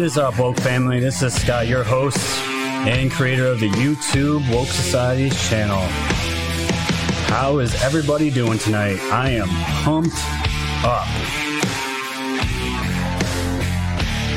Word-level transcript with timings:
What 0.00 0.06
is 0.06 0.16
up, 0.16 0.38
Woke 0.38 0.56
family? 0.56 0.98
This 0.98 1.20
is 1.20 1.34
Scott, 1.34 1.68
your 1.68 1.84
host 1.84 2.18
and 2.88 3.12
creator 3.12 3.44
of 3.44 3.60
the 3.60 3.68
YouTube 3.68 4.50
Woke 4.50 4.66
Societies 4.68 5.38
channel. 5.50 5.82
How 7.28 7.58
is 7.58 7.74
everybody 7.82 8.30
doing 8.30 8.58
tonight? 8.58 8.98
I 9.12 9.28
am 9.28 9.46
pumped 9.84 10.16
up. 10.86 11.06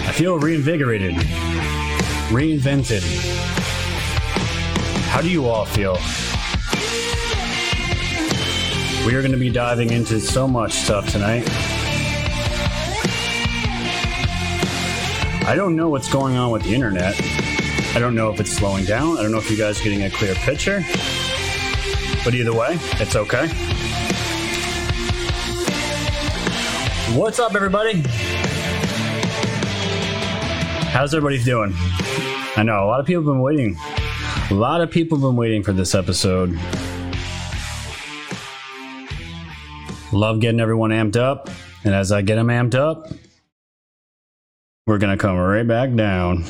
I 0.06 0.12
feel 0.14 0.38
reinvigorated, 0.38 1.16
reinvented. 2.28 3.02
How 5.12 5.22
do 5.22 5.30
you 5.30 5.46
all 5.46 5.64
feel? 5.64 5.94
We 9.08 9.16
are 9.16 9.22
going 9.22 9.32
to 9.32 9.38
be 9.38 9.50
diving 9.50 9.92
into 9.92 10.20
so 10.20 10.46
much 10.46 10.74
stuff 10.74 11.10
tonight. 11.10 11.48
I 15.46 15.56
don't 15.56 15.76
know 15.76 15.90
what's 15.90 16.10
going 16.10 16.38
on 16.38 16.52
with 16.52 16.64
the 16.64 16.74
internet. 16.74 17.16
I 17.94 18.00
don't 18.00 18.16
know 18.16 18.32
if 18.32 18.40
it's 18.40 18.52
slowing 18.52 18.86
down. 18.86 19.18
I 19.18 19.24
don't 19.24 19.32
know 19.34 19.40
if 19.40 19.52
you 19.52 19.58
guys 19.58 19.78
are 19.80 19.84
getting 19.84 20.04
a 20.04 20.10
clear 20.10 20.34
picture. 20.36 20.86
But 22.24 22.34
either 22.34 22.54
way, 22.54 22.78
it's 22.94 23.18
okay. 23.18 23.48
What's 27.14 27.40
up, 27.40 27.56
everybody? 27.56 28.02
How's 30.92 31.14
everybody 31.14 31.44
doing? 31.44 31.74
I 32.56 32.64
know 32.64 32.86
a 32.86 32.88
lot 32.88 33.02
of 33.02 33.06
people 33.06 33.24
have 33.24 33.34
been 33.34 33.42
waiting. 33.42 33.78
A 34.50 34.54
lot 34.54 34.80
of 34.80 34.90
people 34.90 35.18
have 35.18 35.24
been 35.24 35.36
waiting 35.36 35.62
for 35.62 35.74
this 35.74 35.94
episode. 35.94 36.58
Love 40.14 40.40
getting 40.40 40.62
everyone 40.62 40.92
amped 40.92 41.18
up. 41.18 41.50
And 41.84 41.94
as 41.94 42.14
I 42.14 42.22
get 42.22 42.36
them 42.36 42.48
amped 42.48 42.76
up, 42.76 43.10
we're 44.86 44.98
going 44.98 45.18
to 45.18 45.22
come 45.22 45.38
right 45.38 45.68
back 45.68 45.94
down. 45.94 46.44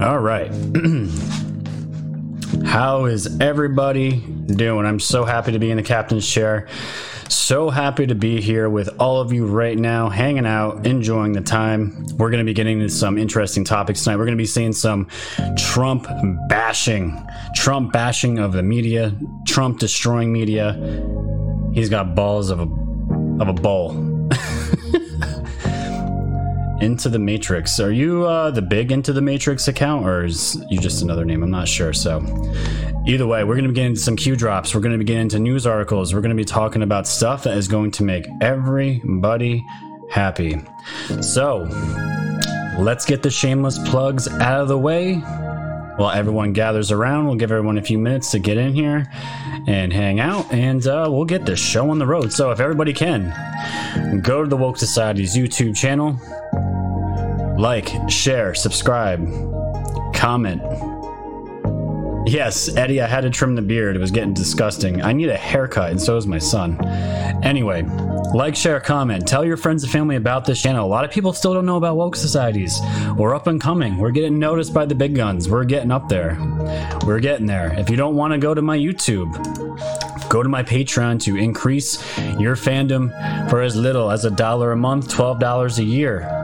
All 0.00 0.18
right. 0.18 0.50
How 2.64 3.06
is 3.06 3.40
everybody 3.40 4.20
doing? 4.20 4.86
I'm 4.86 5.00
so 5.00 5.24
happy 5.24 5.52
to 5.52 5.58
be 5.58 5.70
in 5.70 5.76
the 5.76 5.82
captain's 5.82 6.28
chair. 6.28 6.68
So 7.28 7.70
happy 7.70 8.06
to 8.06 8.14
be 8.14 8.40
here 8.40 8.68
with 8.68 8.88
all 9.00 9.20
of 9.20 9.32
you 9.32 9.46
right 9.46 9.76
now, 9.76 10.08
hanging 10.08 10.46
out, 10.46 10.86
enjoying 10.86 11.32
the 11.32 11.40
time. 11.40 12.06
We're 12.16 12.30
going 12.30 12.44
to 12.44 12.44
be 12.44 12.54
getting 12.54 12.80
into 12.80 12.92
some 12.92 13.18
interesting 13.18 13.64
topics 13.64 14.04
tonight. 14.04 14.16
We're 14.16 14.26
going 14.26 14.36
to 14.36 14.42
be 14.42 14.46
seeing 14.46 14.72
some 14.72 15.08
Trump 15.56 16.06
bashing, 16.48 17.26
Trump 17.54 17.92
bashing 17.92 18.38
of 18.38 18.52
the 18.52 18.62
media, 18.62 19.16
Trump 19.46 19.80
destroying 19.80 20.32
media. 20.32 20.74
He's 21.72 21.88
got 21.88 22.14
balls 22.14 22.50
of 22.50 22.60
a 22.60 22.66
of 23.40 23.48
a 23.48 23.52
bowl. 23.52 23.90
Into 26.80 27.08
the 27.08 27.18
Matrix. 27.18 27.80
Are 27.80 27.90
you 27.90 28.26
uh, 28.26 28.50
the 28.50 28.60
big 28.60 28.92
Into 28.92 29.12
the 29.12 29.22
Matrix 29.22 29.68
account, 29.68 30.04
or 30.06 30.24
is 30.24 30.62
you 30.68 30.78
just 30.78 31.02
another 31.02 31.24
name? 31.24 31.42
I'm 31.42 31.50
not 31.50 31.66
sure. 31.66 31.92
So, 31.94 32.20
either 33.06 33.26
way, 33.26 33.42
we're 33.44 33.54
going 33.54 33.64
to 33.64 33.70
be 33.70 33.74
getting 33.74 33.96
some 33.96 34.16
Q 34.16 34.36
drops. 34.36 34.74
We're 34.74 34.82
going 34.82 34.92
to 34.92 34.98
be 34.98 35.04
getting 35.04 35.22
into 35.22 35.38
news 35.38 35.66
articles. 35.66 36.12
We're 36.12 36.20
going 36.20 36.36
to 36.36 36.40
be 36.40 36.44
talking 36.44 36.82
about 36.82 37.06
stuff 37.06 37.44
that 37.44 37.56
is 37.56 37.68
going 37.68 37.92
to 37.92 38.02
make 38.02 38.26
everybody 38.40 39.64
happy. 40.10 40.60
So, 41.22 41.66
let's 42.78 43.06
get 43.06 43.22
the 43.22 43.30
shameless 43.30 43.78
plugs 43.88 44.28
out 44.28 44.60
of 44.60 44.68
the 44.68 44.78
way 44.78 45.14
while 45.96 46.10
everyone 46.10 46.52
gathers 46.52 46.90
around. 46.92 47.26
We'll 47.26 47.36
give 47.36 47.50
everyone 47.50 47.78
a 47.78 47.82
few 47.82 47.98
minutes 47.98 48.32
to 48.32 48.38
get 48.38 48.58
in 48.58 48.74
here 48.74 49.10
and 49.66 49.92
hang 49.92 50.20
out, 50.20 50.52
and 50.52 50.86
uh, 50.86 51.08
we'll 51.10 51.24
get 51.24 51.46
the 51.46 51.56
show 51.56 51.90
on 51.90 51.98
the 51.98 52.06
road. 52.06 52.32
So, 52.32 52.50
if 52.50 52.60
everybody 52.60 52.92
can, 52.92 53.32
go 54.22 54.42
to 54.42 54.48
the 54.48 54.56
Woke 54.56 54.76
Society's 54.76 55.36
YouTube 55.36 55.76
channel, 55.76 56.18
like, 57.58 57.90
share, 58.10 58.54
subscribe, 58.54 59.20
comment. 60.14 60.93
Yes, 62.26 62.74
Eddie, 62.74 63.02
I 63.02 63.06
had 63.06 63.20
to 63.20 63.30
trim 63.30 63.54
the 63.54 63.62
beard. 63.62 63.96
It 63.96 63.98
was 63.98 64.10
getting 64.10 64.32
disgusting. 64.32 65.02
I 65.02 65.12
need 65.12 65.28
a 65.28 65.36
haircut, 65.36 65.90
and 65.90 66.00
so 66.00 66.14
does 66.14 66.26
my 66.26 66.38
son. 66.38 66.82
Anyway, 67.44 67.82
like, 68.32 68.56
share, 68.56 68.80
comment. 68.80 69.28
Tell 69.28 69.44
your 69.44 69.58
friends 69.58 69.82
and 69.82 69.92
family 69.92 70.16
about 70.16 70.46
this 70.46 70.62
channel. 70.62 70.86
A 70.86 70.88
lot 70.88 71.04
of 71.04 71.10
people 71.10 71.34
still 71.34 71.52
don't 71.52 71.66
know 71.66 71.76
about 71.76 71.96
woke 71.96 72.16
societies. 72.16 72.80
We're 73.16 73.34
up 73.34 73.46
and 73.46 73.60
coming. 73.60 73.98
We're 73.98 74.10
getting 74.10 74.38
noticed 74.38 74.72
by 74.72 74.86
the 74.86 74.94
big 74.94 75.14
guns. 75.14 75.50
We're 75.50 75.64
getting 75.64 75.90
up 75.90 76.08
there. 76.08 76.38
We're 77.04 77.20
getting 77.20 77.46
there. 77.46 77.74
If 77.78 77.90
you 77.90 77.96
don't 77.96 78.16
want 78.16 78.32
to 78.32 78.38
go 78.38 78.54
to 78.54 78.62
my 78.62 78.78
YouTube, 78.78 79.30
go 80.30 80.42
to 80.42 80.48
my 80.48 80.62
Patreon 80.62 81.20
to 81.24 81.36
increase 81.36 81.96
your 82.38 82.56
fandom 82.56 83.10
for 83.50 83.60
as 83.60 83.76
little 83.76 84.10
as 84.10 84.24
a 84.24 84.30
dollar 84.30 84.72
a 84.72 84.76
month, 84.76 85.08
$12 85.08 85.78
a 85.78 85.84
year. 85.84 86.43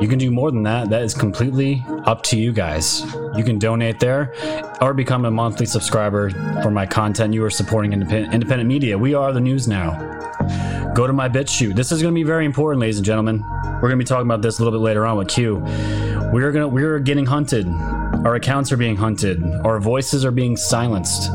You 0.00 0.08
can 0.08 0.18
do 0.18 0.30
more 0.30 0.50
than 0.50 0.62
that. 0.64 0.90
That 0.90 1.02
is 1.02 1.14
completely 1.14 1.82
up 2.04 2.22
to 2.24 2.38
you 2.38 2.52
guys. 2.52 3.00
You 3.34 3.42
can 3.42 3.58
donate 3.58 3.98
there 3.98 4.34
or 4.82 4.92
become 4.92 5.24
a 5.24 5.30
monthly 5.30 5.64
subscriber 5.64 6.30
for 6.62 6.70
my 6.70 6.84
content. 6.84 7.32
You 7.32 7.42
are 7.44 7.50
supporting 7.50 7.94
independent, 7.94 8.34
independent 8.34 8.68
media. 8.68 8.98
We 8.98 9.14
are 9.14 9.32
the 9.32 9.40
news 9.40 9.66
now. 9.66 10.92
Go 10.94 11.06
to 11.06 11.14
my 11.14 11.30
BitChute. 11.30 11.74
This 11.74 11.92
is 11.92 12.02
going 12.02 12.12
to 12.12 12.18
be 12.18 12.24
very 12.24 12.44
important, 12.44 12.80
ladies 12.80 12.98
and 12.98 13.06
gentlemen. 13.06 13.42
We're 13.76 13.88
going 13.88 13.92
to 13.92 13.96
be 13.96 14.04
talking 14.04 14.26
about 14.26 14.42
this 14.42 14.58
a 14.58 14.64
little 14.64 14.78
bit 14.78 14.84
later 14.84 15.06
on 15.06 15.16
with 15.16 15.28
Q. 15.28 15.56
We're 16.30 16.52
going 16.52 16.62
to 16.62 16.68
we're 16.68 16.98
getting 16.98 17.24
hunted. 17.24 17.66
Our 17.66 18.34
accounts 18.34 18.72
are 18.72 18.76
being 18.76 18.96
hunted. 18.96 19.42
Our 19.64 19.80
voices 19.80 20.26
are 20.26 20.30
being 20.30 20.58
silenced. 20.58 21.30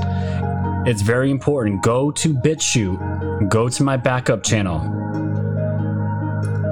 It's 0.85 1.01
very 1.01 1.31
important. 1.31 1.81
Go 1.81 2.11
to 2.11 2.33
BitChute. 2.33 3.49
Go 3.49 3.69
to 3.69 3.83
my 3.83 3.97
backup 3.97 4.43
channel 4.43 5.10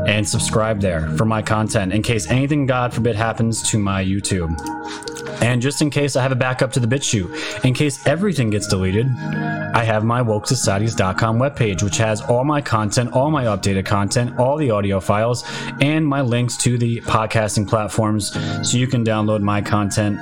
and 0.09 0.27
subscribe 0.27 0.81
there 0.81 1.07
for 1.17 1.23
my 1.23 1.39
content 1.39 1.93
in 1.93 2.01
case 2.01 2.29
anything, 2.31 2.65
God 2.65 2.91
forbid, 2.91 3.15
happens 3.15 3.61
to 3.69 3.77
my 3.77 4.03
YouTube. 4.03 4.49
And 5.43 5.61
just 5.61 5.83
in 5.83 5.91
case 5.91 6.15
I 6.15 6.23
have 6.23 6.31
a 6.31 6.35
backup 6.35 6.71
to 6.73 6.79
the 6.79 6.87
BitChute, 6.87 7.63
in 7.63 7.75
case 7.75 8.05
everything 8.07 8.49
gets 8.49 8.67
deleted, 8.67 9.05
I 9.05 9.83
have 9.83 10.03
my 10.03 10.21
wokesocieties.com 10.21 11.37
webpage, 11.37 11.83
which 11.83 11.97
has 11.97 12.21
all 12.21 12.43
my 12.43 12.59
content, 12.59 13.13
all 13.13 13.29
my 13.29 13.45
updated 13.45 13.85
content, 13.85 14.39
all 14.39 14.57
the 14.57 14.71
audio 14.71 14.99
files, 14.99 15.43
and 15.79 16.07
my 16.07 16.21
links 16.21 16.57
to 16.57 16.79
the 16.79 17.01
podcasting 17.01 17.69
platforms 17.69 18.33
so 18.67 18.77
you 18.77 18.87
can 18.87 19.05
download 19.05 19.41
my 19.41 19.61
content 19.61 20.19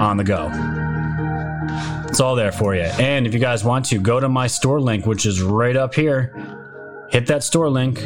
on 0.00 0.16
the 0.16 0.24
go. 0.24 0.50
It's 2.08 2.18
all 2.18 2.34
there 2.34 2.52
for 2.52 2.74
you. 2.74 2.82
And 2.82 3.24
if 3.24 3.32
you 3.32 3.40
guys 3.40 3.62
want 3.62 3.84
to, 3.86 4.00
go 4.00 4.18
to 4.18 4.28
my 4.28 4.48
store 4.48 4.80
link, 4.80 5.06
which 5.06 5.26
is 5.26 5.40
right 5.40 5.76
up 5.76 5.94
here. 5.94 6.34
Hit 7.08 7.28
that 7.28 7.44
store 7.44 7.70
link 7.70 8.00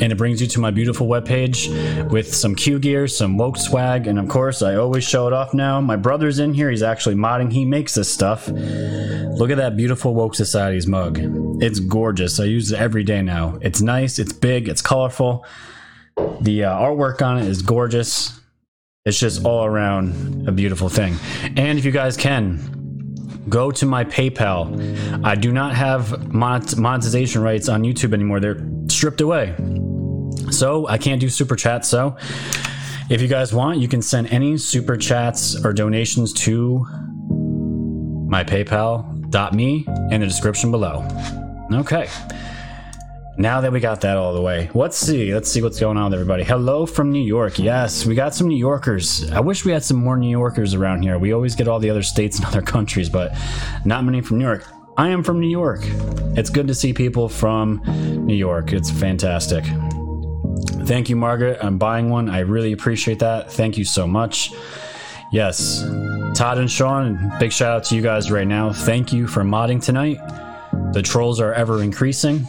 and 0.00 0.12
it 0.12 0.16
brings 0.16 0.40
you 0.40 0.46
to 0.48 0.60
my 0.60 0.70
beautiful 0.70 1.06
webpage 1.06 2.10
with 2.10 2.34
some 2.34 2.54
Q 2.54 2.78
gear, 2.78 3.06
some 3.06 3.36
woke 3.36 3.56
swag, 3.56 4.06
and 4.06 4.18
of 4.18 4.28
course, 4.28 4.62
I 4.62 4.74
always 4.76 5.04
show 5.04 5.26
it 5.26 5.32
off 5.32 5.54
now. 5.54 5.80
My 5.80 5.96
brother's 5.96 6.38
in 6.38 6.54
here, 6.54 6.70
he's 6.70 6.82
actually 6.82 7.14
modding, 7.14 7.52
he 7.52 7.64
makes 7.64 7.94
this 7.94 8.12
stuff. 8.12 8.48
Look 8.48 9.50
at 9.50 9.56
that 9.56 9.76
beautiful 9.76 10.14
Woke 10.14 10.34
Society's 10.34 10.86
mug. 10.86 11.18
It's 11.62 11.80
gorgeous. 11.80 12.38
I 12.40 12.44
use 12.44 12.72
it 12.72 12.78
every 12.78 13.04
day 13.04 13.22
now. 13.22 13.58
It's 13.62 13.80
nice, 13.80 14.18
it's 14.18 14.32
big, 14.32 14.68
it's 14.68 14.82
colorful. 14.82 15.44
The 16.40 16.64
uh, 16.64 16.78
artwork 16.78 17.22
on 17.22 17.38
it 17.38 17.46
is 17.46 17.62
gorgeous. 17.62 18.40
It's 19.04 19.18
just 19.18 19.44
all 19.44 19.64
around 19.64 20.48
a 20.48 20.52
beautiful 20.52 20.88
thing. 20.88 21.16
And 21.56 21.78
if 21.78 21.84
you 21.84 21.90
guys 21.90 22.16
can, 22.16 23.44
go 23.48 23.70
to 23.70 23.84
my 23.86 24.04
PayPal. 24.04 25.24
I 25.24 25.34
do 25.34 25.52
not 25.52 25.74
have 25.74 26.32
monetization 26.32 27.42
rights 27.42 27.68
on 27.68 27.82
YouTube 27.82 28.14
anymore. 28.14 28.40
They're 28.40 28.62
stripped 29.04 29.20
away. 29.20 29.54
So 30.50 30.88
I 30.88 30.96
can't 30.96 31.20
do 31.20 31.28
super 31.28 31.56
chats. 31.56 31.90
So 31.90 32.16
if 33.10 33.20
you 33.20 33.28
guys 33.28 33.52
want, 33.52 33.76
you 33.76 33.86
can 33.86 34.00
send 34.00 34.28
any 34.28 34.56
super 34.56 34.96
chats 34.96 35.62
or 35.62 35.74
donations 35.74 36.32
to 36.44 36.86
my 38.26 38.42
PayPal.me 38.44 39.86
in 40.10 40.20
the 40.22 40.26
description 40.26 40.70
below. 40.70 41.06
Okay. 41.70 42.08
Now 43.36 43.60
that 43.60 43.72
we 43.72 43.80
got 43.80 44.00
that 44.00 44.16
all 44.16 44.32
the 44.32 44.40
way, 44.40 44.70
let's 44.72 44.96
see. 44.96 45.34
Let's 45.34 45.52
see 45.52 45.60
what's 45.60 45.78
going 45.78 45.98
on 45.98 46.04
with 46.04 46.14
everybody. 46.14 46.42
Hello 46.42 46.86
from 46.86 47.12
New 47.12 47.22
York. 47.22 47.58
Yes, 47.58 48.06
we 48.06 48.14
got 48.14 48.34
some 48.34 48.48
New 48.48 48.56
Yorkers. 48.56 49.30
I 49.32 49.40
wish 49.40 49.66
we 49.66 49.72
had 49.72 49.84
some 49.84 49.98
more 49.98 50.16
New 50.16 50.30
Yorkers 50.30 50.72
around 50.72 51.02
here. 51.02 51.18
We 51.18 51.34
always 51.34 51.54
get 51.54 51.68
all 51.68 51.78
the 51.78 51.90
other 51.90 52.02
states 52.02 52.38
and 52.38 52.46
other 52.46 52.62
countries, 52.62 53.10
but 53.10 53.36
not 53.84 54.02
many 54.02 54.22
from 54.22 54.38
New 54.38 54.46
York. 54.46 54.64
I 54.96 55.08
am 55.08 55.24
from 55.24 55.40
New 55.40 55.48
York. 55.48 55.80
It's 56.36 56.50
good 56.50 56.68
to 56.68 56.74
see 56.74 56.92
people 56.92 57.28
from 57.28 57.82
New 58.26 58.34
York. 58.34 58.72
It's 58.72 58.90
fantastic. 58.90 59.64
Thank 60.86 61.08
you, 61.08 61.16
Margaret. 61.16 61.58
I'm 61.62 61.78
buying 61.78 62.10
one. 62.10 62.28
I 62.28 62.40
really 62.40 62.72
appreciate 62.72 63.18
that. 63.18 63.52
Thank 63.52 63.76
you 63.76 63.84
so 63.84 64.06
much. 64.06 64.52
Yes, 65.32 65.82
Todd 66.34 66.58
and 66.58 66.70
Sean, 66.70 67.32
big 67.40 67.50
shout 67.50 67.76
out 67.76 67.84
to 67.84 67.96
you 67.96 68.02
guys 68.02 68.30
right 68.30 68.46
now. 68.46 68.72
Thank 68.72 69.12
you 69.12 69.26
for 69.26 69.42
modding 69.42 69.82
tonight. 69.82 70.18
The 70.92 71.02
trolls 71.02 71.40
are 71.40 71.52
ever 71.52 71.82
increasing. 71.82 72.46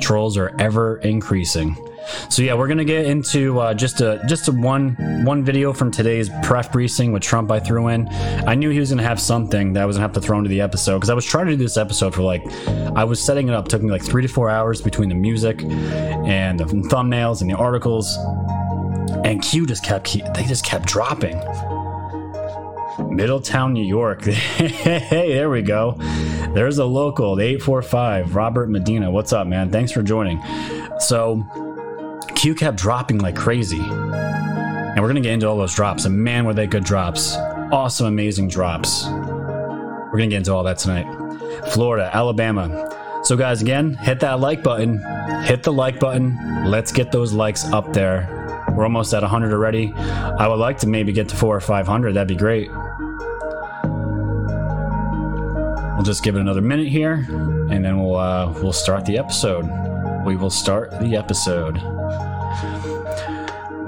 Trolls 0.00 0.36
are 0.36 0.54
ever 0.58 0.98
increasing. 0.98 1.76
So 2.28 2.42
yeah, 2.42 2.54
we're 2.54 2.68
gonna 2.68 2.84
get 2.84 3.06
into 3.06 3.58
uh, 3.60 3.74
just 3.74 4.00
a 4.00 4.22
just 4.26 4.48
a 4.48 4.52
one 4.52 4.96
one 5.24 5.44
video 5.44 5.72
from 5.72 5.90
today's 5.90 6.30
pref 6.42 6.72
briefing 6.72 7.12
with 7.12 7.22
Trump. 7.22 7.50
I 7.50 7.60
threw 7.60 7.88
in. 7.88 8.08
I 8.08 8.54
knew 8.54 8.70
he 8.70 8.80
was 8.80 8.90
gonna 8.90 9.02
have 9.02 9.20
something 9.20 9.72
that 9.74 9.82
I 9.82 9.86
was 9.86 9.96
gonna 9.96 10.06
have 10.06 10.14
to 10.14 10.20
throw 10.20 10.38
into 10.38 10.50
the 10.50 10.60
episode 10.60 10.98
because 10.98 11.10
I 11.10 11.14
was 11.14 11.24
trying 11.24 11.46
to 11.46 11.52
do 11.52 11.58
this 11.58 11.76
episode 11.76 12.14
for 12.14 12.22
like 12.22 12.46
I 12.68 13.04
was 13.04 13.22
setting 13.22 13.48
it 13.48 13.54
up. 13.54 13.66
It 13.66 13.70
took 13.70 13.82
me 13.82 13.90
like 13.90 14.02
three 14.02 14.22
to 14.22 14.28
four 14.28 14.48
hours 14.48 14.80
between 14.80 15.08
the 15.08 15.14
music 15.14 15.62
and 15.62 16.58
the 16.58 16.64
thumbnails 16.64 17.40
and 17.40 17.50
the 17.50 17.56
articles. 17.56 18.16
And 19.24 19.42
Q 19.42 19.66
just 19.66 19.84
kept 19.84 20.12
they 20.34 20.44
just 20.44 20.64
kept 20.64 20.86
dropping. 20.86 21.38
Middletown, 23.10 23.72
New 23.72 23.84
York. 23.84 24.24
hey, 24.24 25.32
there 25.32 25.50
we 25.50 25.62
go. 25.62 25.96
There's 26.54 26.78
a 26.78 26.84
local, 26.84 27.36
the 27.36 27.44
845, 27.44 28.34
Robert 28.34 28.68
Medina. 28.68 29.10
What's 29.10 29.32
up, 29.32 29.46
man? 29.46 29.70
Thanks 29.70 29.92
for 29.92 30.02
joining. 30.02 30.42
So, 30.98 31.44
Q 32.38 32.54
kept 32.54 32.76
dropping 32.76 33.18
like 33.18 33.34
crazy. 33.34 33.80
And 33.80 35.00
we're 35.00 35.08
going 35.08 35.16
to 35.16 35.20
get 35.20 35.32
into 35.32 35.48
all 35.48 35.58
those 35.58 35.74
drops. 35.74 36.04
And 36.04 36.16
man, 36.16 36.44
were 36.44 36.54
they 36.54 36.68
good 36.68 36.84
drops. 36.84 37.34
Awesome, 37.34 38.06
amazing 38.06 38.46
drops. 38.46 39.06
We're 39.06 40.18
going 40.18 40.30
to 40.30 40.34
get 40.34 40.38
into 40.38 40.54
all 40.54 40.62
that 40.62 40.78
tonight. 40.78 41.06
Florida, 41.72 42.08
Alabama. 42.14 43.20
So, 43.24 43.36
guys, 43.36 43.60
again, 43.60 43.94
hit 43.94 44.20
that 44.20 44.38
like 44.38 44.62
button. 44.62 44.98
Hit 45.46 45.64
the 45.64 45.72
like 45.72 45.98
button. 45.98 46.64
Let's 46.64 46.92
get 46.92 47.10
those 47.10 47.32
likes 47.32 47.64
up 47.72 47.92
there. 47.92 48.64
We're 48.72 48.84
almost 48.84 49.12
at 49.14 49.22
100 49.22 49.52
already. 49.52 49.92
I 49.94 50.46
would 50.46 50.60
like 50.60 50.78
to 50.78 50.86
maybe 50.86 51.10
get 51.10 51.28
to 51.30 51.36
four 51.36 51.56
or 51.56 51.60
500. 51.60 52.12
That'd 52.12 52.28
be 52.28 52.36
great. 52.36 52.70
We'll 55.96 56.04
just 56.04 56.22
give 56.22 56.36
it 56.36 56.40
another 56.40 56.62
minute 56.62 56.86
here, 56.86 57.26
and 57.68 57.84
then 57.84 58.00
we'll 58.00 58.14
uh, 58.14 58.52
we'll 58.62 58.72
start 58.72 59.04
the 59.04 59.18
episode. 59.18 59.68
We 60.24 60.36
will 60.36 60.50
start 60.50 60.92
the 61.00 61.16
episode. 61.16 61.97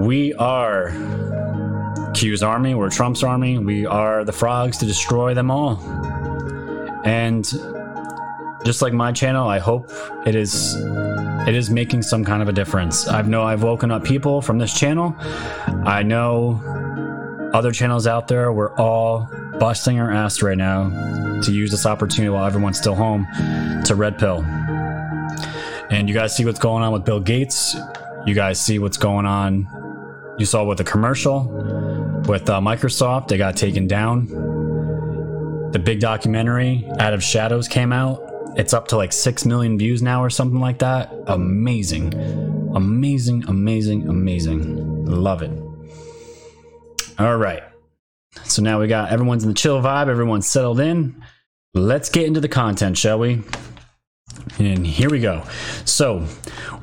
We 0.00 0.32
are 0.34 0.92
Q's 2.14 2.42
army. 2.42 2.74
We're 2.74 2.88
Trump's 2.88 3.22
army. 3.22 3.58
We 3.58 3.84
are 3.84 4.24
the 4.24 4.32
frogs 4.32 4.78
to 4.78 4.86
destroy 4.86 5.34
them 5.34 5.50
all. 5.50 5.78
And 7.04 7.44
just 8.64 8.80
like 8.80 8.94
my 8.94 9.12
channel, 9.12 9.46
I 9.46 9.58
hope 9.58 9.90
it 10.26 10.34
is 10.34 10.74
it 11.46 11.54
is 11.54 11.68
making 11.68 12.00
some 12.00 12.24
kind 12.24 12.40
of 12.40 12.48
a 12.48 12.52
difference. 12.52 13.08
I 13.08 13.20
know 13.20 13.42
I've 13.42 13.62
woken 13.62 13.90
up 13.90 14.02
people 14.02 14.40
from 14.40 14.56
this 14.56 14.72
channel. 14.72 15.14
I 15.84 16.02
know 16.02 16.62
other 17.52 17.70
channels 17.70 18.06
out 18.06 18.26
there. 18.26 18.54
We're 18.54 18.74
all 18.76 19.28
busting 19.58 20.00
our 20.00 20.10
ass 20.10 20.40
right 20.40 20.56
now 20.56 21.40
to 21.42 21.52
use 21.52 21.70
this 21.70 21.84
opportunity 21.84 22.30
while 22.30 22.46
everyone's 22.46 22.78
still 22.78 22.94
home 22.94 23.26
to 23.84 23.94
red 23.94 24.18
pill. 24.18 24.42
And 25.90 26.08
you 26.08 26.14
guys 26.14 26.34
see 26.34 26.46
what's 26.46 26.58
going 26.58 26.82
on 26.82 26.90
with 26.90 27.04
Bill 27.04 27.20
Gates. 27.20 27.76
You 28.26 28.34
guys 28.34 28.58
see 28.58 28.78
what's 28.78 28.96
going 28.96 29.26
on. 29.26 29.79
You 30.40 30.46
saw 30.46 30.64
with 30.64 30.78
the 30.78 30.84
commercial 30.84 31.42
with 32.26 32.48
uh, 32.48 32.60
Microsoft, 32.60 33.28
they 33.28 33.36
got 33.36 33.58
taken 33.58 33.86
down. 33.86 34.24
The 35.72 35.78
big 35.78 36.00
documentary, 36.00 36.88
Out 36.98 37.12
of 37.12 37.22
Shadows, 37.22 37.68
came 37.68 37.92
out. 37.92 38.22
It's 38.56 38.72
up 38.72 38.88
to 38.88 38.96
like 38.96 39.12
6 39.12 39.44
million 39.44 39.76
views 39.76 40.00
now 40.00 40.24
or 40.24 40.30
something 40.30 40.58
like 40.58 40.78
that. 40.78 41.12
Amazing. 41.26 42.14
Amazing, 42.74 43.44
amazing, 43.48 44.08
amazing. 44.08 45.04
Love 45.04 45.42
it. 45.42 45.50
All 47.18 47.36
right. 47.36 47.62
So 48.44 48.62
now 48.62 48.80
we 48.80 48.86
got 48.86 49.12
everyone's 49.12 49.42
in 49.42 49.50
the 49.50 49.54
chill 49.54 49.78
vibe, 49.82 50.08
everyone's 50.08 50.48
settled 50.48 50.80
in. 50.80 51.22
Let's 51.74 52.08
get 52.08 52.24
into 52.24 52.40
the 52.40 52.48
content, 52.48 52.96
shall 52.96 53.18
we? 53.18 53.42
And 54.58 54.86
here 54.86 55.10
we 55.10 55.20
go. 55.20 55.44
So 55.84 56.24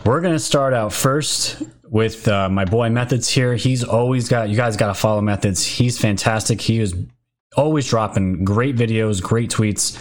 we're 0.06 0.22
going 0.22 0.36
to 0.36 0.40
start 0.40 0.76
out 0.76 0.94
first 0.94 1.64
with 1.90 2.28
uh, 2.28 2.50
my 2.50 2.66
boy 2.66 2.90
Methods 2.90 3.30
here. 3.30 3.56
He's 3.56 3.84
always 3.84 4.30
got, 4.30 4.50
you 4.50 4.56
guys 4.56 4.78
got 4.78 4.88
to 4.88 4.94
follow 4.94 5.22
Methods. 5.22 5.66
He's 5.66 5.98
fantastic. 5.98 6.62
He 6.62 6.80
is 6.80 6.96
always 7.56 7.88
dropping 7.88 8.44
great 8.46 8.76
videos, 8.76 9.22
great 9.22 9.50
tweets. 9.50 9.98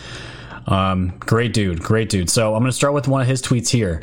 Um, 0.66 1.14
great 1.20 1.52
dude, 1.52 1.80
great 1.80 2.08
dude. 2.08 2.28
So 2.28 2.54
I'm 2.54 2.60
going 2.60 2.70
to 2.70 2.76
start 2.76 2.92
with 2.92 3.06
one 3.06 3.20
of 3.22 3.28
his 3.28 3.40
tweets 3.40 3.68
here. 3.68 4.02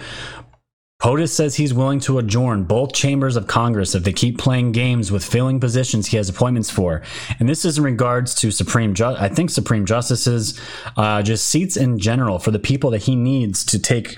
POTUS 1.02 1.34
says 1.34 1.56
he's 1.56 1.74
willing 1.74 2.00
to 2.00 2.18
adjourn 2.18 2.64
both 2.64 2.94
chambers 2.94 3.36
of 3.36 3.46
Congress 3.46 3.94
if 3.94 4.06
they 4.06 4.14
keep 4.14 4.38
playing 4.38 4.72
games 4.72 5.12
with 5.12 5.26
filling 5.26 5.60
positions 5.60 6.08
he 6.08 6.16
has 6.16 6.30
appointments 6.30 6.70
for. 6.70 7.02
And 7.40 7.50
this 7.50 7.66
is 7.66 7.78
in 7.78 7.84
regards 7.84 8.34
to 8.36 8.52
Supreme, 8.52 8.94
Ju- 8.94 9.18
I 9.18 9.28
think 9.28 9.50
Supreme 9.50 9.86
Justices, 9.86 10.58
uh, 10.96 11.22
just 11.22 11.50
seats 11.50 11.76
in 11.76 12.00
general 12.00 12.40
for 12.40 12.52
the 12.52 12.60
people 12.60 12.90
that 12.92 13.04
he 13.04 13.18
needs 13.18 13.66
to 13.66 13.80
take 13.80 14.18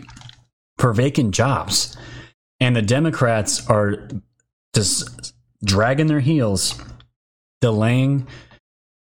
for 0.77 0.93
vacant 0.93 1.33
jobs. 1.33 1.97
And 2.65 2.75
the 2.75 2.81
Democrats 2.81 3.69
are 3.69 4.07
just 4.73 5.35
dragging 5.63 6.07
their 6.07 6.19
heels, 6.19 6.81
delaying, 7.61 8.25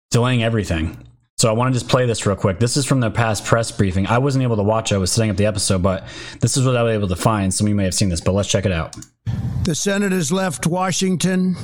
delaying 0.10 0.42
everything. 0.42 0.98
So 1.38 1.48
I 1.48 1.52
want 1.52 1.72
to 1.72 1.80
just 1.80 1.88
play 1.88 2.08
this 2.08 2.26
real 2.26 2.36
quick. 2.36 2.58
This 2.58 2.76
is 2.76 2.88
from 2.88 3.02
the 3.02 3.12
past 3.12 3.46
press 3.46 3.72
briefing. 3.72 4.08
I 4.08 4.18
wasn't 4.18 4.42
able 4.42 4.56
to 4.56 4.64
watch. 4.64 4.92
I 4.92 4.98
was 4.98 5.12
setting 5.12 5.30
up 5.30 5.38
the 5.38 5.46
episode, 5.46 5.84
but 5.84 6.08
this 6.40 6.58
is 6.58 6.66
what 6.66 6.76
I 6.76 6.82
was 6.82 6.96
able 6.96 7.08
to 7.10 7.16
find. 7.16 7.54
Some 7.54 7.68
of 7.68 7.70
you 7.70 7.76
may 7.76 7.84
have 7.84 7.94
seen 7.94 8.10
this, 8.10 8.20
but 8.20 8.32
let's 8.32 8.50
check 8.50 8.66
it 8.66 8.72
out. 8.72 8.96
The 9.64 9.76
Senate 9.76 10.12
has 10.12 10.32
left 10.32 10.66
Washington 10.66 11.56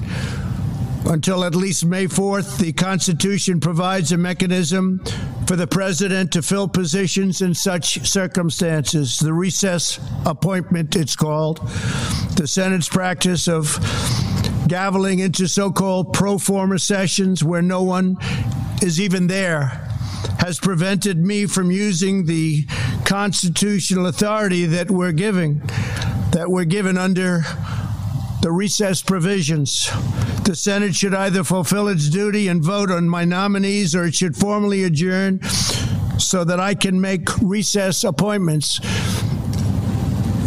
until 1.09 1.43
at 1.43 1.55
least 1.55 1.85
May 1.85 2.05
4th. 2.05 2.59
The 2.59 2.73
Constitution 2.73 3.59
provides 3.59 4.11
a 4.11 4.17
mechanism 4.17 4.99
for 5.47 5.55
the 5.55 5.67
president 5.67 6.31
to 6.33 6.41
fill 6.41 6.67
positions 6.67 7.41
in 7.41 7.53
such 7.53 8.07
circumstances. 8.07 9.17
The 9.19 9.33
recess 9.33 9.99
appointment, 10.25 10.95
it's 10.95 11.15
called. 11.15 11.59
The 12.35 12.47
Senate's 12.47 12.89
practice 12.89 13.47
of 13.47 13.65
gaveling 14.67 15.23
into 15.23 15.47
so 15.47 15.71
called 15.71 16.13
pro 16.13 16.37
forma 16.37 16.79
sessions 16.79 17.43
where 17.43 17.61
no 17.61 17.83
one 17.83 18.17
is 18.81 18.99
even 18.99 19.27
there 19.27 19.83
has 20.39 20.59
prevented 20.59 21.17
me 21.17 21.45
from 21.45 21.71
using 21.71 22.25
the 22.25 22.65
constitutional 23.05 24.07
authority 24.07 24.65
that 24.65 24.91
we're 24.91 25.11
giving, 25.11 25.59
that 26.31 26.45
we're 26.47 26.65
given 26.65 26.97
under 26.97 27.41
the 28.41 28.51
recess 28.51 29.01
provisions. 29.01 29.89
The 30.47 30.55
Senate 30.55 30.95
should 30.95 31.13
either 31.13 31.43
fulfill 31.43 31.89
its 31.89 32.07
duty 32.07 32.47
and 32.47 32.63
vote 32.63 32.89
on 32.89 33.09
my 33.09 33.25
nominees 33.25 33.93
or 33.93 34.05
it 34.05 34.15
should 34.15 34.37
formally 34.37 34.85
adjourn 34.85 35.41
so 36.17 36.45
that 36.45 36.57
I 36.57 36.73
can 36.73 37.01
make 37.01 37.27
recess 37.41 38.05
appointments. 38.05 38.79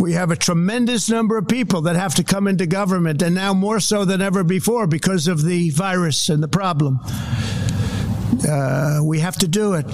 We 0.00 0.14
have 0.14 0.30
a 0.30 0.36
tremendous 0.36 1.10
number 1.10 1.36
of 1.36 1.48
people 1.48 1.82
that 1.82 1.96
have 1.96 2.14
to 2.14 2.24
come 2.24 2.48
into 2.48 2.64
government, 2.64 3.20
and 3.20 3.34
now 3.34 3.52
more 3.52 3.78
so 3.78 4.06
than 4.06 4.22
ever 4.22 4.42
before 4.42 4.86
because 4.86 5.28
of 5.28 5.44
the 5.44 5.68
virus 5.68 6.30
and 6.30 6.42
the 6.42 6.48
problem. 6.48 6.98
Uh, 8.48 9.00
we 9.04 9.18
have 9.20 9.36
to 9.36 9.48
do 9.48 9.74
it, 9.74 9.84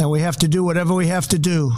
and 0.00 0.10
we 0.10 0.18
have 0.18 0.38
to 0.38 0.48
do 0.48 0.64
whatever 0.64 0.94
we 0.94 1.06
have 1.06 1.28
to 1.28 1.38
do. 1.38 1.70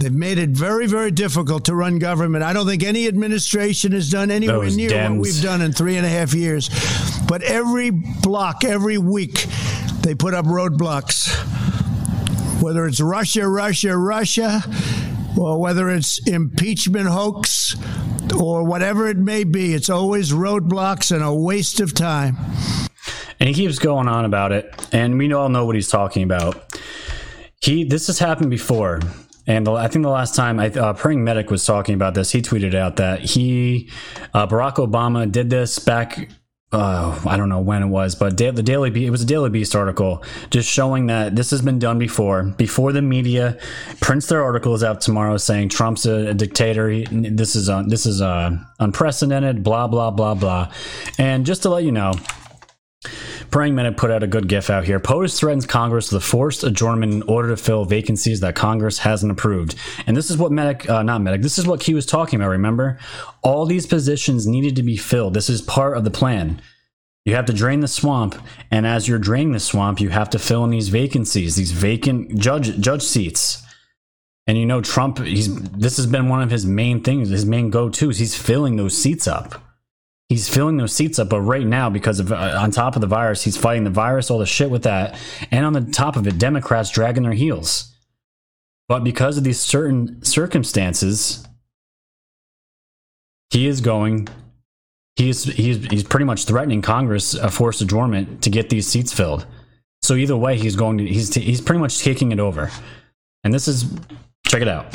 They've 0.00 0.12
made 0.12 0.38
it 0.38 0.50
very, 0.50 0.86
very 0.86 1.10
difficult 1.10 1.66
to 1.66 1.74
run 1.74 1.98
government. 1.98 2.42
I 2.42 2.54
don't 2.54 2.66
think 2.66 2.82
any 2.82 3.06
administration 3.06 3.92
has 3.92 4.10
done 4.10 4.30
anywhere 4.30 4.60
Those 4.60 4.76
near 4.76 4.88
Dems. 4.88 5.10
what 5.10 5.20
we've 5.20 5.42
done 5.42 5.60
in 5.60 5.72
three 5.72 5.98
and 5.98 6.06
a 6.06 6.08
half 6.08 6.32
years. 6.32 6.70
But 7.28 7.42
every 7.42 7.90
block, 7.90 8.64
every 8.64 8.96
week, 8.96 9.46
they 10.00 10.14
put 10.14 10.32
up 10.32 10.46
roadblocks. 10.46 11.28
Whether 12.62 12.86
it's 12.86 13.00
Russia, 13.00 13.46
Russia, 13.46 13.94
Russia, 13.96 14.62
or 15.38 15.60
whether 15.60 15.90
it's 15.90 16.26
impeachment 16.26 17.06
hoax, 17.06 17.76
or 18.38 18.64
whatever 18.64 19.06
it 19.08 19.18
may 19.18 19.44
be, 19.44 19.74
it's 19.74 19.90
always 19.90 20.32
roadblocks 20.32 21.12
and 21.12 21.22
a 21.22 21.32
waste 21.32 21.80
of 21.80 21.92
time. 21.94 22.36
And 23.38 23.48
he 23.48 23.54
keeps 23.54 23.78
going 23.78 24.08
on 24.08 24.24
about 24.24 24.52
it, 24.52 24.74
and 24.92 25.18
we 25.18 25.30
all 25.32 25.48
know 25.50 25.66
what 25.66 25.74
he's 25.74 25.88
talking 25.88 26.22
about. 26.22 26.74
He 27.60 27.84
this 27.84 28.06
has 28.06 28.18
happened 28.18 28.50
before, 28.50 29.00
and 29.50 29.66
the, 29.66 29.72
I 29.72 29.88
think 29.88 30.04
the 30.04 30.10
last 30.10 30.36
time 30.36 30.60
I, 30.60 30.68
uh, 30.68 30.92
Praying 30.92 31.24
Medic 31.24 31.50
was 31.50 31.66
talking 31.66 31.96
about 31.96 32.14
this, 32.14 32.30
he 32.30 32.40
tweeted 32.40 32.72
out 32.72 32.96
that 32.96 33.20
he 33.20 33.90
uh, 34.32 34.46
Barack 34.46 34.76
Obama 34.76 35.30
did 35.30 35.50
this 35.50 35.80
back. 35.80 36.30
Uh, 36.70 37.20
I 37.26 37.36
don't 37.36 37.48
know 37.48 37.58
when 37.58 37.82
it 37.82 37.88
was, 37.88 38.14
but 38.14 38.38
the 38.38 38.62
Daily 38.62 38.90
Be- 38.90 39.06
it 39.06 39.10
was 39.10 39.22
a 39.22 39.26
Daily 39.26 39.50
Beast 39.50 39.74
article 39.74 40.22
just 40.50 40.70
showing 40.70 41.08
that 41.08 41.34
this 41.34 41.50
has 41.50 41.62
been 41.62 41.80
done 41.80 41.98
before. 41.98 42.44
Before 42.44 42.92
the 42.92 43.02
media 43.02 43.58
prints 44.00 44.26
their 44.26 44.44
articles 44.44 44.84
out 44.84 45.00
tomorrow 45.00 45.36
saying 45.36 45.70
Trump's 45.70 46.06
a, 46.06 46.28
a 46.28 46.34
dictator, 46.34 46.88
he, 46.88 47.06
this 47.10 47.56
is 47.56 47.68
uh, 47.68 47.82
this 47.88 48.06
is 48.06 48.20
uh, 48.20 48.56
unprecedented, 48.78 49.64
blah 49.64 49.88
blah 49.88 50.12
blah 50.12 50.34
blah. 50.34 50.72
And 51.18 51.44
just 51.44 51.62
to 51.62 51.70
let 51.70 51.82
you 51.82 51.90
know, 51.90 52.12
Praying 53.50 53.74
Medic 53.74 53.96
put 53.96 54.10
out 54.10 54.22
a 54.22 54.28
good 54.28 54.48
gif 54.48 54.70
out 54.70 54.84
here. 54.84 55.00
POTUS 55.00 55.38
threatens 55.38 55.66
Congress 55.66 56.12
with 56.12 56.22
a 56.22 56.26
forced 56.26 56.62
adjournment 56.62 57.12
in 57.12 57.22
order 57.22 57.48
to 57.48 57.56
fill 57.56 57.84
vacancies 57.84 58.40
that 58.40 58.54
Congress 58.54 58.98
hasn't 58.98 59.32
approved. 59.32 59.74
And 60.06 60.16
this 60.16 60.30
is 60.30 60.36
what 60.36 60.52
Medic, 60.52 60.88
uh, 60.88 61.02
not 61.02 61.20
Medic, 61.20 61.42
this 61.42 61.58
is 61.58 61.66
what 61.66 61.80
Q 61.80 61.96
was 61.96 62.06
talking 62.06 62.40
about, 62.40 62.50
remember? 62.50 62.98
All 63.42 63.66
these 63.66 63.86
positions 63.86 64.46
needed 64.46 64.76
to 64.76 64.82
be 64.82 64.96
filled. 64.96 65.34
This 65.34 65.50
is 65.50 65.62
part 65.62 65.96
of 65.96 66.04
the 66.04 66.10
plan. 66.10 66.62
You 67.24 67.34
have 67.34 67.46
to 67.46 67.52
drain 67.52 67.80
the 67.80 67.88
swamp, 67.88 68.34
and 68.70 68.86
as 68.86 69.06
you're 69.06 69.18
draining 69.18 69.52
the 69.52 69.60
swamp, 69.60 70.00
you 70.00 70.08
have 70.08 70.30
to 70.30 70.38
fill 70.38 70.64
in 70.64 70.70
these 70.70 70.88
vacancies, 70.88 71.54
these 71.54 71.72
vacant 71.72 72.38
judge 72.38 72.80
judge 72.80 73.02
seats. 73.02 73.62
And 74.46 74.56
you 74.56 74.64
know, 74.64 74.80
Trump, 74.80 75.18
he's 75.18 75.54
this 75.70 75.96
has 75.96 76.06
been 76.06 76.28
one 76.28 76.42
of 76.42 76.50
his 76.50 76.64
main 76.64 77.02
things, 77.02 77.28
his 77.28 77.44
main 77.44 77.70
go 77.70 77.90
tos. 77.90 78.18
He's 78.18 78.34
filling 78.34 78.76
those 78.76 78.96
seats 78.96 79.28
up. 79.28 79.69
He's 80.30 80.48
filling 80.48 80.76
those 80.76 80.92
seats 80.92 81.18
up, 81.18 81.28
but 81.28 81.40
right 81.40 81.66
now, 81.66 81.90
because 81.90 82.20
of 82.20 82.30
uh, 82.30 82.56
on 82.56 82.70
top 82.70 82.94
of 82.94 83.00
the 83.00 83.08
virus, 83.08 83.42
he's 83.42 83.56
fighting 83.56 83.82
the 83.82 83.90
virus, 83.90 84.30
all 84.30 84.38
the 84.38 84.46
shit 84.46 84.70
with 84.70 84.84
that, 84.84 85.18
and 85.50 85.66
on 85.66 85.72
the 85.72 85.80
top 85.80 86.14
of 86.14 86.24
it, 86.24 86.38
Democrats 86.38 86.88
dragging 86.88 87.24
their 87.24 87.32
heels. 87.32 87.92
But 88.88 89.02
because 89.02 89.36
of 89.36 89.42
these 89.42 89.58
certain 89.60 90.22
circumstances, 90.22 91.44
he 93.50 93.66
is 93.66 93.80
going. 93.80 94.28
He's 95.16 95.42
he's 95.42 95.84
he's 95.86 96.04
pretty 96.04 96.26
much 96.26 96.44
threatening 96.44 96.80
Congress 96.80 97.34
a 97.34 97.50
forced 97.50 97.80
adjournment 97.80 98.42
to 98.42 98.50
get 98.50 98.70
these 98.70 98.86
seats 98.86 99.12
filled. 99.12 99.46
So 100.00 100.14
either 100.14 100.36
way, 100.36 100.56
he's 100.56 100.76
going 100.76 100.98
to 100.98 101.06
he's 101.08 101.34
he's 101.34 101.60
pretty 101.60 101.80
much 101.80 101.98
taking 101.98 102.30
it 102.30 102.38
over. 102.38 102.70
And 103.42 103.52
this 103.52 103.66
is 103.66 103.84
check 104.46 104.62
it 104.62 104.68
out. 104.68 104.94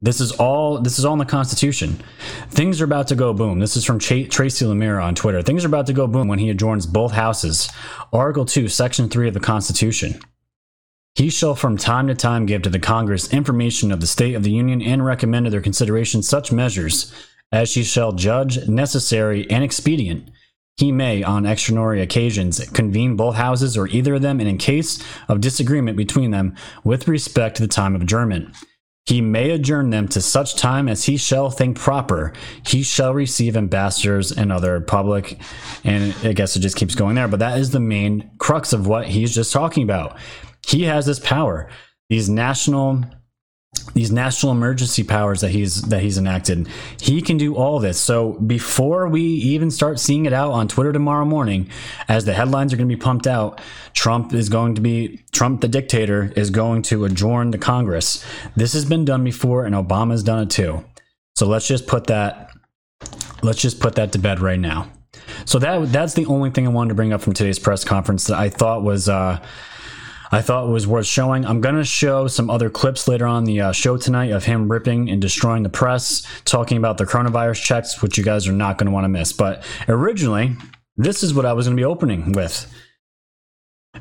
This 0.00 0.20
is 0.20 0.32
all 0.32 0.80
this 0.80 0.98
is 0.98 1.04
all 1.04 1.14
in 1.14 1.18
the 1.18 1.24
Constitution. 1.24 2.02
Things 2.50 2.80
are 2.80 2.84
about 2.84 3.08
to 3.08 3.14
go 3.14 3.32
boom. 3.32 3.58
This 3.58 3.76
is 3.76 3.84
from 3.84 3.98
Ch- 3.98 4.28
Tracy 4.28 4.66
Lemire 4.66 5.02
on 5.02 5.14
Twitter. 5.14 5.40
Things 5.40 5.64
are 5.64 5.68
about 5.68 5.86
to 5.86 5.92
go 5.94 6.06
boom 6.06 6.28
when 6.28 6.38
he 6.38 6.50
adjourns 6.50 6.86
both 6.86 7.12
houses. 7.12 7.70
Article 8.12 8.44
2, 8.44 8.68
Section 8.68 9.08
3 9.08 9.28
of 9.28 9.34
the 9.34 9.40
Constitution. 9.40 10.20
He 11.14 11.30
shall 11.30 11.54
from 11.54 11.78
time 11.78 12.08
to 12.08 12.14
time 12.14 12.44
give 12.44 12.62
to 12.62 12.70
the 12.70 12.78
Congress 12.78 13.32
information 13.32 13.92
of 13.92 14.00
the 14.00 14.06
state 14.06 14.34
of 14.34 14.42
the 14.42 14.50
Union 14.50 14.82
and 14.82 15.04
recommend 15.04 15.46
to 15.46 15.50
their 15.50 15.60
consideration 15.60 16.22
such 16.22 16.52
measures 16.52 17.14
as 17.52 17.74
he 17.74 17.84
shall 17.84 18.12
judge 18.12 18.68
necessary 18.68 19.48
and 19.48 19.62
expedient. 19.62 20.28
He 20.76 20.90
may, 20.90 21.22
on 21.22 21.46
extraordinary 21.46 22.02
occasions, 22.02 22.58
convene 22.70 23.14
both 23.14 23.36
houses 23.36 23.76
or 23.76 23.86
either 23.86 24.14
of 24.16 24.22
them, 24.22 24.40
and 24.40 24.48
in 24.48 24.58
case 24.58 25.00
of 25.28 25.40
disagreement 25.40 25.96
between 25.96 26.32
them, 26.32 26.56
with 26.82 27.06
respect 27.06 27.56
to 27.56 27.62
the 27.62 27.68
time 27.68 27.94
of 27.94 28.02
adjournment. 28.02 28.52
He 29.06 29.20
may 29.20 29.50
adjourn 29.50 29.90
them 29.90 30.08
to 30.08 30.22
such 30.22 30.56
time 30.56 30.88
as 30.88 31.04
he 31.04 31.18
shall 31.18 31.50
think 31.50 31.78
proper. 31.78 32.32
He 32.66 32.82
shall 32.82 33.12
receive 33.12 33.56
ambassadors 33.56 34.32
and 34.32 34.50
other 34.50 34.80
public, 34.80 35.38
and 35.84 36.14
I 36.22 36.32
guess 36.32 36.56
it 36.56 36.60
just 36.60 36.76
keeps 36.76 36.94
going 36.94 37.14
there. 37.14 37.28
But 37.28 37.40
that 37.40 37.58
is 37.58 37.70
the 37.70 37.80
main 37.80 38.30
crux 38.38 38.72
of 38.72 38.86
what 38.86 39.06
he's 39.06 39.34
just 39.34 39.52
talking 39.52 39.82
about. 39.82 40.16
He 40.66 40.84
has 40.84 41.04
this 41.04 41.18
power. 41.18 41.68
These 42.08 42.30
national 42.30 43.04
these 43.92 44.10
national 44.10 44.52
emergency 44.52 45.04
powers 45.04 45.40
that 45.40 45.50
he's 45.50 45.82
that 45.82 46.02
he's 46.02 46.18
enacted. 46.18 46.68
He 47.00 47.20
can 47.20 47.36
do 47.36 47.54
all 47.54 47.78
this. 47.78 48.00
So 48.00 48.32
before 48.32 49.08
we 49.08 49.22
even 49.22 49.70
start 49.70 50.00
seeing 50.00 50.26
it 50.26 50.32
out 50.32 50.52
on 50.52 50.68
twitter 50.68 50.92
tomorrow 50.92 51.24
morning 51.24 51.68
as 52.08 52.24
the 52.24 52.32
headlines 52.32 52.72
are 52.72 52.76
going 52.76 52.88
to 52.88 52.96
be 52.96 53.00
pumped 53.00 53.26
out 53.26 53.60
trump 53.92 54.32
is 54.32 54.48
going 54.48 54.74
to 54.74 54.80
be 54.80 55.22
trump 55.32 55.60
the 55.60 55.68
dictator 55.68 56.32
is 56.36 56.50
going 56.50 56.82
to 56.82 57.04
adjourn 57.04 57.50
the 57.50 57.58
congress. 57.58 58.24
This 58.56 58.72
has 58.72 58.84
been 58.84 59.04
done 59.04 59.22
before 59.22 59.64
and 59.64 59.74
obama's 59.74 60.22
done 60.22 60.42
it 60.44 60.50
too. 60.50 60.84
So 61.36 61.46
let's 61.46 61.66
just 61.66 61.86
put 61.86 62.06
that 62.06 62.50
let's 63.42 63.60
just 63.60 63.80
put 63.80 63.96
that 63.96 64.12
to 64.12 64.18
bed 64.18 64.40
right 64.40 64.58
now. 64.58 64.90
So 65.44 65.58
that 65.58 65.92
that's 65.92 66.14
the 66.14 66.26
only 66.26 66.50
thing 66.50 66.66
i 66.66 66.70
wanted 66.70 66.90
to 66.90 66.94
bring 66.94 67.12
up 67.12 67.20
from 67.20 67.34
today's 67.34 67.58
press 67.58 67.84
conference 67.84 68.24
that 68.24 68.38
i 68.38 68.48
thought 68.48 68.82
was 68.82 69.08
uh 69.08 69.44
I 70.34 70.42
thought 70.42 70.66
it 70.66 70.72
was 70.72 70.84
worth 70.84 71.06
showing. 71.06 71.46
I'm 71.46 71.60
going 71.60 71.76
to 71.76 71.84
show 71.84 72.26
some 72.26 72.50
other 72.50 72.68
clips 72.68 73.06
later 73.06 73.24
on 73.24 73.44
the 73.44 73.60
uh, 73.60 73.72
show 73.72 73.96
tonight 73.96 74.32
of 74.32 74.42
him 74.42 74.68
ripping 74.68 75.08
and 75.08 75.22
destroying 75.22 75.62
the 75.62 75.68
press, 75.68 76.26
talking 76.44 76.76
about 76.76 76.98
the 76.98 77.04
coronavirus 77.04 77.62
checks, 77.62 78.02
which 78.02 78.18
you 78.18 78.24
guys 78.24 78.48
are 78.48 78.52
not 78.52 78.76
going 78.76 78.86
to 78.86 78.92
want 78.92 79.04
to 79.04 79.08
miss. 79.08 79.32
But 79.32 79.64
originally, 79.86 80.56
this 80.96 81.22
is 81.22 81.34
what 81.34 81.46
I 81.46 81.52
was 81.52 81.66
going 81.66 81.76
to 81.76 81.80
be 81.80 81.84
opening 81.84 82.32
with. 82.32 82.66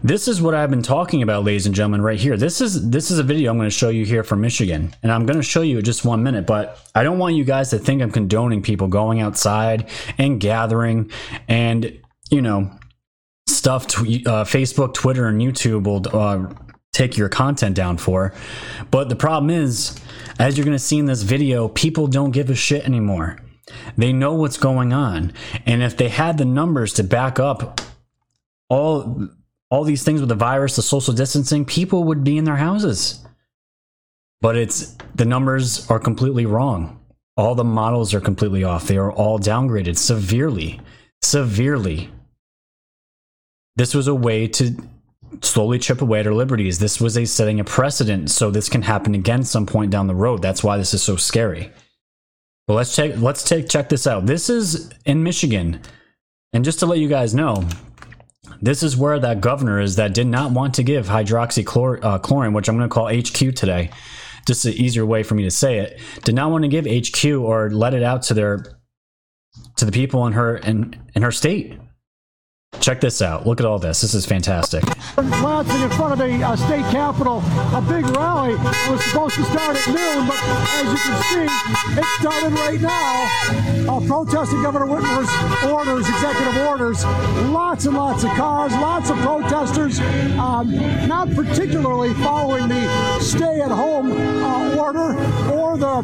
This 0.02 0.28
is 0.28 0.42
what 0.42 0.56
I've 0.56 0.72
been 0.72 0.82
talking 0.82 1.22
about, 1.22 1.44
ladies 1.44 1.68
and 1.68 1.76
gentlemen, 1.76 2.02
right 2.02 2.20
here. 2.20 2.36
This 2.36 2.62
is 2.62 2.90
this 2.90 3.12
is 3.12 3.20
a 3.20 3.24
video 3.24 3.52
I'm 3.52 3.58
going 3.58 3.70
to 3.70 3.76
show 3.76 3.90
you 3.90 4.04
here 4.04 4.24
from 4.24 4.42
Michigan, 4.42 4.96
and 5.04 5.12
I'm 5.12 5.28
going 5.28 5.38
to 5.38 5.44
show 5.44 5.62
you 5.62 5.78
in 5.78 5.86
just 5.86 6.04
one 6.04 6.24
minute. 6.24 6.48
But 6.48 6.80
I 6.96 7.04
don't 7.04 7.20
want 7.20 7.36
you 7.36 7.44
guys 7.44 7.70
to 7.70 7.78
think 7.78 8.02
I'm 8.02 8.10
condoning 8.10 8.64
people 8.64 8.88
going 8.88 9.22
outside 9.22 9.88
and 10.18 10.40
gathering 10.40 11.12
and 11.48 11.96
you 12.32 12.42
know 12.42 12.72
stuff 13.64 13.88
tw- 13.88 14.28
uh, 14.28 14.44
Facebook, 14.44 14.94
Twitter, 14.94 15.26
and 15.30 15.40
YouTube 15.40 15.86
will 15.86 16.04
uh, 16.14 16.54
take 16.92 17.16
your 17.16 17.30
content 17.30 17.78
down 17.78 17.98
for. 17.98 18.34
But 18.92 19.08
the 19.08 19.16
problem 19.16 19.50
is, 19.50 19.98
as 20.38 20.58
you're 20.58 20.66
going 20.66 20.76
to 20.76 20.84
see 20.84 21.00
in 21.00 21.06
this 21.06 21.22
video, 21.22 21.70
people 21.70 22.08
don't 22.08 22.32
give 22.32 22.50
a 22.50 22.56
shit 22.56 22.84
anymore. 22.84 23.40
They 23.96 24.12
know 24.12 24.34
what's 24.34 24.58
going 24.58 24.92
on, 24.92 25.32
and 25.66 25.82
if 25.82 25.96
they 25.96 26.10
had 26.10 26.38
the 26.38 26.44
numbers 26.44 26.92
to 26.94 27.04
back 27.06 27.40
up 27.40 27.80
all 28.70 29.30
all 29.70 29.86
these 29.86 30.04
things 30.04 30.20
with 30.20 30.30
the 30.30 30.36
virus, 30.36 30.76
the 30.76 30.82
social 30.82 31.14
distancing, 31.14 31.64
people 31.64 32.04
would 32.04 32.24
be 32.24 32.38
in 32.38 32.44
their 32.44 32.58
houses. 32.58 33.26
But 34.42 34.58
it's 34.58 34.98
the 35.16 35.26
numbers 35.26 35.90
are 35.90 36.00
completely 36.00 36.46
wrong. 36.46 37.00
All 37.38 37.56
the 37.56 37.64
models 37.64 38.14
are 38.14 38.20
completely 38.20 38.66
off. 38.66 38.88
They 38.88 38.98
are 38.98 39.12
all 39.12 39.40
downgraded 39.40 39.98
severely, 39.98 40.82
severely. 41.22 42.12
This 43.76 43.96
was 43.96 44.08
a 44.08 44.16
way 44.16 44.48
to 44.48 44.76
slowly 45.42 45.80
chip 45.80 46.02
away 46.02 46.20
at 46.20 46.28
our 46.28 46.34
liberties. 46.34 46.80
This 46.80 47.02
was 47.02 47.18
a 47.18 47.26
setting 47.26 47.60
a 47.60 47.64
precedent, 47.64 48.30
so 48.30 48.52
this 48.52 48.70
can 48.70 48.84
happen 48.84 49.16
again 49.16 49.44
some 49.44 49.66
point 49.66 49.92
down 49.92 50.08
the 50.08 50.16
road. 50.16 50.42
That's 50.42 50.64
why 50.64 50.78
this 50.78 50.94
is 50.94 51.02
so 51.02 51.16
scary. 51.16 51.72
But 52.68 52.76
let's 52.76 52.96
check. 52.96 53.18
Let's 53.18 53.44
take 53.44 53.68
check 53.68 53.90
this 53.90 54.08
out. 54.08 54.26
This 54.26 54.50
is 54.50 54.90
in 55.06 55.24
Michigan, 55.24 55.82
and 56.54 56.64
just 56.64 56.80
to 56.80 56.86
let 56.86 57.00
you 57.00 57.10
guys 57.10 57.34
know, 57.34 57.68
this 58.62 58.84
is 58.84 58.96
where 58.96 59.20
that 59.20 59.42
governor 59.42 59.82
is 59.82 59.96
that 59.98 60.14
did 60.14 60.28
not 60.28 60.52
want 60.52 60.76
to 60.76 60.84
give 60.84 61.08
hydroxychloroquine, 61.08 62.48
uh, 62.48 62.52
which 62.52 62.70
I'm 62.70 62.78
going 62.78 62.90
to 62.90 62.94
call 62.94 63.08
HQ 63.08 63.56
today. 63.56 63.90
Just 64.46 64.66
an 64.66 64.74
easier 64.74 65.06
way 65.06 65.24
for 65.24 65.36
me 65.36 65.44
to 65.44 65.52
say 65.52 65.80
it. 65.80 66.00
Did 66.24 66.36
not 66.36 66.52
want 66.52 66.64
to 66.64 66.68
give 66.68 66.86
HQ 66.86 67.26
or 67.26 67.70
let 67.70 67.94
it 67.94 68.04
out 68.04 68.24
to 68.24 68.34
their 68.34 68.78
to 69.78 69.86
the 69.86 69.92
people 69.92 70.26
in 70.28 70.34
her 70.34 70.58
in 70.58 70.96
in 71.16 71.22
her 71.22 71.32
state. 71.32 71.78
Check 72.80 73.00
this 73.00 73.22
out. 73.22 73.48
Look 73.48 73.60
at 73.62 73.66
all 73.66 73.80
this. 73.80 74.02
This 74.02 74.14
is 74.14 74.26
fantastic. 74.26 74.84
Lansing 75.18 75.82
in 75.82 75.90
front 75.92 76.14
of 76.14 76.20
the 76.20 76.44
uh, 76.44 76.56
state 76.56 76.84
capitol, 76.92 77.42
a 77.74 77.82
big 77.88 78.06
rally 78.18 78.56
was 78.90 79.04
supposed 79.06 79.36
to 79.36 79.44
start 79.46 79.78
at 79.78 79.88
noon, 79.88 80.28
but 80.28 80.38
as 80.44 80.92
you 80.92 80.98
can 80.98 81.24
see, 81.24 82.00
it 82.00 82.06
started 82.20 82.52
right 82.54 82.82
now, 82.82 83.96
uh, 83.96 84.06
protesting 84.06 84.62
Governor 84.62 84.88
Whitmer's 84.88 85.30
orders, 85.72 86.10
executive 86.10 86.58
orders. 86.68 87.06
Lots 87.54 87.86
and 87.86 87.96
lots 87.96 88.24
of 88.24 88.32
cars, 88.32 88.74
lots 88.74 89.10
of 89.10 89.18
protesters, 89.20 90.00
um, 90.38 90.76
not 91.08 91.34
particularly 91.36 92.14
following 92.16 92.68
the 92.68 93.20
stay-at-home 93.20 94.12
uh, 94.12 94.76
order 94.76 95.14
or 95.54 95.78
the 95.78 96.02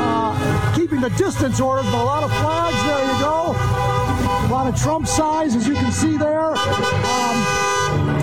uh, 0.00 0.74
keeping 0.74 1.00
the 1.00 1.10
distance 1.10 1.60
orders, 1.60 1.84
but 1.86 2.02
a 2.02 2.04
lot 2.04 2.24
of 2.24 2.30
flags. 2.30 2.76
There 2.86 3.12
you 3.12 3.20
go 3.20 4.05
a 4.26 4.48
lot 4.48 4.66
of 4.66 4.80
Trump 4.80 5.06
size, 5.06 5.54
as 5.54 5.66
you 5.66 5.74
can 5.74 5.92
see 5.92 6.16
there. 6.16 6.54
Um, 6.56 7.36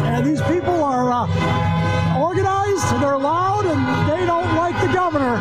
and 0.06 0.26
these 0.26 0.42
people 0.44 0.84
are 0.84 1.12
uh, 1.12 2.20
organized, 2.20 2.86
and 2.94 3.04
they're 3.04 3.18
loud, 3.18 3.66
and 3.66 4.10
they 4.10 4.26
don't 4.26 4.56
like 4.56 4.80
the 4.86 4.94
governor. 4.94 5.38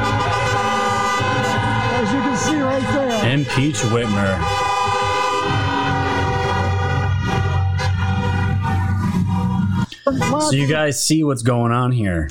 As 1.94 2.12
you 2.12 2.20
can 2.20 2.36
see 2.36 2.60
right 2.60 2.82
there. 2.94 3.32
Impeach 3.32 3.76
Whitmer. 3.90 4.38
So 10.42 10.52
you 10.52 10.66
guys 10.66 11.04
see 11.04 11.24
what's 11.24 11.42
going 11.42 11.72
on 11.72 11.92
here. 11.92 12.28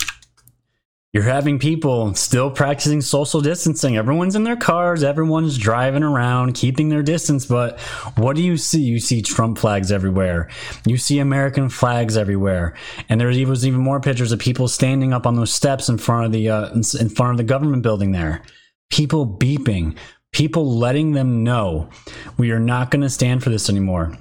You're 1.12 1.24
having 1.24 1.58
people 1.58 2.14
still 2.14 2.50
practicing 2.50 3.02
social 3.02 3.42
distancing. 3.42 3.98
Everyone's 3.98 4.34
in 4.34 4.44
their 4.44 4.56
cars, 4.56 5.02
everyone's 5.02 5.58
driving 5.58 6.02
around, 6.02 6.54
keeping 6.54 6.88
their 6.88 7.02
distance. 7.02 7.44
But 7.44 7.78
what 8.16 8.34
do 8.34 8.42
you 8.42 8.56
see? 8.56 8.80
You 8.80 8.98
see 8.98 9.20
Trump 9.20 9.58
flags 9.58 9.92
everywhere. 9.92 10.48
You 10.86 10.96
see 10.96 11.18
American 11.18 11.68
flags 11.68 12.16
everywhere. 12.16 12.74
And 13.10 13.20
there 13.20 13.28
was 13.28 13.66
even 13.66 13.80
more 13.80 14.00
pictures 14.00 14.32
of 14.32 14.38
people 14.38 14.68
standing 14.68 15.12
up 15.12 15.26
on 15.26 15.36
those 15.36 15.52
steps 15.52 15.90
in 15.90 15.98
front 15.98 16.24
of 16.24 16.32
the 16.32 16.48
uh, 16.48 16.70
in 16.70 17.10
front 17.10 17.32
of 17.32 17.36
the 17.36 17.44
government 17.44 17.82
building 17.82 18.12
there. 18.12 18.40
People 18.88 19.26
beeping, 19.26 19.98
people 20.32 20.78
letting 20.78 21.12
them 21.12 21.44
know 21.44 21.90
we 22.38 22.52
are 22.52 22.60
not 22.60 22.90
going 22.90 23.02
to 23.02 23.10
stand 23.10 23.44
for 23.44 23.50
this 23.50 23.68
anymore. 23.68 24.16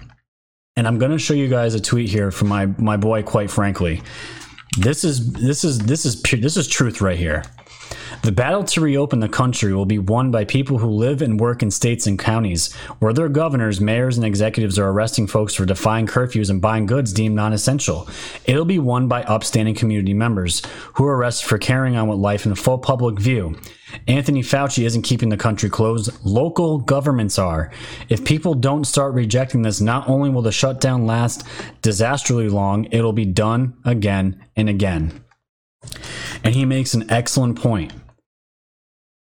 And 0.75 0.87
I'm 0.87 0.97
going 0.97 1.11
to 1.11 1.19
show 1.19 1.33
you 1.33 1.47
guys 1.47 1.73
a 1.73 1.79
tweet 1.79 2.09
here 2.09 2.31
from 2.31 2.49
my 2.49 2.65
my 2.65 2.97
boy. 2.97 3.23
Quite 3.23 3.49
frankly, 3.49 4.01
this 4.77 5.03
is 5.03 5.31
this 5.33 5.63
is 5.63 5.79
this 5.79 6.05
is 6.05 6.15
pure, 6.15 6.39
this 6.39 6.57
is 6.57 6.67
truth 6.67 7.01
right 7.01 7.17
here. 7.17 7.43
The 8.23 8.31
battle 8.31 8.63
to 8.63 8.81
reopen 8.81 9.19
the 9.19 9.27
country 9.27 9.73
will 9.73 9.87
be 9.87 9.97
won 9.97 10.29
by 10.29 10.45
people 10.45 10.77
who 10.77 10.89
live 10.89 11.23
and 11.23 11.39
work 11.39 11.63
in 11.63 11.71
states 11.71 12.05
and 12.05 12.19
counties 12.19 12.71
where 12.99 13.13
their 13.13 13.29
governors, 13.29 13.81
mayors, 13.81 14.15
and 14.15 14.25
executives 14.25 14.77
are 14.77 14.89
arresting 14.89 15.25
folks 15.25 15.55
for 15.55 15.65
defying 15.65 16.05
curfews 16.05 16.51
and 16.51 16.61
buying 16.61 16.85
goods 16.85 17.13
deemed 17.13 17.35
non 17.35 17.51
essential. 17.51 18.07
It'll 18.45 18.65
be 18.65 18.77
won 18.77 19.07
by 19.07 19.23
upstanding 19.23 19.73
community 19.73 20.13
members 20.13 20.61
who 20.93 21.05
are 21.05 21.17
arrested 21.17 21.47
for 21.47 21.57
carrying 21.57 21.95
on 21.95 22.07
with 22.07 22.19
life 22.19 22.45
in 22.45 22.53
full 22.53 22.77
public 22.77 23.17
view. 23.17 23.57
Anthony 24.07 24.43
Fauci 24.43 24.85
isn't 24.85 25.01
keeping 25.01 25.29
the 25.29 25.37
country 25.37 25.69
closed. 25.69 26.11
Local 26.23 26.77
governments 26.77 27.39
are. 27.39 27.71
If 28.07 28.23
people 28.23 28.53
don't 28.53 28.85
start 28.85 29.15
rejecting 29.15 29.63
this, 29.63 29.81
not 29.81 30.07
only 30.07 30.29
will 30.29 30.43
the 30.43 30.51
shutdown 30.51 31.07
last 31.07 31.43
disastrously 31.81 32.49
long, 32.49 32.87
it'll 32.91 33.13
be 33.13 33.25
done 33.25 33.73
again 33.83 34.45
and 34.55 34.69
again. 34.69 35.23
And 36.43 36.53
he 36.55 36.65
makes 36.65 36.93
an 36.93 37.09
excellent 37.09 37.59
point. 37.59 37.91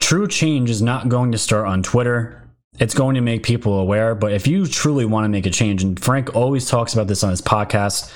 True 0.01 0.29
change 0.29 0.71
is 0.71 0.83
not 0.83 1.09
going 1.09 1.33
to 1.33 1.39
start 1.39 1.67
on 1.67 1.83
Twitter. 1.83 2.43
It's 2.79 2.95
going 2.95 3.15
to 3.15 3.21
make 3.21 3.43
people 3.43 3.79
aware. 3.79 4.15
But 4.15 4.33
if 4.33 4.47
you 4.47 4.67
truly 4.67 5.05
want 5.05 5.25
to 5.25 5.29
make 5.29 5.47
a 5.47 5.51
change, 5.51 5.83
and 5.83 5.99
Frank 5.99 6.35
always 6.37 6.69
talks 6.69 6.93
about 6.93 7.09
this 7.09 7.25
on 7.25 7.31
his 7.31 7.43
podcast, 7.43 8.13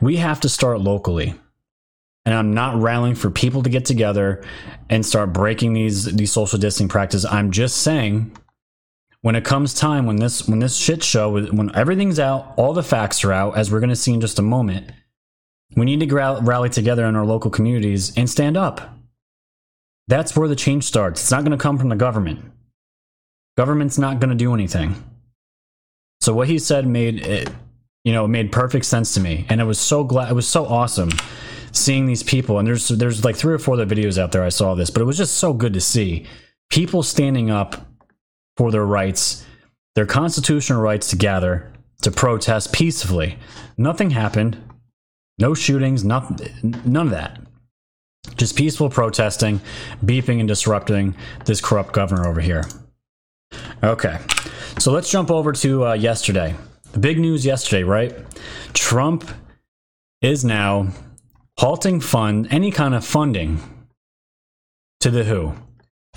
we 0.00 0.16
have 0.16 0.40
to 0.40 0.48
start 0.48 0.80
locally. 0.80 1.34
And 2.24 2.34
I'm 2.34 2.54
not 2.54 2.80
rallying 2.80 3.14
for 3.14 3.30
people 3.30 3.62
to 3.62 3.70
get 3.70 3.84
together 3.84 4.44
and 4.90 5.06
start 5.06 5.32
breaking 5.32 5.74
these 5.74 6.04
these 6.04 6.32
social 6.32 6.58
distancing 6.58 6.88
practices. 6.88 7.24
I'm 7.24 7.52
just 7.52 7.78
saying 7.78 8.36
when 9.22 9.36
it 9.36 9.44
comes 9.44 9.74
time 9.74 10.06
when 10.06 10.16
this 10.16 10.46
when 10.46 10.58
this 10.58 10.76
shit 10.76 11.02
show 11.02 11.32
when 11.32 11.74
everything's 11.74 12.18
out, 12.18 12.54
all 12.56 12.72
the 12.72 12.82
facts 12.82 13.24
are 13.24 13.32
out, 13.32 13.56
as 13.56 13.70
we're 13.70 13.80
going 13.80 13.90
to 13.90 13.96
see 13.96 14.12
in 14.12 14.20
just 14.20 14.38
a 14.38 14.42
moment, 14.42 14.90
we 15.76 15.84
need 15.84 16.00
to 16.00 16.14
rally 16.42 16.68
together 16.68 17.04
in 17.06 17.16
our 17.16 17.26
local 17.26 17.50
communities 17.50 18.16
and 18.16 18.28
stand 18.28 18.56
up. 18.56 18.95
That's 20.08 20.36
where 20.36 20.48
the 20.48 20.56
change 20.56 20.84
starts. 20.84 21.20
It's 21.22 21.30
not 21.30 21.44
going 21.44 21.56
to 21.56 21.62
come 21.62 21.78
from 21.78 21.88
the 21.88 21.96
government. 21.96 22.52
Government's 23.56 23.98
not 23.98 24.20
going 24.20 24.30
to 24.30 24.36
do 24.36 24.54
anything. 24.54 24.94
So 26.20 26.34
what 26.34 26.48
he 26.48 26.58
said 26.58 26.86
made 26.86 27.26
it, 27.26 27.50
you 28.04 28.12
know, 28.12 28.26
made 28.26 28.52
perfect 28.52 28.84
sense 28.84 29.14
to 29.14 29.20
me, 29.20 29.46
and 29.48 29.60
it 29.60 29.64
was 29.64 29.78
so 29.78 30.04
glad. 30.04 30.30
It 30.30 30.34
was 30.34 30.48
so 30.48 30.64
awesome 30.66 31.10
seeing 31.72 32.06
these 32.06 32.22
people. 32.22 32.58
And 32.58 32.66
there's 32.66 32.88
there's 32.88 33.24
like 33.24 33.36
three 33.36 33.54
or 33.54 33.58
four 33.58 33.74
other 33.74 33.86
videos 33.86 34.18
out 34.18 34.32
there. 34.32 34.42
I 34.42 34.48
saw 34.48 34.74
this, 34.74 34.90
but 34.90 35.02
it 35.02 35.06
was 35.06 35.18
just 35.18 35.36
so 35.36 35.52
good 35.52 35.74
to 35.74 35.80
see 35.80 36.26
people 36.70 37.02
standing 37.02 37.50
up 37.50 37.86
for 38.56 38.70
their 38.70 38.84
rights, 38.84 39.44
their 39.94 40.06
constitutional 40.06 40.80
rights 40.80 41.08
to 41.08 41.16
gather, 41.16 41.72
to 42.02 42.10
protest 42.10 42.72
peacefully. 42.72 43.38
Nothing 43.76 44.10
happened. 44.10 44.58
No 45.38 45.54
shootings. 45.54 46.04
Nothing. 46.04 46.80
None 46.84 47.06
of 47.06 47.12
that. 47.12 47.40
Just 48.36 48.56
peaceful 48.56 48.90
protesting, 48.90 49.60
beeping 50.04 50.38
and 50.40 50.48
disrupting 50.48 51.14
this 51.44 51.60
corrupt 51.60 51.92
governor 51.92 52.26
over 52.26 52.40
here. 52.40 52.64
Okay, 53.82 54.18
so 54.78 54.92
let's 54.92 55.10
jump 55.10 55.30
over 55.30 55.52
to 55.52 55.86
uh, 55.86 55.92
yesterday. 55.94 56.54
The 56.92 56.98
big 56.98 57.18
news 57.18 57.44
yesterday, 57.44 57.82
right? 57.82 58.14
Trump 58.72 59.30
is 60.22 60.44
now 60.44 60.88
halting 61.58 62.00
fund 62.00 62.48
any 62.50 62.70
kind 62.70 62.94
of 62.94 63.04
funding 63.04 63.60
to 65.00 65.10
the 65.10 65.24
WHO. 65.24 65.54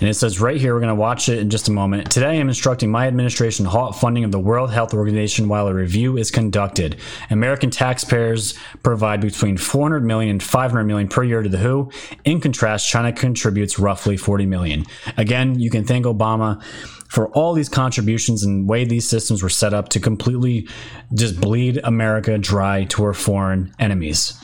And 0.00 0.08
it 0.08 0.14
says 0.14 0.40
right 0.40 0.56
here, 0.56 0.74
we're 0.74 0.80
going 0.80 0.88
to 0.88 0.94
watch 0.94 1.28
it 1.28 1.38
in 1.38 1.50
just 1.50 1.68
a 1.68 1.72
moment. 1.72 2.10
Today, 2.10 2.40
I'm 2.40 2.48
instructing 2.48 2.90
my 2.90 3.06
administration 3.06 3.64
to 3.64 3.70
halt 3.70 3.96
funding 3.96 4.24
of 4.24 4.32
the 4.32 4.38
World 4.38 4.72
Health 4.72 4.94
Organization 4.94 5.48
while 5.48 5.68
a 5.68 5.74
review 5.74 6.16
is 6.16 6.30
conducted. 6.30 6.96
American 7.28 7.70
taxpayers 7.70 8.58
provide 8.82 9.20
between 9.20 9.58
400 9.58 10.04
million 10.04 10.30
and 10.30 10.42
500 10.42 10.84
million 10.84 11.08
per 11.08 11.22
year 11.22 11.42
to 11.42 11.48
the 11.48 11.58
WHO. 11.58 11.92
In 12.24 12.40
contrast, 12.40 12.88
China 12.88 13.12
contributes 13.12 13.78
roughly 13.78 14.16
40 14.16 14.46
million. 14.46 14.86
Again, 15.18 15.58
you 15.60 15.70
can 15.70 15.84
thank 15.84 16.06
Obama 16.06 16.62
for 17.10 17.28
all 17.30 17.52
these 17.52 17.68
contributions 17.68 18.44
and 18.44 18.68
way 18.68 18.84
these 18.84 19.08
systems 19.08 19.42
were 19.42 19.48
set 19.48 19.74
up 19.74 19.88
to 19.90 20.00
completely 20.00 20.68
just 21.12 21.40
bleed 21.40 21.78
America 21.84 22.38
dry 22.38 22.84
to 22.84 23.04
our 23.04 23.12
foreign 23.12 23.74
enemies. 23.78 24.34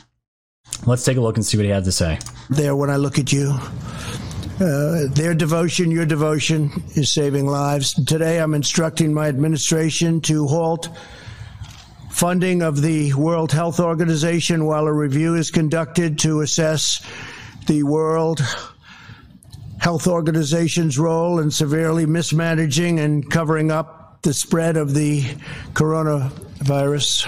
Let's 0.85 1.03
take 1.03 1.17
a 1.17 1.21
look 1.21 1.37
and 1.37 1.45
see 1.45 1.57
what 1.57 1.65
he 1.65 1.71
had 1.71 1.85
to 1.85 1.91
say. 1.91 2.19
There, 2.49 2.75
when 2.75 2.89
I 2.89 2.97
look 2.97 3.17
at 3.17 3.31
you, 3.31 3.57
uh, 4.59 5.07
their 5.09 5.35
devotion, 5.35 5.91
your 5.91 6.05
devotion, 6.05 6.71
is 6.95 7.11
saving 7.11 7.45
lives. 7.45 7.93
Today, 8.05 8.39
I'm 8.39 8.53
instructing 8.53 9.13
my 9.13 9.27
administration 9.27 10.21
to 10.21 10.47
halt 10.47 10.89
funding 12.09 12.63
of 12.63 12.81
the 12.81 13.13
World 13.13 13.51
Health 13.51 13.79
Organization 13.79 14.65
while 14.65 14.87
a 14.87 14.93
review 14.93 15.35
is 15.35 15.51
conducted 15.51 16.17
to 16.19 16.41
assess 16.41 17.05
the 17.67 17.83
World 17.83 18.41
Health 19.79 20.07
Organization's 20.07 20.97
role 20.97 21.39
in 21.39 21.51
severely 21.51 22.07
mismanaging 22.07 22.99
and 22.99 23.29
covering 23.29 23.69
up 23.69 24.23
the 24.23 24.33
spread 24.33 24.75
of 24.75 24.95
the 24.95 25.21
coronavirus. 25.73 27.27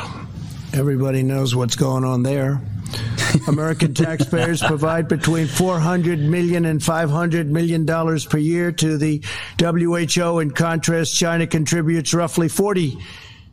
Everybody 0.73 1.21
knows 1.21 1.55
what's 1.55 1.75
going 1.75 2.03
on 2.03 2.23
there. 2.23 2.59
American 3.47 3.93
taxpayers 3.93 4.61
provide 4.61 5.07
between 5.07 5.47
400 5.47 6.19
million 6.19 6.65
and 6.65 6.83
500 6.83 7.49
million 7.49 7.85
dollars 7.85 8.25
per 8.25 8.37
year 8.37 8.71
to 8.73 8.97
the 8.97 9.23
WHO. 9.59 10.39
In 10.39 10.51
contrast, 10.51 11.15
China 11.15 11.47
contributes 11.47 12.13
roughly 12.13 12.47
40 12.47 12.97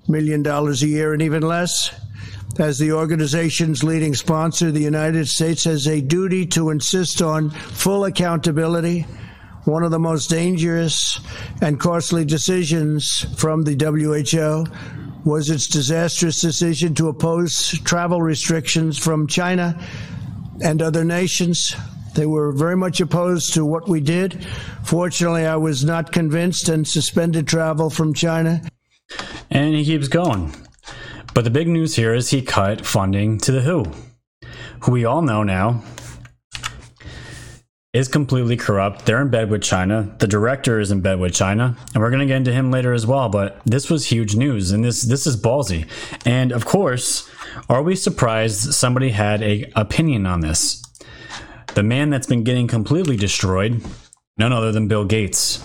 million 0.08 0.42
dollars 0.42 0.82
a 0.82 0.88
year 0.88 1.12
and 1.12 1.22
even 1.22 1.42
less. 1.42 1.94
As 2.58 2.78
the 2.78 2.92
organization's 2.92 3.84
leading 3.84 4.14
sponsor, 4.14 4.70
the 4.70 4.80
United 4.80 5.28
States 5.28 5.64
has 5.64 5.86
a 5.86 6.00
duty 6.00 6.46
to 6.46 6.70
insist 6.70 7.20
on 7.20 7.50
full 7.50 8.06
accountability. 8.06 9.06
One 9.64 9.82
of 9.82 9.90
the 9.90 9.98
most 9.98 10.30
dangerous 10.30 11.20
and 11.60 11.78
costly 11.78 12.24
decisions 12.24 13.26
from 13.36 13.64
the 13.64 13.74
WHO 13.74 14.64
was 15.26 15.50
its 15.50 15.66
disastrous 15.66 16.40
decision 16.40 16.94
to 16.94 17.08
oppose 17.08 17.76
travel 17.80 18.22
restrictions 18.22 18.96
from 18.96 19.26
China 19.26 19.84
and 20.62 20.80
other 20.80 21.04
nations. 21.04 21.74
They 22.14 22.26
were 22.26 22.52
very 22.52 22.76
much 22.76 23.00
opposed 23.00 23.54
to 23.54 23.64
what 23.64 23.88
we 23.88 24.00
did. 24.00 24.46
Fortunately, 24.84 25.44
I 25.44 25.56
was 25.56 25.84
not 25.84 26.12
convinced 26.12 26.68
and 26.68 26.86
suspended 26.86 27.48
travel 27.48 27.90
from 27.90 28.14
China. 28.14 28.62
And 29.50 29.74
he 29.74 29.84
keeps 29.84 30.06
going. 30.06 30.54
But 31.34 31.42
the 31.42 31.50
big 31.50 31.66
news 31.66 31.96
here 31.96 32.14
is 32.14 32.30
he 32.30 32.40
cut 32.40 32.86
funding 32.86 33.38
to 33.38 33.52
the 33.52 33.62
WHO, 33.62 33.84
who 34.82 34.92
we 34.92 35.04
all 35.04 35.22
know 35.22 35.42
now 35.42 35.82
is 37.96 38.08
completely 38.08 38.58
corrupt. 38.58 39.06
They're 39.06 39.22
in 39.22 39.30
bed 39.30 39.48
with 39.50 39.62
China. 39.62 40.14
The 40.18 40.26
director 40.26 40.78
is 40.78 40.90
in 40.90 41.00
bed 41.00 41.18
with 41.18 41.32
China, 41.32 41.76
and 41.94 42.02
we're 42.02 42.10
to 42.10 42.26
get 42.26 42.36
into 42.36 42.52
him 42.52 42.70
later 42.70 42.92
as 42.92 43.06
well. 43.06 43.30
But 43.30 43.60
this 43.64 43.88
was 43.88 44.06
huge 44.06 44.36
news, 44.36 44.70
and 44.70 44.84
this 44.84 45.02
this 45.02 45.26
is 45.26 45.40
ballsy. 45.40 45.88
And 46.26 46.52
of 46.52 46.66
course, 46.66 47.28
are 47.70 47.82
we 47.82 47.96
surprised 47.96 48.74
somebody 48.74 49.10
had 49.10 49.42
a 49.42 49.72
opinion 49.74 50.26
on 50.26 50.40
this? 50.40 50.82
The 51.74 51.82
man 51.82 52.10
that's 52.10 52.26
been 52.26 52.44
getting 52.44 52.68
completely 52.68 53.16
destroyed, 53.16 53.82
none 54.36 54.52
other 54.52 54.72
than 54.72 54.88
Bill 54.88 55.06
Gates. 55.06 55.64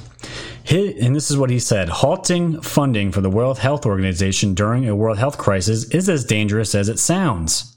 and 0.69 1.13
this 1.13 1.31
is 1.31 1.37
what 1.37 1.49
he 1.49 1.59
said 1.59 1.89
halting 1.89 2.61
funding 2.61 3.11
for 3.11 3.19
the 3.19 3.29
World 3.29 3.59
Health 3.59 3.85
Organization 3.85 4.53
during 4.53 4.87
a 4.87 4.95
world 4.95 5.17
health 5.17 5.37
crisis 5.37 5.83
is 5.89 6.07
as 6.07 6.23
dangerous 6.23 6.75
as 6.75 6.87
it 6.87 6.99
sounds. 6.99 7.70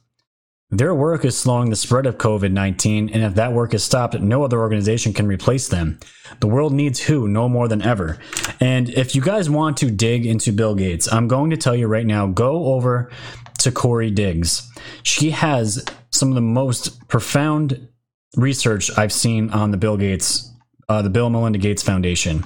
Their 0.70 0.94
work 0.94 1.24
is 1.24 1.37
slowing 1.37 1.70
the 1.70 1.77
spread 1.77 2.07
of 2.07 2.18
COVID 2.18 2.50
19, 2.50 3.11
and 3.11 3.22
if 3.22 3.35
that 3.35 3.53
work 3.53 3.74
is 3.74 3.85
stopped, 3.85 4.18
no 4.18 4.44
other 4.44 4.59
organization 4.59 5.12
can 5.12 5.27
replace 5.27 5.68
them. 5.68 6.00
The 6.40 6.46
world 6.46 6.72
needs 6.72 7.00
WHO 7.00 7.29
no 7.29 7.48
more 7.48 7.68
than 7.68 7.83
ever. 7.83 8.18
And 8.61 8.88
if 8.88 9.14
you 9.14 9.20
guys 9.20 9.50
want 9.50 9.77
to 9.79 9.90
dig 9.90 10.27
into 10.27 10.53
Bill 10.53 10.74
Gates, 10.74 11.12
I'm 11.12 11.29
going 11.29 11.50
to 11.50 11.57
tell 11.57 11.77
you 11.77 11.87
right 11.87 12.07
now 12.07 12.27
go 12.27 12.72
over 12.74 13.11
to 13.59 13.70
Corey's 13.70 14.12
Digs. 14.12 14.70
She 15.03 15.31
has 15.31 15.85
some 16.11 16.31
of 16.31 16.35
the 16.35 16.40
most 16.40 17.09
profound 17.09 17.88
research 18.37 18.90
I've 18.96 19.12
seen 19.12 19.50
on 19.50 19.70
the 19.70 19.77
Bill 19.77 19.96
Gates, 19.96 20.50
uh, 20.88 21.03
the 21.03 21.11
Bill 21.11 21.27
and 21.27 21.35
Melinda 21.35 21.59
Gates 21.59 21.83
Foundation. 21.83 22.44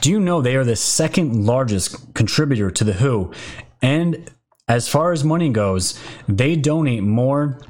Do 0.00 0.10
you 0.10 0.20
know 0.20 0.42
they 0.42 0.56
are 0.56 0.64
the 0.64 0.76
second 0.76 1.46
largest 1.46 2.14
contributor 2.14 2.70
to 2.70 2.84
the 2.84 2.92
WHO? 2.92 3.32
And 3.80 4.30
as 4.68 4.88
far 4.88 5.12
as 5.12 5.24
money 5.24 5.50
goes, 5.50 6.00
they 6.28 6.56
donate 6.56 7.02
more 7.02 7.60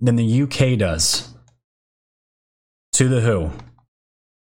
than 0.00 0.16
the 0.16 0.42
UK 0.42 0.78
does 0.78 1.32
to 2.92 3.08
the 3.08 3.20
WHO. 3.20 3.50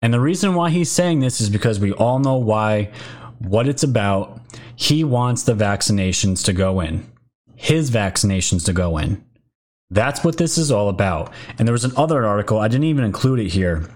And 0.02 0.13
the 0.13 0.19
reason 0.19 0.56
why 0.56 0.69
he's 0.69 0.91
saying 0.91 1.19
this 1.19 1.41
is 1.41 1.49
because 1.49 1.80
we 1.80 1.91
all 1.93 2.19
know 2.19 2.38
why, 2.38 2.91
what 3.39 3.67
it's 3.67 3.84
about. 3.84 4.39
He 4.75 5.04
wants 5.04 5.43
the 5.43 5.54
vaccinations 5.54 6.45
to 6.45 6.54
go 6.54 6.80
in, 6.80 7.06
his 7.56 7.91
vaccinations 7.91 8.65
to 8.65 8.73
go 8.73 8.97
in. 8.97 9.23
That's 9.89 10.23
what 10.23 10.38
this 10.38 10.58
is 10.58 10.71
all 10.71 10.88
about. 10.88 11.34
And 11.58 11.67
there 11.67 11.73
was 11.73 11.84
another 11.84 12.25
article, 12.25 12.60
I 12.60 12.67
didn't 12.67 12.86
even 12.86 13.04
include 13.04 13.39
it 13.39 13.49
here, 13.49 13.89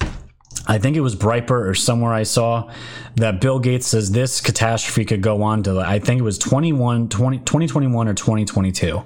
I 0.65 0.77
think 0.77 0.95
it 0.95 1.01
was 1.01 1.15
Breitbart 1.15 1.67
or 1.67 1.75
somewhere 1.75 2.13
I 2.13 2.23
saw 2.23 2.71
that 3.15 3.41
Bill 3.41 3.59
Gates 3.59 3.87
says 3.87 4.11
this 4.11 4.41
catastrophe 4.41 5.05
could 5.05 5.21
go 5.21 5.43
on 5.43 5.63
to, 5.63 5.79
I 5.79 5.99
think 5.99 6.19
it 6.19 6.23
was 6.23 6.37
21, 6.37 7.09
20, 7.09 7.39
2021 7.39 8.07
or 8.07 8.13
2022. 8.13 9.03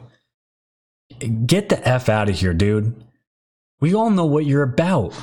Get 1.46 1.70
the 1.70 1.88
F 1.88 2.10
out 2.10 2.30
of 2.30 2.36
here, 2.36 2.54
dude. 2.54 3.04
We 3.80 3.94
all 3.94 4.10
know 4.10 4.26
what 4.26 4.46
you're 4.46 4.64
about. 4.64 5.14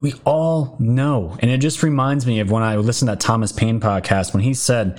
We 0.00 0.14
all 0.24 0.76
know. 0.78 1.36
And 1.40 1.50
it 1.50 1.58
just 1.58 1.82
reminds 1.82 2.26
me 2.26 2.40
of 2.40 2.50
when 2.50 2.62
I 2.62 2.76
listened 2.76 3.08
to 3.08 3.12
that 3.12 3.20
Thomas 3.20 3.52
Paine 3.52 3.80
podcast 3.80 4.32
when 4.32 4.42
he 4.42 4.54
said 4.54 4.98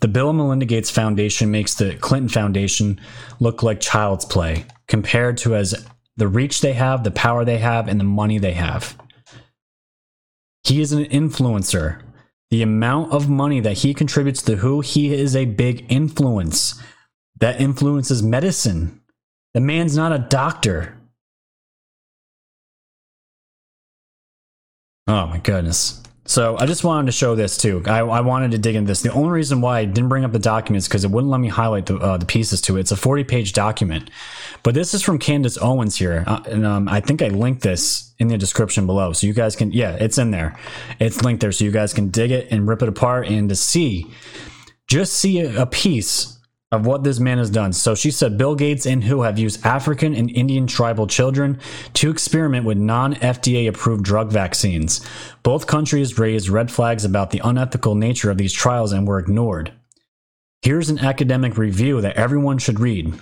the 0.00 0.08
Bill 0.08 0.30
and 0.30 0.38
Melinda 0.38 0.64
Gates 0.64 0.90
Foundation 0.90 1.50
makes 1.50 1.74
the 1.74 1.94
Clinton 1.96 2.28
Foundation 2.28 3.00
look 3.38 3.62
like 3.62 3.80
child's 3.80 4.24
play 4.24 4.64
compared 4.86 5.36
to 5.38 5.54
as 5.54 5.86
the 6.16 6.28
reach 6.28 6.60
they 6.60 6.72
have, 6.72 7.04
the 7.04 7.10
power 7.10 7.44
they 7.44 7.58
have, 7.58 7.88
and 7.88 8.00
the 8.00 8.04
money 8.04 8.38
they 8.38 8.52
have. 8.52 8.96
He 10.64 10.80
is 10.80 10.92
an 10.92 11.04
influencer. 11.06 12.02
The 12.50 12.62
amount 12.62 13.12
of 13.12 13.28
money 13.28 13.60
that 13.60 13.78
he 13.78 13.94
contributes 13.94 14.42
to 14.42 14.56
WHO, 14.56 14.80
he 14.80 15.14
is 15.14 15.36
a 15.36 15.44
big 15.44 15.86
influence 15.88 16.80
that 17.38 17.60
influences 17.60 18.22
medicine. 18.22 19.00
The 19.54 19.60
man's 19.60 19.96
not 19.96 20.12
a 20.12 20.18
doctor. 20.18 20.96
Oh 25.06 25.26
my 25.26 25.38
goodness. 25.38 26.02
So 26.30 26.56
I 26.56 26.64
just 26.66 26.84
wanted 26.84 27.06
to 27.06 27.12
show 27.12 27.34
this 27.34 27.56
too. 27.56 27.82
I, 27.86 27.98
I 27.98 28.20
wanted 28.20 28.52
to 28.52 28.58
dig 28.58 28.76
into 28.76 28.86
this. 28.86 29.02
The 29.02 29.12
only 29.12 29.30
reason 29.30 29.60
why 29.60 29.80
I 29.80 29.84
didn't 29.84 30.08
bring 30.08 30.24
up 30.24 30.30
the 30.30 30.38
documents 30.38 30.86
because 30.86 31.02
it 31.02 31.10
wouldn't 31.10 31.28
let 31.28 31.40
me 31.40 31.48
highlight 31.48 31.86
the, 31.86 31.96
uh, 31.96 32.18
the 32.18 32.24
pieces 32.24 32.60
to 32.62 32.76
it. 32.76 32.82
It's 32.82 32.92
a 32.92 32.96
40 32.96 33.24
page 33.24 33.52
document, 33.52 34.10
but 34.62 34.72
this 34.72 34.94
is 34.94 35.02
from 35.02 35.18
Candace 35.18 35.58
Owens 35.60 35.96
here, 35.96 36.22
uh, 36.28 36.40
and 36.46 36.64
um, 36.64 36.88
I 36.88 37.00
think 37.00 37.20
I 37.20 37.28
linked 37.30 37.62
this 37.62 38.14
in 38.20 38.28
the 38.28 38.38
description 38.38 38.86
below, 38.86 39.12
so 39.12 39.26
you 39.26 39.32
guys 39.32 39.56
can. 39.56 39.72
Yeah, 39.72 39.96
it's 39.96 40.18
in 40.18 40.30
there. 40.30 40.56
It's 41.00 41.20
linked 41.20 41.40
there, 41.40 41.50
so 41.50 41.64
you 41.64 41.72
guys 41.72 41.92
can 41.92 42.10
dig 42.10 42.30
it 42.30 42.46
and 42.52 42.68
rip 42.68 42.80
it 42.82 42.88
apart 42.88 43.26
and 43.26 43.48
to 43.48 43.56
see, 43.56 44.06
just 44.86 45.14
see 45.14 45.40
a, 45.40 45.62
a 45.62 45.66
piece 45.66 46.38
of 46.72 46.86
what 46.86 47.02
this 47.02 47.18
man 47.18 47.38
has 47.38 47.50
done. 47.50 47.72
So 47.72 47.94
she 47.94 48.10
said 48.10 48.38
Bill 48.38 48.54
Gates 48.54 48.86
and 48.86 49.02
WHO 49.02 49.22
have 49.22 49.38
used 49.38 49.64
African 49.66 50.14
and 50.14 50.30
Indian 50.30 50.66
tribal 50.66 51.06
children 51.06 51.58
to 51.94 52.10
experiment 52.10 52.64
with 52.64 52.78
non 52.78 53.14
FDA 53.16 53.68
approved 53.68 54.04
drug 54.04 54.30
vaccines. 54.30 55.04
Both 55.42 55.66
countries 55.66 56.18
raised 56.18 56.48
red 56.48 56.70
flags 56.70 57.04
about 57.04 57.30
the 57.30 57.40
unethical 57.42 57.96
nature 57.96 58.30
of 58.30 58.38
these 58.38 58.52
trials 58.52 58.92
and 58.92 59.06
were 59.06 59.18
ignored. 59.18 59.72
Here's 60.62 60.90
an 60.90 61.00
academic 61.00 61.56
review 61.56 62.00
that 62.02 62.16
everyone 62.16 62.58
should 62.58 62.78
read. 62.78 63.18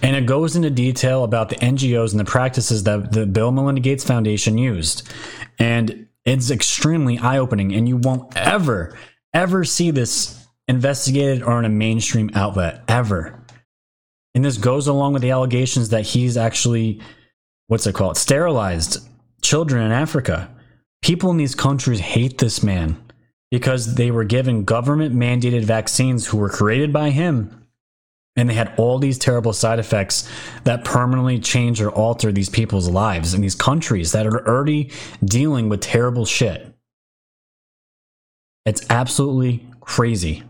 And 0.00 0.16
it 0.16 0.26
goes 0.26 0.56
into 0.56 0.70
detail 0.70 1.24
about 1.24 1.48
the 1.48 1.56
NGOs 1.56 2.12
and 2.12 2.20
the 2.20 2.24
practices 2.24 2.84
that 2.84 3.12
the 3.12 3.26
Bill 3.26 3.52
Melinda 3.52 3.80
Gates 3.80 4.04
Foundation 4.04 4.56
used. 4.56 5.08
And 5.58 6.08
it's 6.24 6.50
extremely 6.50 7.18
eye 7.18 7.38
opening, 7.38 7.74
and 7.74 7.88
you 7.88 7.96
won't 7.96 8.36
ever, 8.36 8.96
ever 9.34 9.64
see 9.64 9.90
this 9.90 10.41
investigated 10.68 11.42
or 11.42 11.58
in 11.58 11.64
a 11.64 11.68
mainstream 11.68 12.30
outlet 12.34 12.82
ever. 12.88 13.42
And 14.34 14.44
this 14.44 14.56
goes 14.56 14.86
along 14.86 15.12
with 15.12 15.22
the 15.22 15.30
allegations 15.30 15.90
that 15.90 16.02
he's 16.02 16.36
actually, 16.36 17.00
what's 17.66 17.86
it 17.86 17.94
called, 17.94 18.16
sterilized 18.16 19.06
children 19.42 19.84
in 19.84 19.92
Africa. 19.92 20.48
People 21.02 21.30
in 21.30 21.36
these 21.36 21.54
countries 21.54 22.00
hate 22.00 22.38
this 22.38 22.62
man 22.62 22.96
because 23.50 23.96
they 23.96 24.10
were 24.10 24.24
given 24.24 24.64
government 24.64 25.14
mandated 25.14 25.64
vaccines 25.64 26.26
who 26.26 26.38
were 26.38 26.48
created 26.48 26.92
by 26.92 27.10
him. 27.10 27.58
And 28.34 28.48
they 28.48 28.54
had 28.54 28.72
all 28.78 28.98
these 28.98 29.18
terrible 29.18 29.52
side 29.52 29.78
effects 29.78 30.26
that 30.64 30.86
permanently 30.86 31.38
change 31.38 31.82
or 31.82 31.90
alter 31.90 32.32
these 32.32 32.48
people's 32.48 32.88
lives 32.88 33.34
in 33.34 33.42
these 33.42 33.54
countries 33.54 34.12
that 34.12 34.26
are 34.26 34.48
already 34.48 34.90
dealing 35.22 35.68
with 35.68 35.82
terrible 35.82 36.24
shit. 36.24 36.74
It's 38.64 38.88
absolutely 38.88 39.66
crazy. 39.80 40.44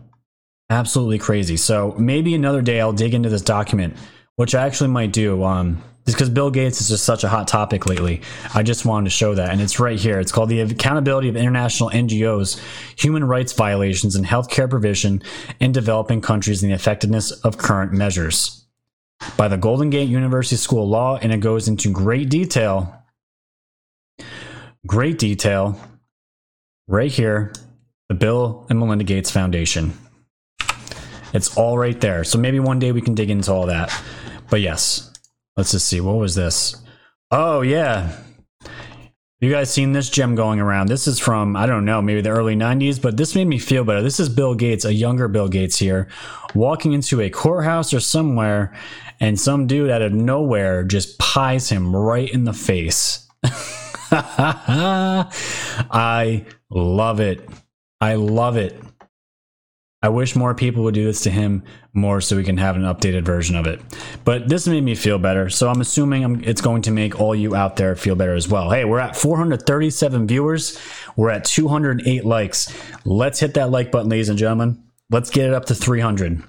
Absolutely 0.73 1.19
crazy. 1.19 1.55
So 1.55 1.93
maybe 1.99 2.33
another 2.33 2.63
day 2.63 2.81
I'll 2.81 2.93
dig 2.93 3.13
into 3.13 3.29
this 3.29 3.43
document, 3.43 3.95
which 4.37 4.55
I 4.55 4.65
actually 4.65 4.89
might 4.89 5.13
do. 5.13 5.43
Um, 5.43 5.83
just 6.07 6.17
because 6.17 6.31
Bill 6.31 6.49
Gates 6.49 6.81
is 6.81 6.89
just 6.89 7.05
such 7.05 7.23
a 7.23 7.29
hot 7.29 7.47
topic 7.47 7.85
lately. 7.85 8.21
I 8.55 8.63
just 8.63 8.83
wanted 8.83 9.03
to 9.03 9.09
show 9.11 9.35
that. 9.35 9.51
And 9.51 9.61
it's 9.61 9.79
right 9.79 9.99
here. 9.99 10.19
It's 10.19 10.31
called 10.31 10.49
The 10.49 10.61
Accountability 10.61 11.29
of 11.29 11.35
International 11.35 11.91
NGOs, 11.91 12.59
Human 12.97 13.23
Rights 13.23 13.53
Violations 13.53 14.15
and 14.15 14.25
Healthcare 14.25 14.67
Provision 14.67 15.21
in 15.59 15.73
Developing 15.73 16.21
Countries 16.21 16.63
and 16.63 16.71
the 16.71 16.75
Effectiveness 16.75 17.29
of 17.43 17.59
Current 17.59 17.93
Measures 17.93 18.65
by 19.37 19.47
the 19.47 19.57
Golden 19.57 19.91
Gate 19.91 20.09
University 20.09 20.55
School 20.55 20.85
of 20.85 20.89
Law. 20.89 21.19
And 21.21 21.31
it 21.31 21.39
goes 21.39 21.67
into 21.67 21.91
great 21.91 22.29
detail, 22.29 22.99
great 24.87 25.19
detail 25.19 25.79
right 26.87 27.11
here, 27.11 27.53
the 28.09 28.15
Bill 28.15 28.65
and 28.71 28.79
Melinda 28.79 29.03
Gates 29.03 29.29
Foundation. 29.29 29.93
It's 31.33 31.57
all 31.57 31.77
right 31.77 31.99
there. 31.99 32.23
So 32.23 32.37
maybe 32.37 32.59
one 32.59 32.79
day 32.79 32.91
we 32.91 33.01
can 33.01 33.15
dig 33.15 33.29
into 33.29 33.51
all 33.51 33.65
that. 33.65 33.91
But 34.49 34.61
yes, 34.61 35.11
let's 35.57 35.71
just 35.71 35.87
see. 35.87 35.99
What 35.99 36.17
was 36.17 36.35
this? 36.35 36.75
Oh, 37.31 37.61
yeah. 37.61 38.15
You 39.43 39.51
guys 39.51 39.69
seen 39.73 39.91
this 39.91 40.09
gem 40.09 40.35
going 40.35 40.61
around? 40.61 40.87
This 40.87 41.05
is 41.05 41.19
from, 41.19 41.57
I 41.57 41.65
don't 41.65 41.83
know, 41.83 42.01
maybe 42.01 42.21
the 42.21 42.29
early 42.29 42.55
90s, 42.55 43.01
but 43.01 43.17
this 43.17 43.35
made 43.35 43.47
me 43.47 43.59
feel 43.59 43.83
better. 43.83 44.01
This 44.01 44.21
is 44.21 44.29
Bill 44.29 44.55
Gates, 44.55 44.85
a 44.85 44.93
younger 44.93 45.27
Bill 45.27 45.49
Gates 45.49 45.77
here, 45.77 46.07
walking 46.55 46.93
into 46.93 47.19
a 47.19 47.29
courthouse 47.29 47.93
or 47.93 47.99
somewhere, 47.99 48.73
and 49.19 49.37
some 49.37 49.67
dude 49.67 49.89
out 49.89 50.01
of 50.01 50.13
nowhere 50.13 50.83
just 50.83 51.19
pies 51.19 51.67
him 51.67 51.93
right 51.93 52.31
in 52.31 52.45
the 52.45 52.53
face. 52.53 53.27
I 55.91 56.45
love 56.69 57.19
it. 57.19 57.49
I 57.99 58.15
love 58.15 58.55
it. 58.55 58.79
I 60.03 60.09
wish 60.09 60.35
more 60.35 60.53
people 60.53 60.83
would 60.83 60.93
do 60.93 61.05
this 61.05 61.21
to 61.21 61.31
him 61.31 61.63
more 61.93 62.19
so 62.19 62.35
we 62.35 62.43
can 62.43 62.57
have 62.57 62.75
an 62.75 62.81
updated 62.81 63.23
version 63.23 63.55
of 63.55 63.65
it. 63.65 63.79
But 64.25 64.49
this 64.49 64.67
made 64.67 64.83
me 64.83 64.95
feel 64.95 65.17
better. 65.17 65.49
So 65.49 65.69
I'm 65.69 65.79
assuming 65.79 66.25
I'm, 66.25 66.43
it's 66.43 66.59
going 66.59 66.81
to 66.83 66.91
make 66.91 67.21
all 67.21 67.33
you 67.33 67.55
out 67.55 67.77
there 67.77 67.95
feel 67.95 68.15
better 68.15 68.35
as 68.35 68.49
well. 68.49 68.69
Hey, 68.69 68.83
we're 68.83 68.99
at 68.99 69.15
437 69.15 70.27
viewers. 70.27 70.77
We're 71.15 71.29
at 71.29 71.45
208 71.45 72.25
likes. 72.25 72.71
Let's 73.05 73.39
hit 73.39 73.53
that 73.53 73.71
like 73.71 73.91
button, 73.91 74.09
ladies 74.09 74.27
and 74.27 74.37
gentlemen. 74.37 74.83
Let's 75.09 75.29
get 75.29 75.47
it 75.47 75.53
up 75.53 75.65
to 75.65 75.75
300. 75.75 76.43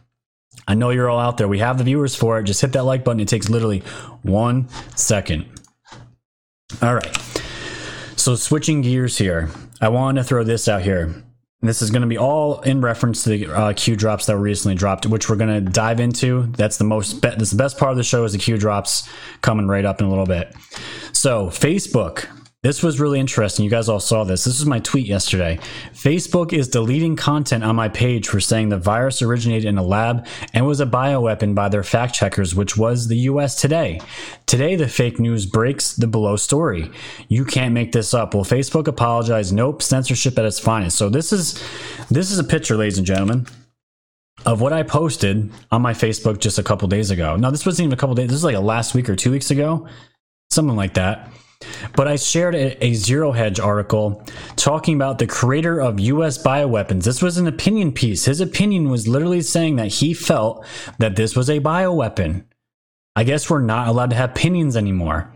I 0.67 0.75
know 0.75 0.91
you're 0.91 1.09
all 1.09 1.21
out 1.21 1.37
there. 1.37 1.47
We 1.47 1.61
have 1.61 1.79
the 1.79 1.85
viewers 1.85 2.17
for 2.17 2.41
it. 2.41 2.45
Just 2.45 2.61
hit 2.61 2.73
that 2.73 2.85
like 2.85 3.05
button. 3.05 3.21
It 3.21 3.29
takes 3.29 3.49
literally 3.49 3.85
one 4.23 4.69
second. 4.97 5.47
All 6.83 6.95
right. 6.95 7.17
So 8.17 8.35
switching 8.35 8.81
gears 8.81 9.17
here, 9.17 9.51
I 9.81 9.91
want 9.91 10.19
to 10.19 10.25
throw 10.25 10.43
this 10.43 10.67
out 10.67 10.83
here. 10.83 11.23
This 11.65 11.81
is 11.81 11.91
going 11.91 12.03
to 12.03 12.09
be 12.09 12.19
all 12.19 12.61
in 12.61 12.83
reference 12.83 13.25
to 13.25 13.31
the 13.31 13.47
uh, 13.47 13.73
Q 13.73 13.97
drops 13.97 14.27
that 14.27 14.35
were 14.35 14.43
recently 14.43 14.75
dropped, 14.75 15.07
which 15.07 15.31
we're 15.31 15.37
going 15.37 15.65
to 15.65 15.71
dive 15.71 15.99
into. 15.99 16.43
That's 16.57 16.77
the 16.77 16.85
most. 16.85 17.23
Be- 17.23 17.31
that's 17.31 17.51
the 17.51 17.57
best 17.57 17.79
part 17.79 17.91
of 17.91 17.97
the 17.97 18.05
show 18.05 18.25
is 18.25 18.33
the 18.33 18.39
Q 18.39 18.59
drops 18.59 19.09
coming 19.41 19.67
right 19.67 19.85
up 19.85 20.01
in 20.01 20.07
a 20.07 20.11
little 20.11 20.27
bit. 20.27 20.55
So 21.13 21.47
Facebook 21.47 22.29
this 22.65 22.83
was 22.83 22.99
really 22.99 23.21
interesting. 23.21 23.63
You 23.63 23.71
guys 23.71 23.91
all 23.91 24.01
saw 24.01 24.25
this. 24.25 24.45
This 24.45 24.59
was 24.59 24.65
my 24.65 24.81
tweet 24.81 25.07
yesterday. 25.07 25.59
Facebook 25.93 26.55
is 26.55 26.67
deleting 26.67 27.15
content 27.15 27.63
on 27.63 27.77
my 27.77 27.91
page 27.91 28.27
for 28.27 28.41
saying 28.41 28.71
the 28.71 28.79
virus 28.79 29.21
originated 29.21 29.67
in 29.67 29.77
a 29.77 29.83
lab 29.83 30.27
and 30.55 30.65
was 30.65 30.81
a 30.81 30.87
bioweapon 30.87 31.55
by 31.55 31.69
their 31.69 31.83
fact 31.83 32.15
checkers, 32.15 32.55
which 32.55 32.75
was 32.75 33.09
the 33.09 33.19
US 33.29 33.61
today. 33.61 34.01
Today, 34.47 34.77
the 34.77 34.89
fake 34.89 35.21
news 35.21 35.45
breaks 35.45 35.95
the 35.95 36.07
below 36.07 36.37
story. 36.37 36.91
You 37.29 37.45
can't 37.45 37.75
make 37.75 37.93
this 37.93 38.15
up. 38.15 38.33
Will 38.33 38.45
Facebook 38.45 38.89
apologize? 38.89 39.53
Nope. 39.53 39.83
Censorship 39.83 40.39
at 40.39 40.47
its 40.47 40.59
finest. 40.59 40.97
So 40.97 41.11
this 41.11 41.35
is 41.35 41.63
this 42.11 42.31
is 42.31 42.39
a 42.39 42.45
picture, 42.45 42.79
ladies 42.79 42.97
and 42.97 43.07
gentlemen 43.07 43.47
of 44.47 44.63
what 44.63 44.73
I 44.73 44.83
posted 44.83 45.51
on 45.71 45.83
my 45.83 45.93
Facebook 45.93 46.39
just 46.39 46.59
a 46.59 46.63
couple 46.63 46.89
days 46.89 47.11
ago. 47.11 47.37
Now, 47.37 47.51
this 47.51 47.65
wasn't 47.65 47.87
even 47.87 47.93
a 47.93 47.97
couple 47.97 48.15
days. 48.15 48.29
This 48.29 48.37
is 48.37 48.45
like 48.45 48.57
a 48.57 48.61
last 48.61 48.95
week 48.95 49.09
or 49.09 49.17
two 49.17 49.31
weeks 49.31 49.51
ago, 49.51 49.87
something 50.51 50.77
like 50.77 50.95
that. 50.95 51.31
But 51.97 52.09
I 52.09 52.17
shared 52.17 52.55
a, 52.55 52.85
a, 52.85 52.95
Zero 52.95 53.33
Hedge 53.33 53.61
article 53.61 54.23
talking 54.57 54.95
about 54.95 55.19
the 55.19 55.27
creator 55.27 55.81
of 55.81 56.01
US 56.01 56.43
bioweapons. 56.43 57.05
This 57.05 57.23
was 57.23 57.39
an 57.39 57.47
opinion 57.47 57.93
piece. 57.93 58.25
His 58.25 58.41
opinion 58.41 58.91
was 58.91 59.09
literally 59.09 59.43
saying 59.43 59.77
that 59.77 59.89
he 59.89 60.15
felt 60.15 60.67
that 60.99 61.17
this 61.17 61.37
was 61.37 61.49
a 61.51 61.61
bioweapon. 61.61 62.45
I 63.17 63.25
guess 63.25 63.49
we're 63.49 63.61
not 63.61 63.89
allowed 63.89 64.11
to 64.11 64.17
have 64.17 64.31
opinions 64.31 64.77
anymore. 64.77 65.33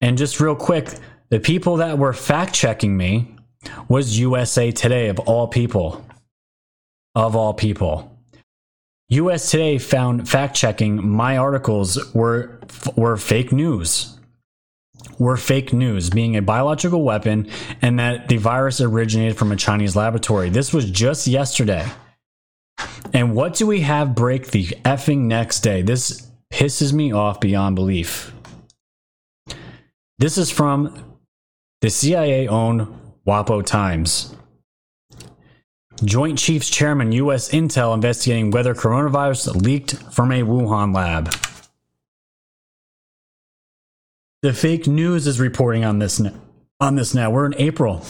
And 0.00 0.16
just 0.16 0.40
real 0.40 0.54
quick, 0.54 0.90
the 1.30 1.40
people 1.40 1.76
that 1.76 1.98
were 1.98 2.12
fact 2.12 2.54
checking 2.54 2.96
me 2.96 3.34
was 3.88 4.18
USA 4.18 4.70
Today, 4.70 5.08
of 5.08 5.18
all 5.20 5.48
people. 5.48 6.06
Of 7.14 7.34
all 7.34 7.52
people. 7.52 8.16
US 9.10 9.50
Today 9.50 9.78
found 9.78 10.28
fact 10.28 10.54
checking 10.54 11.08
my 11.08 11.38
articles 11.38 12.12
were 12.14 12.60
were 12.94 13.16
fake 13.16 13.52
news 13.52 14.17
were 15.18 15.36
fake 15.36 15.72
news, 15.72 16.10
being 16.10 16.36
a 16.36 16.42
biological 16.42 17.02
weapon, 17.02 17.48
and 17.82 17.98
that 17.98 18.28
the 18.28 18.36
virus 18.36 18.80
originated 18.80 19.36
from 19.36 19.52
a 19.52 19.56
Chinese 19.56 19.96
laboratory. 19.96 20.48
This 20.48 20.72
was 20.72 20.90
just 20.90 21.26
yesterday. 21.26 21.86
And 23.12 23.34
what 23.34 23.54
do 23.54 23.66
we 23.66 23.80
have 23.80 24.14
break 24.14 24.48
the 24.48 24.66
effing 24.84 25.22
next 25.22 25.60
day? 25.60 25.82
This 25.82 26.28
pisses 26.52 26.92
me 26.92 27.12
off 27.12 27.40
beyond 27.40 27.76
belief. 27.76 28.32
This 30.18 30.38
is 30.38 30.50
from 30.50 31.16
the 31.80 31.90
CIA 31.90 32.48
owned 32.48 32.88
WAPO 33.26 33.64
Times. 33.64 34.34
Joint 36.04 36.38
Chiefs 36.38 36.70
Chairman 36.70 37.10
U.S. 37.12 37.50
Intel 37.50 37.92
investigating 37.92 38.50
whether 38.50 38.74
coronavirus 38.74 39.60
leaked 39.62 39.94
from 40.12 40.30
a 40.30 40.42
Wuhan 40.42 40.94
lab. 40.94 41.34
The 44.40 44.52
fake 44.52 44.86
news 44.86 45.26
is 45.26 45.40
reporting 45.40 45.84
on 45.84 45.98
this 45.98 46.22
on 46.80 46.94
this 46.94 47.12
now. 47.12 47.30
We're 47.30 47.46
in 47.46 47.54
April. 47.56 48.04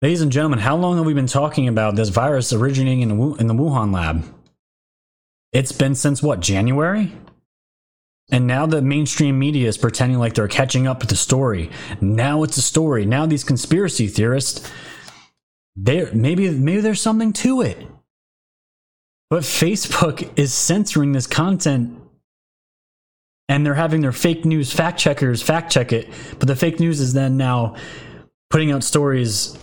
Ladies 0.00 0.20
and 0.20 0.30
gentlemen, 0.30 0.60
how 0.60 0.76
long 0.76 0.98
have 0.98 1.06
we 1.06 1.14
been 1.14 1.26
talking 1.26 1.66
about 1.66 1.96
this 1.96 2.10
virus 2.10 2.52
originating 2.52 3.02
in 3.02 3.08
the, 3.08 3.34
in 3.34 3.46
the 3.48 3.54
Wuhan 3.54 3.92
lab? 3.92 4.24
It's 5.52 5.72
been 5.72 5.96
since 5.96 6.22
what, 6.22 6.38
January? 6.40 7.12
And 8.30 8.46
now 8.46 8.66
the 8.66 8.82
mainstream 8.82 9.36
media 9.36 9.68
is 9.68 9.76
pretending 9.76 10.18
like 10.18 10.34
they're 10.34 10.48
catching 10.48 10.86
up 10.86 11.00
with 11.00 11.10
the 11.10 11.16
story. 11.16 11.70
Now 12.00 12.44
it's 12.44 12.56
a 12.56 12.62
story. 12.62 13.04
Now 13.04 13.26
these 13.26 13.44
conspiracy 13.44 14.06
theorists, 14.06 14.70
maybe 15.76 16.50
maybe 16.50 16.80
there's 16.80 17.00
something 17.00 17.32
to 17.34 17.62
it. 17.62 17.78
But 19.28 19.42
Facebook 19.42 20.30
is 20.36 20.54
censoring 20.54 21.12
this 21.12 21.26
content 21.26 21.98
and 23.52 23.66
they're 23.66 23.74
having 23.74 24.00
their 24.00 24.12
fake 24.12 24.46
news 24.46 24.72
fact 24.72 24.98
checkers 24.98 25.42
fact 25.42 25.70
check 25.70 25.92
it, 25.92 26.08
but 26.38 26.48
the 26.48 26.56
fake 26.56 26.80
news 26.80 27.00
is 27.00 27.12
then 27.12 27.36
now 27.36 27.76
putting 28.48 28.72
out 28.72 28.82
stories 28.82 29.58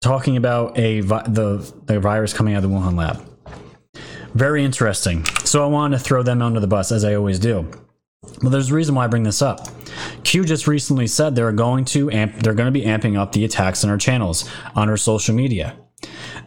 talking 0.00 0.38
about 0.38 0.78
a 0.78 1.00
vi- 1.00 1.24
the 1.28 1.74
the 1.84 2.00
virus 2.00 2.32
coming 2.32 2.54
out 2.54 2.64
of 2.64 2.70
the 2.70 2.74
Wuhan 2.74 2.96
lab. 2.96 3.22
Very 4.32 4.64
interesting. 4.64 5.26
So 5.44 5.62
I 5.62 5.66
wanted 5.66 5.98
to 5.98 6.04
throw 6.04 6.22
them 6.22 6.40
under 6.40 6.58
the 6.58 6.66
bus 6.66 6.90
as 6.90 7.04
I 7.04 7.14
always 7.16 7.38
do. 7.38 7.70
Well, 8.42 8.50
there's 8.50 8.70
a 8.70 8.74
reason 8.74 8.94
why 8.94 9.04
I 9.04 9.08
bring 9.08 9.24
this 9.24 9.42
up. 9.42 9.68
Q 10.24 10.44
just 10.44 10.66
recently 10.66 11.06
said 11.06 11.34
they're 11.34 11.52
going 11.52 11.84
to 11.86 12.10
amp, 12.10 12.36
they're 12.36 12.54
going 12.54 12.72
to 12.72 12.80
be 12.80 12.86
amping 12.86 13.18
up 13.18 13.32
the 13.32 13.44
attacks 13.44 13.84
on 13.84 13.90
our 13.90 13.98
channels 13.98 14.48
on 14.74 14.88
our 14.88 14.96
social 14.96 15.34
media. 15.34 15.76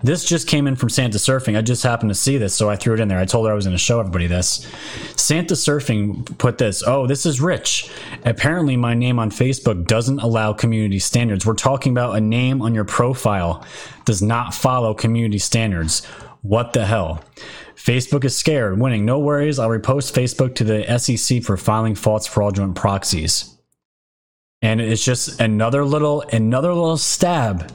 This 0.04 0.26
just 0.26 0.48
came 0.48 0.68
in 0.68 0.76
from 0.76 0.90
Santa 0.90 1.18
Surfing. 1.18 1.58
I 1.58 1.62
just 1.62 1.84
happened 1.84 2.10
to 2.10 2.16
see 2.16 2.38
this, 2.38 2.56
so 2.56 2.70
I 2.70 2.76
threw 2.76 2.94
it 2.94 3.00
in 3.00 3.08
there. 3.08 3.20
I 3.20 3.26
told 3.26 3.46
her 3.46 3.52
I 3.52 3.56
was 3.56 3.66
going 3.66 3.76
to 3.76 3.82
show 3.84 4.00
everybody 4.00 4.28
this. 4.28 4.68
Santa 5.16 5.54
Surfing 5.54 6.38
put 6.38 6.58
this. 6.58 6.82
Oh, 6.86 7.06
this 7.06 7.26
is 7.26 7.40
rich. 7.40 7.92
Apparently, 8.26 8.78
my 8.78 8.94
name 8.94 9.20
on 9.20 9.30
Facebook 9.30 9.86
doesn't 9.86 10.20
allow 10.20 10.54
community 10.54 11.00
standards. 11.00 11.46
We're 11.46 11.54
talking 11.54 11.92
about 11.92 12.16
a 12.16 12.22
name 12.22 12.62
on 12.62 12.74
your 12.74 12.86
profile 12.86 13.66
does 14.06 14.22
not 14.22 14.54
follow 14.54 14.94
community 14.94 15.38
standards. 15.38 16.06
What 16.42 16.74
the 16.74 16.86
hell? 16.86 17.24
Facebook 17.76 18.24
is 18.24 18.36
scared. 18.36 18.80
Winning. 18.80 19.06
No 19.06 19.20
worries. 19.20 19.60
I'll 19.60 19.70
repost 19.70 20.14
Facebook 20.14 20.56
to 20.56 20.64
the 20.64 20.98
SEC 20.98 21.44
for 21.44 21.58
filing 21.58 21.96
false 21.96 22.26
fraudulent 22.26 22.76
proxies. 22.76 23.58
And 24.64 24.80
it's 24.80 25.04
just 25.04 25.40
another 25.40 25.84
little 25.84 26.22
another 26.22 26.74
little 26.74 26.98
stab 26.98 27.72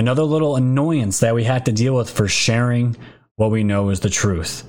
another 0.00 0.22
little 0.22 0.56
annoyance 0.56 1.20
that 1.20 1.34
we 1.34 1.44
had 1.44 1.66
to 1.66 1.72
deal 1.72 1.94
with 1.94 2.10
for 2.10 2.26
sharing 2.26 2.96
what 3.36 3.50
we 3.50 3.62
know 3.62 3.90
is 3.90 4.00
the 4.00 4.08
truth. 4.08 4.66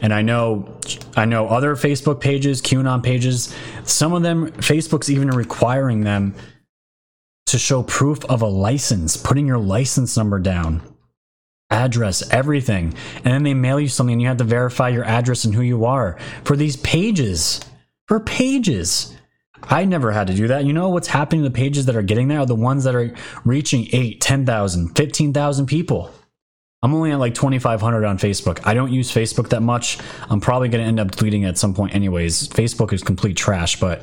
And 0.00 0.14
I 0.14 0.22
know 0.22 0.78
I 1.16 1.24
know 1.24 1.48
other 1.48 1.74
Facebook 1.74 2.20
pages, 2.20 2.62
QAnon 2.62 3.02
pages, 3.02 3.54
some 3.84 4.12
of 4.12 4.22
them 4.22 4.52
Facebook's 4.52 5.10
even 5.10 5.30
requiring 5.30 6.02
them 6.02 6.34
to 7.46 7.58
show 7.58 7.82
proof 7.82 8.24
of 8.26 8.40
a 8.42 8.46
license, 8.46 9.16
putting 9.16 9.46
your 9.46 9.58
license 9.58 10.16
number 10.16 10.38
down, 10.38 10.80
address, 11.70 12.22
everything. 12.30 12.94
And 13.16 13.34
then 13.34 13.42
they 13.42 13.54
mail 13.54 13.80
you 13.80 13.88
something 13.88 14.12
and 14.12 14.22
you 14.22 14.28
have 14.28 14.36
to 14.36 14.44
verify 14.44 14.90
your 14.90 15.04
address 15.04 15.44
and 15.44 15.54
who 15.54 15.62
you 15.62 15.84
are 15.84 16.18
for 16.44 16.56
these 16.56 16.76
pages. 16.76 17.60
For 18.06 18.20
pages. 18.20 19.16
I 19.64 19.84
never 19.84 20.10
had 20.10 20.26
to 20.26 20.34
do 20.34 20.48
that. 20.48 20.64
You 20.64 20.72
know 20.72 20.88
what's 20.88 21.08
happening 21.08 21.42
to 21.42 21.48
the 21.48 21.54
pages 21.54 21.86
that 21.86 21.96
are 21.96 22.02
getting 22.02 22.28
there 22.28 22.40
are 22.40 22.46
the 22.46 22.54
ones 22.54 22.84
that 22.84 22.94
are 22.94 23.14
reaching 23.44 23.88
8, 23.92 24.20
10,000, 24.20 24.96
15,000 24.96 25.66
people. 25.66 26.12
I'm 26.82 26.94
only 26.94 27.12
at 27.12 27.20
like 27.20 27.34
2,500 27.34 28.04
on 28.04 28.18
Facebook. 28.18 28.60
I 28.64 28.74
don't 28.74 28.92
use 28.92 29.12
Facebook 29.12 29.50
that 29.50 29.62
much. 29.62 29.98
I'm 30.28 30.40
probably 30.40 30.68
going 30.68 30.82
to 30.82 30.88
end 30.88 30.98
up 30.98 31.12
deleting 31.12 31.42
it 31.42 31.48
at 31.48 31.58
some 31.58 31.74
point 31.74 31.94
anyways. 31.94 32.48
Facebook 32.48 32.92
is 32.92 33.02
complete 33.02 33.36
trash, 33.36 33.78
but 33.78 34.02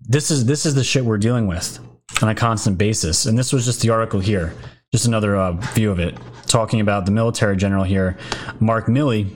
this 0.00 0.30
is 0.30 0.46
this 0.46 0.66
is 0.66 0.74
the 0.74 0.82
shit 0.82 1.04
we're 1.04 1.18
dealing 1.18 1.46
with 1.46 1.78
on 2.20 2.28
a 2.28 2.34
constant 2.34 2.78
basis. 2.78 3.26
And 3.26 3.38
this 3.38 3.52
was 3.52 3.64
just 3.64 3.80
the 3.80 3.90
article 3.90 4.18
here, 4.18 4.54
just 4.92 5.06
another 5.06 5.36
uh, 5.36 5.52
view 5.52 5.92
of 5.92 6.00
it, 6.00 6.18
talking 6.46 6.80
about 6.80 7.06
the 7.06 7.12
military 7.12 7.56
general 7.56 7.84
here, 7.84 8.16
Mark 8.58 8.86
Milley, 8.86 9.30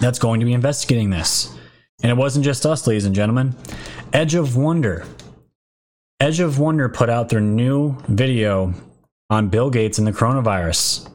that's 0.00 0.18
going 0.18 0.40
to 0.40 0.46
be 0.46 0.52
investigating 0.52 1.10
this. 1.10 1.56
And 2.02 2.10
it 2.10 2.16
wasn't 2.16 2.44
just 2.44 2.66
us, 2.66 2.86
ladies 2.86 3.04
and 3.04 3.14
gentlemen. 3.14 3.54
Edge 4.14 4.36
of 4.36 4.56
Wonder. 4.56 5.04
Edge 6.20 6.38
of 6.38 6.60
Wonder 6.60 6.88
put 6.88 7.10
out 7.10 7.30
their 7.30 7.40
new 7.40 7.96
video 8.06 8.72
on 9.28 9.48
Bill 9.48 9.70
Gates 9.70 9.98
and 9.98 10.06
the 10.06 10.12
coronavirus. 10.12 11.10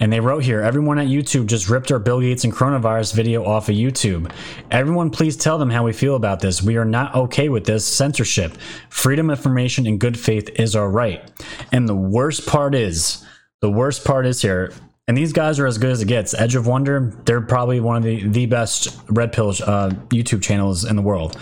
And 0.00 0.12
they 0.12 0.18
wrote 0.18 0.42
here, 0.42 0.60
everyone 0.60 0.98
at 0.98 1.06
YouTube 1.06 1.46
just 1.46 1.68
ripped 1.68 1.92
our 1.92 2.00
Bill 2.00 2.20
Gates 2.20 2.42
and 2.42 2.52
coronavirus 2.52 3.14
video 3.14 3.44
off 3.44 3.68
of 3.68 3.76
YouTube. 3.76 4.32
Everyone, 4.72 5.10
please 5.10 5.36
tell 5.36 5.58
them 5.58 5.70
how 5.70 5.84
we 5.84 5.92
feel 5.92 6.16
about 6.16 6.40
this. 6.40 6.60
We 6.60 6.76
are 6.76 6.84
not 6.84 7.14
okay 7.14 7.48
with 7.50 7.64
this 7.64 7.86
censorship. 7.86 8.58
Freedom 8.90 9.30
of 9.30 9.38
information 9.38 9.86
and 9.86 10.00
good 10.00 10.18
faith 10.18 10.50
is 10.56 10.74
our 10.74 10.90
right. 10.90 11.30
And 11.70 11.88
the 11.88 11.94
worst 11.94 12.48
part 12.48 12.74
is, 12.74 13.24
the 13.60 13.70
worst 13.70 14.04
part 14.04 14.26
is 14.26 14.42
here, 14.42 14.72
and 15.06 15.16
these 15.16 15.32
guys 15.32 15.60
are 15.60 15.68
as 15.68 15.78
good 15.78 15.92
as 15.92 16.02
it 16.02 16.08
gets. 16.08 16.34
Edge 16.34 16.56
of 16.56 16.66
Wonder, 16.66 17.16
they're 17.26 17.40
probably 17.40 17.78
one 17.78 17.96
of 17.96 18.02
the, 18.02 18.26
the 18.28 18.46
best 18.46 19.00
Red 19.08 19.32
Pill 19.32 19.50
uh, 19.50 19.90
YouTube 20.08 20.42
channels 20.42 20.84
in 20.84 20.96
the 20.96 21.02
world. 21.02 21.38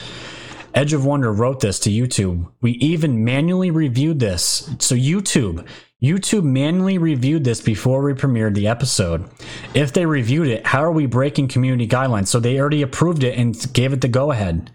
Edge 0.76 0.92
of 0.92 1.06
Wonder 1.06 1.32
wrote 1.32 1.60
this 1.60 1.78
to 1.80 1.90
YouTube. 1.90 2.52
We 2.60 2.72
even 2.72 3.24
manually 3.24 3.70
reviewed 3.70 4.20
this. 4.20 4.70
So, 4.78 4.94
YouTube, 4.94 5.66
YouTube 6.02 6.44
manually 6.44 6.98
reviewed 6.98 7.44
this 7.44 7.62
before 7.62 8.02
we 8.02 8.12
premiered 8.12 8.54
the 8.54 8.68
episode. 8.68 9.26
If 9.72 9.94
they 9.94 10.04
reviewed 10.04 10.48
it, 10.48 10.66
how 10.66 10.84
are 10.84 10.92
we 10.92 11.06
breaking 11.06 11.48
community 11.48 11.88
guidelines? 11.88 12.28
So, 12.28 12.40
they 12.40 12.60
already 12.60 12.82
approved 12.82 13.24
it 13.24 13.38
and 13.38 13.72
gave 13.72 13.94
it 13.94 14.02
the 14.02 14.08
go 14.08 14.30
ahead. 14.30 14.70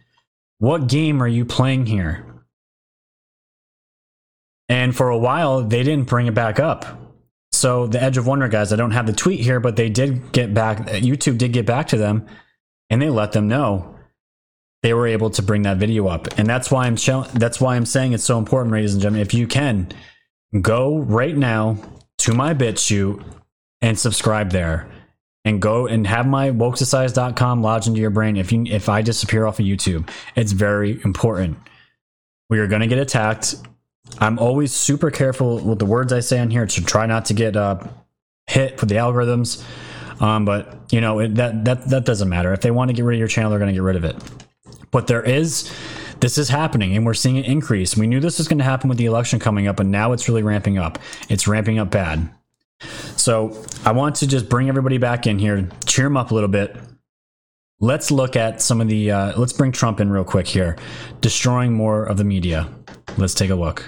What 0.57 0.87
game 0.87 1.21
are 1.21 1.27
you 1.27 1.45
playing 1.45 1.85
here? 1.85 2.25
And 4.67 4.95
for 4.95 5.09
a 5.09 5.17
while, 5.17 5.61
they 5.61 5.83
didn't 5.83 6.07
bring 6.07 6.25
it 6.25 6.33
back 6.33 6.59
up. 6.59 6.85
So, 7.51 7.85
the 7.85 8.01
Edge 8.01 8.17
of 8.17 8.25
Wonder 8.25 8.47
guys, 8.47 8.73
I 8.73 8.75
don't 8.75 8.89
have 8.89 9.05
the 9.05 9.13
tweet 9.13 9.41
here, 9.41 9.59
but 9.59 9.75
they 9.75 9.89
did 9.89 10.31
get 10.31 10.51
back, 10.51 10.79
YouTube 10.79 11.37
did 11.37 11.53
get 11.53 11.67
back 11.67 11.89
to 11.89 11.97
them 11.97 12.25
and 12.89 12.99
they 12.99 13.09
let 13.09 13.33
them 13.33 13.47
know 13.47 13.95
they 14.83 14.93
were 14.93 15.07
able 15.07 15.29
to 15.31 15.41
bring 15.41 15.63
that 15.63 15.77
video 15.77 16.07
up. 16.07 16.27
And 16.37 16.47
that's 16.47 16.71
why 16.71 16.85
i'm 16.85 16.95
showing 16.95 17.29
that's 17.33 17.61
why 17.61 17.75
i'm 17.75 17.85
saying 17.85 18.13
it's 18.13 18.23
so 18.23 18.37
important 18.37 18.73
ladies 18.73 18.93
and 18.93 19.01
gentlemen. 19.01 19.21
If 19.21 19.33
you 19.33 19.47
can 19.47 19.89
go 20.59 20.99
right 20.99 21.35
now 21.35 21.77
to 22.19 22.33
my 22.33 22.53
BitChute 22.53 23.23
and 23.81 23.97
subscribe 23.97 24.51
there 24.51 24.87
and 25.43 25.61
go 25.61 25.87
and 25.87 26.05
have 26.05 26.27
my 26.27 26.51
wokesociety.com 26.51 27.63
lodge 27.63 27.87
into 27.87 27.99
your 27.99 28.09
brain. 28.09 28.37
If 28.37 28.51
you 28.51 28.63
if 28.67 28.89
i 28.89 29.01
disappear 29.01 29.45
off 29.45 29.59
of 29.59 29.65
youtube 29.65 30.09
it's 30.35 30.51
very 30.51 31.01
important. 31.03 31.57
We 32.49 32.59
are 32.59 32.67
going 32.67 32.81
to 32.81 32.87
get 32.87 32.99
attacked. 32.99 33.55
I'm 34.19 34.37
always 34.39 34.73
super 34.73 35.09
careful 35.09 35.59
with 35.59 35.79
the 35.79 35.85
words 35.85 36.11
i 36.11 36.19
say 36.19 36.39
on 36.39 36.49
here 36.49 36.65
to 36.65 36.85
try 36.85 37.05
not 37.05 37.25
to 37.25 37.33
get 37.33 37.55
uh, 37.55 37.79
hit 38.47 38.79
with 38.79 38.89
the 38.89 38.95
algorithms. 38.95 39.63
Um, 40.19 40.45
but 40.45 40.91
you 40.91 41.01
know 41.01 41.19
it, 41.19 41.35
that 41.35 41.65
that 41.65 41.89
that 41.89 42.05
doesn't 42.05 42.29
matter. 42.29 42.53
If 42.53 42.61
they 42.61 42.71
want 42.71 42.89
to 42.89 42.93
get 42.93 43.05
rid 43.05 43.15
of 43.15 43.19
your 43.19 43.27
channel 43.27 43.49
they're 43.51 43.59
going 43.59 43.69
to 43.69 43.73
get 43.73 43.83
rid 43.83 43.95
of 43.95 44.03
it 44.03 44.15
but 44.91 45.07
there 45.07 45.23
is 45.23 45.71
this 46.21 46.37
is 46.37 46.49
happening 46.49 46.95
and 46.95 47.05
we're 47.05 47.13
seeing 47.13 47.37
an 47.37 47.45
increase. 47.45 47.97
We 47.97 48.07
knew 48.07 48.19
this 48.19 48.37
was 48.37 48.47
going 48.47 48.59
to 48.59 48.63
happen 48.63 48.87
with 48.87 48.97
the 48.97 49.05
election 49.05 49.39
coming 49.39 49.67
up, 49.67 49.79
and 49.79 49.91
now 49.91 50.13
it's 50.13 50.29
really 50.29 50.43
ramping 50.43 50.77
up. 50.77 50.99
It's 51.29 51.47
ramping 51.47 51.79
up 51.79 51.89
bad. 51.89 52.29
So 53.15 53.59
I 53.83 53.91
want 53.91 54.15
to 54.17 54.27
just 54.27 54.47
bring 54.47 54.69
everybody 54.69 54.97
back 54.97 55.27
in 55.27 55.39
here, 55.39 55.67
cheer 55.85 56.05
them 56.05 56.17
up 56.17 56.31
a 56.31 56.33
little 56.33 56.49
bit. 56.49 56.75
Let's 57.79 58.11
look 58.11 58.35
at 58.35 58.61
some 58.61 58.79
of 58.79 58.87
the. 58.87 59.11
Uh, 59.11 59.39
let's 59.39 59.53
bring 59.53 59.71
Trump 59.71 59.99
in 59.99 60.11
real 60.11 60.23
quick 60.23 60.47
here, 60.47 60.77
destroying 61.19 61.73
more 61.73 62.03
of 62.03 62.17
the 62.17 62.23
media. 62.23 62.69
Let's 63.17 63.33
take 63.33 63.49
a 63.49 63.55
look. 63.55 63.83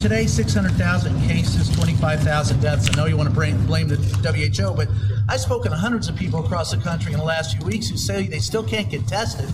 Today, 0.00 0.26
600,000 0.26 1.20
cases, 1.22 1.74
25,000 1.74 2.60
deaths. 2.60 2.90
I 2.90 2.96
know 2.96 3.06
you 3.06 3.16
want 3.16 3.30
to 3.30 3.34
blame, 3.34 3.64
blame 3.66 3.88
the 3.88 3.96
WHO, 3.96 4.74
but 4.74 4.88
I've 5.28 5.40
spoken 5.40 5.70
to 5.70 5.76
hundreds 5.76 6.08
of 6.08 6.16
people 6.16 6.44
across 6.44 6.70
the 6.70 6.76
country 6.76 7.12
in 7.12 7.18
the 7.18 7.24
last 7.24 7.56
few 7.56 7.66
weeks 7.66 7.88
who 7.88 7.96
say 7.96 8.26
they 8.26 8.38
still 8.38 8.62
can't 8.62 8.90
get 8.90 9.06
tested 9.08 9.50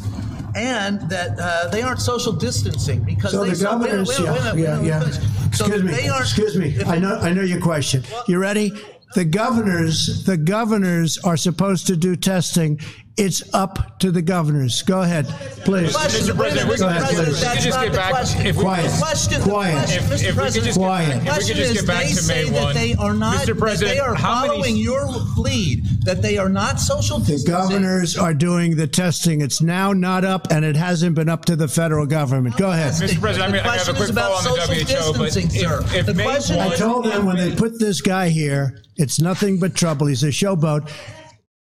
and 0.55 1.01
that 1.09 1.39
uh, 1.39 1.69
they 1.69 1.83
aren't 1.83 2.01
social 2.01 2.33
distancing 2.33 3.03
because 3.05 3.33
So 3.33 3.45
they 3.45 3.51
the 3.51 3.63
governors, 3.65 4.09
wait, 4.09 4.21
wait, 4.21 4.31
wait, 4.31 4.59
yeah, 4.59 4.81
yeah, 4.81 5.01
yeah. 5.03 5.11
So 5.53 5.67
Excuse 5.67 5.83
me, 5.83 6.09
excuse 6.09 6.57
me. 6.57 6.85
I 6.85 6.99
know, 6.99 7.17
I 7.19 7.33
know 7.33 7.43
your 7.43 7.61
question. 7.61 8.03
You 8.27 8.39
ready? 8.39 8.73
The 9.15 9.25
governors, 9.27 10.25
the 10.25 10.39
governors 10.39 11.19
are 11.19 11.37
supposed 11.37 11.87
to 11.89 11.97
do 11.97 12.17
testing. 12.17 12.81
It's 13.19 13.43
up 13.55 13.99
to 14.01 14.11
the 14.11 14.23
governors. 14.23 14.81
Go 14.83 15.03
ahead, 15.03 15.27
please. 15.67 15.95
Mr. 15.95 16.35
President, 16.35 16.69
we 16.69 16.77
Mr. 16.77 16.79
Go 16.79 16.89
ahead, 16.89 17.03
President, 17.03 17.29
please. 17.29 17.41
that's 17.43 17.55
Could 17.57 17.63
just 17.65 17.81
get 17.83 17.93
the 17.93 17.99
back- 17.99 18.11
question. 18.11 18.47
if 18.47 18.57
we- 18.57 18.63
Quiet. 18.63 18.91
Question, 18.99 19.43
Quiet. 19.43 19.73
question, 19.79 19.99
If- 19.99 20.05
Mr. 20.11 20.13
if 20.15 20.21
we 20.21 20.27
could 20.29 20.37
President, 20.37 20.65
just 20.67 20.79
Quiet. 20.79 21.07
the 21.07 21.13
if 21.13 21.19
we 21.19 21.21
could 21.21 21.29
question 21.33 21.57
just 21.57 21.71
is 21.71 21.77
get 21.77 21.87
back 21.87 22.03
they 22.05 22.09
to 22.09 22.15
say 22.17 22.45
May 22.45 22.51
that 22.51 22.63
1. 22.63 22.75
they 22.75 22.95
are 22.95 23.15
not, 23.15 23.37
Mr. 23.37 23.47
that 23.47 23.59
President, 23.59 23.95
they 23.97 24.01
are 24.01 24.15
how 24.15 24.35
many- 24.41 24.49
following 24.49 24.77
your 24.79 25.09
lead, 25.37 25.85
that 26.07 26.23
they 26.23 26.39
are 26.39 26.49
not 26.49 26.81
social 26.81 27.19
distancing. 27.19 27.45
The 27.45 27.51
distancing. 27.53 27.77
governors 27.83 28.17
are 28.17 28.33
doing 28.35 28.77
the 28.77 28.87
testing. 28.87 29.43
It's 29.43 29.61
now 29.61 29.93
not 29.93 30.25
up, 30.25 30.49
and 30.51 30.65
it 30.65 30.77
hasn't 30.77 31.15
been 31.15 31.29
up 31.29 31.45
to 31.45 31.55
the 31.57 31.69
federal 31.69 32.07
government. 32.07 32.57
Go 32.57 32.71
ahead. 32.73 32.95
Mr. 32.95 33.21
President, 33.21 33.51
I'm 33.51 33.55
I 33.55 33.59
have 33.59 33.67
a 33.67 33.69
question 33.69 33.95
quick 33.97 34.05
is 34.05 34.11
about 34.11 34.43
follow 34.43 34.55
on 34.55 34.69
the 34.69 34.75
social 34.75 34.75
WHO, 34.87 35.13
but 35.19 35.25
distancing, 35.27 35.61
if- 35.61 35.69
sir. 35.69 35.85
if 35.95 36.07
The 36.07 36.15
May 36.15 36.25
question 36.25 36.59
I 36.59 36.69
is- 36.73 36.79
told 36.81 37.05
them 37.05 37.27
when 37.27 37.37
they 37.37 37.51
put 37.51 37.79
this 37.79 38.01
guy 38.01 38.31
here, 38.31 38.79
it's 38.97 39.21
nothing 39.21 39.59
but 39.59 39.75
trouble. 39.75 40.07
He's 40.07 40.23
a 40.23 40.29
showboat. 40.29 40.89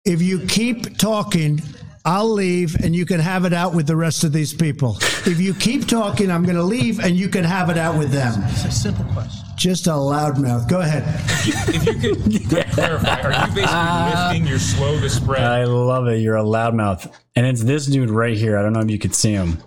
If 0.04 0.20
you 0.20 0.40
keep 0.48 0.98
talking, 0.98 1.62
I'll 2.06 2.32
leave 2.32 2.76
and 2.84 2.96
you 2.96 3.06
can 3.06 3.20
have 3.20 3.46
it 3.46 3.54
out 3.54 3.76
with 3.76 3.86
the 3.86 3.96
rest 3.96 4.24
of 4.24 4.34
these 4.34 4.52
people. 4.52 4.98
If 5.28 5.40
you 5.40 5.54
keep 5.54 5.88
talking, 5.88 6.32
I'm 6.32 6.42
going 6.42 6.56
to 6.56 6.64
leave 6.64 7.00
and 7.00 7.16
you 7.16 7.30
can 7.30 7.44
have 7.44 7.70
it 7.70 7.78
out 7.78 8.00
with 8.00 8.10
them. 8.10 8.42
It's 8.46 8.66
a 8.66 8.72
simple 8.72 9.06
question. 9.14 9.46
Just 9.56 9.86
a 9.86 9.92
loudmouth. 9.92 10.68
Go 10.68 10.80
ahead. 10.80 11.04
If 11.46 11.86
you 11.86 12.40
could 12.40 12.66
clarify, 12.72 13.22
are 13.22 13.48
you 13.48 13.54
basically 13.54 14.32
listing 14.32 14.48
your 14.48 14.58
slow 14.58 15.00
to 15.00 15.08
spread? 15.08 15.44
I 15.44 15.66
love 15.66 16.08
it. 16.08 16.18
You're 16.18 16.38
a 16.38 16.44
loudmouth. 16.44 17.16
And 17.36 17.46
it's 17.46 17.62
this 17.62 17.86
dude 17.86 18.10
right 18.10 18.36
here. 18.36 18.58
I 18.58 18.64
don't 18.64 18.74
know 18.74 18.80
if 18.80 18.90
you 18.90 18.98
could 18.98 19.14
see 19.14 19.34
him. 19.34 19.60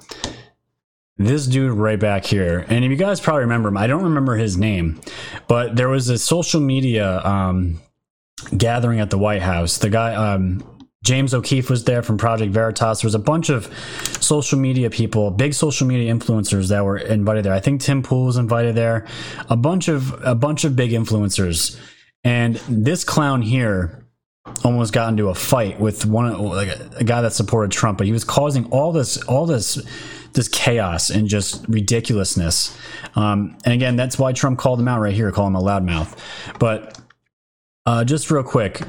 This 1.16 1.47
dude 1.47 1.70
right 1.75 2.01
back 2.01 2.25
here. 2.25 2.66
And 2.68 2.85
if 2.85 2.90
you 2.90 2.97
guys 2.97 3.20
probably 3.20 3.42
remember 3.42 3.68
him, 3.68 3.77
I 3.77 3.87
don't 3.87 4.03
remember 4.03 4.35
his 4.35 4.57
name, 4.57 5.01
but 5.47 5.77
there 5.77 5.88
was 5.88 6.09
a 6.09 6.18
social 6.18 6.61
media 6.61 7.20
um, 7.25 7.81
gathering 8.57 9.00
at 9.00 9.11
the 9.11 9.18
White 9.18 9.42
House. 9.42 9.78
The 9.78 9.90
guy, 9.90 10.14
um, 10.14 10.62
James 11.04 11.35
O'Keefe 11.35 11.68
was 11.68 11.85
there 11.85 12.02
from 12.02 12.16
Project 12.16 12.52
Veritas. 12.52 13.02
There 13.02 13.07
was 13.07 13.14
a 13.14 13.18
bunch 13.18 13.50
of 13.50 13.66
social 14.20 14.59
media 14.59 14.88
people, 14.88 15.30
big 15.30 15.52
social 15.52 15.87
media 15.87 16.12
influencers 16.12 16.70
that 16.70 16.85
were 16.85 16.96
invited 16.96 17.44
there. 17.44 17.52
I 17.52 17.61
think 17.61 17.83
Tim 17.83 18.02
Pool 18.02 18.24
was 18.24 18.38
invited 18.38 18.74
there. 18.74 19.07
A 19.50 19.57
bunch 19.57 19.88
of 19.88 20.18
a 20.24 20.35
bunch 20.35 20.64
of 20.64 20.74
big 20.74 20.92
influencers. 20.92 21.78
And 22.24 22.57
this 22.68 23.04
clown 23.04 23.42
here 23.42 24.07
almost 24.64 24.94
got 24.94 25.11
into 25.11 25.28
a 25.28 25.35
fight 25.35 25.78
with 25.78 26.07
one 26.07 26.38
like 26.38 26.68
a, 26.96 27.04
guy 27.04 27.20
that 27.20 27.35
supported 27.35 27.70
Trump, 27.70 27.98
but 27.98 28.07
he 28.07 28.12
was 28.12 28.24
causing 28.24 28.64
all 28.66 28.92
this 28.92 29.22
all 29.24 29.44
this 29.44 29.83
this 30.33 30.48
chaos 30.48 31.11
and 31.11 31.28
just 31.28 31.64
ridiculousness. 31.68 32.76
Um, 33.14 33.57
and 33.64 33.74
again, 33.74 33.96
that's 33.96 34.18
why 34.18 34.33
Trump 34.33 34.59
called 34.59 34.80
him 34.80 34.88
out 34.88 35.00
right 35.00 35.14
here, 35.14 35.30
call 35.30 35.46
him 35.46 35.54
a 35.54 35.62
loudmouth. 35.62 36.18
But 36.59 36.98
uh, 37.87 38.05
just 38.05 38.31
real 38.31 38.42
quick, 38.42 38.81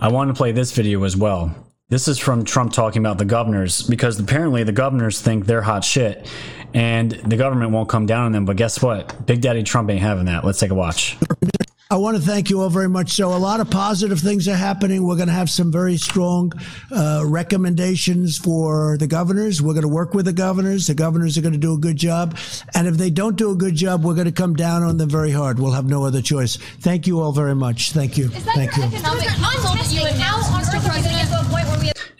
I 0.00 0.08
want 0.08 0.28
to 0.28 0.34
play 0.34 0.52
this 0.52 0.72
video 0.72 1.04
as 1.04 1.16
well. 1.16 1.54
This 1.88 2.08
is 2.08 2.18
from 2.18 2.44
Trump 2.44 2.72
talking 2.72 3.02
about 3.02 3.18
the 3.18 3.24
governors 3.24 3.82
because 3.82 4.18
apparently 4.18 4.64
the 4.64 4.72
governors 4.72 5.20
think 5.20 5.46
they're 5.46 5.62
hot 5.62 5.84
shit 5.84 6.26
and 6.72 7.12
the 7.12 7.36
government 7.36 7.70
won't 7.70 7.88
come 7.88 8.06
down 8.06 8.24
on 8.24 8.32
them. 8.32 8.44
But 8.46 8.56
guess 8.56 8.82
what? 8.82 9.26
Big 9.26 9.42
Daddy 9.42 9.62
Trump 9.62 9.90
ain't 9.90 10.00
having 10.00 10.24
that. 10.24 10.44
Let's 10.44 10.58
take 10.58 10.70
a 10.70 10.74
watch. 10.74 11.18
I 11.92 11.96
want 11.96 12.16
to 12.16 12.22
thank 12.22 12.48
you 12.48 12.62
all 12.62 12.70
very 12.70 12.88
much. 12.88 13.10
So, 13.10 13.34
a 13.34 13.36
lot 13.36 13.60
of 13.60 13.68
positive 13.68 14.18
things 14.18 14.48
are 14.48 14.56
happening. 14.56 15.06
We're 15.06 15.16
going 15.16 15.28
to 15.28 15.34
have 15.34 15.50
some 15.50 15.70
very 15.70 15.98
strong 15.98 16.50
uh, 16.90 17.22
recommendations 17.26 18.38
for 18.38 18.96
the 18.96 19.06
governors. 19.06 19.60
We're 19.60 19.74
going 19.74 19.82
to 19.82 19.88
work 19.88 20.14
with 20.14 20.24
the 20.24 20.32
governors. 20.32 20.86
The 20.86 20.94
governors 20.94 21.36
are 21.36 21.42
going 21.42 21.52
to 21.52 21.58
do 21.58 21.74
a 21.74 21.78
good 21.78 21.98
job. 21.98 22.38
And 22.74 22.88
if 22.88 22.96
they 22.96 23.10
don't 23.10 23.36
do 23.36 23.50
a 23.50 23.54
good 23.54 23.74
job, 23.74 24.04
we're 24.04 24.14
going 24.14 24.24
to 24.24 24.32
come 24.32 24.54
down 24.54 24.82
on 24.82 24.96
them 24.96 25.10
very 25.10 25.32
hard. 25.32 25.58
We'll 25.58 25.72
have 25.72 25.84
no 25.84 26.06
other 26.06 26.22
choice. 26.22 26.56
Thank 26.56 27.06
you 27.06 27.20
all 27.20 27.32
very 27.32 27.54
much. 27.54 27.92
Thank 27.92 28.16
you. 28.16 28.28
Thank 28.28 28.74
you. 28.74 28.84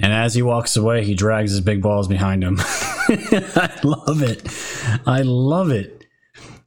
And 0.00 0.12
as 0.12 0.34
he 0.34 0.42
walks 0.42 0.76
away, 0.76 1.02
he 1.02 1.14
drags 1.14 1.52
his 1.52 1.62
big 1.62 1.80
balls 1.80 2.08
behind 2.08 2.44
him. 2.44 2.56
I 2.60 3.80
love 3.82 4.22
it. 4.22 4.46
I 5.06 5.22
love 5.22 5.70
it. 5.70 6.06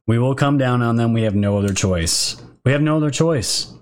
We 0.08 0.18
will 0.18 0.34
come 0.34 0.58
down 0.58 0.82
on 0.82 0.96
them. 0.96 1.12
We 1.12 1.22
have 1.22 1.36
no 1.36 1.56
other 1.56 1.72
choice. 1.72 2.42
We 2.66 2.72
have 2.72 2.82
no 2.82 2.96
other 2.96 3.10
choice. 3.10 3.72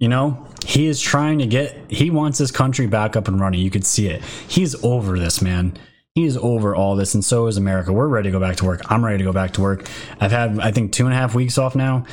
You 0.00 0.08
know, 0.08 0.46
he 0.66 0.86
is 0.86 1.00
trying 1.00 1.38
to 1.38 1.46
get, 1.46 1.88
he 1.88 2.10
wants 2.10 2.36
this 2.36 2.50
country 2.50 2.88
back 2.88 3.14
up 3.14 3.28
and 3.28 3.40
running. 3.40 3.60
You 3.60 3.70
could 3.70 3.86
see 3.86 4.08
it. 4.08 4.22
He's 4.48 4.74
over 4.84 5.18
this, 5.18 5.40
man. 5.40 5.78
He 6.16 6.24
is 6.24 6.36
over 6.36 6.74
all 6.74 6.96
this, 6.96 7.14
and 7.14 7.24
so 7.24 7.46
is 7.46 7.56
America. 7.56 7.92
We're 7.92 8.08
ready 8.08 8.28
to 8.28 8.32
go 8.32 8.40
back 8.40 8.56
to 8.56 8.64
work. 8.64 8.82
I'm 8.90 9.04
ready 9.04 9.18
to 9.18 9.24
go 9.24 9.32
back 9.32 9.52
to 9.52 9.60
work. 9.60 9.88
I've 10.20 10.32
had, 10.32 10.58
I 10.58 10.72
think, 10.72 10.92
two 10.92 11.06
and 11.06 11.14
a 11.14 11.16
half 11.16 11.34
weeks 11.34 11.56
off 11.56 11.76
now. 11.76 12.04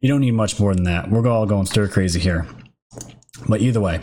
You 0.00 0.08
don't 0.08 0.22
need 0.22 0.32
much 0.32 0.58
more 0.58 0.74
than 0.74 0.84
that. 0.84 1.10
We're 1.10 1.28
all 1.28 1.44
going 1.44 1.66
stir 1.66 1.86
crazy 1.88 2.18
here. 2.18 2.46
But 3.48 3.60
either 3.60 3.80
way. 3.80 4.00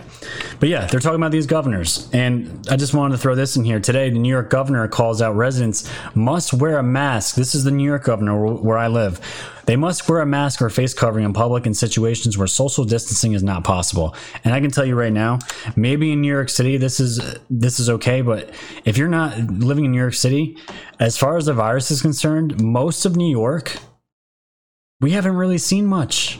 But 0.60 0.70
yeah, 0.70 0.86
they're 0.86 1.00
talking 1.00 1.20
about 1.20 1.32
these 1.32 1.46
governors. 1.46 2.10
And 2.14 2.68
I 2.70 2.76
just 2.76 2.94
wanted 2.94 3.16
to 3.16 3.22
throw 3.22 3.36
this 3.36 3.56
in 3.56 3.64
here. 3.64 3.80
Today, 3.80 4.10
the 4.10 4.20
New 4.20 4.30
York 4.30 4.50
governor 4.50 4.88
calls 4.88 5.22
out 5.22 5.36
residents 5.36 5.92
must 6.16 6.54
wear 6.54 6.78
a 6.78 6.84
mask. 6.84 7.36
This 7.36 7.54
is 7.54 7.64
the 7.64 7.72
New 7.72 7.84
York 7.84 8.04
governor 8.04 8.56
where 8.56 8.78
I 8.78 8.88
live. 8.88 9.20
They 9.68 9.76
must 9.76 10.08
wear 10.08 10.22
a 10.22 10.26
mask 10.26 10.62
or 10.62 10.70
face 10.70 10.94
covering 10.94 11.26
in 11.26 11.34
public 11.34 11.66
in 11.66 11.74
situations 11.74 12.38
where 12.38 12.48
social 12.48 12.86
distancing 12.86 13.34
is 13.34 13.44
not 13.44 13.66
possible. 13.66 14.16
And 14.44 14.54
I 14.54 14.62
can 14.62 14.72
tell 14.72 14.86
you 14.86 14.96
right 14.96 15.12
now, 15.12 15.40
maybe 15.76 16.12
in 16.14 16.22
New 16.22 16.32
York 16.32 16.50
City 16.50 16.78
this 16.78 17.00
is 17.00 17.20
this 17.50 17.80
is 17.80 17.90
okay, 17.90 18.22
but 18.22 18.50
if 18.86 18.98
you're 18.98 19.10
not 19.10 19.38
living 19.38 19.86
in 19.86 19.92
New 19.92 20.00
York 20.00 20.14
City, 20.14 20.58
as 21.00 21.18
far 21.18 21.38
as 21.38 21.46
the 21.46 21.54
virus 21.54 21.92
is 21.92 22.02
concerned, 22.02 22.64
most 22.64 23.06
of 23.06 23.16
New 23.16 23.30
York 23.30 23.78
we 25.00 25.12
haven't 25.12 25.36
really 25.36 25.60
seen 25.60 25.86
much. 25.86 26.40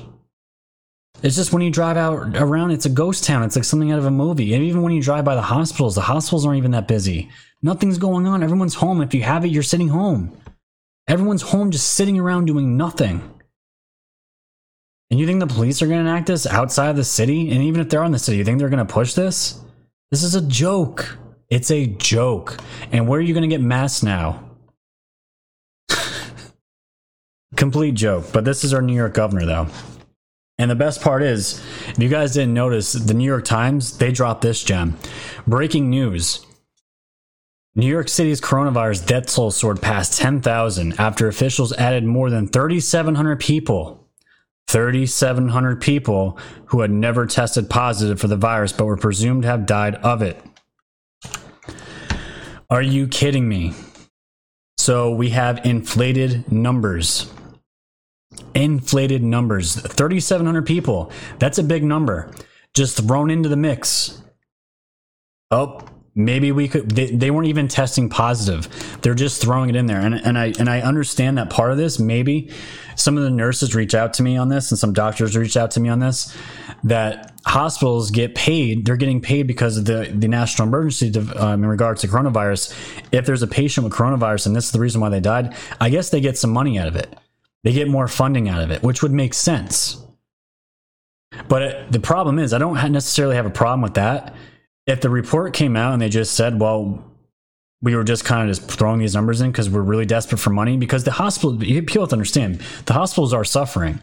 It's 1.22 1.36
just 1.36 1.52
when 1.52 1.62
you 1.62 1.72
drive 1.72 1.98
out 1.98 2.38
around, 2.38 2.72
it's 2.72 2.86
a 2.86 2.90
ghost 2.90 3.24
town. 3.24 3.44
It's 3.44 3.56
like 3.56 3.66
something 3.66 3.92
out 3.92 4.00
of 4.00 4.06
a 4.06 4.12
movie. 4.12 4.54
And 4.54 4.64
even 4.64 4.84
when 4.84 4.94
you 4.94 5.02
drive 5.02 5.26
by 5.26 5.36
the 5.36 5.42
hospitals, 5.42 5.96
the 5.96 6.02
hospitals 6.02 6.46
aren't 6.46 6.60
even 6.60 6.72
that 6.72 6.88
busy. 6.88 7.30
Nothing's 7.62 7.98
going 7.98 8.28
on. 8.28 8.44
Everyone's 8.44 8.76
home. 8.76 9.02
If 9.02 9.14
you 9.14 9.24
have 9.24 9.44
it, 9.44 9.50
you're 9.50 9.64
sitting 9.64 9.90
home. 9.90 10.36
Everyone's 11.08 11.42
home 11.42 11.72
just 11.72 11.94
sitting 11.94 12.20
around 12.20 12.46
doing 12.46 12.76
nothing. 12.78 13.34
And 15.10 15.20
you 15.20 15.26
think 15.26 15.40
the 15.40 15.48
police 15.48 15.82
are 15.82 15.88
going 15.88 16.04
to 16.04 16.10
enact 16.10 16.28
this 16.28 16.46
outside 16.46 16.90
of 16.90 16.98
the 16.98 17.04
city? 17.04 17.50
And 17.52 17.64
even 17.64 17.80
if 17.80 17.90
they're 17.90 18.04
in 18.04 18.12
the 18.12 18.20
city, 18.20 18.38
you 18.38 18.44
think 18.44 18.60
they're 18.60 18.70
going 18.70 18.86
to 18.86 18.94
push 18.94 19.14
this? 19.14 19.62
This 20.12 20.24
is 20.24 20.36
a 20.36 20.42
joke. 20.42 21.18
It's 21.50 21.72
a 21.72 21.88
joke. 21.88 22.58
And 22.92 23.08
where 23.08 23.20
are 23.20 23.24
you 23.24 23.34
going 23.34 23.50
to 23.50 23.54
get 23.54 23.62
masks 23.62 24.04
now? 24.04 24.44
Complete 27.56 27.94
joke. 27.94 28.34
But 28.34 28.44
this 28.44 28.66
is 28.66 28.74
our 28.74 28.82
New 28.82 28.96
York 28.96 29.14
governor, 29.14 29.46
though. 29.46 29.68
And 30.60 30.72
the 30.72 30.76
best 30.76 31.02
part 31.02 31.22
is, 31.22 31.64
if 31.88 32.00
you 32.00 32.10
guys 32.10 32.34
didn't 32.34 32.54
notice, 32.54 32.94
the 32.94 33.14
New 33.14 33.26
York 33.26 33.46
Times, 33.46 33.98
they 34.00 34.12
dropped 34.12 34.42
this 34.42 34.64
gem. 34.64 34.98
Breaking 35.46 35.90
news. 35.90 36.47
New 37.78 37.86
York 37.86 38.10
City's 38.10 38.42
coronavirus 38.42 39.06
death 39.06 39.28
toll 39.28 39.52
soared 39.52 39.80
past 39.80 40.20
10,000 40.20 41.00
after 41.00 41.28
officials 41.28 41.72
added 41.74 42.04
more 42.04 42.32
than 42.32 42.48
3,700 42.48 43.40
people. 43.40 44.04
3,700 44.68 45.80
people 45.80 46.40
who 46.66 46.82
had 46.82 46.90
never 46.90 47.28
tested 47.28 47.70
positive 47.70 48.20
for 48.20 48.28
the 48.28 48.36
virus 48.36 48.74
but 48.74 48.86
were 48.86 48.98
presumed 48.98 49.44
to 49.44 49.48
have 49.48 49.68
died 49.68 49.94
of 49.98 50.24
it. 50.24 50.42
Are 52.68 52.82
you 52.82 53.08
kidding 53.08 53.48
me? 53.48 53.76
So 54.80 55.12
we 55.12 55.30
have 55.30 55.64
inflated 55.64 56.52
numbers 56.52 57.32
inflated 58.54 59.24
numbers 59.24 59.76
3700 59.76 60.66
people 60.66 61.12
that's 61.40 61.58
a 61.58 61.64
big 61.64 61.84
number 61.84 62.32
just 62.74 62.98
thrown 62.98 63.30
into 63.30 63.50
the 63.50 63.56
mix 63.56 64.22
oh 65.52 65.80
maybe 66.18 66.52
we 66.52 66.68
could 66.68 66.90
they, 66.90 67.12
they 67.12 67.32
weren't 67.32 67.48
even 67.48 67.68
testing 67.68 68.10
positive. 68.10 68.68
They're 69.02 69.14
just 69.14 69.42
throwing 69.42 69.70
it 69.70 69.76
in 69.76 69.86
there. 69.86 70.00
And, 70.00 70.16
and 70.16 70.38
i 70.38 70.52
and 70.60 70.70
i 70.70 70.82
understand 70.82 71.38
that 71.38 71.50
part 71.50 71.72
of 71.72 71.78
this. 71.78 72.00
Maybe 72.00 72.52
some 72.96 73.18
of 73.18 73.24
the 73.24 73.30
nurses 73.30 73.76
reach 73.76 73.94
out 73.94 74.14
to 74.16 74.24
me 74.24 74.36
on 74.36 74.50
this 74.50 74.72
and 74.72 74.80
some 74.80 74.92
doctors 74.92 75.38
reach 75.38 75.56
out 75.56 75.72
to 75.72 75.80
me 75.80 75.90
on 75.90 76.00
this 76.00 76.36
that 76.84 77.34
hospitals 77.46 78.12
get 78.12 78.36
paid. 78.36 78.86
They're 78.86 78.98
getting 78.98 79.22
paid 79.22 79.48
because 79.48 79.78
of 79.78 79.86
the 79.86 80.12
the 80.14 80.28
national 80.28 80.68
emergency 80.68 81.18
um, 81.38 81.64
in 81.64 81.70
regards 81.70 82.02
to 82.02 82.08
coronavirus. 82.08 82.74
If 83.12 83.26
there's 83.26 83.44
a 83.44 83.48
patient 83.48 83.86
with 83.86 83.94
coronavirus 83.94 84.48
and 84.48 84.56
this 84.56 84.66
is 84.66 84.72
the 84.72 84.80
reason 84.80 85.00
why 85.00 85.10
they 85.10 85.20
died 85.20 85.56
i 85.80 85.90
guess 85.90 86.10
they 86.10 86.22
get 86.22 86.38
some 86.38 86.52
money 86.52 86.80
out 86.80 86.88
of 86.88 86.96
it. 86.96 87.16
They 87.64 87.74
get 87.74 87.90
more 87.90 88.08
funding 88.08 88.50
out 88.50 88.62
of 88.62 88.72
it, 88.72 88.82
which 88.82 89.04
would 89.04 89.12
make 89.12 89.34
sense. 89.34 90.02
But 91.48 91.92
the 91.92 92.00
problem 92.00 92.40
is, 92.40 92.54
I 92.54 92.58
don't 92.58 92.92
necessarily 92.92 93.36
have 93.36 93.46
a 93.46 93.52
problem 93.52 93.82
with 93.82 93.96
that. 93.96 94.34
If 94.88 95.02
the 95.02 95.10
report 95.10 95.54
came 95.54 95.76
out 95.76 95.94
and 95.94 96.02
they 96.02 96.10
just 96.10 96.34
said, 96.34 96.60
well, 96.60 97.04
we 97.82 97.96
were 97.96 98.04
just 98.04 98.26
kind 98.26 98.50
of 98.50 98.56
just 98.56 98.72
throwing 98.72 99.00
these 99.00 99.14
numbers 99.14 99.42
in 99.42 99.52
because 99.52 99.70
we're 99.70 99.82
really 99.82 100.06
desperate 100.06 100.40
for 100.40 100.50
money, 100.50 100.78
because 100.78 101.04
the 101.04 101.12
hospital, 101.12 101.58
people 101.58 102.02
have 102.02 102.10
to 102.10 102.16
understand, 102.16 102.62
the 102.86 102.94
hospitals 102.94 103.34
are 103.34 103.44
suffering. 103.44 104.00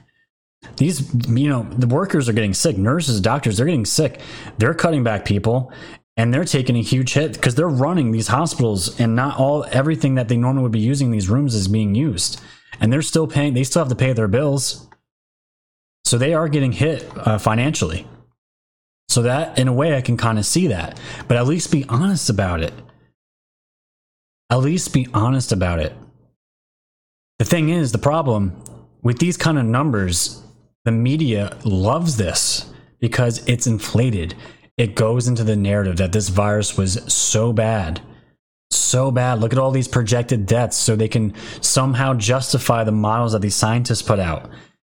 These, 0.76 1.12
you 1.28 1.48
know, 1.48 1.64
the 1.64 1.86
workers 1.86 2.28
are 2.28 2.32
getting 2.32 2.54
sick, 2.54 2.78
nurses, 2.78 3.20
doctors, 3.20 3.56
they're 3.56 3.66
getting 3.66 3.84
sick. 3.84 4.20
They're 4.58 4.74
cutting 4.74 5.02
back 5.02 5.24
people 5.24 5.72
and 6.16 6.32
they're 6.32 6.44
taking 6.44 6.76
a 6.76 6.82
huge 6.82 7.14
hit 7.14 7.34
because 7.34 7.54
they're 7.54 7.68
running 7.68 8.12
these 8.12 8.28
hospitals 8.28 8.98
and 9.00 9.16
not 9.16 9.38
all 9.38 9.66
everything 9.70 10.14
that 10.14 10.28
they 10.28 10.36
normally 10.36 10.62
would 10.62 10.72
be 10.72 10.78
using 10.78 11.10
these 11.10 11.28
rooms 11.28 11.54
is 11.54 11.68
being 11.68 11.94
used 11.94 12.40
and 12.80 12.92
they're 12.92 13.02
still 13.02 13.26
paying. 13.26 13.54
They 13.54 13.64
still 13.64 13.82
have 13.82 13.88
to 13.88 13.96
pay 13.96 14.12
their 14.12 14.28
bills, 14.28 14.88
so 16.04 16.18
they 16.18 16.34
are 16.34 16.48
getting 16.48 16.72
hit 16.72 17.06
uh, 17.16 17.38
financially. 17.38 18.06
So 19.08 19.22
that, 19.22 19.58
in 19.58 19.68
a 19.68 19.72
way, 19.72 19.96
I 19.96 20.00
can 20.00 20.16
kind 20.16 20.38
of 20.38 20.46
see 20.46 20.66
that, 20.68 20.98
but 21.28 21.36
at 21.36 21.46
least 21.46 21.70
be 21.70 21.84
honest 21.88 22.30
about 22.30 22.62
it. 22.62 22.72
At 24.50 24.56
least 24.56 24.92
be 24.92 25.08
honest 25.14 25.52
about 25.52 25.78
it. 25.78 25.92
The 27.38 27.44
thing 27.44 27.68
is, 27.68 27.92
the 27.92 27.98
problem 27.98 28.62
with 29.02 29.18
these 29.18 29.36
kind 29.36 29.58
of 29.58 29.64
numbers, 29.64 30.42
the 30.84 30.92
media 30.92 31.56
loves 31.64 32.16
this 32.16 32.72
because 33.00 33.46
it's 33.46 33.66
inflated. 33.66 34.34
It 34.76 34.94
goes 34.94 35.28
into 35.28 35.44
the 35.44 35.56
narrative 35.56 35.96
that 35.98 36.12
this 36.12 36.28
virus 36.28 36.76
was 36.76 37.12
so 37.12 37.52
bad 37.52 38.00
so 38.94 39.10
bad. 39.10 39.40
Look 39.40 39.52
at 39.52 39.58
all 39.58 39.70
these 39.70 39.88
projected 39.88 40.46
deaths 40.46 40.76
so 40.76 40.94
they 40.94 41.08
can 41.08 41.34
somehow 41.60 42.14
justify 42.14 42.84
the 42.84 42.92
models 42.92 43.32
that 43.32 43.42
these 43.42 43.54
scientists 43.54 44.02
put 44.02 44.20
out. 44.20 44.48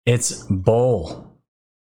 It's 0.05 0.43
bull. 0.43 1.39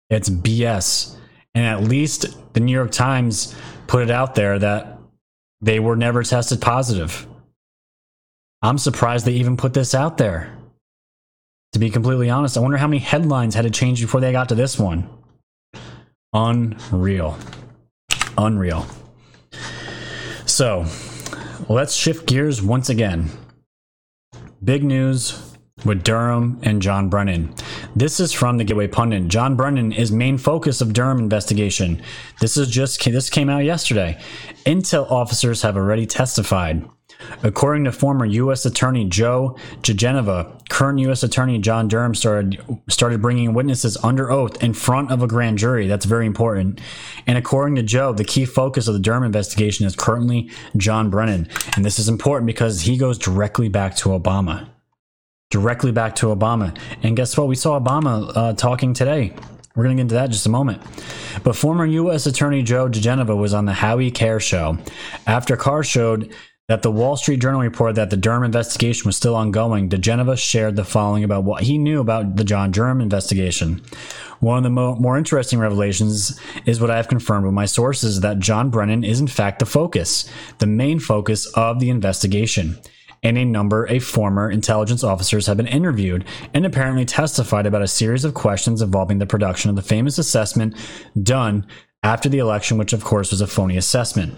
It's 0.10 0.30
BS. 0.30 1.16
And 1.58 1.66
at 1.66 1.82
least 1.82 2.54
the 2.54 2.60
New 2.60 2.72
York 2.72 2.92
Times 2.92 3.56
put 3.88 4.04
it 4.04 4.12
out 4.12 4.36
there 4.36 4.60
that 4.60 5.00
they 5.60 5.80
were 5.80 5.96
never 5.96 6.22
tested 6.22 6.62
positive. 6.62 7.26
I'm 8.62 8.78
surprised 8.78 9.26
they 9.26 9.32
even 9.32 9.58
put 9.58 9.74
this 9.74 9.96
out 9.96 10.20
there. 10.20 10.56
To 11.74 11.80
be 11.80 11.90
completely 11.90 12.30
honest, 12.30 12.58
I 12.58 12.60
wonder 12.60 12.78
how 12.78 12.86
many 12.86 13.00
headlines 13.00 13.56
had 13.56 13.64
to 13.64 13.72
change 13.72 14.00
before 14.02 14.22
they 14.22 14.32
got 14.32 14.50
to 14.50 14.56
this 14.56 14.78
one. 14.78 15.10
Unreal. 16.32 17.40
Unreal. 18.38 18.86
So, 20.46 20.86
let's 21.68 21.96
shift 21.96 22.28
gears 22.28 22.62
once 22.62 22.90
again. 22.90 23.32
Big 24.64 24.84
news 24.84 25.56
with 25.84 26.04
Durham 26.04 26.60
and 26.62 26.84
John 26.84 27.10
Brennan. 27.10 27.56
This 27.98 28.20
is 28.20 28.32
from 28.32 28.58
the 28.58 28.64
Gateway 28.64 28.86
Pundit. 28.86 29.28
John 29.28 29.56
Brennan 29.56 29.92
is 29.92 30.12
main 30.12 30.38
focus 30.38 30.82
of 30.82 30.94
Durham 30.94 31.18
investigation. 31.18 32.00
This 32.40 32.56
is 32.56 32.70
just 32.70 33.04
this 33.04 33.32
came 33.32 33.50
out 33.50 33.64
yesterday. 33.64 34.22
Intel 34.68 35.10
officers 35.10 35.64
have 35.64 35.76
already 35.76 36.06
testified. 36.06 36.88
According 37.42 37.86
to 37.86 37.92
former 37.92 38.24
U.S. 38.28 38.68
Attorney 38.68 39.06
Joe 39.06 39.58
diGenova, 39.82 40.70
current 40.70 41.00
U.S. 41.00 41.24
Attorney 41.24 41.58
John 41.58 41.88
Durham 41.88 42.14
started 42.14 42.64
started 42.88 43.20
bringing 43.20 43.56
witnesses 43.56 43.98
under 44.04 44.30
oath 44.30 44.64
in 44.64 44.74
front 44.74 45.10
of 45.10 45.24
a 45.24 45.28
grand 45.28 45.58
jury. 45.58 45.88
That's 45.88 46.06
very 46.06 46.28
important. 46.28 46.80
And 47.26 47.36
according 47.36 47.78
to 47.78 47.82
Joe, 47.82 48.14
the 48.14 48.24
key 48.24 48.46
focus 48.46 48.88
of 48.88 48.94
the 48.94 49.00
Durham 49.00 49.24
investigation 49.24 49.88
is 49.88 49.96
currently 49.96 50.52
John 50.76 51.10
Brennan, 51.10 51.50
and 51.76 51.84
this 51.84 51.98
is 51.98 52.08
important 52.08 52.46
because 52.46 52.82
he 52.82 52.96
goes 52.96 53.18
directly 53.18 53.70
back 53.70 53.96
to 53.96 54.10
Obama, 54.10 54.70
directly 55.50 55.92
back 55.92 56.16
to 56.16 56.28
Obama. 56.28 56.78
And 57.04 57.16
guess 57.16 57.38
what? 57.38 57.48
We 57.48 57.56
saw 57.56 57.80
Obama 57.80 58.32
uh, 58.36 58.54
talking 58.54 58.94
today. 58.94 59.34
We're 59.76 59.84
going 59.84 59.96
to 59.96 60.00
get 60.00 60.06
into 60.06 60.16
that 60.16 60.26
in 60.26 60.32
just 60.32 60.46
a 60.46 60.50
moment. 60.50 60.82
But 61.44 61.56
former 61.56 61.86
U.S. 61.86 62.26
Attorney 62.26 62.64
Joe 62.64 62.90
diGenova 62.90 63.38
was 63.38 63.54
on 63.54 63.66
the 63.66 63.74
Howie 63.74 64.12
Carr 64.12 64.40
show 64.40 64.78
after 65.28 65.56
Carr 65.56 65.84
showed 65.84 66.34
that 66.68 66.82
the 66.82 66.92
Wall 66.92 67.16
Street 67.16 67.40
Journal 67.40 67.62
reported 67.62 67.96
that 67.96 68.10
the 68.10 68.18
Durham 68.18 68.44
investigation 68.44 69.06
was 69.06 69.16
still 69.16 69.36
ongoing, 69.36 69.88
diGenova 69.88 70.38
shared 70.38 70.76
the 70.76 70.84
following 70.84 71.24
about 71.24 71.46
what 71.46 71.64
he 71.64 71.78
knew 71.78 72.02
about 72.02 72.36
the 72.36 72.44
John 72.44 72.72
Durham 72.72 73.00
investigation. 73.00 73.82
One 74.42 74.58
of 74.58 74.64
the 74.64 74.70
mo- 74.70 74.96
more 74.96 75.18
interesting 75.18 75.60
revelations 75.60 76.38
is 76.66 76.82
what 76.82 76.92
I 76.92 76.98
have 76.98 77.08
confirmed 77.08 77.46
with 77.46 77.54
my 77.54 77.66
sources 77.66 78.20
that 78.20 78.40
John 78.40 78.70
Brennan 78.70 79.06
is 79.06 79.22
in 79.22 79.28
fact 79.28 79.60
the 79.60 79.66
focus, 79.66 80.30
the 80.58 80.68
main 80.68 81.00
focus 81.00 81.46
of 81.56 81.80
the 81.80 81.90
investigation. 81.90 82.78
And 83.24 83.38
a 83.38 83.46
number 83.46 83.86
of 83.86 84.04
former 84.04 84.50
intelligence 84.50 85.04
officers 85.04 85.48
have 85.48 85.58
been 85.58 85.68
interviewed 85.68 86.26
and 86.54 86.66
apparently 86.66 87.06
testified 87.06 87.66
about 87.66 87.82
a 87.82 87.88
series 87.88 88.26
of 88.26 88.34
questions 88.34 88.82
involving 88.82 89.18
the 89.18 89.26
production 89.26 89.70
of 89.70 89.76
the 89.76 89.82
famous 89.82 90.18
assessment 90.18 90.76
done 91.22 91.66
after 92.04 92.30
the 92.30 92.40
election, 92.40 92.78
which 92.78 92.94
of 92.94 93.04
course 93.04 93.32
was 93.32 93.42
a 93.42 93.48
phony 93.48 93.78
assessment. 93.78 94.36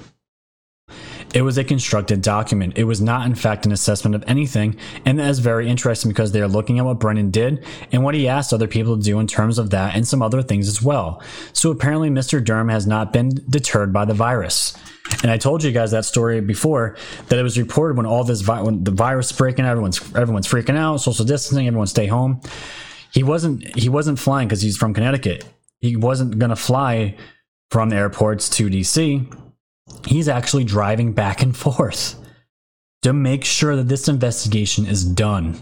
It 1.34 1.44
was 1.44 1.60
a 1.60 1.64
constructed 1.64 2.24
document. 2.24 2.78
It 2.78 2.86
was 2.86 3.02
not, 3.02 3.28
in 3.28 3.36
fact, 3.36 3.66
an 3.66 3.72
assessment 3.72 4.16
of 4.16 4.24
anything, 4.26 4.78
and 5.06 5.20
that 5.20 5.30
is 5.30 5.38
very 5.38 5.70
interesting 5.70 6.10
because 6.10 6.32
they 6.32 6.42
are 6.42 6.48
looking 6.48 6.80
at 6.80 6.86
what 6.86 7.00
Brennan 7.00 7.30
did 7.30 7.64
and 7.92 8.04
what 8.04 8.16
he 8.16 8.28
asked 8.28 8.52
other 8.52 8.68
people 8.68 8.98
to 8.98 9.04
do 9.04 9.20
in 9.20 9.28
terms 9.28 9.60
of 9.60 9.70
that 9.70 9.96
and 9.96 10.08
some 10.08 10.24
other 10.24 10.42
things 10.42 10.68
as 10.68 10.82
well. 10.82 11.22
So 11.54 11.70
apparently, 11.70 12.10
Mr. 12.10 12.44
Durham 12.44 12.70
has 12.70 12.88
not 12.88 13.14
been 13.14 13.30
deterred 13.48 13.94
by 13.94 14.06
the 14.06 14.16
virus. 14.16 14.76
And 15.22 15.32
I 15.32 15.38
told 15.38 15.64
you 15.64 15.72
guys 15.72 15.92
that 15.92 16.06
story 16.06 16.40
before 16.42 16.98
that 17.28 17.40
it 17.40 17.44
was 17.44 17.58
reported 17.58 17.98
when 17.98 18.06
all 18.06 18.24
this 18.24 18.42
vi- 18.42 18.62
when 18.62 18.84
the 18.84 18.92
virus 18.92 19.32
breaking, 19.32 19.66
everyone's 19.66 20.00
everyone's 20.16 20.48
freaking 20.48 20.78
out, 20.78 20.98
social 20.98 21.26
distancing, 21.26 21.68
everyone 21.68 21.88
stay 21.88 22.08
home. 22.08 22.42
He 23.14 23.24
wasn't 23.24 23.76
he 23.78 23.90
wasn't 23.90 24.20
flying 24.20 24.48
because 24.48 24.62
he's 24.62 24.78
from 24.78 24.94
Connecticut. 24.94 25.46
He 25.80 25.96
wasn't 25.96 26.40
to 26.40 26.56
fly 26.56 27.16
from 27.72 27.90
the 27.90 27.96
airports 27.96 28.50
to 28.50 28.70
DC 28.70 29.28
he's 30.06 30.28
actually 30.28 30.64
driving 30.64 31.14
back 31.14 31.42
and 31.42 31.56
forth 31.66 32.16
to 33.02 33.14
make 33.14 33.46
sure 33.46 33.76
that 33.76 33.88
this 33.88 34.08
investigation 34.08 34.86
is 34.86 35.04
done. 35.04 35.60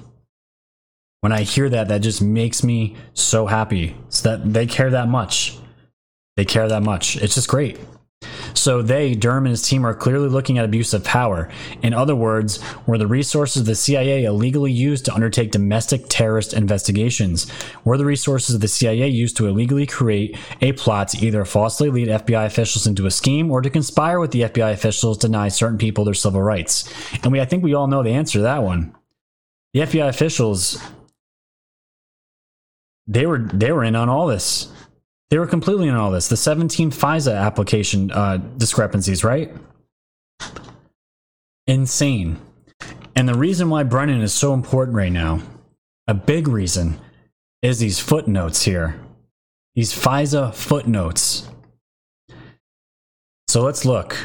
When 1.21 1.31
I 1.31 1.41
hear 1.41 1.69
that, 1.69 1.87
that 1.87 2.01
just 2.01 2.21
makes 2.21 2.63
me 2.63 2.95
so 3.13 3.47
happy 3.47 3.95
so 4.09 4.29
that 4.29 4.53
they 4.53 4.65
care 4.65 4.91
that 4.91 5.07
much. 5.07 5.57
They 6.35 6.45
care 6.45 6.67
that 6.67 6.83
much. 6.83 7.17
It's 7.17 7.35
just 7.35 7.47
great. 7.47 7.79
So 8.57 8.81
they, 8.81 9.13
Durham 9.13 9.45
and 9.45 9.51
his 9.51 9.61
team, 9.61 9.85
are 9.85 9.93
clearly 9.93 10.29
looking 10.29 10.57
at 10.57 10.65
abuse 10.65 10.93
of 10.93 11.03
power. 11.03 11.49
In 11.81 11.93
other 11.93 12.15
words, 12.15 12.59
were 12.87 12.97
the 12.97 13.07
resources 13.07 13.61
of 13.61 13.65
the 13.67 13.75
CIA 13.75 14.23
illegally 14.25 14.71
used 14.71 15.05
to 15.05 15.13
undertake 15.13 15.51
domestic 15.51 16.05
terrorist 16.09 16.53
investigations? 16.53 17.47
Were 17.85 17.97
the 17.97 18.05
resources 18.05 18.55
of 18.55 18.61
the 18.61 18.67
CIA 18.67 19.07
used 19.07 19.37
to 19.37 19.47
illegally 19.47 19.85
create 19.85 20.37
a 20.61 20.73
plot 20.73 21.09
to 21.09 21.25
either 21.25 21.45
falsely 21.45 21.89
lead 21.89 22.07
FBI 22.07 22.45
officials 22.45 22.87
into 22.87 23.05
a 23.05 23.11
scheme 23.11 23.51
or 23.51 23.61
to 23.61 23.69
conspire 23.69 24.19
with 24.19 24.31
the 24.31 24.41
FBI 24.41 24.73
officials 24.73 25.19
to 25.19 25.27
deny 25.27 25.49
certain 25.49 25.77
people 25.77 26.03
their 26.03 26.13
civil 26.13 26.41
rights? 26.41 26.91
And 27.23 27.31
we, 27.31 27.39
I 27.39 27.45
think 27.45 27.63
we 27.63 27.75
all 27.75 27.87
know 27.87 28.01
the 28.01 28.09
answer 28.09 28.39
to 28.39 28.43
that 28.43 28.63
one. 28.63 28.95
The 29.73 29.81
FBI 29.81 30.07
officials, 30.07 30.81
they 33.05 33.25
were 33.27 33.39
they 33.39 33.71
were 33.71 33.83
in 33.83 33.95
on 33.95 34.09
all 34.09 34.25
this. 34.25 34.71
They 35.29 35.37
were 35.37 35.47
completely 35.47 35.87
in 35.87 35.95
all 35.95 36.11
this. 36.11 36.29
The 36.29 36.37
17 36.37 36.91
FISA 36.91 37.35
application 37.37 38.11
uh, 38.11 38.37
discrepancies, 38.37 39.23
right? 39.23 39.53
Insane. 41.65 42.39
And 43.15 43.27
the 43.27 43.37
reason 43.37 43.69
why 43.69 43.83
Brennan 43.83 44.21
is 44.21 44.33
so 44.33 44.53
important 44.53 44.95
right 44.95 45.11
now, 45.11 45.41
a 46.07 46.13
big 46.13 46.47
reason, 46.47 46.99
is 47.61 47.79
these 47.79 47.99
footnotes 47.99 48.63
here. 48.63 48.99
These 49.75 49.93
FISA 49.93 50.53
footnotes. 50.53 51.49
So 53.47 53.61
let's 53.61 53.85
look. 53.85 54.17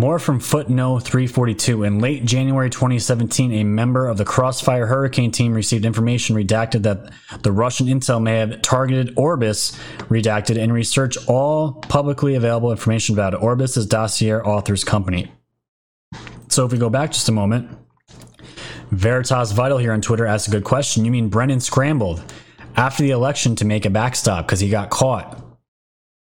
More 0.00 0.18
from 0.18 0.40
footnote 0.40 1.00
342. 1.00 1.84
In 1.84 1.98
late 1.98 2.24
January 2.24 2.70
2017, 2.70 3.52
a 3.52 3.64
member 3.64 4.08
of 4.08 4.16
the 4.16 4.24
Crossfire 4.24 4.86
Hurricane 4.86 5.30
team 5.30 5.52
received 5.52 5.84
information 5.84 6.34
redacted 6.34 6.84
that 6.84 7.12
the 7.42 7.52
Russian 7.52 7.86
intel 7.86 8.22
may 8.22 8.38
have 8.38 8.62
targeted 8.62 9.12
Orbis, 9.18 9.78
redacted, 10.08 10.58
and 10.58 10.72
researched 10.72 11.18
all 11.28 11.74
publicly 11.74 12.34
available 12.34 12.70
information 12.70 13.14
about 13.14 13.34
it. 13.34 13.42
Orbis 13.42 13.76
is 13.76 13.84
Dossier 13.84 14.36
Authors 14.36 14.84
Company. 14.84 15.30
So 16.48 16.64
if 16.64 16.72
we 16.72 16.78
go 16.78 16.88
back 16.88 17.12
just 17.12 17.28
a 17.28 17.32
moment, 17.32 17.68
Veritas 18.92 19.52
Vital 19.52 19.76
here 19.76 19.92
on 19.92 20.00
Twitter 20.00 20.24
asked 20.24 20.48
a 20.48 20.50
good 20.50 20.64
question. 20.64 21.04
You 21.04 21.10
mean 21.10 21.28
Brennan 21.28 21.60
scrambled 21.60 22.22
after 22.74 23.02
the 23.02 23.10
election 23.10 23.54
to 23.56 23.66
make 23.66 23.84
a 23.84 23.90
backstop 23.90 24.46
because 24.46 24.60
he 24.60 24.70
got 24.70 24.88
caught? 24.88 25.49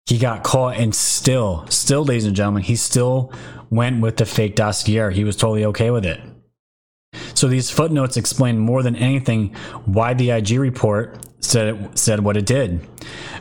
He 0.09 0.17
got 0.17 0.43
caught 0.43 0.79
and 0.79 0.95
still, 0.95 1.67
still, 1.69 2.03
ladies 2.03 2.25
and 2.25 2.35
gentlemen, 2.35 2.63
he 2.63 2.77
still 2.77 3.31
went 3.69 4.01
with 4.01 4.17
the 4.17 4.25
fake 4.25 4.57
dossier. 4.57 5.13
He 5.13 5.23
was 5.23 5.37
totally 5.37 5.67
okay 5.67 5.91
with 5.91 6.07
it. 6.07 6.19
So 7.35 7.47
these 7.47 7.71
footnotes 7.71 8.17
explain 8.17 8.59
more 8.59 8.83
than 8.83 8.97
anything 8.97 9.55
why 9.85 10.15
the 10.15 10.31
IG 10.31 10.53
report 10.53 11.19
said 11.41 11.75
it, 11.75 11.99
said 11.99 12.21
what 12.21 12.39
it 12.39 12.47
did. 12.47 12.81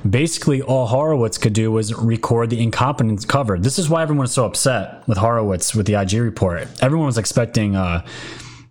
Basically, 0.07 0.61
all 0.61 0.87
Horowitz 0.87 1.37
could 1.37 1.53
do 1.53 1.71
was 1.71 1.93
record 1.93 2.49
the 2.49 2.61
incompetence 2.61 3.23
covered. 3.23 3.63
This 3.63 3.79
is 3.79 3.87
why 3.87 4.03
everyone 4.03 4.23
was 4.23 4.33
so 4.33 4.43
upset 4.45 5.07
with 5.07 5.17
Horowitz 5.17 5.73
with 5.73 5.87
the 5.87 5.95
IG 5.95 6.15
report. 6.15 6.67
Everyone 6.81 7.05
was 7.05 7.17
expecting, 7.17 7.77
uh, 7.77 8.05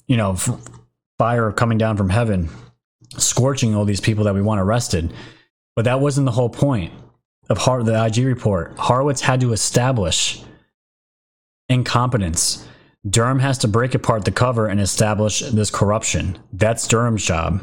you 0.06 0.18
know, 0.18 0.36
fire 1.16 1.50
coming 1.50 1.78
down 1.78 1.96
from 1.96 2.10
heaven, 2.10 2.50
scorching 3.16 3.74
all 3.74 3.86
these 3.86 4.02
people 4.02 4.24
that 4.24 4.34
we 4.34 4.42
want 4.42 4.60
arrested. 4.60 5.14
But 5.74 5.86
that 5.86 6.00
wasn't 6.00 6.26
the 6.26 6.32
whole 6.32 6.50
point 6.50 6.92
of 7.48 7.58
Har- 7.58 7.82
the 7.82 8.04
IG 8.04 8.18
report, 8.24 8.74
Horowitz 8.78 9.22
had 9.22 9.40
to 9.40 9.52
establish 9.52 10.42
incompetence. 11.68 12.66
Durham 13.08 13.38
has 13.38 13.58
to 13.58 13.68
break 13.68 13.94
apart 13.94 14.24
the 14.24 14.32
cover 14.32 14.66
and 14.66 14.80
establish 14.80 15.40
this 15.40 15.70
corruption. 15.70 16.38
That's 16.52 16.88
Durham's 16.88 17.24
job. 17.24 17.62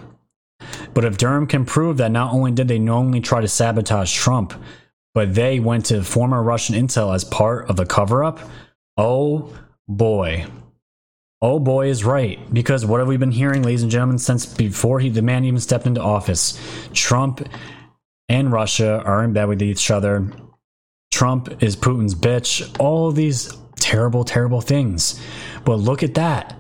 But 0.94 1.06
if 1.06 1.18
Durham 1.18 1.48
can 1.48 1.66
prove 1.66 1.98
that 1.98 2.12
not 2.12 2.34
only 2.34 2.52
did 2.52 2.68
they 2.68 2.80
knowingly 2.80 3.20
try 3.20 3.42
to 3.42 3.48
sabotage 3.48 4.14
Trump, 4.14 4.54
but 5.14 5.36
they 5.36 5.60
went 5.60 5.86
to 5.88 6.04
former 6.04 6.42
Russian 6.42 6.76
intel 6.76 7.14
as 7.14 7.24
part 7.24 7.70
of 7.70 7.76
the 7.76 7.86
cover 7.86 8.24
up, 8.24 8.40
oh 8.98 9.54
boy. 9.88 10.46
Oh 11.42 11.60
boy 11.60 11.90
is 11.90 12.06
right. 12.06 12.40
Because 12.54 12.86
what 12.86 13.00
have 13.00 13.10
we 13.10 13.18
been 13.18 13.32
hearing, 13.32 13.64
ladies 13.64 13.84
and 13.84 13.92
gentlemen, 13.92 14.18
since 14.18 14.46
before 14.46 15.02
he 15.02 15.10
the 15.10 15.22
man 15.22 15.44
even 15.44 15.60
stepped 15.60 15.86
into 15.86 16.02
office? 16.02 16.58
Trump 16.94 17.46
and 18.30 18.52
Russia 18.52 19.02
are 19.06 19.24
in 19.24 19.34
bed 19.34 19.46
with 19.46 19.62
each 19.62 19.92
other. 19.92 20.32
Trump 21.12 21.62
is 21.62 21.76
Putin's 21.76 22.16
bitch. 22.16 22.76
All 22.80 23.12
these 23.12 23.56
terrible, 23.76 24.24
terrible 24.24 24.62
things. 24.62 25.20
But 25.66 25.76
look 25.76 26.04
at 26.04 26.16
that. 26.16 26.58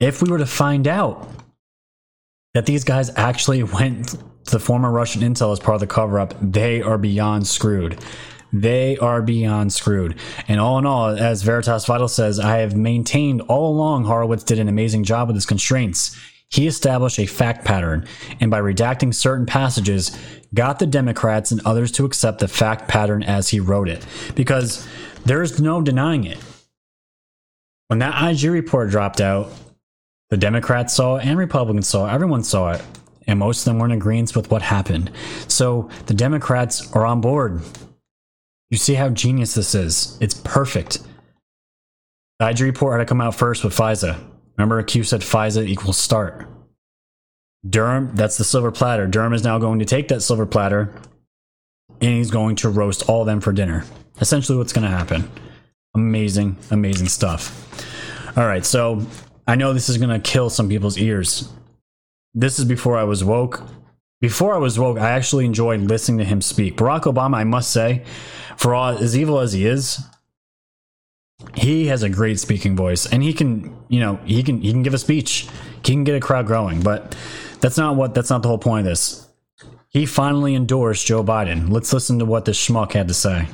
If 0.00 0.22
we 0.22 0.30
were 0.30 0.38
to 0.38 0.46
find 0.46 0.88
out 0.88 1.28
that 2.54 2.66
these 2.66 2.84
guys 2.84 3.10
actually 3.16 3.62
went 3.78 4.08
to 4.46 4.50
the 4.50 4.60
former 4.60 4.90
Russian 4.90 5.22
intel 5.22 5.52
as 5.52 5.60
part 5.60 5.74
of 5.74 5.80
the 5.80 5.86
cover 5.86 6.18
up, 6.18 6.34
they 6.40 6.82
are 6.82 6.98
beyond 6.98 7.46
screwed. 7.46 7.98
They 8.52 8.96
are 8.98 9.22
beyond 9.22 9.72
screwed. 9.72 10.18
And 10.48 10.60
all 10.60 10.78
in 10.78 10.86
all, 10.86 11.08
as 11.08 11.42
Veritas 11.42 11.84
Vital 11.84 12.08
says, 12.08 12.38
I 12.38 12.58
have 12.58 12.76
maintained 12.76 13.42
all 13.42 13.74
along 13.74 14.04
Horowitz 14.04 14.44
did 14.44 14.58
an 14.58 14.68
amazing 14.68 15.04
job 15.04 15.28
with 15.28 15.36
his 15.36 15.46
constraints. 15.46 16.16
He 16.50 16.66
established 16.66 17.18
a 17.18 17.26
fact 17.26 17.64
pattern, 17.64 18.06
and 18.40 18.50
by 18.50 18.60
redacting 18.60 19.12
certain 19.14 19.46
passages, 19.46 20.16
got 20.54 20.78
the 20.78 20.86
Democrats 20.86 21.50
and 21.50 21.60
others 21.64 21.90
to 21.92 22.04
accept 22.04 22.38
the 22.38 22.48
fact 22.48 22.88
pattern 22.88 23.22
as 23.22 23.48
he 23.48 23.60
wrote 23.60 23.88
it. 23.88 24.06
Because 24.34 24.86
there's 25.24 25.60
no 25.60 25.82
denying 25.82 26.24
it. 26.24 26.38
When 27.88 27.98
that 27.98 28.30
IG 28.30 28.50
report 28.50 28.90
dropped 28.90 29.20
out, 29.20 29.50
the 30.30 30.36
Democrats 30.36 30.94
saw 30.94 31.16
it 31.16 31.26
and 31.26 31.38
Republicans 31.38 31.88
saw 31.88 32.08
it. 32.08 32.12
Everyone 32.12 32.42
saw 32.42 32.72
it. 32.72 32.82
And 33.28 33.38
most 33.40 33.60
of 33.60 33.64
them 33.64 33.78
weren't 33.78 33.92
in 33.92 33.98
agreement 33.98 34.36
with 34.36 34.50
what 34.50 34.62
happened. 34.62 35.10
So 35.48 35.90
the 36.06 36.14
Democrats 36.14 36.92
are 36.92 37.04
on 37.04 37.20
board. 37.20 37.60
You 38.70 38.76
see 38.76 38.94
how 38.94 39.08
genius 39.08 39.54
this 39.54 39.74
is. 39.74 40.16
It's 40.20 40.34
perfect. 40.34 40.98
The 42.38 42.50
IG 42.50 42.60
report 42.60 42.98
had 42.98 43.04
to 43.04 43.08
come 43.08 43.20
out 43.20 43.34
first 43.34 43.64
with 43.64 43.76
FISA. 43.76 44.18
Remember, 44.56 44.82
Q 44.82 45.04
said 45.04 45.20
FISA 45.20 45.66
equals 45.66 45.98
start. 45.98 46.46
Durham, 47.68 48.14
that's 48.14 48.38
the 48.38 48.44
silver 48.44 48.70
platter. 48.70 49.06
Durham 49.06 49.32
is 49.32 49.44
now 49.44 49.58
going 49.58 49.78
to 49.80 49.84
take 49.84 50.08
that 50.08 50.22
silver 50.22 50.46
platter 50.46 50.94
and 52.00 52.16
he's 52.16 52.30
going 52.30 52.56
to 52.56 52.68
roast 52.68 53.08
all 53.08 53.22
of 53.22 53.26
them 53.26 53.40
for 53.40 53.52
dinner. 53.52 53.84
Essentially, 54.20 54.56
what's 54.56 54.72
going 54.72 54.84
to 54.84 54.96
happen. 54.96 55.30
Amazing, 55.94 56.56
amazing 56.70 57.08
stuff. 57.08 58.36
All 58.36 58.46
right, 58.46 58.64
so 58.64 59.04
I 59.46 59.56
know 59.56 59.72
this 59.72 59.88
is 59.88 59.98
going 59.98 60.10
to 60.10 60.18
kill 60.18 60.50
some 60.50 60.68
people's 60.68 60.98
ears. 60.98 61.50
This 62.34 62.58
is 62.58 62.64
before 62.64 62.96
I 62.98 63.04
was 63.04 63.24
woke. 63.24 63.62
Before 64.20 64.54
I 64.54 64.58
was 64.58 64.78
woke, 64.78 64.98
I 64.98 65.10
actually 65.10 65.44
enjoyed 65.44 65.80
listening 65.80 66.18
to 66.18 66.24
him 66.24 66.40
speak. 66.40 66.76
Barack 66.76 67.02
Obama, 67.02 67.36
I 67.36 67.44
must 67.44 67.70
say, 67.70 68.04
for 68.56 68.74
all 68.74 68.96
as 68.96 69.16
evil 69.16 69.40
as 69.40 69.52
he 69.52 69.66
is, 69.66 70.02
he 71.54 71.86
has 71.86 72.02
a 72.02 72.08
great 72.08 72.38
speaking 72.38 72.76
voice 72.76 73.06
and 73.06 73.22
he 73.22 73.32
can, 73.32 73.76
you 73.88 74.00
know, 74.00 74.18
he 74.24 74.42
can 74.42 74.60
he 74.60 74.72
can 74.72 74.82
give 74.82 74.94
a 74.94 74.98
speech. 74.98 75.48
He 75.84 75.92
can 75.92 76.04
get 76.04 76.14
a 76.14 76.20
crowd 76.20 76.46
growing, 76.46 76.82
but 76.82 77.16
that's 77.60 77.76
not 77.76 77.96
what 77.96 78.14
that's 78.14 78.30
not 78.30 78.42
the 78.42 78.48
whole 78.48 78.58
point 78.58 78.86
of 78.86 78.90
this. 78.90 79.28
He 79.88 80.04
finally 80.04 80.54
endorsed 80.54 81.06
Joe 81.06 81.24
Biden. 81.24 81.70
Let's 81.70 81.92
listen 81.92 82.18
to 82.18 82.24
what 82.24 82.44
this 82.44 82.58
schmuck 82.58 82.92
had 82.92 83.08
to 83.08 83.14
say. 83.14 83.48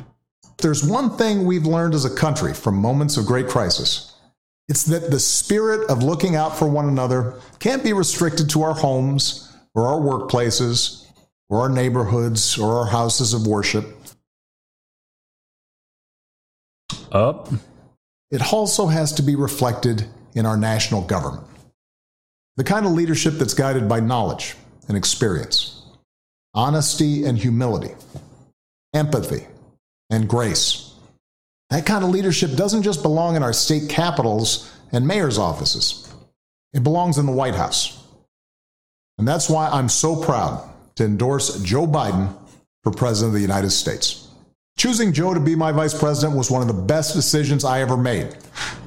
There's 0.59 0.85
one 0.85 1.17
thing 1.17 1.45
we've 1.45 1.67
learned 1.67 1.95
as 1.95 2.05
a 2.05 2.15
country 2.15 2.55
from 2.55 2.77
moments 2.77 3.17
of 3.17 3.27
great 3.27 3.49
crisis. 3.49 4.13
It's 4.69 4.85
that 4.85 5.11
the 5.11 5.21
spirit 5.21 5.89
of 5.91 6.03
looking 6.03 6.37
out 6.37 6.57
for 6.57 6.69
one 6.69 6.89
another 6.89 7.41
can't 7.59 7.83
be 7.83 7.93
restricted 7.93 8.49
to 8.51 8.63
our 8.63 8.75
homes 8.75 9.55
or 9.75 9.87
our 9.87 10.01
workplaces 10.01 11.07
or 11.49 11.61
our 11.61 11.69
neighborhoods 11.69 12.59
or 12.59 12.79
our 12.79 12.87
houses 12.87 13.35
of 13.35 13.47
worship. 13.47 13.85
Up. 17.11 17.49
It 18.33 18.53
also 18.53 18.87
has 18.87 19.13
to 19.13 19.23
be 19.23 19.37
reflected 19.37 20.07
in 20.35 20.47
our 20.47 20.57
national 20.57 21.03
government. 21.03 21.47
The 22.57 22.65
kind 22.65 22.87
of 22.87 22.93
leadership 22.93 23.35
that's 23.35 23.55
guided 23.55 23.89
by 23.89 24.01
knowledge 24.01 24.57
and 24.89 24.97
experience, 24.97 25.83
honesty 26.55 27.25
and 27.25 27.37
humility, 27.39 27.95
empathy 28.95 29.47
and 30.11 30.29
grace. 30.29 30.95
That 31.69 31.85
kind 31.85 32.05
of 32.05 32.11
leadership 32.11 32.57
doesn't 32.57 32.83
just 32.83 33.03
belong 33.03 33.37
in 33.37 33.43
our 33.43 33.53
state 33.53 33.91
capitals 33.91 34.71
and 34.93 35.07
mayor's 35.07 35.39
offices, 35.39 36.13
it 36.73 36.83
belongs 36.83 37.19
in 37.19 37.27
the 37.27 37.33
White 37.33 37.55
House. 37.55 38.03
And 39.19 39.29
that's 39.29 39.51
why 39.51 39.69
I'm 39.69 39.91
so 39.91 40.17
proud 40.17 40.69
to 40.97 41.05
endorse 41.05 41.63
Joe 41.63 41.87
Biden 41.87 42.35
for 42.83 42.93
President 42.93 43.29
of 43.29 43.35
the 43.35 43.41
United 43.41 43.71
States. 43.71 44.22
Choosing 44.83 45.13
Joe 45.13 45.33
to 45.33 45.39
be 45.39 45.55
my 45.55 45.71
vice 45.71 45.97
president 45.97 46.37
was 46.37 46.51
one 46.51 46.61
of 46.61 46.67
the 46.67 46.83
best 46.83 47.15
decisions 47.15 47.65
I 47.65 47.83
ever 47.83 47.97
made, 47.97 48.35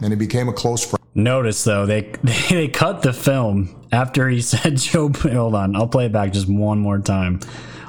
and 0.01 0.11
he 0.11 0.15
became 0.17 0.49
a 0.49 0.51
close 0.51 0.83
friend. 0.83 1.01
Notice 1.15 1.63
though 1.63 1.85
they 1.85 2.01
they 2.49 2.67
cut 2.67 3.01
the 3.01 3.13
film 3.13 3.73
after 3.93 4.27
he 4.27 4.41
said 4.51 4.75
Joe. 4.75 5.07
Hold 5.07 5.55
on, 5.55 5.73
I'll 5.73 5.87
play 5.87 6.07
it 6.07 6.11
back 6.11 6.33
just 6.33 6.49
one 6.49 6.79
more 6.79 6.99
time. 6.99 7.39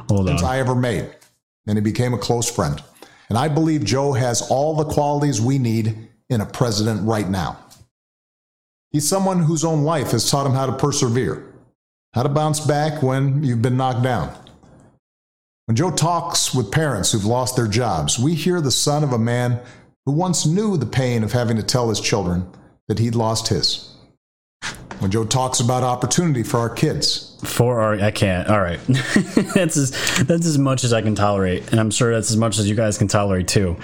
Hold 0.08 0.30
on. 0.30 0.44
I 0.44 0.60
ever 0.60 0.76
made, 0.76 1.10
and 1.66 1.76
he 1.76 1.82
became 1.82 2.14
a 2.14 2.18
close 2.18 2.48
friend. 2.48 2.80
And 3.28 3.36
I 3.36 3.48
believe 3.48 3.84
Joe 3.84 4.12
has 4.12 4.40
all 4.52 4.76
the 4.76 4.84
qualities 4.84 5.40
we 5.40 5.58
need 5.58 6.08
in 6.30 6.40
a 6.40 6.46
president 6.46 7.04
right 7.08 7.28
now. 7.28 7.58
He's 8.92 9.08
someone 9.08 9.42
whose 9.42 9.64
own 9.64 9.82
life 9.82 10.12
has 10.12 10.30
taught 10.30 10.46
him 10.46 10.52
how 10.52 10.66
to 10.66 10.76
persevere, 10.76 11.52
how 12.14 12.22
to 12.22 12.28
bounce 12.28 12.60
back 12.60 13.02
when 13.02 13.42
you've 13.42 13.62
been 13.62 13.76
knocked 13.76 14.04
down. 14.04 14.32
When 15.66 15.74
Joe 15.74 15.90
talks 15.90 16.54
with 16.54 16.70
parents 16.70 17.10
who've 17.10 17.24
lost 17.24 17.56
their 17.56 17.66
jobs, 17.66 18.20
we 18.20 18.34
hear 18.36 18.60
the 18.60 18.70
son 18.70 19.02
of 19.02 19.12
a 19.12 19.18
man 19.18 19.58
who 20.04 20.12
once 20.12 20.46
knew 20.46 20.76
the 20.76 20.86
pain 20.86 21.24
of 21.24 21.32
having 21.32 21.56
to 21.56 21.62
tell 21.64 21.88
his 21.88 22.00
children 22.00 22.48
that 22.86 23.00
he'd 23.00 23.16
lost 23.16 23.48
his. 23.48 23.92
When 25.00 25.10
Joe 25.10 25.24
talks 25.24 25.58
about 25.58 25.82
opportunity 25.82 26.44
for 26.44 26.58
our 26.58 26.70
kids, 26.70 27.36
for 27.42 27.80
our, 27.80 27.94
I 27.94 28.12
can't. 28.12 28.48
All 28.48 28.60
right, 28.60 28.78
that's 28.86 29.76
as 29.76 29.90
that's 30.22 30.46
as 30.46 30.56
much 30.56 30.84
as 30.84 30.92
I 30.92 31.02
can 31.02 31.16
tolerate, 31.16 31.72
and 31.72 31.80
I'm 31.80 31.90
sure 31.90 32.14
that's 32.14 32.30
as 32.30 32.36
much 32.36 32.60
as 32.60 32.68
you 32.68 32.76
guys 32.76 32.96
can 32.96 33.08
tolerate 33.08 33.48
too. 33.48 33.76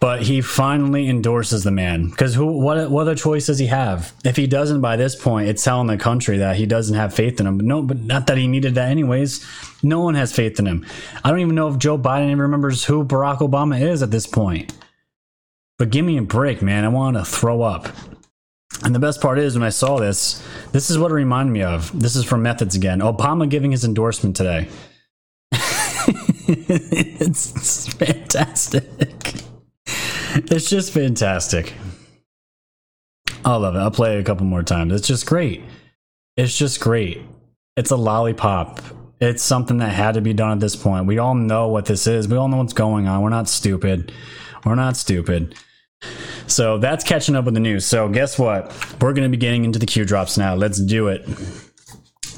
But 0.00 0.22
he 0.22 0.42
finally 0.42 1.08
endorses 1.08 1.64
the 1.64 1.70
man 1.70 2.10
because 2.10 2.34
who? 2.34 2.46
What? 2.46 2.90
What 2.90 3.02
other 3.02 3.14
choice 3.14 3.46
does 3.46 3.58
he 3.58 3.66
have? 3.66 4.12
If 4.24 4.36
he 4.36 4.46
doesn't 4.46 4.82
by 4.82 4.96
this 4.96 5.16
point, 5.16 5.48
it's 5.48 5.64
telling 5.64 5.86
the 5.86 5.96
country 5.96 6.38
that 6.38 6.56
he 6.56 6.66
doesn't 6.66 6.96
have 6.96 7.14
faith 7.14 7.40
in 7.40 7.46
him. 7.46 7.56
But 7.56 7.66
no, 7.66 7.82
but 7.82 8.00
not 8.00 8.26
that 8.26 8.36
he 8.36 8.46
needed 8.46 8.74
that 8.74 8.90
anyways. 8.90 9.46
No 9.82 10.00
one 10.00 10.14
has 10.14 10.34
faith 10.34 10.58
in 10.58 10.66
him. 10.66 10.84
I 11.22 11.30
don't 11.30 11.40
even 11.40 11.54
know 11.54 11.68
if 11.68 11.78
Joe 11.78 11.96
Biden 11.96 12.26
even 12.26 12.40
remembers 12.40 12.84
who 12.84 13.04
Barack 13.04 13.38
Obama 13.38 13.80
is 13.80 14.02
at 14.02 14.10
this 14.10 14.26
point. 14.26 14.74
But 15.78 15.90
give 15.90 16.04
me 16.04 16.18
a 16.18 16.22
break, 16.22 16.60
man. 16.60 16.84
I 16.84 16.88
want 16.88 17.16
to 17.16 17.24
throw 17.24 17.62
up. 17.62 17.88
And 18.82 18.94
the 18.94 18.98
best 18.98 19.20
part 19.20 19.38
is 19.38 19.54
when 19.54 19.62
I 19.62 19.70
saw 19.70 19.98
this, 19.98 20.44
this 20.72 20.90
is 20.90 20.98
what 20.98 21.10
it 21.10 21.14
reminded 21.14 21.52
me 21.52 21.62
of. 21.62 21.98
This 21.98 22.16
is 22.16 22.24
from 22.24 22.42
Methods 22.42 22.74
again. 22.74 23.00
Obama 23.00 23.48
giving 23.48 23.70
his 23.70 23.84
endorsement 23.84 24.36
today. 24.36 24.68
it's, 26.46 27.56
it's 27.56 27.92
fantastic. 27.94 29.43
It's 30.50 30.68
just 30.68 30.92
fantastic. 30.92 31.74
I 33.44 33.56
love 33.56 33.76
it. 33.76 33.78
I'll 33.78 33.90
play 33.90 34.16
it 34.16 34.20
a 34.20 34.24
couple 34.24 34.46
more 34.46 34.62
times. 34.62 34.92
It's 34.92 35.06
just 35.06 35.26
great. 35.26 35.62
It's 36.36 36.56
just 36.56 36.80
great. 36.80 37.22
It's 37.76 37.90
a 37.90 37.96
lollipop. 37.96 38.80
It's 39.20 39.42
something 39.42 39.78
that 39.78 39.90
had 39.90 40.14
to 40.14 40.20
be 40.20 40.32
done 40.32 40.52
at 40.52 40.60
this 40.60 40.74
point. 40.74 41.06
We 41.06 41.18
all 41.18 41.34
know 41.34 41.68
what 41.68 41.86
this 41.86 42.06
is. 42.06 42.26
We 42.26 42.36
all 42.36 42.48
know 42.48 42.56
what's 42.56 42.72
going 42.72 43.06
on. 43.06 43.22
We're 43.22 43.28
not 43.28 43.48
stupid. 43.48 44.12
We're 44.64 44.74
not 44.74 44.96
stupid. 44.96 45.54
So 46.46 46.78
that's 46.78 47.04
catching 47.04 47.36
up 47.36 47.44
with 47.44 47.54
the 47.54 47.60
news. 47.60 47.86
So 47.86 48.08
guess 48.08 48.38
what? 48.38 48.72
We're 49.00 49.12
going 49.12 49.30
to 49.30 49.36
be 49.36 49.36
getting 49.36 49.64
into 49.64 49.78
the 49.78 49.86
Q 49.86 50.04
drops 50.04 50.36
now. 50.36 50.54
Let's 50.54 50.78
do 50.78 51.08
it. 51.08 51.28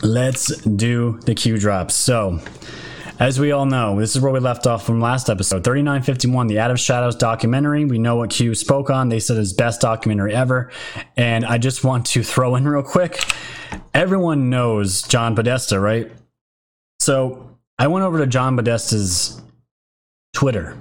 Let's 0.02 0.54
do 0.58 1.18
the 1.24 1.34
Q 1.34 1.58
drops. 1.58 1.94
So, 1.94 2.40
as 3.18 3.40
we 3.40 3.52
all 3.52 3.66
know, 3.66 3.98
this 3.98 4.14
is 4.14 4.22
where 4.22 4.32
we 4.32 4.40
left 4.40 4.66
off 4.66 4.84
from 4.84 5.00
last 5.00 5.30
episode 5.30 5.64
3951, 5.64 6.46
the 6.46 6.58
Out 6.58 6.70
of 6.70 6.78
Shadows 6.78 7.16
documentary. 7.16 7.84
We 7.84 7.98
know 7.98 8.16
what 8.16 8.30
Q 8.30 8.54
spoke 8.54 8.90
on. 8.90 9.08
They 9.08 9.20
said 9.20 9.36
it's 9.36 9.52
best 9.52 9.80
documentary 9.80 10.34
ever. 10.34 10.70
And 11.16 11.44
I 11.44 11.58
just 11.58 11.84
want 11.84 12.06
to 12.06 12.22
throw 12.22 12.56
in 12.56 12.66
real 12.68 12.82
quick 12.82 13.20
everyone 13.96 14.50
knows 14.50 15.02
John 15.02 15.34
Podesta, 15.34 15.80
right? 15.80 16.12
So 17.00 17.58
I 17.78 17.86
went 17.88 18.04
over 18.04 18.18
to 18.18 18.26
John 18.26 18.56
Podesta's 18.56 19.40
Twitter 20.34 20.76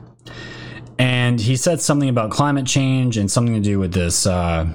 and 1.00 1.40
he 1.40 1.56
said 1.56 1.82
something 1.82 2.10
about 2.10 2.32
climate 2.32 2.66
change 2.66 3.18
and 3.18 3.32
something 3.32 3.54
to 3.54 3.62
do 3.62 3.80
with 3.80 3.94
this 3.94 4.26
uh, 4.26 4.68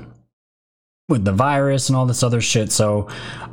with 1.11 1.25
the 1.25 1.33
virus 1.33 1.89
and 1.89 1.97
all 1.97 2.07
this 2.07 2.23
other 2.23 2.41
shit. 2.41 2.73
So 2.73 3.09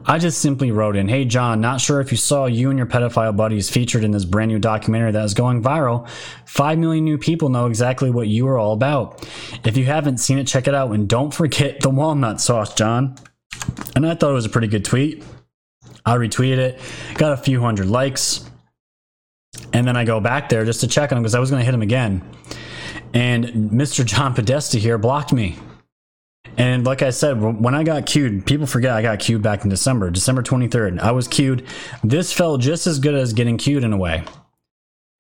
I 0.06 0.20
just 0.20 0.40
simply 0.40 0.72
wrote 0.72 0.96
in, 0.96 1.10
"Hey 1.10 1.26
John, 1.26 1.60
not 1.60 1.82
sure 1.82 2.00
if 2.00 2.12
you 2.12 2.18
saw 2.18 2.46
you 2.46 2.70
and 2.70 2.78
your 2.78 2.88
pedophile 2.88 3.36
buddies 3.36 3.70
featured 3.70 4.04
in 4.04 4.12
this 4.12 4.24
brand 4.24 4.50
new 4.50 4.60
documentary 4.60 5.12
that 5.12 5.26
is 5.26 5.34
going 5.34 5.62
viral. 5.62 6.08
Five 6.46 6.78
million 6.78 7.04
new 7.04 7.18
people 7.18 7.50
know 7.50 7.66
exactly 7.66 8.10
what 8.10 8.28
you 8.28 8.48
are 8.48 8.58
all 8.58 8.72
about. 8.74 9.28
If 9.66 9.76
you 9.76 9.86
haven't 9.86 10.20
seen 10.20 10.38
it, 10.38 10.48
check 10.48 10.68
it 10.68 10.76
out, 10.76 10.92
and 10.92 11.10
don't 11.10 11.34
forget 11.34 11.82
the 11.82 11.90
walnut 11.90 12.40
sauce, 12.40 12.74
John." 12.74 13.16
And 13.96 14.06
I 14.06 14.16
thought 14.16 14.30
it 14.30 14.34
was 14.36 14.46
a 14.46 14.50
pretty 14.50 14.68
good 14.68 14.86
tweet. 14.86 15.24
I 16.06 16.16
retweeted 16.16 16.58
it, 16.58 16.80
got 17.16 17.34
a 17.34 17.38
few 17.38 17.60
hundred 17.60 17.88
likes. 17.88 18.46
And 19.74 19.86
then 19.86 19.98
I 19.98 20.06
go 20.06 20.20
back 20.20 20.50
there 20.50 20.64
just 20.64 20.82
to 20.82 20.88
check 20.88 21.12
on 21.12 21.18
him 21.18 21.24
because 21.24 21.36
I 21.36 21.40
was 21.40 21.50
going 21.50 21.60
to 21.60 21.66
hit 21.66 21.74
him 21.74 21.82
again. 21.82 22.22
And 23.14 23.46
Mr. 23.72 24.06
John 24.06 24.34
Podesta 24.34 24.78
here 24.78 24.98
blocked 24.98 25.34
me. 25.34 25.58
And 26.58 26.86
like 26.86 27.04
I 27.04 27.12
said, 27.12 27.40
when 27.40 27.76
I 27.76 27.84
got 27.84 28.08
queued, 28.08 28.46
people 28.46 28.66
forget 28.66 28.92
I 28.92 29.04
got 29.04 29.20
queued 29.20 29.44
back 29.44 29.64
in 29.64 29.70
December, 29.70 30.10
December 30.10 30.42
23rd. 30.42 31.00
I 31.00 31.12
was 31.12 31.28
queued. 31.28 31.68
This 32.04 32.34
felt 32.34 32.62
just 32.62 32.88
as 32.88 33.00
good 33.00 33.14
as 33.14 33.34
getting 33.34 33.58
queued 33.58 33.84
in 33.84 33.94
a 33.94 33.98
way. 33.98 34.24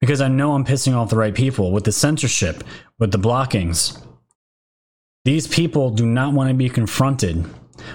Because 0.02 0.20
I 0.20 0.28
know 0.28 0.54
I'm 0.54 0.66
pissing 0.66 0.96
off 0.96 1.12
the 1.12 1.16
right 1.16 1.34
people 1.34 1.72
with 1.72 1.84
the 1.84 1.92
censorship, 1.92 2.64
with 3.00 3.12
the 3.12 3.20
blockings. 3.20 4.00
These 5.26 5.48
people 5.48 5.92
do 5.92 6.06
not 6.06 6.34
want 6.34 6.50
to 6.50 6.56
be 6.56 6.70
confronted. 6.70 7.46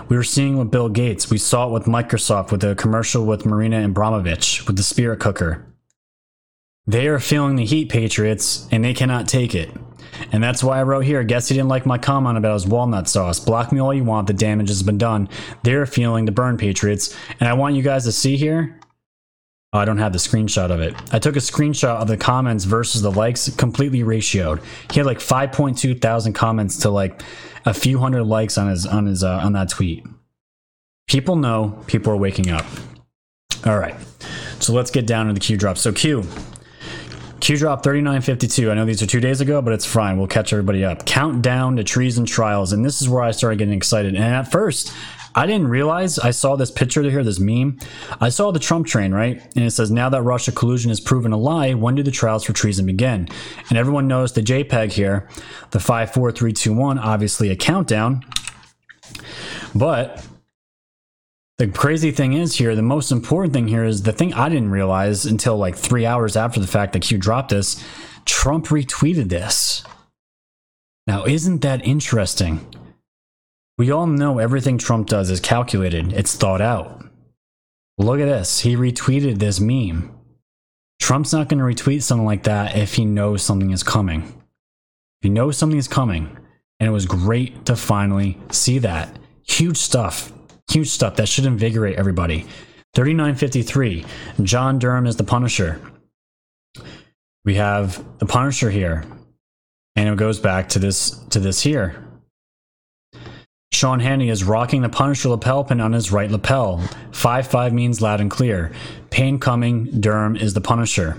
We 0.09 0.17
were 0.17 0.23
seeing 0.23 0.57
with 0.59 0.71
Bill 0.71 0.89
Gates. 0.89 1.31
We 1.31 1.39
saw 1.39 1.67
it 1.67 1.73
with 1.73 1.85
Microsoft 1.85 2.53
with 2.53 2.61
the 2.61 2.77
commercial 2.77 3.25
with 3.25 3.45
Marina 3.45 3.89
Abramovic 3.89 4.67
with 4.67 4.77
the 4.77 4.83
spirit 4.83 5.19
cooker. 5.19 5.67
They 6.87 7.09
are 7.09 7.19
feeling 7.19 7.57
the 7.57 7.65
heat, 7.65 7.89
Patriots, 7.89 8.69
and 8.71 8.85
they 8.85 8.95
cannot 8.95 9.29
take 9.29 9.55
it. 9.55 9.71
And 10.31 10.43
that's 10.43 10.63
why 10.63 10.79
I 10.79 10.83
wrote 10.83 11.05
here, 11.05 11.23
guess 11.25 11.49
he 11.49 11.55
didn't 11.55 11.69
like 11.69 11.87
my 11.87 11.99
comment 11.99 12.39
about 12.39 12.55
his 12.55 12.67
walnut 12.67 13.09
sauce. 13.09 13.41
Block 13.41 13.73
me 13.73 13.81
all 13.81 13.95
you 13.95 14.05
want, 14.05 14.27
the 14.27 14.33
damage 14.33 14.69
has 14.69 14.83
been 14.83 14.99
done. 14.99 15.29
They're 15.63 15.87
feeling 15.87 16.25
the 16.25 16.33
burn, 16.33 16.57
Patriots. 16.57 17.17
And 17.41 17.49
I 17.49 17.55
want 17.55 17.75
you 17.75 17.83
guys 17.83 18.05
to 18.05 18.13
see 18.13 18.37
here. 18.37 18.79
Oh, 19.75 19.79
I 19.79 19.87
don't 19.87 19.99
have 19.99 20.13
the 20.13 20.19
screenshot 20.19 20.71
of 20.71 20.81
it. 20.81 20.95
I 21.15 21.19
took 21.19 21.35
a 21.35 21.39
screenshot 21.39 21.97
of 21.97 22.07
the 22.07 22.19
comments 22.19 22.65
versus 22.65 23.01
the 23.01 23.11
likes, 23.11 23.49
completely 23.57 24.01
ratioed. 24.01 24.63
He 24.91 24.99
had 24.99 25.07
like 25.07 25.19
5.2 25.19 25.99
thousand 26.01 26.35
comments 26.35 26.77
to 26.79 26.91
like 26.91 27.23
a 27.65 27.73
few 27.73 27.99
hundred 27.99 28.25
likes 28.25 28.59
on 28.59 28.69
his 28.69 28.87
on 28.87 29.07
his 29.07 29.25
uh, 29.25 29.41
on 29.43 29.55
that 29.55 29.71
tweet. 29.71 30.05
People 31.09 31.37
know, 31.37 31.83
people 31.87 32.13
are 32.13 32.17
waking 32.19 32.51
up. 32.51 32.67
All 33.65 33.79
right. 33.79 33.95
So 34.59 34.75
let's 34.75 34.91
get 34.91 35.07
down 35.07 35.29
to 35.29 35.33
the 35.33 35.41
Q 35.41 35.57
drop. 35.57 35.79
So 35.79 35.91
Q, 35.91 36.25
Q 37.43 37.57
drop 37.57 37.83
3952. 37.83 38.71
I 38.71 38.75
know 38.75 38.85
these 38.85 39.03
are 39.03 39.07
two 39.07 39.19
days 39.19 39.41
ago, 39.41 39.61
but 39.61 39.73
it's 39.73 39.85
fine. 39.85 40.17
We'll 40.17 40.29
catch 40.29 40.53
everybody 40.53 40.85
up. 40.85 41.05
Countdown 41.07 41.75
to 41.75 41.83
treason 41.83 42.25
trials. 42.25 42.73
And 42.73 42.85
this 42.85 43.03
is 43.03 43.09
where 43.09 43.21
I 43.21 43.33
started 43.33 43.59
getting 43.59 43.75
excited. 43.75 44.15
And 44.15 44.23
at 44.23 44.53
first, 44.53 44.95
I 45.35 45.47
didn't 45.47 45.67
realize 45.67 46.21
I 46.21 46.31
saw 46.31 46.55
this 46.55 46.71
picture 46.71 47.03
here, 47.03 47.25
this 47.25 47.41
meme. 47.41 47.81
I 48.21 48.29
saw 48.29 48.53
the 48.53 48.61
Trump 48.61 48.87
train, 48.87 49.13
right? 49.13 49.43
And 49.57 49.65
it 49.65 49.73
says, 49.73 49.91
now 49.91 50.09
that 50.11 50.23
Russia 50.23 50.53
collusion 50.53 50.93
is 50.93 51.01
proven 51.01 51.33
a 51.33 51.37
lie, 51.37 51.75
when 51.75 51.97
do 51.97 52.05
the 52.05 52.13
trials 52.13 52.45
for 52.45 52.53
treason 52.53 52.87
begin? 52.87 53.27
And 53.71 53.77
everyone 53.77 54.07
knows 54.07 54.35
the 54.35 54.43
JPEG 54.43 54.93
here, 54.93 55.29
the 55.73 55.81
54321, 55.81 56.97
obviously 57.01 57.51
a 57.51 57.57
countdown. 57.57 58.25
But 59.75 60.25
the 61.59 61.69
crazy 61.69 62.11
thing 62.11 62.33
is 62.33 62.57
here, 62.57 62.75
the 62.75 62.83
most 62.83 63.13
important 63.13 63.53
thing 63.53 63.69
here 63.69 63.85
is 63.85 64.03
the 64.03 64.13
thing 64.13 64.33
I 64.35 64.49
didn't 64.49 64.71
realize 64.71 65.27
until 65.27 65.57
like 65.57 65.77
three 65.77 66.07
hours 66.07 66.37
after 66.37 66.61
the 66.61 66.67
fact 66.67 66.93
that 66.93 67.03
Q 67.03 67.19
dropped 67.19 67.51
this. 67.51 67.83
Trump 68.25 68.67
retweeted 68.69 69.29
this. 69.29 69.85
Now, 71.07 71.25
isn't 71.25 71.63
that 71.63 71.85
interesting? 71.85 72.67
We 73.79 73.91
all 73.91 74.07
know 74.07 74.39
everything 74.39 74.79
Trump 74.79 75.09
does 75.09 75.31
is 75.31 75.41
calculated, 75.41 76.13
it's 76.13 76.37
thought 76.37 76.61
out. 76.61 77.05
Look 77.99 78.21
at 78.21 78.27
this. 78.27 78.61
He 78.61 78.77
retweeted 78.77 79.39
this 79.39 79.61
meme. 79.61 80.17
Trump's 81.01 81.33
not 81.33 81.49
going 81.49 81.59
to 81.59 81.65
retweet 81.65 82.03
something 82.03 82.27
like 82.27 82.45
that 82.45 82.77
if 82.77 82.95
he 82.95 83.05
knows 83.05 83.43
something 83.43 83.71
is 83.71 83.83
coming. 83.83 84.23
If 84.23 85.25
he 85.25 85.29
knows 85.29 85.59
something 85.59 85.79
is 85.79 85.89
coming, 85.89 86.37
and 86.81 86.89
it 86.89 86.93
was 86.93 87.07
great 87.07 87.67
to 87.67 87.77
finally 87.77 88.39
see 88.51 88.79
that. 88.79 89.19
Huge 89.47 89.77
stuff. 89.77 90.33
Huge 90.71 90.89
stuff. 90.89 91.17
That 91.17 91.29
should 91.29 91.47
invigorate 91.47 91.97
everybody. 91.97 92.47
3953. 92.95 94.05
John 94.43 94.79
Durham 94.79 95.07
is 95.07 95.17
the 95.17 95.25
Punisher. 95.25 95.81
We 97.45 97.55
have 97.57 98.05
the 98.19 98.27
Punisher 98.27 98.71
here. 98.71 99.05
And 99.97 100.09
it 100.09 100.17
goes 100.17 100.39
back 100.39 100.71
to 100.71 100.79
this 100.79 101.11
to 101.31 101.41
this 101.41 101.61
here. 101.61 102.03
Sean 103.73 104.01
Hannity 104.01 104.31
is 104.31 104.45
rocking 104.45 104.83
the 104.83 104.89
Punisher 104.89 105.31
lapel 105.31 105.65
pin 105.65 105.81
on 105.81 105.93
his 105.93 106.13
right 106.13 106.31
lapel. 106.31 106.87
5 107.13 107.47
5 107.47 107.73
means 107.73 108.01
loud 108.01 108.21
and 108.21 108.31
clear. 108.31 108.73
Pain 109.11 109.39
coming, 109.39 110.01
Durham 110.01 110.37
is 110.37 110.55
the 110.55 110.61
Punisher. 110.61 111.19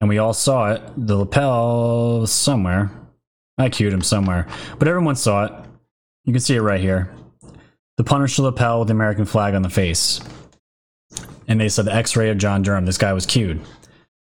And 0.00 0.08
we 0.08 0.18
all 0.18 0.34
saw 0.34 0.72
it. 0.72 0.82
The 0.96 1.16
lapel 1.16 2.26
somewhere. 2.26 2.90
I 3.56 3.70
cued 3.70 3.92
him 3.92 4.02
somewhere. 4.02 4.46
But 4.78 4.88
everyone 4.88 5.16
saw 5.16 5.44
it. 5.44 5.52
You 6.24 6.32
can 6.32 6.40
see 6.40 6.56
it 6.56 6.60
right 6.60 6.80
here. 6.80 7.10
The 7.96 8.04
Punisher 8.04 8.42
lapel 8.42 8.80
with 8.80 8.88
the 8.88 8.94
American 8.94 9.24
flag 9.24 9.54
on 9.54 9.62
the 9.62 9.70
face. 9.70 10.20
And 11.46 11.60
they 11.60 11.68
said 11.68 11.84
the 11.84 11.94
x 11.94 12.16
ray 12.16 12.30
of 12.30 12.38
John 12.38 12.62
Durham. 12.62 12.86
This 12.86 12.98
guy 12.98 13.12
was 13.12 13.26
cued. 13.26 13.60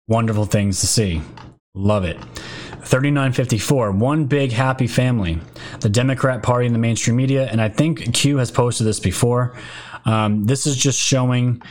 Wonderful 0.08 0.46
things 0.46 0.80
to 0.80 0.86
see. 0.86 1.22
Love 1.74 2.04
it. 2.04 2.18
3954, 2.84 3.92
one 3.92 4.24
big 4.24 4.52
happy 4.52 4.86
family. 4.86 5.38
The 5.80 5.88
Democrat 5.88 6.42
Party 6.42 6.66
in 6.66 6.72
the 6.72 6.78
mainstream 6.78 7.16
media, 7.16 7.46
and 7.46 7.60
I 7.60 7.68
think 7.68 8.14
Q 8.14 8.38
has 8.38 8.50
posted 8.50 8.86
this 8.86 8.98
before. 8.98 9.56
Um, 10.04 10.44
this 10.44 10.66
is 10.66 10.76
just 10.76 10.98
showing 10.98 11.62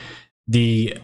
the 0.48 0.98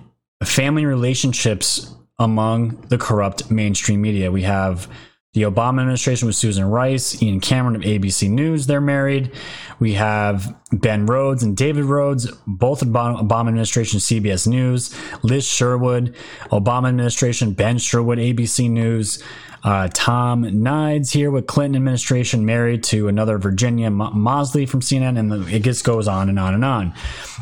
family 0.44 0.86
relationships 0.86 1.94
among 2.20 2.86
the 2.90 2.98
corrupt 2.98 3.52
mainstream 3.52 4.02
media. 4.02 4.32
We 4.32 4.44
have 4.44 4.88
the 5.36 5.42
Obama 5.42 5.82
administration 5.82 6.28
with 6.28 6.36
Susan 6.36 6.64
Rice, 6.64 7.22
Ian 7.22 7.42
Cameron 7.42 7.76
of 7.76 7.82
ABC 7.82 8.30
News, 8.30 8.68
they're 8.68 8.80
married. 8.80 9.34
We 9.80 9.92
have 9.96 10.56
Ben 10.72 11.06
Rhodes 11.06 11.44
and 11.44 11.58
David 11.58 11.84
Rhodes, 11.84 12.32
both 12.48 12.80
Obama 12.80 13.48
administration, 13.50 14.00
CBS 14.00 14.48
News. 14.48 14.96
Liz 15.24 15.46
Sherwood, 15.46 16.16
Obama 16.52 16.88
administration, 16.88 17.52
Ben 17.52 17.78
Sherwood, 17.78 18.18
ABC 18.18 18.72
News. 18.72 19.22
Uh, 19.66 19.90
Tom 19.94 20.44
Nides 20.44 21.12
here 21.12 21.32
with 21.32 21.48
Clinton 21.48 21.76
administration, 21.76 22.46
married 22.46 22.84
to 22.86 23.10
another 23.10 23.38
Virginia 23.38 23.90
Moseley 23.90 24.66
from 24.66 24.80
CNN, 24.80 25.20
and 25.20 25.32
the, 25.32 25.54
it 25.54 25.64
just 25.64 25.84
goes 25.84 26.08
on 26.08 26.30
and 26.30 26.40
on 26.40 26.54
and 26.54 26.64
on. 26.64 26.94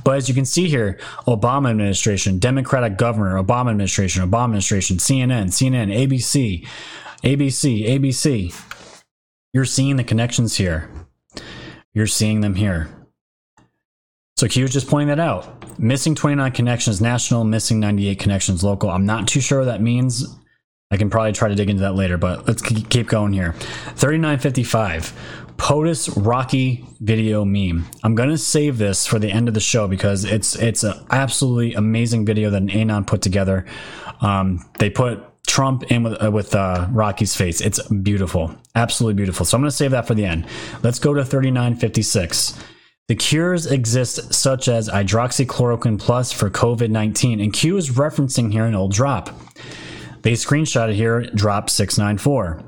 But 0.04 0.18
as 0.18 0.30
you 0.30 0.34
can 0.34 0.46
see 0.46 0.68
here, 0.68 0.98
Obama 1.28 1.70
administration, 1.70 2.40
Democratic 2.40 2.98
governor, 2.98 3.36
Obama 3.36 3.70
administration, 3.72 4.28
Obama 4.28 4.46
administration, 4.46 4.98
CNN, 4.98 5.48
CNN, 5.48 5.94
ABC, 5.94 6.66
ABC, 7.24 7.88
ABC. 7.88 8.54
You're 9.54 9.66
seeing 9.66 9.96
the 9.96 10.04
connections 10.04 10.58
here. 10.58 10.90
You're 11.94 12.08
seeing 12.08 12.42
them 12.42 12.56
here. 12.56 12.90
So 14.36 14.48
Q 14.48 14.64
was 14.64 14.74
just 14.74 14.90
pointing 14.90 15.08
that 15.08 15.20
out. 15.20 15.80
Missing 15.80 16.16
29 16.16 16.52
connections 16.52 17.00
national, 17.00 17.46
missing 17.46 17.80
98 17.80 18.20
connections 18.20 18.64
local. 18.64 18.90
I'm 18.90 19.06
not 19.06 19.28
too 19.28 19.40
sure 19.40 19.60
what 19.60 19.66
that 19.66 19.82
means. 19.82 20.26
I 20.92 20.98
can 20.98 21.10
probably 21.10 21.32
try 21.32 21.48
to 21.48 21.56
dig 21.56 21.70
into 21.70 21.82
that 21.84 21.96
later, 21.96 22.18
but 22.18 22.46
let's 22.48 22.62
keep 22.62 23.08
going 23.08 23.32
here. 23.32 23.54
3955. 23.96 25.14
POTUS 25.58 26.10
Rocky 26.26 26.86
video 27.00 27.46
meme. 27.46 27.86
I'm 28.04 28.16
gonna 28.16 28.38
save 28.38 28.78
this 28.78 29.08
for 29.08 29.18
the 29.18 29.32
end 29.32 29.48
of 29.48 29.54
the 29.54 29.60
show 29.60 29.88
because 29.88 30.26
it's 30.26 30.56
it's 30.56 30.84
an 30.84 30.96
absolutely 31.10 31.74
amazing 31.76 32.26
video 32.26 32.50
that 32.50 32.62
an 32.62 32.70
Anon 32.70 33.06
put 33.06 33.22
together. 33.22 33.66
Um, 34.20 34.68
they 34.80 34.90
put 34.90 35.24
Trump 35.54 35.84
in 35.92 36.02
with, 36.02 36.24
uh, 36.24 36.32
with 36.32 36.56
uh, 36.56 36.88
Rocky's 36.92 37.36
face. 37.36 37.62
It's 37.62 37.80
beautiful, 37.90 38.56
absolutely 38.74 39.14
beautiful. 39.14 39.46
So 39.46 39.56
I'm 39.56 39.62
gonna 39.62 39.70
save 39.70 39.92
that 39.92 40.08
for 40.08 40.16
the 40.16 40.26
end. 40.26 40.48
Let's 40.82 40.98
go 40.98 41.14
to 41.14 41.24
3956. 41.24 42.58
The 43.08 43.14
cures 43.14 43.68
exist, 43.68 44.34
such 44.34 44.68
as 44.68 44.90
hydroxychloroquine 44.90 46.00
plus 46.00 46.32
for 46.32 46.50
COVID 46.50 46.90
19, 46.90 47.40
and 47.40 47.54
Q 47.54 47.78
is 47.78 47.92
referencing 47.92 48.52
here 48.52 48.66
an 48.66 48.74
old 48.74 48.94
drop. 48.94 49.30
They 50.24 50.32
screenshotted 50.32 50.96
here 50.96 51.22
drop 51.36 51.70
694. 51.70 52.64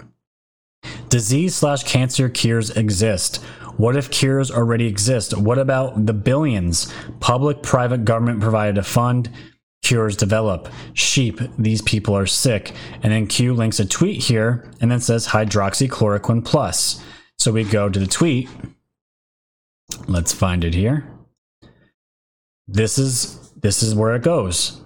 Disease 1.09 1.55
slash 1.55 1.85
cancer 1.85 2.29
cures 2.29 2.69
exist. 2.69 3.37
What 3.77 3.95
if 3.95 4.11
cures 4.11 4.51
already 4.51 4.85
exist? 4.85 5.35
What 5.35 5.57
about 5.57 6.05
the 6.05 6.13
billions? 6.13 6.93
Public, 7.19 7.63
private, 7.63 8.05
government 8.05 8.41
provided 8.41 8.77
a 8.77 8.83
fund. 8.83 9.31
Cures 9.85 10.17
develop. 10.17 10.67
Sheep, 10.93 11.39
these 11.59 11.83
people 11.83 12.17
are 12.17 12.25
sick. 12.25 12.71
And 13.03 13.13
then 13.13 13.27
Q 13.27 13.53
links 13.53 13.79
a 13.79 13.85
tweet 13.85 14.23
here 14.23 14.67
and 14.81 14.89
then 14.89 14.99
says 14.99 15.27
hydroxychloroquine 15.27 16.43
plus. 16.43 17.03
So 17.37 17.51
we 17.51 17.63
go 17.63 17.87
to 17.87 17.99
the 17.99 18.07
tweet. 18.07 18.49
Let's 20.07 20.33
find 20.33 20.63
it 20.63 20.73
here. 20.73 21.07
This 22.67 22.97
is 22.97 23.51
this 23.51 23.83
is 23.83 23.93
where 23.93 24.15
it 24.15 24.23
goes. 24.23 24.81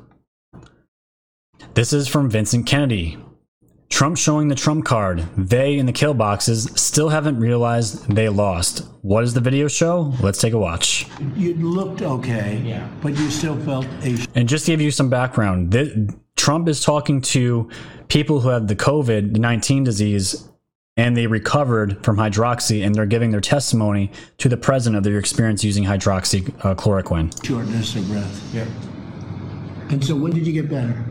This 1.76 1.94
is 1.94 2.10
from 2.10 2.30
Vincent 2.30 2.66
Kennedy. 2.68 3.18
Trump 3.90 4.18
showing 4.18 4.48
the 4.48 4.56
Trump 4.56 4.86
card. 4.86 5.26
They 5.36 5.78
in 5.78 5.86
the 5.86 5.92
kill 5.92 6.14
boxes 6.14 6.70
still 6.76 7.10
haven't 7.10 7.40
realized 7.40 8.10
they 8.10 8.30
lost. 8.30 8.86
What 9.02 9.22
does 9.22 9.34
the 9.34 9.42
video 9.42 9.68
show? 9.68 10.14
Let's 10.22 10.40
take 10.40 10.54
a 10.54 10.60
watch. 10.60 11.08
You 11.36 11.56
looked 11.56 12.02
okay, 12.02 12.62
yeah. 12.64 12.88
but 13.02 13.18
you 13.18 13.30
still 13.30 13.60
felt 13.62 13.86
a. 14.04 14.18
And 14.36 14.48
just 14.48 14.66
to 14.66 14.72
give 14.72 14.82
you 14.82 14.92
some 14.92 15.10
background, 15.10 15.72
this, 15.72 15.90
Trump 16.36 16.70
is 16.70 16.82
talking 16.82 17.22
to 17.22 17.70
people 18.08 18.40
who 18.40 18.50
have 18.50 18.68
the 18.68 18.76
COVID 18.76 19.38
19 19.38 19.84
disease 19.84 20.48
and 20.96 21.16
they 21.16 21.28
recovered 21.28 22.04
from 22.04 22.18
hydroxy 22.18 22.86
and 22.86 22.94
they're 22.94 23.06
giving 23.06 23.32
their 23.32 23.42
testimony 23.42 24.12
to 24.38 24.50
the 24.50 24.58
president 24.58 24.98
of 24.98 25.04
their 25.04 25.18
experience 25.18 25.64
using 25.64 25.84
hydroxychloroquine. 25.84 27.34
Uh, 27.34 27.46
Shortness 27.46 27.96
of 27.96 28.08
breath. 28.08 28.54
Yeah. 28.54 28.66
And 29.90 30.04
so 30.04 30.16
when 30.16 30.32
did 30.34 30.46
you 30.46 30.54
get 30.54 30.70
better? 30.70 31.04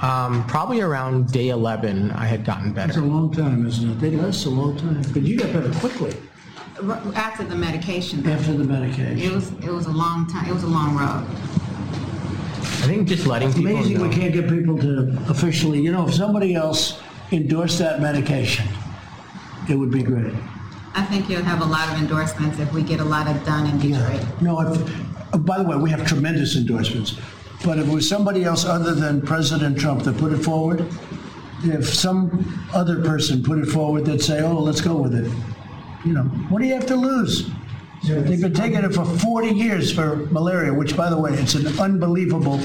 Um, 0.00 0.46
probably 0.46 0.80
around 0.80 1.32
day 1.32 1.48
11, 1.48 2.12
I 2.12 2.26
had 2.26 2.44
gotten 2.44 2.72
better. 2.72 2.90
It's 2.90 2.98
a 2.98 3.02
long 3.02 3.32
time, 3.32 3.66
isn't 3.66 3.90
it? 3.90 3.94
They, 4.00 4.10
that's 4.10 4.44
a 4.46 4.50
long 4.50 4.76
time. 4.76 5.02
But 5.12 5.22
you 5.22 5.36
got 5.38 5.52
better 5.52 5.72
quickly 5.80 6.14
After 7.16 7.42
the 7.44 7.56
medication, 7.56 8.24
after 8.28 8.52
the 8.52 8.62
medication. 8.64 9.18
it 9.18 9.32
was, 9.34 9.50
it 9.54 9.70
was 9.72 9.86
a 9.86 9.90
long 9.92 10.28
time, 10.28 10.48
it 10.48 10.54
was 10.54 10.62
a 10.62 10.68
long 10.68 10.96
road. 10.96 11.26
I 12.80 12.90
think 12.92 13.08
just 13.08 13.26
letting 13.26 13.52
people 13.52 13.72
Amazing 13.72 14.00
we 14.00 14.08
know. 14.08 14.14
can't 14.14 14.32
get 14.32 14.48
people 14.48 14.78
to 14.78 15.18
officially, 15.28 15.80
you 15.80 15.90
know, 15.90 16.06
if 16.06 16.14
somebody 16.14 16.54
else 16.54 17.00
endorsed 17.32 17.80
that 17.80 18.00
medication, 18.00 18.66
it 19.68 19.74
would 19.74 19.90
be 19.90 20.02
great. 20.04 20.32
I 20.94 21.02
think 21.04 21.28
you'll 21.28 21.42
have 21.42 21.60
a 21.60 21.64
lot 21.66 21.92
of 21.92 22.00
endorsements 22.00 22.58
if 22.60 22.72
we 22.72 22.82
get 22.84 23.00
a 23.00 23.04
lot 23.04 23.26
of 23.28 23.44
done 23.44 23.66
in 23.68 23.78
Detroit. 23.78 24.24
No, 24.40 24.60
if, 24.60 25.44
by 25.44 25.58
the 25.58 25.64
way, 25.64 25.76
we 25.76 25.90
have 25.90 26.06
tremendous 26.06 26.56
endorsements. 26.56 27.18
But 27.64 27.78
if 27.78 27.88
it 27.88 27.92
was 27.92 28.08
somebody 28.08 28.44
else 28.44 28.64
other 28.64 28.94
than 28.94 29.20
President 29.20 29.78
Trump 29.78 30.04
that 30.04 30.16
put 30.16 30.32
it 30.32 30.38
forward, 30.38 30.86
if 31.64 31.92
some 31.92 32.68
other 32.72 33.02
person 33.02 33.42
put 33.42 33.58
it 33.58 33.66
forward, 33.66 34.04
they'd 34.06 34.22
say, 34.22 34.42
oh, 34.42 34.60
let's 34.60 34.80
go 34.80 34.96
with 34.96 35.14
it. 35.14 35.30
You 36.04 36.12
know, 36.12 36.22
what 36.50 36.62
do 36.62 36.68
you 36.68 36.74
have 36.74 36.86
to 36.86 36.96
lose? 36.96 37.50
They've 38.04 38.40
been 38.40 38.54
taking 38.54 38.84
it 38.84 38.94
for 38.94 39.04
40 39.04 39.48
years 39.48 39.92
for 39.92 40.16
malaria, 40.30 40.72
which, 40.72 40.96
by 40.96 41.10
the 41.10 41.18
way, 41.18 41.32
it's 41.32 41.54
an 41.56 41.66
unbelievable 41.80 42.60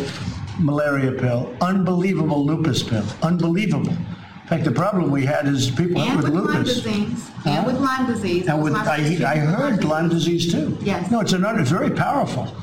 malaria 0.59 1.11
pill, 1.11 1.55
unbelievable 1.59 2.45
lupus 2.45 2.83
pill, 2.83 3.03
unbelievable. 3.23 3.89
In 3.89 4.47
fact, 4.49 4.63
the 4.63 4.71
problem 4.71 5.09
we 5.09 5.25
had 5.25 5.47
is 5.47 5.71
people 5.71 6.01
And 6.01 6.17
with 6.17 6.25
with 6.29 6.33
Lyme 6.35 6.57
lupus. 6.63 6.75
disease, 6.81 7.31
and 7.45 7.65
with 7.65 7.77
Lyme 7.79 8.05
disease. 8.05 8.47
And 8.47 8.61
was 8.61 8.65
with, 8.65 8.73
my 8.73 8.79
I, 8.93 8.97
first 8.97 9.23
I 9.23 9.33
treatment 9.33 9.55
for 9.57 9.63
heard 9.63 9.83
Lyme 9.85 10.09
disease 10.09 10.51
too. 10.51 10.77
Yes. 10.81 11.09
No, 11.09 11.21
it's 11.21 11.33
another, 11.33 11.59
it's 11.61 11.71
very 11.71 11.89
powerful. 11.89 12.55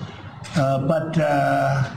Uh, 0.55 0.87
but 0.87 1.18
uh, 1.18 1.91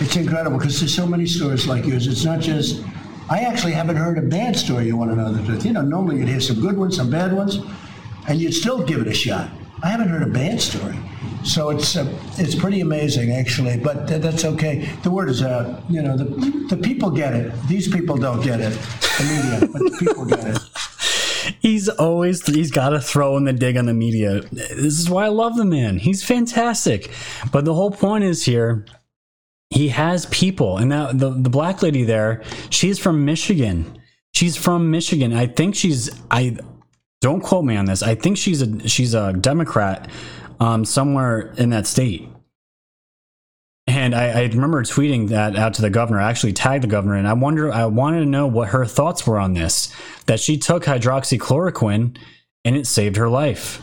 it's 0.00 0.16
incredible 0.16 0.58
because 0.58 0.80
there's 0.80 0.94
so 0.94 1.06
many 1.06 1.26
stories 1.26 1.66
like 1.66 1.84
yours. 1.86 2.06
It's 2.06 2.24
not 2.24 2.40
just, 2.40 2.84
I 3.30 3.40
actually 3.40 3.72
haven't 3.72 3.96
heard 3.96 4.18
a 4.18 4.22
bad 4.22 4.56
story 4.56 4.86
you 4.86 4.96
want 4.96 5.10
to 5.10 5.16
know 5.16 5.32
the 5.32 5.44
truth. 5.44 5.64
You 5.64 5.72
know, 5.72 5.82
normally 5.82 6.18
you'd 6.18 6.28
hear 6.28 6.40
some 6.40 6.60
good 6.60 6.76
ones, 6.76 6.96
some 6.96 7.10
bad 7.10 7.32
ones, 7.32 7.58
and 8.28 8.40
you'd 8.40 8.54
still 8.54 8.84
give 8.84 9.00
it 9.00 9.06
a 9.06 9.14
shot. 9.14 9.50
I 9.82 9.88
haven't 9.88 10.08
heard 10.08 10.22
a 10.22 10.30
bad 10.30 10.60
story. 10.60 10.96
So 11.44 11.68
it's 11.68 11.94
uh, 11.94 12.10
it's 12.38 12.54
pretty 12.54 12.80
amazing, 12.80 13.32
actually. 13.32 13.76
But 13.76 14.08
th- 14.08 14.22
that's 14.22 14.44
okay. 14.46 14.88
The 15.02 15.10
word 15.10 15.28
is 15.28 15.42
out. 15.42 15.82
You 15.90 16.00
know, 16.00 16.16
the 16.16 16.24
the 16.70 16.76
people 16.76 17.10
get 17.10 17.34
it. 17.34 17.52
These 17.68 17.88
people 17.88 18.16
don't 18.16 18.42
get 18.42 18.60
it. 18.60 18.72
The 18.72 19.24
media, 19.24 19.68
but 19.70 19.78
the 19.78 19.96
people 19.98 20.24
get 20.24 20.44
it. 20.46 20.58
He's 21.60 21.90
always 21.90 22.44
he's 22.46 22.70
got 22.70 22.90
to 22.90 23.00
throw 23.00 23.36
in 23.36 23.44
the 23.44 23.52
dig 23.52 23.76
on 23.76 23.84
the 23.84 23.92
media. 23.94 24.40
This 24.50 24.98
is 24.98 25.10
why 25.10 25.26
I 25.26 25.28
love 25.28 25.56
the 25.56 25.64
man. 25.64 25.98
He's 25.98 26.24
fantastic. 26.24 27.10
But 27.52 27.66
the 27.66 27.74
whole 27.74 27.90
point 27.90 28.24
is 28.24 28.44
here 28.44 28.86
he 29.74 29.88
has 29.88 30.26
people 30.26 30.78
and 30.78 30.92
that 30.92 31.18
the, 31.18 31.30
the 31.30 31.50
black 31.50 31.82
lady 31.82 32.04
there 32.04 32.42
she's 32.70 32.98
from 32.98 33.24
michigan 33.24 33.98
she's 34.32 34.56
from 34.56 34.90
michigan 34.90 35.32
i 35.32 35.46
think 35.46 35.74
she's 35.74 36.10
i 36.30 36.56
don't 37.20 37.40
quote 37.40 37.64
me 37.64 37.76
on 37.76 37.84
this 37.84 38.02
i 38.02 38.14
think 38.14 38.38
she's 38.38 38.62
a 38.62 38.88
she's 38.88 39.14
a 39.14 39.32
democrat 39.32 40.08
um, 40.60 40.84
somewhere 40.84 41.52
in 41.58 41.70
that 41.70 41.86
state 41.86 42.28
and 43.86 44.14
I, 44.14 44.28
I 44.28 44.42
remember 44.44 44.82
tweeting 44.82 45.28
that 45.28 45.56
out 45.56 45.74
to 45.74 45.82
the 45.82 45.90
governor. 45.90 46.18
I 46.18 46.30
actually 46.30 46.54
tagged 46.54 46.84
the 46.84 46.88
governor, 46.88 47.16
and 47.16 47.28
I 47.28 47.34
wonder. 47.34 47.70
I 47.70 47.84
wanted 47.84 48.20
to 48.20 48.26
know 48.26 48.46
what 48.46 48.70
her 48.70 48.86
thoughts 48.86 49.26
were 49.26 49.38
on 49.38 49.52
this. 49.52 49.94
That 50.24 50.40
she 50.40 50.56
took 50.56 50.84
hydroxychloroquine, 50.84 52.16
and 52.64 52.76
it 52.76 52.86
saved 52.86 53.16
her 53.16 53.28
life. 53.28 53.82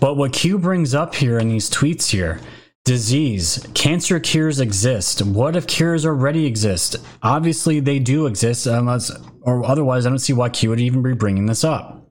But 0.00 0.16
what 0.16 0.32
Q 0.32 0.58
brings 0.58 0.92
up 0.92 1.14
here 1.14 1.38
in 1.38 1.50
these 1.50 1.70
tweets 1.70 2.10
here 2.10 2.40
disease 2.90 3.64
cancer 3.72 4.18
cures 4.18 4.58
exist 4.58 5.22
what 5.22 5.54
if 5.54 5.64
cures 5.68 6.04
already 6.04 6.44
exist 6.44 6.96
obviously 7.22 7.78
they 7.78 8.00
do 8.00 8.26
exist 8.26 8.66
unless 8.66 9.12
or 9.42 9.64
otherwise 9.64 10.04
i 10.04 10.08
don't 10.08 10.18
see 10.18 10.32
why 10.32 10.48
q 10.48 10.68
would 10.68 10.80
even 10.80 11.00
be 11.00 11.12
bringing 11.12 11.46
this 11.46 11.62
up 11.62 12.04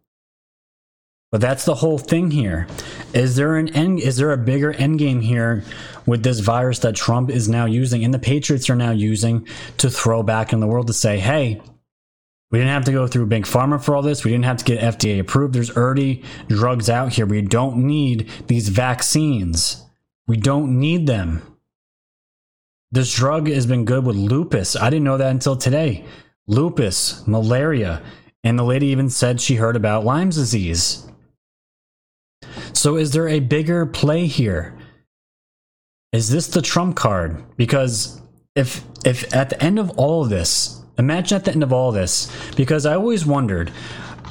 but 1.34 1.42
that's 1.42 1.66
the 1.66 1.76
whole 1.76 1.98
thing 1.98 2.32
here 2.32 2.66
is 3.14 3.36
there 3.36 3.58
an 3.58 3.68
end 3.76 4.00
is 4.00 4.16
there 4.16 4.32
a 4.32 4.38
bigger 4.38 4.72
end 4.72 4.98
game 4.98 5.20
here 5.20 5.66
with 6.06 6.24
this 6.24 6.40
virus 6.40 6.80
that 6.80 6.96
trump 6.96 7.30
is 7.30 7.50
now 7.50 7.66
using 7.66 8.06
and 8.06 8.14
the 8.14 8.18
patriots 8.18 8.70
are 8.70 8.76
now 8.78 8.92
using 8.92 9.46
to 9.76 9.90
throw 9.90 10.24
back 10.24 10.54
in 10.54 10.62
the 10.62 10.68
world 10.68 10.88
to 10.88 10.94
say 10.94 11.20
hey 11.20 11.62
we 12.52 12.58
didn't 12.58 12.72
have 12.72 12.86
to 12.86 12.94
go 12.94 13.06
through 13.06 13.26
big 13.26 13.44
pharma 13.44 13.80
for 13.80 13.96
all 13.96 14.02
this. 14.02 14.26
We 14.26 14.32
didn't 14.32 14.46
have 14.46 14.58
to 14.58 14.66
get 14.66 14.80
FDA 14.80 15.20
approved. 15.20 15.54
There's 15.54 15.78
already 15.78 16.24
drugs 16.48 16.90
out 16.90 17.14
here. 17.14 17.28
We 17.28 17.44
don't 17.44 17.86
need 17.86 18.28
these 18.48 18.70
vaccines. 18.70 19.86
We 20.30 20.38
don't 20.38 20.80
need 20.80 21.08
them. 21.08 21.42
This 22.92 23.16
drug 23.16 23.48
has 23.48 23.66
been 23.66 23.84
good 23.84 24.06
with 24.06 24.16
lupus. 24.16 24.76
I 24.76 24.92
didn't 24.92 25.06
know 25.06 25.18
that 25.18 25.32
until 25.32 25.56
today. 25.56 26.06
Lupus, 26.46 27.28
malaria, 27.28 28.04
and 28.44 28.58
the 28.58 28.64
lady 28.64 28.88
even 28.88 29.10
said 29.10 29.42
she 29.42 29.56
heard 29.56 29.76
about 29.76 30.06
Lyme's 30.06 30.36
disease. 30.36 31.08
So, 32.74 32.96
is 32.96 33.10
there 33.10 33.28
a 33.28 33.40
bigger 33.40 33.88
play 33.88 34.28
here? 34.28 34.78
Is 36.14 36.30
this 36.30 36.46
the 36.46 36.62
trump 36.62 36.96
card? 36.96 37.44
Because 37.58 38.22
if 38.56 38.84
if 39.04 39.34
at 39.34 39.50
the 39.50 39.64
end 39.64 39.80
of 39.80 39.90
all 39.98 40.22
of 40.22 40.30
this, 40.30 40.80
imagine 41.00 41.38
at 41.38 41.46
the 41.46 41.52
end 41.52 41.64
of 41.64 41.74
all 41.74 41.90
of 41.90 41.96
this, 41.96 42.32
because 42.56 42.86
I 42.86 42.94
always 42.94 43.26
wondered, 43.26 43.72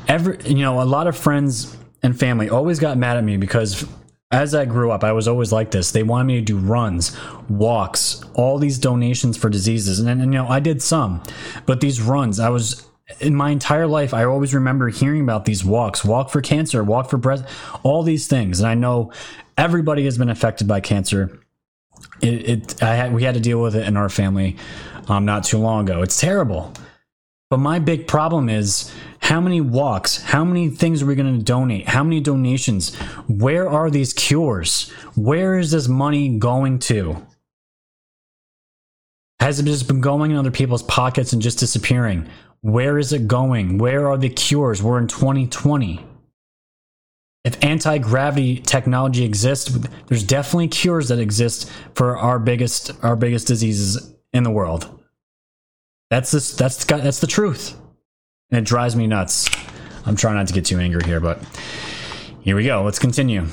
every 0.07 0.39
you 0.45 0.63
know, 0.63 0.81
a 0.81 0.85
lot 0.85 1.09
of 1.09 1.17
friends 1.17 1.77
and 2.05 2.17
family 2.17 2.49
always 2.49 2.79
got 2.79 2.97
mad 2.99 3.17
at 3.17 3.25
me 3.25 3.37
because 3.37 3.85
as 4.31 4.55
I 4.55 4.67
grew 4.67 4.91
up, 4.91 5.05
I 5.05 5.13
was 5.13 5.27
always 5.27 5.53
like 5.53 5.71
this. 5.71 5.91
They 5.91 6.03
wanted 6.03 6.25
me 6.25 6.35
to 6.37 6.43
do 6.43 6.59
runs, 6.59 7.17
walks, 7.49 8.23
all 8.35 8.59
these 8.59 8.79
donations 8.79 9.39
for 9.39 9.49
diseases. 9.49 10.01
And, 10.01 10.09
and, 10.09 10.33
you 10.33 10.39
know, 10.39 10.49
I 10.49 10.61
did 10.61 10.83
some, 10.83 11.23
but 11.65 11.81
these 11.81 12.01
runs, 12.01 12.39
I 12.39 12.51
was 12.51 12.87
in 13.21 13.35
my 13.35 13.51
entire 13.51 13.87
life, 13.87 14.13
I 14.13 14.25
always 14.25 14.53
remember 14.53 14.91
hearing 14.91 15.23
about 15.23 15.47
these 15.47 15.65
walks, 15.65 16.05
walk 16.05 16.29
for 16.29 16.43
cancer, 16.43 16.85
walk 16.85 17.09
for 17.09 17.17
breast, 17.17 17.45
all 17.83 18.03
these 18.03 18.27
things. 18.27 18.61
And 18.61 18.69
I 18.69 18.75
know 18.75 19.13
everybody 19.57 20.05
has 20.05 20.19
been 20.19 20.29
affected 20.29 20.69
by 20.69 20.81
cancer. 20.81 21.41
It, 22.21 22.49
it 22.49 22.83
I 22.83 22.95
had, 22.95 23.15
we 23.15 23.23
had 23.23 23.35
to 23.35 23.41
deal 23.41 23.63
with 23.63 23.75
it 23.77 23.87
in 23.87 23.97
our 23.97 24.11
family 24.11 24.57
um, 25.09 25.25
not 25.25 25.45
too 25.45 25.59
long 25.59 25.89
ago. 25.89 26.03
It's 26.03 26.21
terrible. 26.21 26.75
But 27.49 27.59
my 27.61 27.79
big 27.79 28.07
problem 28.07 28.51
is 28.51 28.93
how 29.29 29.43
many 29.43 29.61
walks, 29.61 30.23
how 30.23 30.43
many 30.43 30.71
things 30.71 31.03
are 31.03 31.07
we 31.07 31.15
going 31.15 31.37
to 31.37 31.45
donate, 31.45 31.87
how 31.87 32.03
many 32.03 32.19
donations, 32.19 32.97
where 33.29 33.69
are 33.69 33.91
these 33.91 34.15
cures? 34.15 34.89
Where 35.17 35.59
is 35.59 35.71
this 35.71 35.87
money 35.87 36.39
going 36.39 36.79
to? 36.79 37.27
Has 39.39 39.61
it 39.61 39.67
just 39.67 39.87
been 39.87 40.01
going 40.01 40.31
in 40.31 40.39
other 40.39 40.51
people's 40.51 40.83
pockets 40.83 41.35
and 41.35 41.43
just 41.43 41.59
disappearing? 41.59 42.27
Where 42.63 42.99
is 42.99 43.13
it 43.13 43.29
going? 43.29 43.77
Where 43.77 44.09
are 44.09 44.17
the 44.17 44.31
cures? 44.31 44.83
We're 44.83 44.99
in 44.99 45.09
2020. 45.09 46.03
If 47.45 47.63
anti 47.63 47.99
gravity 47.99 48.61
technology 48.61 49.27
exists, 49.27 49.77
there's 50.07 50.25
definitely 50.25 50.69
cures 50.69 51.09
that 51.09 51.19
exist 51.19 51.71
for 51.95 52.17
our 52.17 52.39
biggest 52.39 52.93
our 53.05 53.15
biggest 53.15 53.47
diseases 53.47 54.15
in 54.33 54.43
the 54.43 54.51
world. 54.51 55.03
That's 56.09 56.31
this. 56.31 56.57
That's 56.57 56.83
that's 56.87 57.21
the 57.21 57.27
truth, 57.27 57.79
and 58.51 58.59
it 58.59 58.65
drives 58.65 58.97
me 58.97 59.07
nuts. 59.07 59.49
I'm 60.07 60.17
trying 60.17 60.37
not 60.37 60.49
to 60.49 60.55
get 60.55 60.65
too 60.65 60.79
angry 60.79 61.05
here, 61.05 61.21
but 61.21 61.39
here 62.41 62.57
we 62.57 62.65
go. 62.65 62.83
Let's 62.83 62.99
continue. 62.99 63.47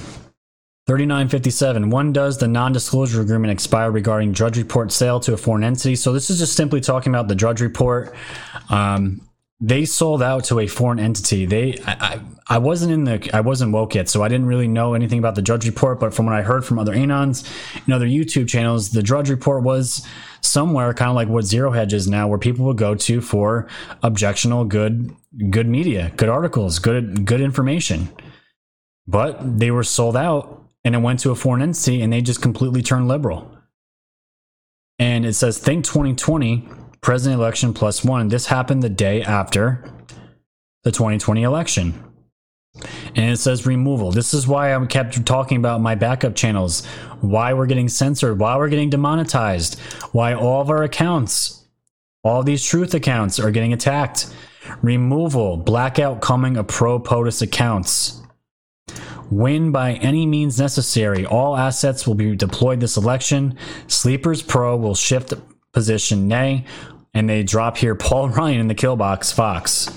3957. 0.88 1.89
When 1.89 2.14
does 2.14 2.38
the 2.38 2.48
non 2.48 2.72
disclosure 2.72 3.22
agreement 3.22 3.52
expire 3.52 3.89
regarding 3.91 4.32
Drudge 4.34 4.58
Report 4.58 4.91
sale 4.91 5.20
to 5.22 5.34
a 5.34 5.38
foreign 5.38 5.64
entity? 5.64 5.96
So, 5.96 6.14
this 6.14 6.30
is 6.30 6.38
just 6.38 6.56
simply 6.56 6.80
talking 6.80 7.12
about 7.12 7.28
the 7.28 7.36
Drudge 7.36 7.60
Report. 7.60 8.14
Um, 8.70 9.22
they 9.62 9.86
sold 9.86 10.22
out 10.22 10.43
to 10.45 10.60
a 10.60 10.68
foreign 10.68 10.99
entity. 10.99 11.45
They, 11.45 11.80
I, 11.86 11.93
I, 11.93 12.20
I, 12.47 12.58
wasn't 12.58 12.91
in 12.91 13.03
the, 13.06 13.30
I 13.34 13.39
wasn't 13.39 13.72
woke 13.72 13.95
yet, 13.95 14.10
so 14.10 14.22
I 14.22 14.28
didn't 14.28 14.47
really 14.47 14.68
know 14.68 14.93
anything 14.93 15.18
about 15.20 15.36
the 15.36 15.41
Drudge 15.41 15.66
Report. 15.66 15.99
But 15.99 16.14
from 16.14 16.26
what 16.26 16.36
I 16.36 16.41
heard 16.41 16.66
from 16.66 16.78
other 16.78 16.93
anons 16.93 17.47
and 17.86 17.93
other 17.93 18.06
YouTube 18.06 18.49
channels, 18.49 18.91
the 18.91 19.01
Drudge 19.01 19.30
Report 19.30 19.64
was 19.64 20.06
somewhere 20.41 20.93
kind 20.93 21.10
of 21.10 21.16
like 21.16 21.30
what 21.30 21.45
Zero 21.45 21.72
Hedge 21.72 21.93
is 21.93 22.08
now, 22.08 22.28
where 22.28 22.38
people 22.38 22.66
would 22.66 22.78
go 22.78 22.95
to 22.95 23.22
for 23.22 23.68
objectionable, 24.03 24.66
good, 24.66 25.16
good 25.49 25.68
media, 25.68 26.12
good 26.18 26.30
articles, 26.30 26.80
good, 26.80 27.26
good 27.26 27.39
information. 27.39 28.10
But 29.08 29.60
they 29.60 29.72
were 29.72 29.84
sold 29.84 30.18
out, 30.18 30.64
and 30.84 30.95
it 30.95 30.99
went 30.99 31.20
to 31.22 31.32
a 31.32 31.36
foreign 31.36 31.62
entity, 31.62 32.01
and 32.01 32.12
they 32.12 32.22
just 32.22 32.41
completely 32.41 32.82
turned 32.82 33.08
liberal. 33.08 33.51
And 34.97 35.26
it 35.26 35.34
says, 35.34 35.58
"Think 35.58 35.86
2020 35.86 36.68
president 37.06 37.39
election 37.39 37.74
one." 38.03 38.28
This 38.30 38.47
happened 38.47 38.82
the 38.82 38.89
day 38.89 39.22
after 39.22 39.84
the 40.84 40.91
2020 40.91 41.43
election 41.43 41.93
and 43.16 43.32
it 43.32 43.38
says 43.38 43.66
removal. 43.66 44.12
This 44.12 44.34
is 44.34 44.47
why 44.47 44.76
I 44.76 44.86
kept 44.88 45.26
talking 45.26 45.58
about 45.58 45.82
my 45.82 45.95
backup 45.95 46.36
channels, 46.36 46.86
why 47.22 47.53
we're 47.53 47.68
getting 47.68 47.88
censored, 47.88 48.39
why 48.39 48.58
we're 48.58 48.70
getting 48.70 48.89
demonetized, 48.89 49.80
why 50.12 50.34
all 50.34 50.62
of 50.62 50.70
our 50.70 50.84
accounts, 50.84 51.66
all 52.24 52.43
these 52.43 52.66
truth 52.66 52.93
accounts 52.93 53.39
are 53.39 53.51
getting 53.51 53.72
attacked. 53.72 54.34
Removal, 54.82 55.58
blackout 55.58 56.22
coming 56.22 56.58
of 56.58 56.68
pro 56.68 56.99
POTUS 56.99 57.41
accounts. 57.41 58.22
Win 59.30 59.72
by 59.72 59.93
any 59.93 60.26
means 60.26 60.60
necessary. 60.60 61.26
All 61.26 61.56
assets 61.56 62.06
will 62.06 62.16
be 62.16 62.36
deployed 62.36 62.80
this 62.80 62.97
election. 62.97 63.58
Sleepers 63.88 64.41
Pro 64.41 64.76
will 64.76 64.95
shift 64.95 65.34
position 65.72 66.28
nay, 66.28 66.66
and 67.16 67.28
they 67.28 67.41
drop 67.41 67.78
here 67.78 67.95
Paul 67.95 68.30
Ryan 68.30 68.59
in 68.59 68.68
the 68.68 68.76
kill 68.76 68.95
box 68.95 69.32
Fox. 69.32 69.89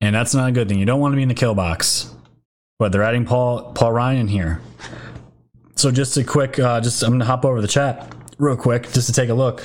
And 0.00 0.14
that's 0.14 0.34
not 0.34 0.50
a 0.50 0.52
good 0.52 0.68
thing. 0.68 0.78
You 0.78 0.84
don't 0.84 1.00
want 1.00 1.12
to 1.12 1.16
be 1.16 1.22
in 1.22 1.28
the 1.28 1.34
kill 1.34 1.54
box. 1.54 2.12
But 2.78 2.92
they're 2.92 3.02
adding 3.02 3.24
Paul 3.24 3.72
Paul 3.72 3.92
Ryan 3.92 4.20
in 4.20 4.28
here. 4.28 4.60
So 5.76 5.90
just 5.90 6.16
a 6.18 6.24
quick, 6.24 6.58
uh, 6.58 6.80
just 6.82 7.02
I'm 7.02 7.10
gonna 7.10 7.24
hop 7.24 7.46
over 7.46 7.62
the 7.62 7.68
chat 7.68 8.14
real 8.38 8.56
quick 8.56 8.92
just 8.92 9.06
to 9.06 9.14
take 9.14 9.30
a 9.30 9.34
look. 9.34 9.64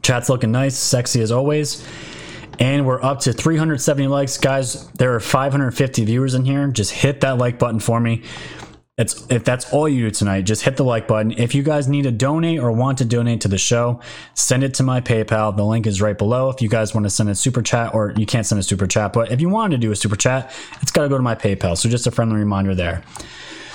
Chat's 0.00 0.28
looking 0.28 0.52
nice, 0.52 0.76
sexy 0.76 1.20
as 1.20 1.32
always. 1.32 1.84
And 2.60 2.86
we're 2.86 3.02
up 3.02 3.18
to 3.20 3.32
370 3.32 4.06
likes, 4.06 4.38
guys. 4.38 4.86
There 4.92 5.12
are 5.14 5.20
550 5.20 6.04
viewers 6.04 6.34
in 6.34 6.44
here. 6.44 6.68
Just 6.68 6.92
hit 6.92 7.20
that 7.22 7.36
like 7.36 7.58
button 7.58 7.80
for 7.80 7.98
me. 7.98 8.22
It's, 8.96 9.26
if 9.28 9.42
that's 9.42 9.72
all 9.72 9.88
you 9.88 10.04
do 10.04 10.10
tonight, 10.12 10.42
just 10.42 10.62
hit 10.62 10.76
the 10.76 10.84
like 10.84 11.08
button. 11.08 11.32
If 11.32 11.52
you 11.54 11.64
guys 11.64 11.88
need 11.88 12.02
to 12.02 12.12
donate 12.12 12.60
or 12.60 12.70
want 12.70 12.98
to 12.98 13.04
donate 13.04 13.40
to 13.40 13.48
the 13.48 13.58
show, 13.58 14.00
send 14.34 14.62
it 14.62 14.74
to 14.74 14.84
my 14.84 15.00
PayPal. 15.00 15.56
The 15.56 15.64
link 15.64 15.88
is 15.88 16.00
right 16.00 16.16
below. 16.16 16.48
If 16.48 16.62
you 16.62 16.68
guys 16.68 16.94
want 16.94 17.04
to 17.04 17.10
send 17.10 17.28
a 17.28 17.34
super 17.34 17.60
chat, 17.60 17.92
or 17.92 18.12
you 18.16 18.24
can't 18.24 18.46
send 18.46 18.60
a 18.60 18.62
super 18.62 18.86
chat, 18.86 19.12
but 19.12 19.32
if 19.32 19.40
you 19.40 19.48
want 19.48 19.72
to 19.72 19.78
do 19.78 19.90
a 19.90 19.96
super 19.96 20.14
chat, 20.14 20.54
it's 20.80 20.92
got 20.92 21.02
to 21.02 21.08
go 21.08 21.16
to 21.16 21.22
my 21.24 21.34
PayPal. 21.34 21.76
So 21.76 21.88
just 21.88 22.06
a 22.06 22.12
friendly 22.12 22.36
reminder 22.36 22.74
there. 22.76 23.02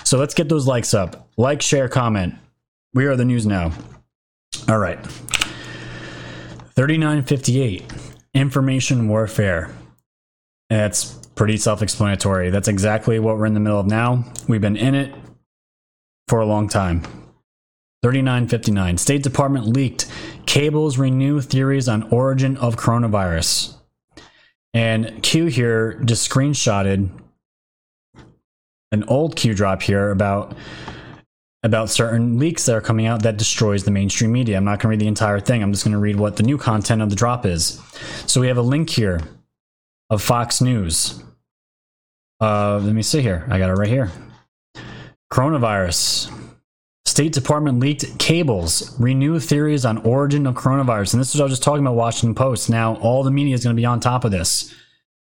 So 0.05 0.17
let's 0.17 0.33
get 0.33 0.47
those 0.47 0.65
likes 0.67 0.93
up. 0.93 1.27
Like, 1.35 1.61
share, 1.61 1.89
comment. 1.89 2.35
We 2.93 3.05
are 3.05 3.17
the 3.17 3.25
news 3.25 3.45
now. 3.45 3.73
All 4.69 4.79
right. 4.79 4.99
3958 6.75 7.83
Information 8.33 9.09
warfare. 9.09 9.69
That's 10.69 11.15
pretty 11.39 11.55
self 11.55 11.81
explanatory. 11.81 12.49
That's 12.49 12.67
exactly 12.67 13.17
what 13.17 13.37
we're 13.37 13.45
in 13.45 13.53
the 13.53 13.61
middle 13.61 13.79
of 13.79 13.87
now. 13.87 14.25
We've 14.49 14.59
been 14.59 14.75
in 14.75 14.93
it 14.93 15.15
for 16.27 16.41
a 16.41 16.45
long 16.45 16.67
time. 16.67 17.03
3959. 18.03 18.97
State 18.97 19.23
Department 19.23 19.65
leaked 19.65 20.11
cables 20.45 20.97
renew 20.97 21.39
theories 21.39 21.87
on 21.87 22.03
origin 22.11 22.57
of 22.57 22.75
coronavirus. 22.75 23.73
And 24.73 25.23
Q 25.23 25.45
here 25.45 26.01
just 26.03 26.29
screenshotted 26.29 27.09
an 28.91 29.03
old 29.05 29.37
Q 29.37 29.53
drop 29.53 29.81
here 29.81 30.11
about 30.11 30.57
about 31.63 31.89
certain 31.89 32.37
leaks 32.37 32.65
that 32.65 32.75
are 32.75 32.81
coming 32.81 33.05
out 33.05 33.23
that 33.23 33.37
destroys 33.37 33.85
the 33.85 33.91
mainstream 33.91 34.33
media. 34.33 34.57
I'm 34.57 34.65
not 34.65 34.79
going 34.79 34.81
to 34.81 34.87
read 34.89 34.99
the 34.99 35.07
entire 35.07 35.39
thing. 35.39 35.63
I'm 35.63 35.71
just 35.71 35.85
going 35.85 35.93
to 35.93 35.99
read 35.99 36.17
what 36.17 36.35
the 36.35 36.43
new 36.43 36.57
content 36.57 37.01
of 37.01 37.09
the 37.09 37.15
drop 37.15 37.45
is. 37.45 37.81
So 38.27 38.41
we 38.41 38.47
have 38.47 38.57
a 38.57 38.61
link 38.61 38.89
here 38.89 39.21
of 40.09 40.21
Fox 40.21 40.59
News. 40.59 41.23
Uh, 42.41 42.79
let 42.79 42.93
me 42.93 43.01
see 43.01 43.21
here. 43.21 43.45
I 43.49 43.59
got 43.59 43.69
it 43.69 43.73
right 43.73 43.89
here. 43.89 44.11
Coronavirus. 45.31 46.31
State 47.05 47.33
Department 47.33 47.79
leaked 47.79 48.17
cables, 48.17 48.97
renew 48.99 49.39
theories 49.39 49.83
on 49.83 49.97
origin 49.99 50.47
of 50.47 50.55
coronavirus. 50.55 51.13
And 51.13 51.21
this 51.21 51.33
is 51.33 51.35
what 51.35 51.41
I 51.41 51.45
was 51.45 51.53
just 51.53 51.63
talking 51.63 51.83
about 51.83 51.95
Washington 51.95 52.35
Post. 52.35 52.69
Now 52.69 52.95
all 52.97 53.23
the 53.23 53.31
media 53.31 53.55
is 53.55 53.63
going 53.63 53.75
to 53.75 53.79
be 53.79 53.85
on 53.85 53.99
top 53.99 54.23
of 54.23 54.31
this. 54.31 54.73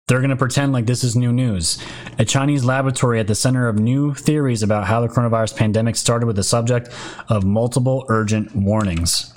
They're 0.07 0.21
going 0.21 0.31
to 0.31 0.37
pretend 0.37 0.73
like 0.73 0.87
this 0.87 1.05
is 1.05 1.17
new 1.17 1.33
news. 1.33 1.83
A 2.19 2.25
Chinese 2.25 2.65
laboratory 2.65 3.19
at 3.21 3.29
the 3.29 3.35
center 3.35 3.69
of 3.69 3.79
new 3.79 4.13
theories 4.13 4.63
about 4.63 4.87
how 4.87 5.01
the 5.01 5.09
coronavirus 5.09 5.57
pandemic 5.57 5.97
started 5.97 6.27
with 6.27 6.37
the 6.37 6.43
subject 6.43 6.89
of 7.29 7.45
multiple 7.45 8.05
urgent 8.09 8.55
warnings. 8.55 9.33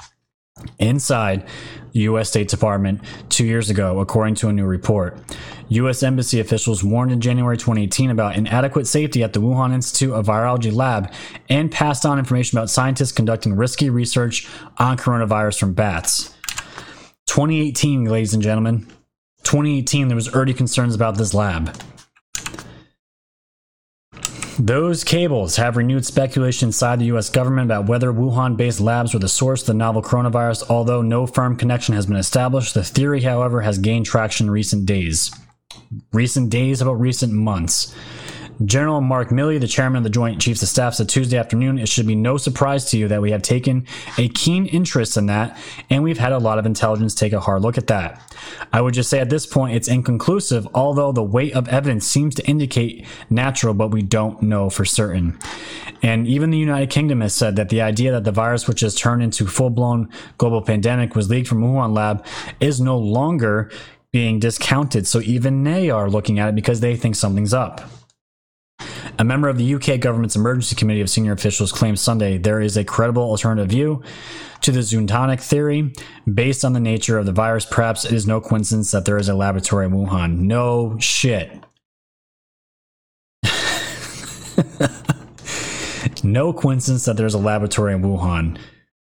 Inside 0.79 1.47
the 1.93 2.01
U.S. 2.01 2.29
State 2.29 2.47
Department 2.47 3.01
two 3.29 3.45
years 3.45 3.69
ago, 3.69 3.99
according 3.99 4.35
to 4.35 4.49
a 4.49 4.53
new 4.53 4.65
report. 4.65 5.17
U.S. 5.69 6.03
Embassy 6.03 6.39
officials 6.39 6.83
warned 6.83 7.11
in 7.11 7.21
January 7.21 7.57
2018 7.57 8.11
about 8.11 8.35
inadequate 8.35 8.85
safety 8.85 9.23
at 9.23 9.33
the 9.33 9.39
Wuhan 9.39 9.73
Institute 9.73 10.13
of 10.13 10.27
Virology 10.27 10.71
lab 10.71 11.11
and 11.49 11.71
passed 11.71 12.05
on 12.05 12.19
information 12.19 12.57
about 12.57 12.69
scientists 12.69 13.11
conducting 13.11 13.55
risky 13.55 13.89
research 13.89 14.47
on 14.77 14.97
coronavirus 14.97 15.59
from 15.59 15.73
bats. 15.73 16.35
2018, 17.25 18.05
ladies 18.05 18.33
and 18.33 18.43
gentlemen. 18.43 18.85
2018, 19.43 20.07
there 20.07 20.15
was 20.15 20.33
already 20.33 20.53
concerns 20.53 20.93
about 20.93 21.17
this 21.17 21.33
lab. 21.33 21.75
Those 24.59 25.03
cables 25.03 25.55
have 25.55 25.77
renewed 25.77 26.05
speculation 26.05 26.69
inside 26.69 26.99
the 26.99 27.05
US 27.05 27.29
government 27.29 27.65
about 27.65 27.87
whether 27.87 28.13
Wuhan 28.13 28.55
based 28.55 28.79
labs 28.79 29.13
were 29.13 29.19
the 29.19 29.27
source 29.27 29.61
of 29.61 29.67
the 29.67 29.73
novel 29.73 30.03
coronavirus, 30.03 30.69
although 30.69 31.01
no 31.01 31.25
firm 31.25 31.55
connection 31.55 31.95
has 31.95 32.05
been 32.05 32.17
established. 32.17 32.75
The 32.75 32.83
theory, 32.83 33.21
however, 33.21 33.61
has 33.61 33.79
gained 33.79 34.05
traction 34.05 34.45
in 34.45 34.51
recent 34.51 34.85
days. 34.85 35.33
Recent 36.11 36.51
days, 36.51 36.81
about 36.81 36.99
recent 36.99 37.33
months. 37.33 37.95
General 38.65 39.01
Mark 39.01 39.29
Milley, 39.29 39.59
the 39.59 39.67
chairman 39.67 39.97
of 39.97 40.03
the 40.03 40.09
Joint 40.09 40.41
Chiefs 40.41 40.61
of 40.61 40.69
Staff, 40.69 40.95
said 40.95 41.09
Tuesday 41.09 41.37
afternoon, 41.37 41.79
it 41.79 41.89
should 41.89 42.07
be 42.07 42.15
no 42.15 42.37
surprise 42.37 42.85
to 42.91 42.97
you 42.97 43.07
that 43.07 43.21
we 43.21 43.31
have 43.31 43.41
taken 43.41 43.85
a 44.17 44.29
keen 44.29 44.65
interest 44.67 45.17
in 45.17 45.25
that, 45.27 45.57
and 45.89 46.03
we've 46.03 46.17
had 46.17 46.31
a 46.31 46.37
lot 46.37 46.59
of 46.59 46.65
intelligence 46.65 47.15
take 47.15 47.33
a 47.33 47.39
hard 47.39 47.61
look 47.61 47.77
at 47.77 47.87
that. 47.87 48.21
I 48.71 48.81
would 48.81 48.93
just 48.93 49.09
say 49.09 49.19
at 49.19 49.29
this 49.29 49.45
point, 49.45 49.75
it's 49.75 49.87
inconclusive, 49.87 50.67
although 50.73 51.11
the 51.11 51.23
weight 51.23 51.53
of 51.53 51.67
evidence 51.67 52.05
seems 52.05 52.35
to 52.35 52.47
indicate 52.47 53.05
natural, 53.29 53.73
but 53.73 53.89
we 53.89 54.01
don't 54.01 54.41
know 54.41 54.69
for 54.69 54.85
certain. 54.85 55.37
And 56.01 56.27
even 56.27 56.51
the 56.51 56.57
United 56.57 56.89
Kingdom 56.89 57.21
has 57.21 57.33
said 57.33 57.55
that 57.55 57.69
the 57.69 57.81
idea 57.81 58.11
that 58.11 58.23
the 58.23 58.31
virus, 58.31 58.67
which 58.67 58.81
has 58.81 58.93
turned 58.93 59.23
into 59.23 59.47
full 59.47 59.69
blown 59.69 60.09
global 60.37 60.61
pandemic, 60.61 61.15
was 61.15 61.29
leaked 61.29 61.47
from 61.47 61.61
Wuhan 61.61 61.93
lab 61.93 62.25
is 62.59 62.81
no 62.81 62.97
longer 62.97 63.71
being 64.11 64.39
discounted. 64.39 65.07
So 65.07 65.21
even 65.21 65.63
they 65.63 65.89
are 65.89 66.09
looking 66.09 66.39
at 66.39 66.49
it 66.49 66.55
because 66.55 66.81
they 66.81 66.95
think 66.95 67.15
something's 67.15 67.53
up. 67.53 67.81
A 69.19 69.23
member 69.23 69.47
of 69.47 69.57
the 69.57 69.75
UK 69.75 69.99
government's 69.99 70.35
emergency 70.35 70.75
committee 70.75 71.01
of 71.01 71.09
senior 71.09 71.33
officials 71.33 71.71
claimed 71.71 71.99
Sunday 71.99 72.37
there 72.37 72.59
is 72.59 72.75
a 72.75 72.83
credible 72.83 73.23
alternative 73.23 73.69
view 73.69 74.01
to 74.61 74.71
the 74.71 74.79
zoonotic 74.79 75.41
theory 75.41 75.93
based 76.31 76.65
on 76.65 76.73
the 76.73 76.79
nature 76.79 77.17
of 77.17 77.25
the 77.25 77.31
virus. 77.31 77.65
Perhaps 77.65 78.05
it 78.05 78.13
is 78.13 78.25
no 78.25 78.41
coincidence 78.41 78.91
that 78.91 79.05
there 79.05 79.17
is 79.17 79.29
a 79.29 79.35
laboratory 79.35 79.85
in 79.85 79.91
Wuhan. 79.91 80.39
No 80.39 80.97
shit. 80.99 81.51
no 86.23 86.53
coincidence 86.53 87.05
that 87.05 87.17
there's 87.17 87.33
a 87.33 87.39
laboratory 87.39 87.93
in 87.93 88.01
Wuhan. 88.01 88.57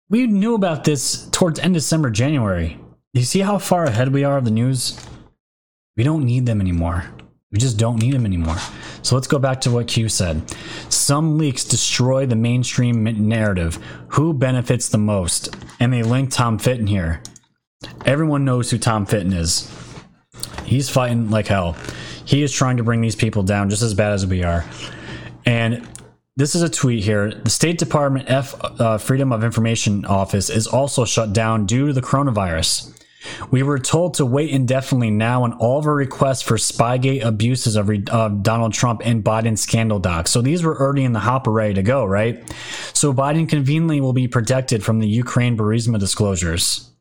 We 0.09 0.27
knew 0.27 0.55
about 0.55 0.83
this 0.83 1.27
towards 1.29 1.59
end 1.59 1.75
December, 1.75 2.09
January. 2.09 2.77
You 3.13 3.23
see 3.23 3.39
how 3.39 3.57
far 3.57 3.85
ahead 3.85 4.11
we 4.11 4.23
are 4.23 4.37
of 4.37 4.45
the 4.45 4.51
news? 4.51 4.99
We 5.95 6.03
don't 6.03 6.25
need 6.25 6.45
them 6.45 6.59
anymore. 6.59 7.05
We 7.53 7.59
just 7.59 7.77
don't 7.77 8.01
need 8.01 8.13
them 8.13 8.25
anymore. 8.25 8.57
So 9.03 9.13
let's 9.13 9.27
go 9.27 9.37
back 9.37 9.61
to 9.61 9.71
what 9.71 9.87
Q 9.87 10.09
said. 10.09 10.41
Some 10.89 11.37
leaks 11.37 11.63
destroy 11.63 12.25
the 12.25 12.35
mainstream 12.35 13.03
narrative. 13.29 13.77
Who 14.09 14.33
benefits 14.33 14.89
the 14.89 14.97
most? 14.97 15.55
And 15.79 15.93
they 15.93 16.01
link 16.01 16.31
Tom 16.31 16.57
Fitton 16.57 16.87
here. 16.87 17.21
Everyone 18.05 18.43
knows 18.43 18.71
who 18.71 18.79
Tom 18.79 19.05
Fitton 19.05 19.33
is. 19.33 19.71
He's 20.65 20.89
fighting 20.89 21.29
like 21.29 21.45
hell. 21.45 21.77
He 22.25 22.41
is 22.41 22.51
trying 22.51 22.77
to 22.77 22.83
bring 22.83 23.01
these 23.01 23.15
people 23.15 23.43
down 23.43 23.69
just 23.69 23.83
as 23.83 23.93
bad 23.93 24.13
as 24.13 24.25
we 24.25 24.43
are. 24.43 24.65
And 25.45 25.87
this 26.35 26.55
is 26.55 26.63
a 26.63 26.69
tweet 26.69 27.03
here. 27.03 27.31
The 27.31 27.51
State 27.51 27.77
Department 27.77 28.31
F 28.31 28.55
uh, 28.59 28.97
Freedom 28.97 29.31
of 29.31 29.43
Information 29.43 30.05
Office 30.05 30.49
is 30.49 30.65
also 30.65 31.05
shut 31.05 31.33
down 31.33 31.67
due 31.67 31.87
to 31.87 31.93
the 31.93 32.01
coronavirus. 32.01 32.92
We 33.51 33.63
were 33.63 33.79
told 33.79 34.15
to 34.15 34.25
wait 34.25 34.49
indefinitely 34.49 35.11
now 35.11 35.43
on 35.43 35.53
all 35.53 35.79
of 35.79 35.85
our 35.85 35.95
requests 35.95 36.41
for 36.41 36.57
Spygate 36.57 37.23
abuses 37.23 37.75
of 37.75 37.89
uh, 37.89 38.29
Donald 38.29 38.73
Trump 38.73 39.01
and 39.03 39.23
Biden 39.23 39.57
scandal 39.57 39.99
docs. 39.99 40.31
So 40.31 40.41
these 40.41 40.63
were 40.63 40.79
already 40.79 41.03
in 41.03 41.13
the 41.13 41.19
hopper 41.19 41.51
ready 41.51 41.73
to 41.75 41.83
go, 41.83 42.05
right? 42.05 42.43
So 42.93 43.13
Biden 43.13 43.47
conveniently 43.47 44.01
will 44.01 44.13
be 44.13 44.27
protected 44.27 44.83
from 44.83 44.99
the 44.99 45.07
Ukraine 45.07 45.57
Burisma 45.57 45.99
disclosures. 45.99 46.91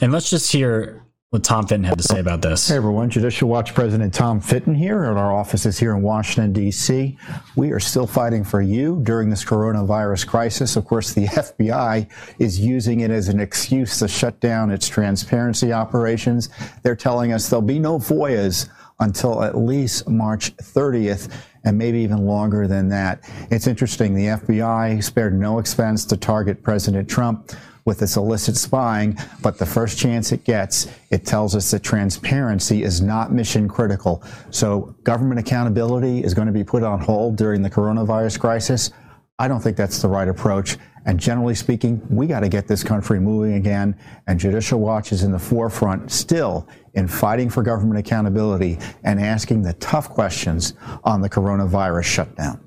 And 0.00 0.12
let's 0.12 0.30
just 0.30 0.50
hear 0.50 1.03
what 1.34 1.42
Tom 1.42 1.66
Fitton 1.66 1.82
had 1.82 1.98
to 1.98 2.04
say 2.04 2.20
about 2.20 2.42
this. 2.42 2.68
Hey 2.68 2.76
everyone, 2.76 3.10
Judicial 3.10 3.48
Watch 3.48 3.74
President 3.74 4.14
Tom 4.14 4.40
Fitton 4.40 4.72
here 4.72 5.02
at 5.02 5.16
our 5.16 5.32
offices 5.32 5.76
here 5.76 5.90
in 5.90 6.00
Washington, 6.00 6.52
D.C. 6.52 7.18
We 7.56 7.72
are 7.72 7.80
still 7.80 8.06
fighting 8.06 8.44
for 8.44 8.62
you 8.62 9.00
during 9.02 9.30
this 9.30 9.44
coronavirus 9.44 10.28
crisis. 10.28 10.76
Of 10.76 10.84
course, 10.84 11.12
the 11.12 11.26
FBI 11.26 12.08
is 12.38 12.60
using 12.60 13.00
it 13.00 13.10
as 13.10 13.26
an 13.26 13.40
excuse 13.40 13.98
to 13.98 14.06
shut 14.06 14.38
down 14.38 14.70
its 14.70 14.86
transparency 14.86 15.72
operations. 15.72 16.50
They're 16.84 16.94
telling 16.94 17.32
us 17.32 17.48
there'll 17.48 17.62
be 17.62 17.80
no 17.80 17.98
FOIAs 17.98 18.68
until 19.00 19.42
at 19.42 19.58
least 19.58 20.08
March 20.08 20.56
30th 20.58 21.36
and 21.64 21.76
maybe 21.76 21.98
even 21.98 22.26
longer 22.26 22.68
than 22.68 22.88
that. 22.90 23.28
It's 23.50 23.66
interesting. 23.66 24.14
The 24.14 24.26
FBI 24.26 25.02
spared 25.02 25.36
no 25.36 25.58
expense 25.58 26.04
to 26.04 26.16
target 26.16 26.62
President 26.62 27.10
Trump 27.10 27.50
with 27.84 27.98
this 27.98 28.16
illicit 28.16 28.56
spying, 28.56 29.16
but 29.42 29.58
the 29.58 29.66
first 29.66 29.98
chance 29.98 30.32
it 30.32 30.44
gets, 30.44 30.88
it 31.10 31.26
tells 31.26 31.54
us 31.54 31.70
that 31.70 31.82
transparency 31.82 32.82
is 32.82 33.00
not 33.02 33.32
mission 33.32 33.68
critical. 33.68 34.22
So 34.50 34.94
government 35.04 35.40
accountability 35.40 36.24
is 36.24 36.34
going 36.34 36.46
to 36.46 36.52
be 36.52 36.64
put 36.64 36.82
on 36.82 37.00
hold 37.00 37.36
during 37.36 37.62
the 37.62 37.70
coronavirus 37.70 38.40
crisis. 38.40 38.90
I 39.38 39.48
don't 39.48 39.60
think 39.60 39.76
that's 39.76 40.00
the 40.00 40.08
right 40.08 40.28
approach. 40.28 40.78
And 41.06 41.20
generally 41.20 41.54
speaking, 41.54 42.00
we 42.08 42.26
got 42.26 42.40
to 42.40 42.48
get 42.48 42.66
this 42.66 42.82
country 42.82 43.20
moving 43.20 43.54
again. 43.54 43.96
And 44.26 44.40
Judicial 44.40 44.80
Watch 44.80 45.12
is 45.12 45.22
in 45.22 45.32
the 45.32 45.38
forefront 45.38 46.10
still 46.10 46.66
in 46.94 47.08
fighting 47.08 47.50
for 47.50 47.62
government 47.62 47.98
accountability 47.98 48.78
and 49.02 49.20
asking 49.20 49.62
the 49.62 49.74
tough 49.74 50.08
questions 50.08 50.72
on 51.02 51.20
the 51.20 51.28
coronavirus 51.28 52.04
shutdown. 52.04 52.60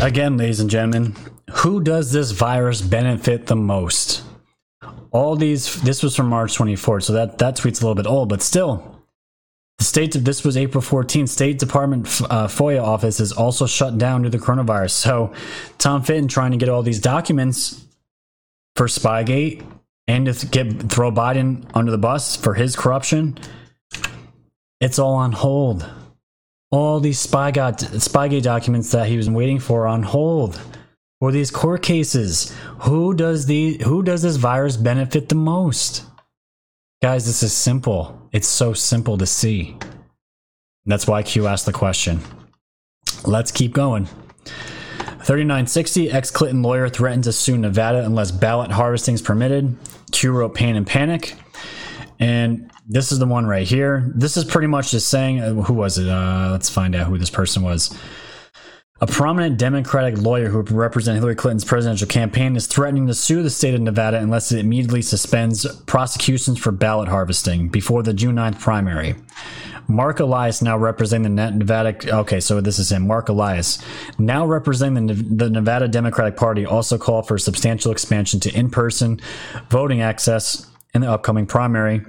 Again, 0.00 0.36
ladies 0.36 0.60
and 0.60 0.70
gentlemen, 0.70 1.14
who 1.50 1.82
does 1.82 2.12
this 2.12 2.30
virus 2.30 2.80
benefit 2.80 3.46
the 3.46 3.56
most? 3.56 4.22
All 5.10 5.36
these, 5.36 5.80
this 5.82 6.02
was 6.02 6.14
from 6.14 6.28
March 6.28 6.56
24th, 6.56 7.04
so 7.04 7.12
that, 7.14 7.38
that 7.38 7.56
tweet's 7.56 7.80
a 7.80 7.84
little 7.84 7.94
bit 7.94 8.06
old, 8.06 8.28
but 8.28 8.42
still, 8.42 9.02
the 9.78 9.84
state, 9.84 10.12
this 10.12 10.44
was 10.44 10.56
April 10.56 10.82
14th, 10.82 11.28
State 11.28 11.58
Department 11.58 12.06
uh, 12.28 12.48
FOIA 12.48 12.82
office 12.82 13.20
is 13.20 13.32
also 13.32 13.66
shut 13.66 13.96
down 13.96 14.22
due 14.22 14.30
to 14.30 14.36
the 14.36 14.44
coronavirus. 14.44 14.90
So 14.90 15.32
Tom 15.78 16.02
Fitton 16.02 16.28
trying 16.28 16.50
to 16.50 16.56
get 16.56 16.68
all 16.68 16.82
these 16.82 17.00
documents 17.00 17.84
for 18.74 18.86
Spygate 18.86 19.64
and 20.08 20.26
to 20.26 20.46
get 20.46 20.90
throw 20.90 21.12
Biden 21.12 21.70
under 21.74 21.92
the 21.92 21.98
bus 21.98 22.36
for 22.36 22.54
his 22.54 22.74
corruption, 22.74 23.38
it's 24.80 24.98
all 24.98 25.14
on 25.14 25.32
hold 25.32 25.88
all 26.70 27.00
these 27.00 27.24
Spygate, 27.24 27.88
Spygate 27.96 28.42
documents 28.42 28.92
that 28.92 29.08
he 29.08 29.16
was 29.16 29.30
waiting 29.30 29.58
for 29.58 29.86
on 29.86 30.02
hold 30.02 30.60
for 31.20 31.32
these 31.32 31.50
court 31.50 31.82
cases. 31.82 32.54
Who 32.80 33.14
does 33.14 33.46
the 33.46 33.78
who 33.84 34.02
does 34.02 34.22
this 34.22 34.36
virus 34.36 34.76
benefit 34.76 35.28
the 35.28 35.34
most? 35.34 36.04
Guys, 37.02 37.26
this 37.26 37.42
is 37.42 37.52
simple. 37.52 38.28
It's 38.32 38.48
so 38.48 38.72
simple 38.72 39.18
to 39.18 39.26
see. 39.26 39.76
That's 40.86 41.06
why 41.06 41.22
Q 41.22 41.46
asked 41.46 41.66
the 41.66 41.72
question. 41.72 42.20
Let's 43.24 43.52
keep 43.52 43.72
going. 43.72 44.08
3960 45.24 46.10
ex 46.10 46.30
Clinton 46.30 46.62
lawyer 46.62 46.88
threatened 46.88 47.24
to 47.24 47.32
sue 47.32 47.58
Nevada 47.58 48.04
unless 48.04 48.30
ballot 48.30 48.70
harvesting 48.70 49.14
is 49.14 49.22
permitted. 49.22 49.76
Q 50.10 50.32
wrote 50.32 50.54
pain 50.54 50.76
and 50.76 50.86
panic. 50.86 51.34
And 52.18 52.70
this 52.88 53.12
is 53.12 53.18
the 53.18 53.26
one 53.26 53.46
right 53.46 53.66
here. 53.66 54.10
This 54.14 54.36
is 54.36 54.44
pretty 54.44 54.66
much 54.66 54.90
just 54.90 55.08
saying, 55.08 55.40
uh, 55.40 55.52
who 55.52 55.74
was 55.74 55.98
it? 55.98 56.08
Uh, 56.08 56.48
let's 56.50 56.68
find 56.70 56.96
out 56.96 57.06
who 57.06 57.18
this 57.18 57.30
person 57.30 57.62
was. 57.62 57.96
A 59.00 59.06
prominent 59.06 59.58
Democratic 59.58 60.18
lawyer 60.18 60.48
who 60.48 60.62
represented 60.62 61.20
Hillary 61.20 61.36
Clinton's 61.36 61.64
presidential 61.64 62.08
campaign 62.08 62.56
is 62.56 62.66
threatening 62.66 63.06
to 63.06 63.14
sue 63.14 63.44
the 63.44 63.50
state 63.50 63.74
of 63.74 63.80
Nevada 63.80 64.18
unless 64.18 64.50
it 64.50 64.58
immediately 64.58 65.02
suspends 65.02 65.64
prosecutions 65.82 66.58
for 66.58 66.72
ballot 66.72 67.08
harvesting 67.08 67.68
before 67.68 68.02
the 68.02 68.12
June 68.12 68.34
9th 68.34 68.58
primary. 68.58 69.14
Marc 69.86 70.18
Elias 70.18 70.62
now 70.62 70.76
representing 70.76 71.36
the 71.36 71.50
Nevada. 71.52 71.96
Okay, 72.18 72.40
so 72.40 72.60
this 72.60 72.80
is 72.80 72.90
him. 72.90 73.06
Marc 73.06 73.28
Elias 73.28 73.78
now 74.18 74.44
representing 74.44 75.06
the, 75.06 75.14
the 75.14 75.48
Nevada 75.48 75.86
Democratic 75.86 76.36
Party 76.36 76.66
also 76.66 76.98
called 76.98 77.28
for 77.28 77.38
substantial 77.38 77.92
expansion 77.92 78.40
to 78.40 78.52
in-person 78.52 79.20
voting 79.70 80.02
access 80.02 80.66
in 80.92 81.02
the 81.02 81.10
upcoming 81.10 81.46
primary. 81.46 82.02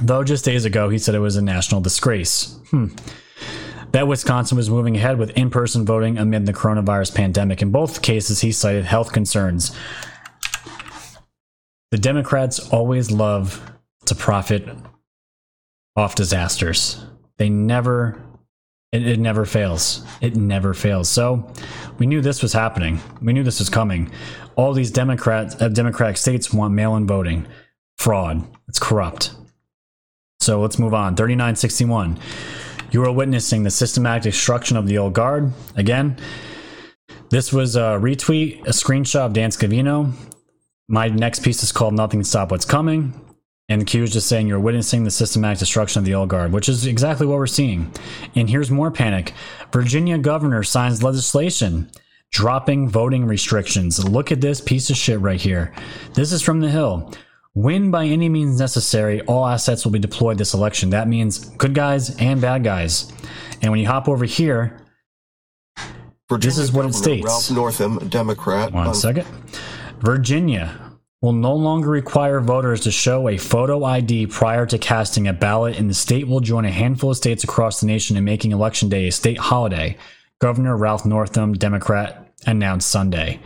Though 0.00 0.24
just 0.24 0.46
days 0.46 0.64
ago 0.64 0.88
he 0.88 0.96
said 0.96 1.14
it 1.14 1.20
was 1.20 1.36
a 1.36 1.42
national 1.42 1.82
disgrace. 1.82 2.58
Hmm. 2.70 2.86
That 3.96 4.08
Wisconsin 4.08 4.58
was 4.58 4.68
moving 4.68 4.94
ahead 4.94 5.16
with 5.16 5.30
in 5.38 5.48
person 5.48 5.86
voting 5.86 6.18
amid 6.18 6.44
the 6.44 6.52
coronavirus 6.52 7.14
pandemic. 7.14 7.62
In 7.62 7.70
both 7.70 8.02
cases, 8.02 8.42
he 8.42 8.52
cited 8.52 8.84
health 8.84 9.10
concerns. 9.10 9.74
The 11.90 11.96
Democrats 11.96 12.58
always 12.68 13.10
love 13.10 13.58
to 14.04 14.14
profit 14.14 14.68
off 15.96 16.14
disasters. 16.14 17.06
They 17.38 17.48
never, 17.48 18.20
it, 18.92 19.08
it 19.08 19.18
never 19.18 19.46
fails. 19.46 20.04
It 20.20 20.36
never 20.36 20.74
fails. 20.74 21.08
So 21.08 21.50
we 21.96 22.04
knew 22.04 22.20
this 22.20 22.42
was 22.42 22.52
happening. 22.52 23.00
We 23.22 23.32
knew 23.32 23.44
this 23.44 23.60
was 23.60 23.70
coming. 23.70 24.12
All 24.56 24.74
these 24.74 24.90
Democrats, 24.90 25.56
uh, 25.58 25.68
Democratic 25.68 26.18
states 26.18 26.52
want 26.52 26.74
mail 26.74 26.96
in 26.96 27.06
voting. 27.06 27.46
Fraud. 27.96 28.44
It's 28.68 28.78
corrupt. 28.78 29.34
So 30.40 30.60
let's 30.60 30.78
move 30.78 30.92
on. 30.92 31.16
3961. 31.16 32.18
You 32.96 33.04
are 33.04 33.12
witnessing 33.12 33.62
the 33.62 33.70
systematic 33.70 34.22
destruction 34.22 34.78
of 34.78 34.86
the 34.86 34.96
old 34.96 35.12
guard. 35.12 35.52
Again, 35.76 36.16
this 37.28 37.52
was 37.52 37.76
a 37.76 38.00
retweet, 38.00 38.62
a 38.62 38.70
screenshot 38.70 39.26
of 39.26 39.34
Dan 39.34 39.50
Scavino. 39.50 40.14
My 40.88 41.08
next 41.08 41.40
piece 41.44 41.62
is 41.62 41.72
called 41.72 41.92
Nothing 41.92 42.24
Stop 42.24 42.52
What's 42.52 42.64
Coming. 42.64 43.12
And 43.68 43.82
the 43.82 43.84
Q 43.84 44.04
is 44.04 44.14
just 44.14 44.28
saying 44.28 44.46
you're 44.46 44.58
witnessing 44.58 45.04
the 45.04 45.10
systematic 45.10 45.58
destruction 45.58 45.98
of 45.98 46.06
the 46.06 46.14
old 46.14 46.30
guard, 46.30 46.54
which 46.54 46.70
is 46.70 46.86
exactly 46.86 47.26
what 47.26 47.36
we're 47.36 47.46
seeing. 47.46 47.92
And 48.34 48.48
here's 48.48 48.70
more 48.70 48.90
panic 48.90 49.34
Virginia 49.74 50.16
governor 50.16 50.62
signs 50.62 51.02
legislation 51.02 51.90
dropping 52.32 52.88
voting 52.88 53.26
restrictions. 53.26 54.02
Look 54.08 54.32
at 54.32 54.40
this 54.40 54.62
piece 54.62 54.88
of 54.88 54.96
shit 54.96 55.20
right 55.20 55.38
here. 55.38 55.74
This 56.14 56.32
is 56.32 56.40
from 56.40 56.60
the 56.60 56.70
Hill. 56.70 57.12
When 57.56 57.90
by 57.90 58.04
any 58.04 58.28
means 58.28 58.60
necessary, 58.60 59.22
all 59.22 59.46
assets 59.46 59.82
will 59.82 59.90
be 59.90 59.98
deployed 59.98 60.36
this 60.36 60.52
election. 60.52 60.90
That 60.90 61.08
means 61.08 61.38
good 61.38 61.72
guys 61.72 62.14
and 62.18 62.38
bad 62.38 62.62
guys. 62.62 63.10
And 63.62 63.70
when 63.70 63.80
you 63.80 63.86
hop 63.86 64.10
over 64.10 64.26
here, 64.26 64.76
Virginia 66.28 66.54
this 66.54 66.58
is 66.58 66.70
what 66.70 66.84
it 66.84 66.94
states. 66.94 67.24
Ralph 67.24 67.50
Northam, 67.50 67.96
Democrat. 68.10 68.74
One 68.74 68.88
on- 68.88 68.94
second. 68.94 69.26
Virginia 70.00 70.98
will 71.22 71.32
no 71.32 71.54
longer 71.54 71.88
require 71.88 72.40
voters 72.40 72.82
to 72.82 72.90
show 72.90 73.26
a 73.26 73.38
photo 73.38 73.84
ID 73.84 74.26
prior 74.26 74.66
to 74.66 74.76
casting 74.76 75.26
a 75.26 75.32
ballot, 75.32 75.78
and 75.78 75.88
the 75.88 75.94
state 75.94 76.28
will 76.28 76.40
join 76.40 76.66
a 76.66 76.70
handful 76.70 77.12
of 77.12 77.16
states 77.16 77.42
across 77.42 77.80
the 77.80 77.86
nation 77.86 78.18
in 78.18 78.24
making 78.24 78.52
Election 78.52 78.90
Day 78.90 79.08
a 79.08 79.12
state 79.12 79.38
holiday. 79.38 79.96
Governor 80.40 80.76
Ralph 80.76 81.06
Northam, 81.06 81.54
Democrat, 81.54 82.34
announced 82.46 82.90
Sunday. 82.90 83.40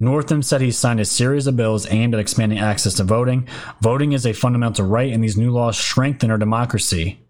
Northam 0.00 0.42
said 0.42 0.62
he 0.62 0.70
signed 0.70 0.98
a 0.98 1.04
series 1.04 1.46
of 1.46 1.56
bills 1.56 1.86
aimed 1.90 2.14
at 2.14 2.20
expanding 2.20 2.58
access 2.58 2.94
to 2.94 3.04
voting. 3.04 3.46
Voting 3.82 4.12
is 4.12 4.26
a 4.26 4.32
fundamental 4.32 4.86
right, 4.86 5.12
and 5.12 5.22
these 5.22 5.36
new 5.36 5.50
laws 5.50 5.78
strengthen 5.78 6.30
our 6.30 6.38
democracy 6.38 7.20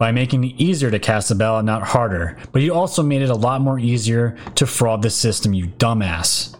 by 0.00 0.10
making 0.10 0.42
it 0.42 0.60
easier 0.60 0.90
to 0.90 0.98
cast 0.98 1.30
a 1.30 1.36
ballot, 1.36 1.64
not 1.64 1.82
harder. 1.82 2.36
But 2.50 2.62
he 2.62 2.68
also 2.68 3.02
made 3.02 3.22
it 3.22 3.30
a 3.30 3.36
lot 3.36 3.60
more 3.60 3.78
easier 3.78 4.36
to 4.56 4.66
fraud 4.66 5.02
the 5.02 5.10
system, 5.10 5.54
you 5.54 5.68
dumbass. 5.68 6.56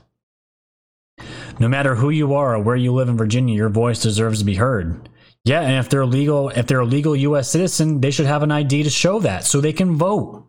No 1.59 1.69
matter 1.69 1.97
who 1.97 2.11
you 2.11 2.35
are 2.35 2.55
or 2.55 2.63
where 2.63 2.77
you 2.77 2.93
live 2.93 3.09
in 3.09 3.17
Virginia, 3.17 3.57
your 3.57 3.69
voice 3.69 4.01
deserves 4.01 4.39
to 4.39 4.45
be 4.45 4.55
heard. 4.55 5.09
Yeah, 5.45 5.61
and 5.61 5.79
if 5.79 5.91
they're 5.91 6.07
legal, 6.07 6.49
if 6.51 6.67
they're 6.67 6.81
a 6.81 6.87
legal 6.87 7.15
U.S. 7.15 7.51
citizen, 7.51 8.01
they 8.01 8.11
should 8.11 8.27
have 8.27 8.43
an 8.43 8.53
ID 8.53 8.85
to 8.85 8.91
show 8.91 9.19
that 9.21 9.45
so 9.45 9.61
they 9.61 9.73
can 9.73 9.97
vote. 9.97 10.47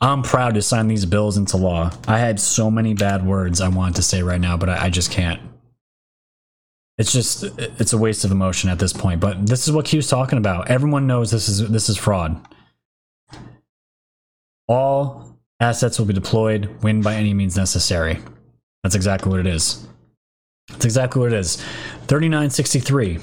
I'm 0.00 0.22
proud 0.22 0.54
to 0.54 0.62
sign 0.62 0.88
these 0.88 1.06
bills 1.06 1.36
into 1.36 1.56
law. 1.56 1.90
I 2.06 2.18
had 2.18 2.38
so 2.40 2.70
many 2.70 2.94
bad 2.94 3.24
words 3.24 3.60
I 3.60 3.68
wanted 3.68 3.96
to 3.96 4.02
say 4.02 4.22
right 4.22 4.40
now, 4.40 4.56
but 4.56 4.68
I, 4.68 4.86
I 4.86 4.90
just 4.90 5.10
can't. 5.10 5.40
It's 6.98 7.12
just 7.12 7.42
it's 7.58 7.92
a 7.92 7.98
waste 7.98 8.24
of 8.24 8.30
emotion 8.30 8.70
at 8.70 8.78
this 8.78 8.92
point. 8.92 9.20
But 9.20 9.46
this 9.46 9.66
is 9.66 9.72
what 9.72 9.86
Q's 9.86 10.08
talking 10.08 10.38
about. 10.38 10.68
Everyone 10.68 11.06
knows 11.06 11.30
this 11.30 11.48
is 11.48 11.68
this 11.70 11.88
is 11.88 11.96
fraud. 11.96 12.40
All 14.68 15.38
assets 15.60 15.98
will 15.98 16.06
be 16.06 16.14
deployed 16.14 16.82
when 16.82 17.00
by 17.00 17.14
any 17.14 17.34
means 17.34 17.56
necessary. 17.56 18.18
That's 18.82 18.94
exactly 18.94 19.30
what 19.30 19.40
it 19.40 19.46
is. 19.46 19.86
That's 20.68 20.84
exactly 20.84 21.20
what 21.20 21.32
it 21.32 21.38
is. 21.38 21.56
3963. 22.06 23.18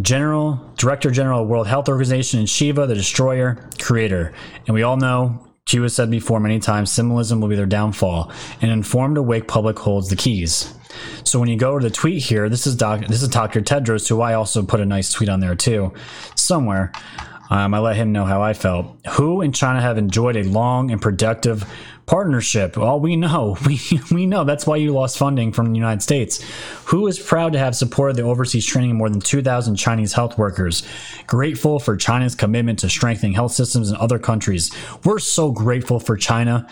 General 0.00 0.72
Director 0.76 1.10
General 1.10 1.42
of 1.42 1.48
World 1.48 1.66
Health 1.66 1.88
Organization 1.88 2.40
and 2.40 2.48
Shiva, 2.48 2.86
the 2.86 2.94
destroyer, 2.94 3.68
creator. 3.80 4.32
And 4.66 4.74
we 4.74 4.82
all 4.82 4.96
know, 4.96 5.46
Q 5.66 5.82
has 5.82 5.94
said 5.94 6.10
before 6.10 6.40
many 6.40 6.58
times, 6.58 6.92
symbolism 6.92 7.40
will 7.40 7.48
be 7.48 7.56
their 7.56 7.66
downfall. 7.66 8.32
An 8.60 8.70
informed, 8.70 9.16
awake 9.16 9.48
public 9.48 9.78
holds 9.78 10.08
the 10.08 10.16
keys. 10.16 10.74
So 11.24 11.38
when 11.38 11.48
you 11.48 11.56
go 11.56 11.78
to 11.78 11.82
the 11.82 11.94
tweet 11.94 12.22
here, 12.22 12.48
this 12.48 12.66
is 12.66 12.76
Doc, 12.76 13.06
this 13.06 13.22
is 13.22 13.28
Dr. 13.28 13.62
Tedros, 13.62 14.08
who 14.08 14.20
I 14.20 14.34
also 14.34 14.62
put 14.62 14.80
a 14.80 14.84
nice 14.84 15.12
tweet 15.12 15.28
on 15.28 15.40
there 15.40 15.54
too, 15.54 15.92
somewhere. 16.36 16.92
Um, 17.50 17.74
I 17.74 17.78
let 17.80 17.96
him 17.96 18.12
know 18.12 18.24
how 18.24 18.42
I 18.42 18.54
felt. 18.54 18.96
Who 19.12 19.42
in 19.42 19.52
China 19.52 19.80
have 19.80 19.98
enjoyed 19.98 20.36
a 20.36 20.44
long 20.44 20.90
and 20.90 21.00
productive 21.00 21.64
partnership? 22.06 22.76
Well, 22.76 23.00
we 23.00 23.16
know. 23.16 23.56
We, 23.66 23.80
we 24.10 24.26
know. 24.26 24.44
That's 24.44 24.66
why 24.66 24.76
you 24.76 24.92
lost 24.92 25.16
funding 25.16 25.52
from 25.52 25.66
the 25.72 25.76
United 25.76 26.02
States. 26.02 26.42
Who 26.86 27.06
is 27.06 27.18
proud 27.18 27.52
to 27.54 27.58
have 27.58 27.74
supported 27.74 28.16
the 28.16 28.22
overseas 28.22 28.66
training 28.66 28.90
of 28.90 28.96
more 28.96 29.08
than 29.08 29.20
2,000 29.20 29.76
Chinese 29.76 30.12
health 30.12 30.36
workers? 30.36 30.86
Grateful 31.26 31.78
for 31.78 31.96
China's 31.96 32.34
commitment 32.34 32.80
to 32.80 32.88
strengthening 32.90 33.32
health 33.32 33.52
systems 33.52 33.90
in 33.90 33.96
other 33.96 34.18
countries. 34.18 34.70
We're 35.04 35.20
so 35.20 35.52
grateful 35.52 36.00
for 36.00 36.16
China. 36.16 36.68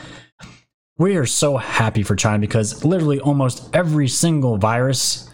We 0.99 1.17
are 1.17 1.27
so 1.27 1.57
happy 1.57 2.03
for 2.03 2.17
China 2.17 2.39
because 2.39 2.85
literally 2.85 3.21
almost 3.21 3.75
every 3.75 4.09
single 4.09 4.59
virus 4.59 5.31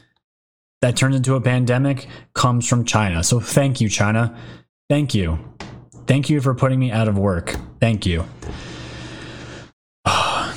that 0.82 0.96
turns 0.96 1.16
into 1.16 1.34
a 1.34 1.40
pandemic 1.40 2.06
comes 2.34 2.68
from 2.68 2.84
China. 2.84 3.24
So 3.24 3.40
thank 3.40 3.80
you, 3.80 3.88
China. 3.88 4.38
Thank 4.88 5.14
you. 5.14 5.38
Thank 6.06 6.30
you 6.30 6.40
for 6.40 6.54
putting 6.54 6.78
me 6.78 6.92
out 6.92 7.08
of 7.08 7.18
work. 7.18 7.56
Thank 7.80 8.06
you. 8.06 8.24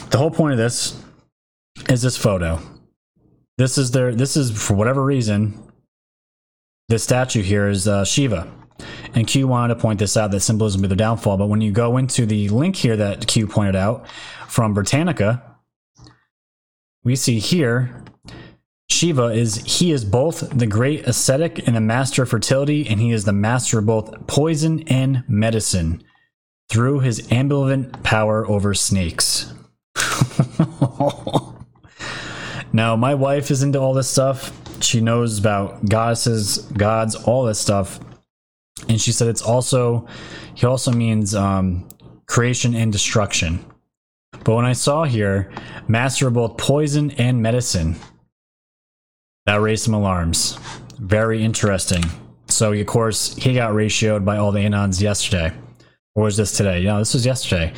The 0.10 0.18
whole 0.18 0.32
point 0.32 0.54
of 0.54 0.58
this 0.58 1.02
is 1.88 2.02
this 2.02 2.18
photo. 2.18 2.60
This 3.58 3.78
is 3.78 3.92
their 3.92 4.16
this 4.16 4.36
is 4.36 4.52
for 4.52 4.74
whatever 4.74 5.04
reason 5.04 5.70
this 6.88 7.04
statue 7.04 7.44
here 7.44 7.68
is 7.68 7.88
uh, 7.88 8.04
Shiva. 8.04 8.52
And 9.14 9.28
Q 9.28 9.48
wanted 9.48 9.76
to 9.76 9.80
point 9.80 10.00
this 10.00 10.18
out 10.18 10.32
that 10.32 10.40
symbolism 10.40 10.82
be 10.82 10.88
the 10.88 10.96
downfall, 10.96 11.38
but 11.38 11.48
when 11.48 11.62
you 11.62 11.72
go 11.72 11.98
into 11.98 12.26
the 12.26 12.50
link 12.50 12.76
here 12.76 12.96
that 12.98 13.28
Q 13.28 13.48
pointed 13.48 13.76
out 13.76 14.08
from 14.48 14.74
Britannica, 14.74 15.44
we 17.04 17.16
see 17.16 17.40
here 17.40 18.04
Shiva 18.90 19.26
is 19.26 19.58
he 19.58 19.92
is 19.92 20.04
both 20.04 20.50
the 20.50 20.66
great 20.66 21.08
ascetic 21.08 21.68
and 21.68 21.76
the 21.76 21.82
master 21.82 22.24
of 22.24 22.30
fertility, 22.30 22.88
and 22.88 23.00
he 23.00 23.12
is 23.12 23.26
the 23.26 23.34
master 23.34 23.80
of 23.80 23.86
both 23.86 24.26
poison 24.26 24.84
and 24.88 25.24
medicine 25.28 26.04
through 26.70 27.02
his 27.02 27.28
ambivalent 27.28 28.04
power 28.04 28.48
over 28.48 28.74
snakes. 28.74 29.54
now, 32.74 32.96
my 32.96 33.16
wife 33.16 33.52
is 33.52 33.64
into 33.64 33.80
all 33.80 33.94
this 33.94 34.10
stuff. 34.10 34.52
She 34.82 35.02
knows 35.02 35.40
about 35.40 35.88
goddesses, 35.88 36.60
gods, 36.78 37.16
all 37.16 37.44
this 37.44 37.60
stuff. 37.60 38.00
And 38.88 39.00
she 39.00 39.12
said 39.12 39.28
it's 39.28 39.42
also, 39.42 40.08
he 40.56 40.66
also 40.66 40.92
means 40.92 41.36
um, 41.36 41.88
creation 42.28 42.76
and 42.76 42.92
destruction. 42.92 43.66
But 44.44 44.56
when 44.56 44.66
I 44.66 44.74
saw 44.74 45.04
here, 45.04 45.52
master 45.88 46.28
of 46.28 46.34
both 46.34 46.58
poison 46.58 47.12
and 47.12 47.42
medicine, 47.42 47.96
that 49.46 49.62
raised 49.62 49.84
some 49.84 49.94
alarms. 49.94 50.58
Very 51.00 51.44
interesting. 51.44 52.04
So, 52.48 52.74
of 52.74 52.86
course, 52.88 53.36
he 53.36 53.54
got 53.54 53.74
ratioed 53.74 54.26
by 54.26 54.38
all 54.38 54.52
the 54.52 54.60
Anons 54.60 55.02
yesterday. 55.02 55.54
Or 56.16 56.24
was 56.24 56.38
this 56.38 56.56
today? 56.56 56.84
No, 56.84 57.00
this 57.00 57.14
was 57.14 57.26
yesterday. 57.26 57.74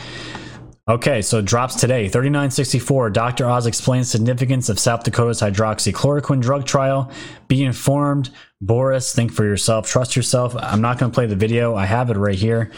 Okay, 0.87 1.21
so 1.21 1.39
it 1.39 1.45
drops 1.45 1.75
today. 1.75 2.09
3964. 2.09 3.11
Dr. 3.11 3.47
Oz 3.47 3.67
explains 3.67 4.09
significance 4.09 4.67
of 4.67 4.79
South 4.79 5.03
Dakota's 5.03 5.41
hydroxychloroquine 5.41 6.41
drug 6.41 6.65
trial. 6.65 7.11
Be 7.47 7.63
informed. 7.63 8.31
Boris, 8.61 9.13
think 9.13 9.31
for 9.31 9.45
yourself. 9.45 9.87
Trust 9.87 10.15
yourself. 10.15 10.55
I'm 10.57 10.81
not 10.81 10.97
going 10.97 11.11
to 11.11 11.15
play 11.15 11.27
the 11.27 11.35
video. 11.35 11.75
I 11.75 11.85
have 11.85 12.09
it 12.09 12.17
right 12.17 12.37
here. 12.37 12.71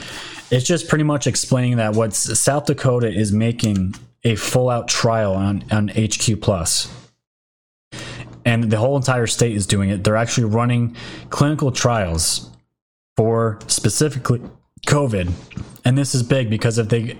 It's 0.51 0.65
just 0.65 0.89
pretty 0.89 1.05
much 1.05 1.27
explaining 1.27 1.77
that 1.77 1.95
what 1.95 2.13
South 2.13 2.65
Dakota 2.65 3.07
is 3.07 3.31
making 3.31 3.95
a 4.23 4.35
full 4.35 4.69
out 4.69 4.87
trial 4.87 5.33
on, 5.33 5.63
on 5.71 5.87
HQ 5.87 6.41
Plus 6.41 6.91
and 8.45 8.69
the 8.69 8.77
whole 8.77 8.95
entire 8.95 9.27
state 9.27 9.55
is 9.55 9.65
doing 9.65 9.89
it. 9.89 10.03
They're 10.03 10.15
actually 10.15 10.45
running 10.45 10.95
clinical 11.29 11.71
trials 11.71 12.49
for 13.15 13.59
specifically 13.67 14.41
COVID. 14.87 15.31
And 15.85 15.97
this 15.97 16.13
is 16.15 16.23
big 16.23 16.49
because 16.49 16.77
if 16.77 16.89
they 16.89 17.17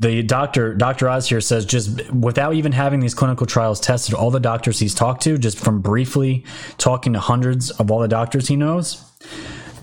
the 0.00 0.22
doctor 0.22 0.74
dr 0.74 1.08
oz 1.08 1.28
here 1.28 1.40
says 1.40 1.64
just 1.64 2.10
without 2.10 2.54
even 2.54 2.72
having 2.72 3.00
these 3.00 3.14
clinical 3.14 3.46
trials 3.46 3.80
tested 3.80 4.14
all 4.14 4.30
the 4.30 4.40
doctors 4.40 4.78
he's 4.78 4.94
talked 4.94 5.22
to 5.22 5.38
just 5.38 5.58
from 5.58 5.80
briefly 5.80 6.44
talking 6.78 7.12
to 7.12 7.20
hundreds 7.20 7.70
of 7.72 7.90
all 7.90 8.00
the 8.00 8.08
doctors 8.08 8.48
he 8.48 8.56
knows 8.56 9.10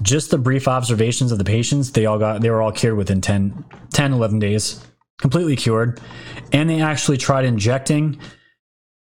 just 0.01 0.31
the 0.31 0.37
brief 0.37 0.67
observations 0.67 1.31
of 1.31 1.37
the 1.37 1.43
patients 1.43 1.91
they 1.91 2.05
all 2.05 2.17
got 2.17 2.41
they 2.41 2.49
were 2.49 2.61
all 2.61 2.71
cured 2.71 2.97
within 2.97 3.21
10 3.21 3.65
10 3.91 4.13
11 4.13 4.39
days 4.39 4.83
completely 5.19 5.55
cured. 5.55 5.99
And 6.51 6.69
they 6.69 6.81
actually 6.81 7.17
tried 7.17 7.45
injecting 7.45 8.19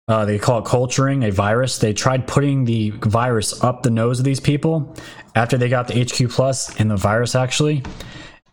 uh, 0.07 0.25
they 0.25 0.39
call 0.39 0.57
it 0.57 0.65
culturing 0.65 1.23
a 1.23 1.31
virus. 1.31 1.77
They 1.77 1.93
tried 1.93 2.25
putting 2.25 2.65
the 2.65 2.89
virus 2.89 3.63
up 3.63 3.83
the 3.83 3.91
nose 3.91 4.17
of 4.17 4.25
these 4.25 4.39
people. 4.39 4.95
After 5.35 5.55
they 5.55 5.69
got 5.69 5.87
the 5.87 6.03
hq 6.03 6.31
plus 6.31 6.75
and 6.79 6.89
the 6.89 6.97
virus 6.97 7.35
actually 7.35 7.83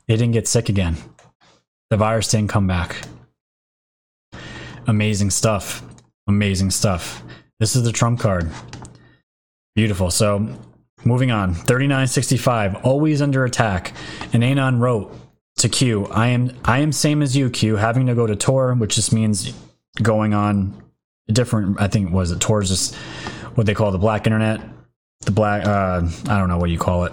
they 0.07 0.17
didn't 0.17 0.33
get 0.33 0.47
sick 0.47 0.69
again 0.69 0.97
the 1.91 1.97
virus 1.97 2.29
didn't 2.29 2.51
come 2.51 2.67
back. 2.67 2.97
Amazing 4.87 5.31
stuff. 5.31 5.83
Amazing 6.27 6.71
stuff. 6.71 7.23
This 7.59 7.77
is 7.77 7.85
the 7.85 7.93
trump 7.93 8.21
card. 8.21 8.51
Beautiful. 9.75 10.11
So, 10.11 10.49
moving 11.05 11.31
on. 11.31 11.55
3965, 11.55 12.85
always 12.85 13.23
under 13.23 13.45
attack. 13.45 13.93
And 14.33 14.43
Anon 14.43 14.81
wrote 14.81 15.15
to 15.57 15.69
Q, 15.69 16.07
I 16.07 16.29
am 16.29 16.51
I 16.65 16.81
am 16.81 16.93
same 16.93 17.23
as 17.23 17.37
you, 17.37 17.51
Q, 17.51 17.77
having 17.77 18.07
to 18.07 18.15
go 18.15 18.27
to 18.27 18.37
Tor, 18.37 18.75
which 18.75 18.95
just 18.95 19.13
means 19.13 19.55
going 20.03 20.35
on 20.35 20.83
a 21.29 21.33
different 21.33 21.81
I 21.81 21.89
think 21.89 22.13
was 22.13 22.31
it 22.31 22.41
Tor 22.41 22.63
just 22.63 22.95
what 23.55 23.67
they 23.67 23.75
call 23.75 23.91
the 23.91 23.99
black 23.99 24.27
internet. 24.27 24.61
The 25.21 25.31
black 25.31 25.67
uh 25.67 26.03
I 26.29 26.39
don't 26.39 26.49
know 26.49 26.59
what 26.59 26.71
you 26.71 26.79
call 26.79 27.05
it. 27.05 27.13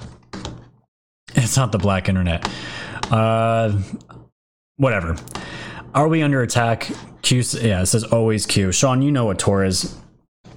It's 1.36 1.58
not 1.58 1.72
the 1.72 1.78
black 1.78 2.10
internet. 2.10 2.48
Uh 3.12 3.82
whatever. 4.78 5.16
Are 5.94 6.08
we 6.08 6.22
under 6.22 6.42
attack? 6.42 6.92
Q, 7.22 7.44
yeah, 7.62 7.82
it 7.82 7.86
says 7.86 8.04
always 8.04 8.46
Q. 8.46 8.72
Sean, 8.72 9.02
you 9.02 9.12
know 9.12 9.26
what 9.26 9.40
Tor 9.40 9.64
is. 9.64 9.96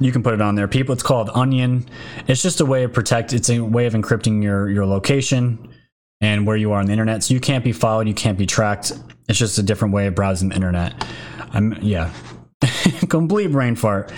You 0.01 0.12
can 0.12 0.23
put 0.23 0.35
it 0.35 0.41
on 0.41 0.55
there. 0.57 0.69
People, 0.69 0.93
it's 0.93 1.03
called 1.03 1.31
Onion. 1.35 1.87
It's 2.27 2.43
just 2.43 2.61
a 2.61 2.67
way 2.67 2.85
of 2.85 2.93
protect. 2.93 3.33
It's 3.33 3.49
a 3.49 3.61
way 3.61 3.87
of 3.87 3.95
encrypting 3.95 4.43
your 4.43 4.69
your 4.69 4.85
location 4.85 5.73
and 6.21 6.47
where 6.47 6.57
you 6.57 6.73
are 6.73 6.81
on 6.81 6.87
the 6.87 6.93
internet. 6.93 7.23
So 7.23 7.35
you 7.35 7.41
can't 7.41 7.64
be 7.64 7.73
followed. 7.73 8.09
You 8.09 8.14
can't 8.14 8.39
be 8.39 8.47
tracked. 8.47 8.93
It's 9.29 9.39
just 9.39 9.59
a 9.59 9.62
different 9.62 9.95
way 9.95 10.07
of 10.07 10.14
browsing 10.14 10.51
the 10.51 10.55
internet. 10.55 11.07
I'm 11.53 11.75
yeah, 11.83 12.12
complete 13.09 13.53
brain 13.53 13.77
fart. 13.77 14.12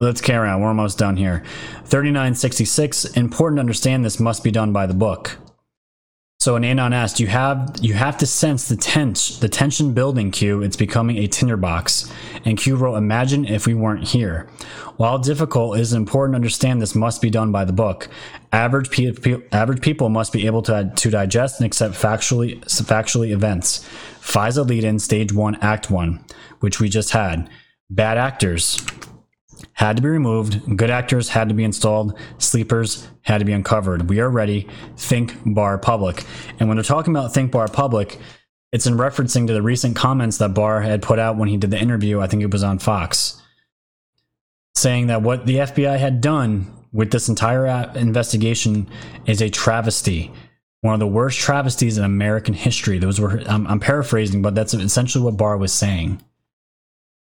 Let's 0.00 0.20
carry 0.20 0.48
on. 0.48 0.60
We're 0.60 0.68
almost 0.68 0.98
done 0.98 1.16
here. 1.16 1.42
3966. 1.84 3.04
Important 3.16 3.58
to 3.58 3.60
understand 3.60 4.04
this 4.04 4.18
must 4.18 4.42
be 4.42 4.50
done 4.50 4.72
by 4.72 4.86
the 4.86 4.94
book. 4.94 5.38
So 6.40 6.56
an 6.56 6.64
Anon 6.64 6.94
asked, 6.94 7.20
you 7.20 7.26
have 7.26 7.76
you 7.82 7.92
have 7.92 8.16
to 8.16 8.26
sense 8.26 8.66
the 8.66 8.76
tense 8.76 9.38
the 9.40 9.48
tension 9.48 9.92
building, 9.92 10.30
Q. 10.30 10.62
It's 10.62 10.76
becoming 10.76 11.18
a 11.18 11.26
tinderbox. 11.26 12.10
And 12.46 12.56
Q 12.56 12.76
wrote, 12.76 12.96
Imagine 12.96 13.44
if 13.44 13.66
we 13.66 13.74
weren't 13.74 14.08
here. 14.08 14.48
While 14.96 15.18
difficult, 15.18 15.76
it 15.76 15.82
is 15.82 15.92
important 15.92 16.32
to 16.32 16.36
understand 16.36 16.80
this 16.80 16.94
must 16.94 17.20
be 17.20 17.28
done 17.28 17.52
by 17.52 17.66
the 17.66 17.74
book. 17.74 18.08
Average, 18.52 18.90
pe- 18.90 19.12
pe- 19.12 19.42
average 19.52 19.82
people 19.82 20.08
must 20.08 20.32
be 20.32 20.46
able 20.46 20.62
to, 20.62 20.90
to 20.96 21.10
digest 21.10 21.60
and 21.60 21.66
accept 21.66 21.94
factually 21.94 22.58
factually 22.64 23.32
events. 23.32 23.86
FISA 24.22 24.66
lead 24.66 24.84
in 24.84 24.98
stage 24.98 25.34
one, 25.34 25.56
act 25.56 25.90
one, 25.90 26.24
which 26.60 26.80
we 26.80 26.88
just 26.88 27.10
had. 27.10 27.50
Bad 27.90 28.16
actors 28.16 28.80
had 29.80 29.96
to 29.96 30.02
be 30.02 30.10
removed. 30.10 30.76
Good 30.76 30.90
actors 30.90 31.30
had 31.30 31.48
to 31.48 31.54
be 31.54 31.64
installed. 31.64 32.12
Sleepers 32.36 33.08
had 33.22 33.38
to 33.38 33.46
be 33.46 33.52
uncovered. 33.54 34.10
We 34.10 34.20
are 34.20 34.28
ready. 34.28 34.68
Think 34.98 35.34
Barr 35.46 35.78
Public. 35.78 36.22
And 36.58 36.68
when 36.68 36.76
they're 36.76 36.84
talking 36.84 37.16
about 37.16 37.32
Think 37.32 37.50
Barr 37.50 37.66
Public, 37.66 38.18
it's 38.72 38.86
in 38.86 38.98
referencing 38.98 39.46
to 39.46 39.54
the 39.54 39.62
recent 39.62 39.96
comments 39.96 40.36
that 40.36 40.52
Barr 40.52 40.82
had 40.82 41.00
put 41.00 41.18
out 41.18 41.38
when 41.38 41.48
he 41.48 41.56
did 41.56 41.70
the 41.70 41.78
interview. 41.78 42.20
I 42.20 42.26
think 42.26 42.42
it 42.42 42.52
was 42.52 42.62
on 42.62 42.78
Fox, 42.78 43.40
saying 44.74 45.06
that 45.06 45.22
what 45.22 45.46
the 45.46 45.56
FBI 45.56 45.98
had 45.98 46.20
done 46.20 46.70
with 46.92 47.10
this 47.10 47.30
entire 47.30 47.66
investigation 47.94 48.86
is 49.24 49.40
a 49.40 49.48
travesty. 49.48 50.30
One 50.82 50.92
of 50.92 51.00
the 51.00 51.06
worst 51.06 51.40
travesties 51.40 51.96
in 51.96 52.04
American 52.04 52.52
history. 52.52 52.98
Those 52.98 53.18
were, 53.18 53.40
I'm, 53.46 53.66
I'm 53.66 53.80
paraphrasing, 53.80 54.42
but 54.42 54.54
that's 54.54 54.74
essentially 54.74 55.24
what 55.24 55.38
Barr 55.38 55.56
was 55.56 55.72
saying. 55.72 56.22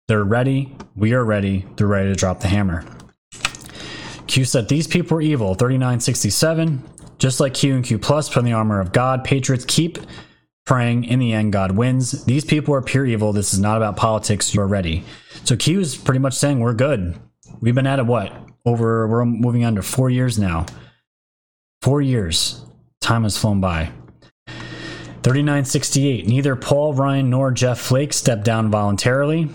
They're 0.07 0.23
ready. 0.23 0.75
We 0.95 1.13
are 1.13 1.25
ready. 1.25 1.65
They're 1.75 1.87
ready 1.87 2.09
to 2.09 2.15
drop 2.15 2.39
the 2.39 2.47
hammer. 2.47 2.85
Q 4.27 4.45
said 4.45 4.67
these 4.67 4.87
people 4.87 5.17
are 5.17 5.21
evil. 5.21 5.55
3967. 5.55 6.83
Just 7.17 7.39
like 7.39 7.53
Q 7.53 7.75
and 7.75 7.83
Q 7.83 7.97
plus 7.97 8.29
put 8.29 8.39
on 8.39 8.45
the 8.45 8.53
armor 8.53 8.79
of 8.79 8.91
God. 8.91 9.23
Patriots 9.23 9.65
keep 9.67 9.97
praying. 10.65 11.05
In 11.05 11.19
the 11.19 11.33
end, 11.33 11.53
God 11.53 11.71
wins. 11.71 12.25
These 12.25 12.45
people 12.45 12.75
are 12.75 12.81
pure 12.81 13.05
evil. 13.05 13.33
This 13.33 13.53
is 13.53 13.59
not 13.59 13.77
about 13.77 13.97
politics. 13.97 14.53
You're 14.53 14.67
ready. 14.67 15.03
So 15.43 15.55
Q 15.55 15.79
is 15.79 15.95
pretty 15.95 16.19
much 16.19 16.35
saying 16.35 16.59
we're 16.59 16.73
good. 16.73 17.15
We've 17.61 17.75
been 17.75 17.87
at 17.87 17.99
it 17.99 18.05
what? 18.05 18.31
Over 18.65 19.07
we're 19.07 19.25
moving 19.25 19.65
on 19.65 19.75
to 19.75 19.81
four 19.81 20.09
years 20.09 20.37
now. 20.37 20.65
Four 21.81 22.01
years. 22.01 22.63
Time 23.01 23.23
has 23.23 23.37
flown 23.37 23.61
by. 23.61 23.91
3968. 25.23 26.27
Neither 26.27 26.55
Paul 26.55 26.93
Ryan 26.93 27.29
nor 27.31 27.51
Jeff 27.51 27.79
Flake 27.79 28.13
stepped 28.13 28.43
down 28.43 28.69
voluntarily. 28.69 29.49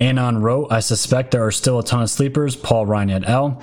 Anon 0.00 0.42
wrote, 0.42 0.68
I 0.70 0.80
suspect 0.80 1.30
there 1.30 1.46
are 1.46 1.52
still 1.52 1.78
a 1.78 1.84
ton 1.84 2.02
of 2.02 2.10
sleepers. 2.10 2.54
Paul 2.54 2.86
Ryan 2.86 3.10
et 3.10 3.24
al. 3.24 3.62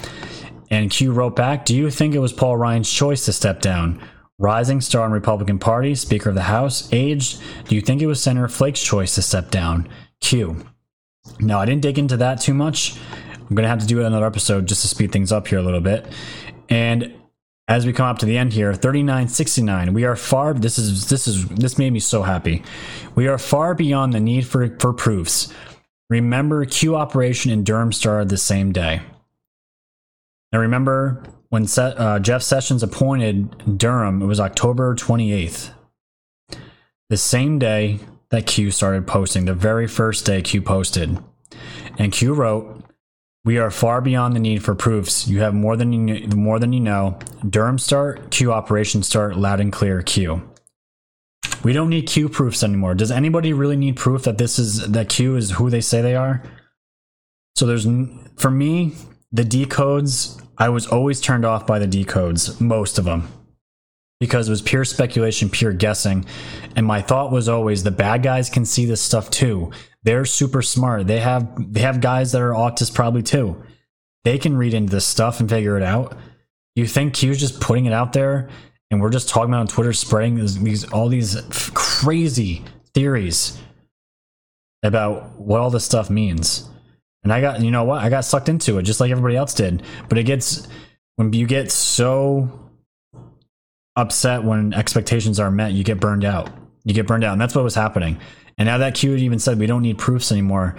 And 0.69 0.89
Q 0.89 1.11
wrote 1.11 1.35
back, 1.35 1.65
Do 1.65 1.75
you 1.75 1.91
think 1.91 2.15
it 2.15 2.19
was 2.19 2.33
Paul 2.33 2.57
Ryan's 2.57 2.91
choice 2.91 3.25
to 3.25 3.33
step 3.33 3.61
down? 3.61 4.01
Rising 4.39 4.81
star 4.81 5.05
in 5.05 5.11
Republican 5.11 5.59
Party, 5.59 5.93
Speaker 5.93 6.29
of 6.29 6.35
the 6.35 6.41
House, 6.41 6.91
aged. 6.91 7.41
Do 7.67 7.75
you 7.75 7.81
think 7.81 8.01
it 8.01 8.07
was 8.07 8.21
Senator 8.21 8.47
Flake's 8.47 8.83
choice 8.83 9.13
to 9.15 9.21
step 9.21 9.51
down? 9.51 9.87
Q. 10.21 10.65
Now, 11.39 11.59
I 11.59 11.65
didn't 11.65 11.81
dig 11.81 11.99
into 11.99 12.17
that 12.17 12.41
too 12.41 12.53
much. 12.53 12.97
I'm 13.39 13.55
going 13.55 13.63
to 13.63 13.69
have 13.69 13.79
to 13.79 13.85
do 13.85 14.03
another 14.03 14.25
episode 14.25 14.65
just 14.65 14.81
to 14.81 14.87
speed 14.87 15.11
things 15.11 15.31
up 15.31 15.47
here 15.47 15.59
a 15.59 15.63
little 15.63 15.81
bit. 15.81 16.07
And 16.69 17.13
as 17.67 17.85
we 17.85 17.93
come 17.93 18.07
up 18.07 18.19
to 18.19 18.25
the 18.25 18.37
end 18.37 18.51
here 18.51 18.73
3969 18.73 19.93
we 19.93 20.03
are 20.03 20.17
far 20.17 20.53
this 20.53 20.77
is 20.77 21.07
this 21.07 21.27
is 21.27 21.47
this 21.47 21.77
made 21.77 21.93
me 21.93 21.99
so 21.99 22.21
happy 22.21 22.61
we 23.15 23.25
are 23.25 23.37
far 23.37 23.73
beyond 23.73 24.11
the 24.11 24.19
need 24.19 24.45
for 24.45 24.77
for 24.79 24.91
proofs 24.91 25.53
Remember, 26.13 26.63
Q 26.63 26.95
operation 26.95 27.49
in 27.49 27.63
Durham 27.63 27.91
started 27.91 28.29
the 28.29 28.37
same 28.37 28.71
day. 28.71 29.01
Now, 30.51 30.59
remember 30.59 31.23
when 31.49 31.65
Se- 31.65 31.95
uh, 31.97 32.19
Jeff 32.19 32.43
Sessions 32.43 32.83
appointed 32.83 33.79
Durham, 33.79 34.21
it 34.21 34.27
was 34.27 34.39
October 34.39 34.93
28th. 34.93 35.71
The 37.09 37.17
same 37.17 37.57
day 37.57 37.97
that 38.29 38.45
Q 38.45 38.69
started 38.69 39.07
posting, 39.07 39.45
the 39.45 39.55
very 39.55 39.87
first 39.87 40.23
day 40.23 40.43
Q 40.43 40.61
posted. 40.61 41.17
And 41.97 42.11
Q 42.11 42.35
wrote, 42.35 42.83
we 43.43 43.57
are 43.57 43.71
far 43.71 43.99
beyond 43.99 44.35
the 44.35 44.39
need 44.39 44.63
for 44.63 44.75
proofs. 44.75 45.27
You 45.27 45.39
have 45.39 45.55
more 45.55 45.75
than 45.75 46.07
you 46.07 46.27
more 46.27 46.59
than 46.59 46.73
you 46.73 46.79
know. 46.79 47.17
Durham 47.49 47.79
start, 47.79 48.29
Q 48.29 48.53
operation 48.53 49.01
start, 49.01 49.35
loud 49.35 49.59
and 49.59 49.73
clear 49.73 50.03
Q. 50.03 50.47
We 51.63 51.71
don't 51.73 51.89
need 51.89 52.07
Q 52.07 52.27
proofs 52.29 52.63
anymore. 52.63 52.93
Does 52.93 53.11
anybody 53.11 53.53
really 53.53 53.77
need 53.77 53.95
proof 53.95 54.23
that 54.23 54.37
this 54.37 54.59
is 54.59 54.91
that 54.91 55.09
Q 55.09 55.37
is 55.37 55.51
who 55.51 55.69
they 55.69 55.81
say 55.81 56.01
they 56.01 56.15
are? 56.15 56.43
So 57.55 57.65
there's 57.65 57.87
for 58.37 58.51
me 58.51 58.95
the 59.31 59.43
decodes. 59.43 60.41
I 60.57 60.69
was 60.69 60.87
always 60.87 61.21
turned 61.21 61.45
off 61.45 61.65
by 61.65 61.79
the 61.79 61.87
decodes, 61.87 62.59
most 62.61 62.99
of 62.99 63.05
them, 63.05 63.27
because 64.19 64.47
it 64.47 64.51
was 64.51 64.61
pure 64.61 64.85
speculation, 64.85 65.49
pure 65.49 65.73
guessing. 65.73 66.25
And 66.75 66.85
my 66.85 67.01
thought 67.01 67.31
was 67.31 67.49
always 67.49 67.83
the 67.83 67.91
bad 67.91 68.23
guys 68.23 68.49
can 68.49 68.65
see 68.65 68.85
this 68.85 69.01
stuff 69.01 69.29
too. 69.29 69.71
They're 70.03 70.25
super 70.25 70.61
smart. 70.61 71.07
They 71.07 71.21
have 71.21 71.73
they 71.73 71.79
have 71.79 72.01
guys 72.01 72.33
that 72.33 72.41
are 72.41 72.51
autists 72.51 72.93
probably 72.93 73.23
too. 73.23 73.63
They 74.25 74.37
can 74.37 74.57
read 74.57 74.73
into 74.73 74.91
this 74.91 75.05
stuff 75.05 75.39
and 75.39 75.49
figure 75.49 75.77
it 75.77 75.83
out. 75.83 76.17
You 76.75 76.87
think 76.87 77.13
Q's 77.13 77.39
just 77.39 77.61
putting 77.61 77.85
it 77.85 77.93
out 77.93 78.13
there 78.13 78.49
and 78.93 79.01
we're 79.01 79.09
just 79.09 79.27
talking 79.27 79.49
about 79.49 79.61
on 79.61 79.67
Twitter, 79.67 79.91
spreading 79.91 80.35
these, 80.35 80.85
all 80.91 81.09
these 81.09 81.41
crazy 81.73 82.63
theories 82.93 83.59
about 84.83 85.39
what 85.39 85.59
all 85.59 85.71
this 85.71 85.83
stuff 85.83 86.09
means. 86.11 86.69
And 87.23 87.33
I 87.33 87.41
got, 87.41 87.61
you 87.61 87.71
know 87.71 87.85
what? 87.85 88.03
I 88.03 88.09
got 88.09 88.23
sucked 88.23 88.49
into 88.49 88.77
it 88.77 88.83
just 88.83 88.99
like 88.99 89.09
everybody 89.09 89.35
else 89.35 89.55
did. 89.55 89.81
But 90.09 90.19
it 90.19 90.23
gets 90.23 90.67
when 91.15 91.33
you 91.33 91.47
get 91.47 91.71
so 91.71 92.69
upset 93.95 94.43
when 94.43 94.73
expectations 94.73 95.39
are 95.39 95.49
met, 95.49 95.71
you 95.71 95.83
get 95.83 95.99
burned 95.99 96.23
out. 96.23 96.49
You 96.83 96.93
get 96.93 97.07
burned 97.07 97.23
out, 97.23 97.31
and 97.33 97.41
that's 97.41 97.55
what 97.55 97.63
was 97.63 97.75
happening. 97.75 98.19
And 98.57 98.67
now 98.67 98.77
that 98.77 98.93
Q 98.93 99.15
even 99.15 99.39
said 99.39 99.57
we 99.57 99.67
don't 99.67 99.81
need 99.81 99.97
proofs 99.97 100.31
anymore. 100.31 100.75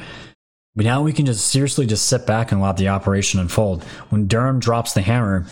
But 0.76 0.84
now 0.84 1.02
we 1.02 1.12
can 1.12 1.26
just 1.26 1.48
seriously 1.48 1.86
just 1.86 2.06
sit 2.06 2.26
back 2.26 2.52
and 2.52 2.60
let 2.60 2.76
the 2.76 2.88
operation 2.88 3.40
unfold. 3.40 3.82
When 4.10 4.26
Durham 4.26 4.60
drops 4.60 4.92
the 4.92 5.02
hammer, 5.02 5.46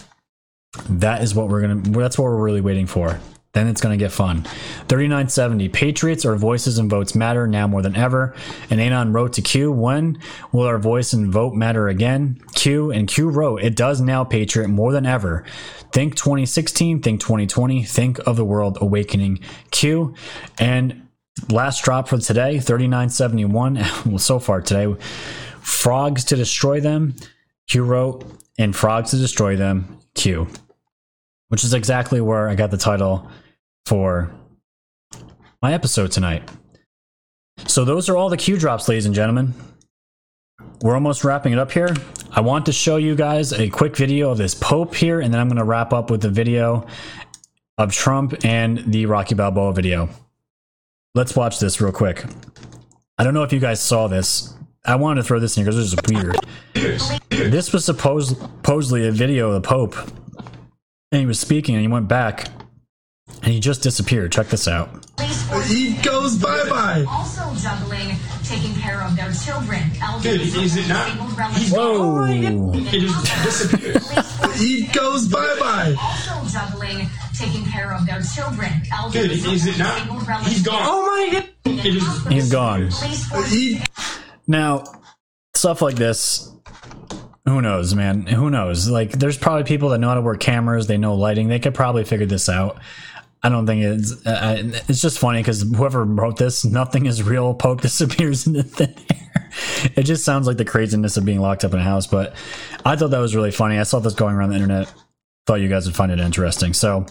that 0.88 1.22
is 1.22 1.34
what 1.34 1.48
we're 1.48 1.60
gonna. 1.60 1.80
That's 1.82 2.18
what 2.18 2.24
we're 2.24 2.42
really 2.42 2.60
waiting 2.60 2.86
for. 2.86 3.20
Then 3.52 3.66
it's 3.66 3.82
going 3.82 3.96
to 3.98 4.02
get 4.02 4.12
fun. 4.12 4.44
3970. 4.88 5.68
Patriots, 5.68 6.24
our 6.24 6.36
voices 6.36 6.78
and 6.78 6.88
votes 6.88 7.14
matter 7.14 7.46
now 7.46 7.66
more 7.66 7.82
than 7.82 7.94
ever. 7.94 8.34
And 8.70 8.80
Anon 8.80 9.12
wrote 9.12 9.34
to 9.34 9.42
Q, 9.42 9.70
when 9.70 10.18
will 10.52 10.62
our 10.62 10.78
voice 10.78 11.12
and 11.12 11.30
vote 11.30 11.52
matter 11.52 11.88
again? 11.88 12.40
Q 12.54 12.90
and 12.90 13.06
Q 13.06 13.28
wrote, 13.28 13.62
it 13.62 13.76
does 13.76 14.00
now, 14.00 14.24
Patriot, 14.24 14.68
more 14.68 14.90
than 14.90 15.04
ever. 15.04 15.44
Think 15.92 16.14
2016, 16.14 17.02
think 17.02 17.20
2020, 17.20 17.84
think 17.84 18.18
of 18.26 18.36
the 18.36 18.44
world 18.44 18.78
awakening. 18.80 19.40
Q. 19.70 20.14
And 20.58 21.06
last 21.48 21.84
drop 21.84 22.08
for 22.08 22.18
today 22.18 22.58
3971 22.58 23.74
well 24.06 24.18
so 24.18 24.38
far 24.38 24.60
today 24.60 24.94
frogs 25.60 26.24
to 26.24 26.36
destroy 26.36 26.80
them 26.80 27.14
q 27.68 27.82
wrote 27.82 28.24
and 28.58 28.76
frogs 28.76 29.10
to 29.10 29.16
destroy 29.16 29.56
them 29.56 29.98
q 30.14 30.46
which 31.52 31.62
is 31.62 31.74
exactly 31.74 32.20
where 32.20 32.48
i 32.48 32.54
got 32.54 32.70
the 32.70 32.76
title 32.76 33.30
for 33.86 34.30
my 35.62 35.72
episode 35.72 36.10
tonight 36.10 36.42
so 37.66 37.84
those 37.84 38.08
are 38.08 38.16
all 38.16 38.28
the 38.28 38.36
q 38.36 38.58
drops 38.58 38.88
ladies 38.88 39.06
and 39.06 39.14
gentlemen 39.14 39.54
we're 40.80 40.94
almost 40.94 41.22
wrapping 41.22 41.52
it 41.52 41.58
up 41.58 41.70
here 41.70 41.94
i 42.32 42.40
want 42.40 42.66
to 42.66 42.72
show 42.72 42.96
you 42.96 43.14
guys 43.14 43.52
a 43.52 43.68
quick 43.68 43.96
video 43.96 44.30
of 44.30 44.38
this 44.38 44.54
pope 44.54 44.94
here 44.94 45.20
and 45.20 45.32
then 45.32 45.40
i'm 45.40 45.46
going 45.46 45.58
to 45.58 45.64
wrap 45.64 45.92
up 45.92 46.10
with 46.10 46.22
the 46.22 46.30
video 46.30 46.84
of 47.78 47.92
trump 47.92 48.34
and 48.44 48.78
the 48.92 49.06
rocky 49.06 49.34
balboa 49.36 49.72
video 49.72 50.08
let's 51.14 51.36
watch 51.36 51.58
this 51.58 51.80
real 51.80 51.92
quick. 51.92 52.24
I 53.18 53.24
don't 53.24 53.34
know 53.34 53.42
if 53.42 53.52
you 53.52 53.60
guys 53.60 53.80
saw 53.80 54.08
this. 54.08 54.54
I 54.84 54.96
wanted 54.96 55.22
to 55.22 55.26
throw 55.26 55.38
this 55.38 55.56
in 55.56 55.64
here 55.64 55.72
because 55.72 55.90
this 55.90 56.00
is 56.00 56.10
weird. 56.10 56.36
This 57.30 57.72
was 57.72 57.84
supposed 57.84 58.36
supposedly 58.38 59.06
a 59.06 59.12
video 59.12 59.50
of 59.50 59.62
the 59.62 59.68
Pope, 59.68 59.94
and 61.12 61.20
he 61.20 61.26
was 61.26 61.38
speaking, 61.38 61.74
and 61.76 61.82
he 61.82 61.88
went 61.88 62.08
back, 62.08 62.48
and 63.42 63.52
he 63.52 63.60
just 63.60 63.82
disappeared. 63.82 64.32
Check 64.32 64.48
this 64.48 64.66
out. 64.66 64.88
He 65.66 65.92
goes 66.02 66.36
bye 66.38 66.64
bye. 66.68 67.04
Also 67.08 67.42
juggling 67.62 68.16
taking 68.42 68.74
care 68.74 69.00
of 69.02 69.14
their 69.14 69.30
children, 69.32 69.82
elderly, 70.02 70.38
Dude, 70.38 70.56
is 70.64 70.76
it 70.76 70.88
not- 70.88 71.06
disabled 71.06 71.38
relatives. 71.38 71.62
he's 71.62 71.72
Whoa! 71.72 72.72
He 72.72 73.00
just 73.00 73.44
disappeared. 73.44 74.02
he 74.56 74.86
goes 74.88 75.28
bye 75.28 75.56
bye. 75.60 75.94
Also 76.00 76.58
juggling 76.58 77.06
taking 77.38 77.64
care 77.66 77.92
of 77.94 78.06
their 78.06 78.20
children, 78.22 78.70
elderly, 78.92 79.28
Dude, 79.28 79.46
is 79.52 79.66
it 79.66 79.78
not? 79.78 79.98
disabled 79.98 80.26
relatives. 80.28 80.52
He's 80.56 80.62
gone. 80.66 80.82
Oh 80.82 81.02
my 81.06 81.40
god. 81.40 81.48
He 81.80 81.90
just 81.92 82.28
He's 82.28 82.50
gone. 82.52 82.88
He 83.48 83.80
Now, 84.46 84.84
stuff 85.54 85.82
like 85.82 85.96
this, 85.96 86.50
who 87.44 87.60
knows, 87.60 87.94
man? 87.94 88.26
Who 88.26 88.50
knows? 88.50 88.88
Like, 88.88 89.12
there's 89.12 89.36
probably 89.36 89.64
people 89.64 89.88
that 89.90 89.98
know 89.98 90.08
how 90.08 90.14
to 90.14 90.20
work 90.20 90.40
cameras, 90.40 90.86
they 90.86 90.98
know 90.98 91.14
lighting, 91.14 91.48
they 91.48 91.58
could 91.58 91.74
probably 91.74 92.04
figure 92.04 92.26
this 92.26 92.48
out. 92.48 92.78
I 93.42 93.48
don't 93.48 93.66
think 93.66 93.82
it's. 93.82 94.24
Uh, 94.24 94.80
it's 94.88 95.02
just 95.02 95.18
funny 95.18 95.40
because 95.40 95.62
whoever 95.62 96.04
wrote 96.04 96.36
this, 96.36 96.64
nothing 96.64 97.06
is 97.06 97.22
real. 97.24 97.54
Pope 97.54 97.80
disappears 97.82 98.46
into 98.46 98.62
thin 98.62 98.94
air. 99.12 99.50
It 99.96 100.04
just 100.04 100.24
sounds 100.24 100.46
like 100.46 100.56
the 100.56 100.64
craziness 100.64 101.16
of 101.16 101.24
being 101.24 101.40
locked 101.40 101.64
up 101.64 101.72
in 101.72 101.80
a 101.80 101.82
house. 101.82 102.06
But 102.06 102.34
I 102.84 102.94
thought 102.94 103.10
that 103.10 103.18
was 103.18 103.34
really 103.34 103.50
funny. 103.50 103.78
I 103.78 103.82
saw 103.82 103.98
this 103.98 104.14
going 104.14 104.36
around 104.36 104.50
the 104.50 104.56
internet. 104.56 104.92
Thought 105.46 105.56
you 105.56 105.68
guys 105.68 105.86
would 105.86 105.96
find 105.96 106.12
it 106.12 106.20
interesting. 106.20 106.72
So, 106.72 107.04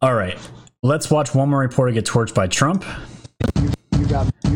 all 0.00 0.14
right, 0.14 0.38
let's 0.82 1.10
watch 1.10 1.34
one 1.34 1.50
more 1.50 1.60
reporter 1.60 1.92
get 1.92 2.06
torched 2.06 2.34
by 2.34 2.46
Trump. 2.46 2.84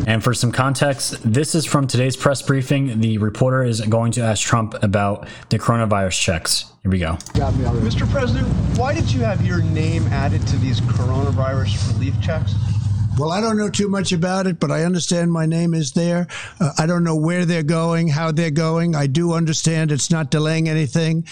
And 0.07 0.23
for 0.23 0.33
some 0.33 0.51
context, 0.51 1.19
this 1.23 1.55
is 1.55 1.65
from 1.65 1.87
today's 1.87 2.15
press 2.15 2.41
briefing. 2.41 2.99
The 2.99 3.17
reporter 3.17 3.63
is 3.63 3.81
going 3.81 4.11
to 4.13 4.21
ask 4.21 4.45
Trump 4.45 4.75
about 4.83 5.27
the 5.49 5.59
coronavirus 5.59 6.19
checks. 6.19 6.65
Here 6.81 6.91
we 6.91 6.99
go. 6.99 7.13
Mr. 7.13 8.09
President, 8.11 8.47
why 8.77 8.93
did 8.93 9.11
you 9.11 9.21
have 9.21 9.45
your 9.45 9.61
name 9.61 10.07
added 10.07 10.45
to 10.47 10.57
these 10.57 10.81
coronavirus 10.81 11.93
relief 11.93 12.19
checks? 12.21 12.53
Well, 13.17 13.31
I 13.31 13.41
don't 13.41 13.57
know 13.57 13.69
too 13.69 13.89
much 13.89 14.11
about 14.11 14.47
it, 14.47 14.59
but 14.59 14.71
I 14.71 14.83
understand 14.83 15.31
my 15.31 15.45
name 15.45 15.75
is 15.75 15.91
there. 15.91 16.27
Uh, 16.59 16.71
I 16.79 16.87
don't 16.87 17.03
know 17.03 17.15
where 17.15 17.45
they're 17.45 17.61
going, 17.61 18.07
how 18.07 18.31
they're 18.31 18.49
going. 18.49 18.95
I 18.95 19.05
do 19.05 19.33
understand 19.33 19.91
it's 19.91 20.09
not 20.09 20.31
delaying 20.31 20.67
anything, 20.67 21.27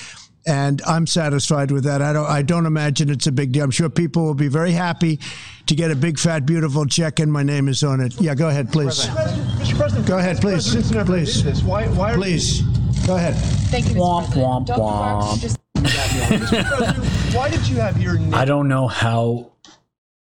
and 0.45 0.81
I'm 0.87 1.05
satisfied 1.07 1.71
with 1.71 1.83
that. 1.83 2.01
I 2.01 2.13
don't. 2.13 2.25
I 2.25 2.41
don't 2.41 2.65
imagine 2.65 3.09
it's 3.09 3.27
a 3.27 3.31
big 3.31 3.51
deal. 3.51 3.63
I'm 3.63 3.71
sure 3.71 3.89
people 3.89 4.23
will 4.23 4.33
be 4.33 4.47
very 4.47 4.71
happy 4.71 5.19
to 5.67 5.75
get 5.75 5.91
a 5.91 5.95
big, 5.95 6.19
fat, 6.19 6.45
beautiful 6.45 6.85
check, 6.85 7.19
and 7.19 7.31
my 7.31 7.43
name 7.43 7.67
is 7.67 7.83
on 7.83 8.01
it. 8.01 8.19
Yeah, 8.19 8.35
go 8.35 8.49
ahead, 8.49 8.71
please. 8.71 9.05
Mr. 9.05 9.77
President, 9.77 10.07
Go 10.07 10.17
ahead, 10.17 10.41
please. 10.41 10.73
Presidents 10.73 11.09
Please. 11.09 11.63
Why? 11.63 11.87
Why 11.87 12.13
are 12.13 12.15
Please, 12.15 12.61
go 13.05 13.15
ahead. 13.15 13.35
Thank 13.69 13.89
you, 13.89 13.95
Mr. 13.95 14.33
Womp, 14.33 14.65
womp, 14.65 14.67
womp. 14.67 15.57
Mr. 15.77 16.67
President, 16.67 17.35
why 17.35 17.49
did 17.49 17.67
you 17.67 17.77
have 17.77 18.01
your 18.01 18.17
name? 18.17 18.33
I 18.33 18.45
don't 18.45 18.67
know 18.67 18.87
how. 18.87 19.51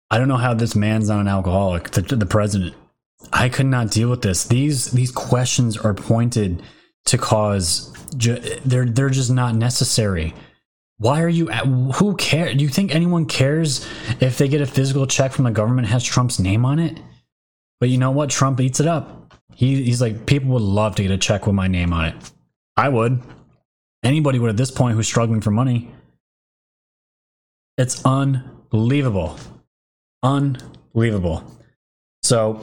I 0.09 0.17
don't 0.17 0.27
know 0.27 0.37
how 0.37 0.53
this 0.53 0.75
man's 0.75 1.09
not 1.09 1.19
an 1.19 1.27
alcoholic. 1.27 1.91
The, 1.91 2.01
the 2.01 2.25
president. 2.25 2.75
I 3.33 3.49
could 3.49 3.65
not 3.65 3.91
deal 3.91 4.09
with 4.09 4.21
this. 4.21 4.45
These 4.45 4.91
these 4.91 5.11
questions 5.11 5.77
are 5.77 5.93
pointed 5.93 6.63
to 7.05 7.17
cause. 7.17 7.91
Ju- 8.17 8.39
they're 8.65 8.85
they're 8.85 9.09
just 9.09 9.31
not 9.31 9.55
necessary. 9.55 10.33
Why 10.97 11.21
are 11.21 11.29
you? 11.29 11.49
at- 11.49 11.65
Who 11.65 12.15
cares? 12.15 12.55
Do 12.55 12.63
you 12.63 12.69
think 12.69 12.93
anyone 12.95 13.25
cares 13.25 13.85
if 14.19 14.37
they 14.37 14.47
get 14.47 14.61
a 14.61 14.65
physical 14.65 15.05
check 15.07 15.31
from 15.33 15.45
the 15.45 15.51
government 15.51 15.87
has 15.89 16.03
Trump's 16.03 16.39
name 16.39 16.65
on 16.65 16.79
it? 16.79 16.99
But 17.79 17.89
you 17.89 17.97
know 17.97 18.11
what? 18.11 18.29
Trump 18.29 18.59
eats 18.61 18.79
it 18.79 18.87
up. 18.87 19.33
He, 19.53 19.83
he's 19.83 20.01
like, 20.01 20.25
people 20.25 20.49
would 20.51 20.61
love 20.61 20.95
to 20.95 21.03
get 21.03 21.11
a 21.11 21.17
check 21.17 21.45
with 21.45 21.55
my 21.55 21.67
name 21.67 21.93
on 21.93 22.05
it. 22.05 22.15
I 22.77 22.89
would. 22.89 23.21
Anybody 24.03 24.39
would 24.39 24.49
at 24.49 24.57
this 24.57 24.71
point 24.71 24.95
who's 24.95 25.07
struggling 25.07 25.41
for 25.41 25.51
money. 25.51 25.91
It's 27.77 28.03
unbelievable. 28.05 29.37
Unbelievable. 30.23 31.43
So 32.23 32.61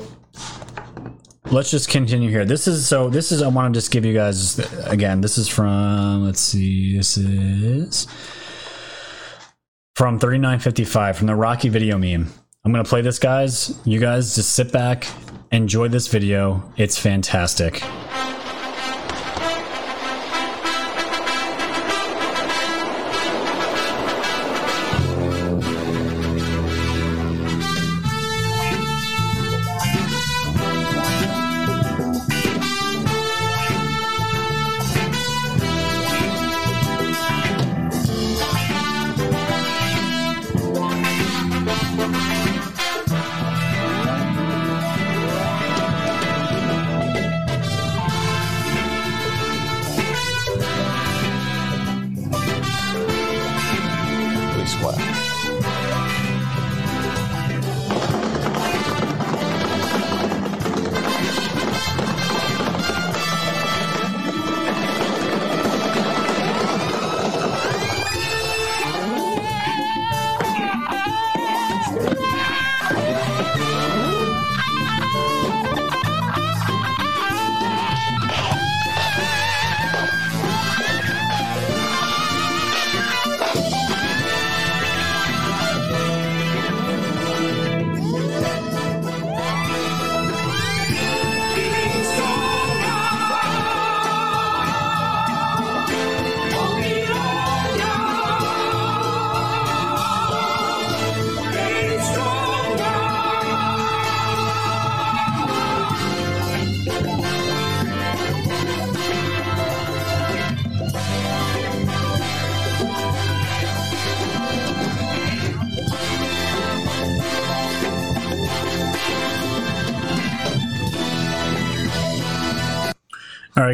let's 1.50 1.70
just 1.70 1.88
continue 1.88 2.30
here. 2.30 2.44
This 2.44 2.66
is 2.66 2.86
so 2.86 3.08
this 3.08 3.32
is 3.32 3.42
I 3.42 3.48
want 3.48 3.72
to 3.72 3.78
just 3.78 3.90
give 3.90 4.04
you 4.04 4.14
guys 4.14 4.58
again, 4.86 5.20
this 5.20 5.38
is 5.38 5.48
from 5.48 6.24
let's 6.24 6.40
see, 6.40 6.96
this 6.96 7.16
is 7.16 8.06
from 9.94 10.18
3955 10.18 11.16
from 11.16 11.26
the 11.26 11.34
Rocky 11.34 11.68
video 11.68 11.98
meme. 11.98 12.32
I'm 12.64 12.72
gonna 12.72 12.84
play 12.84 13.02
this 13.02 13.18
guys. 13.18 13.78
You 13.84 13.98
guys 13.98 14.34
just 14.34 14.54
sit 14.54 14.72
back, 14.72 15.06
enjoy 15.50 15.88
this 15.88 16.08
video. 16.08 16.72
It's 16.76 16.98
fantastic. 16.98 17.82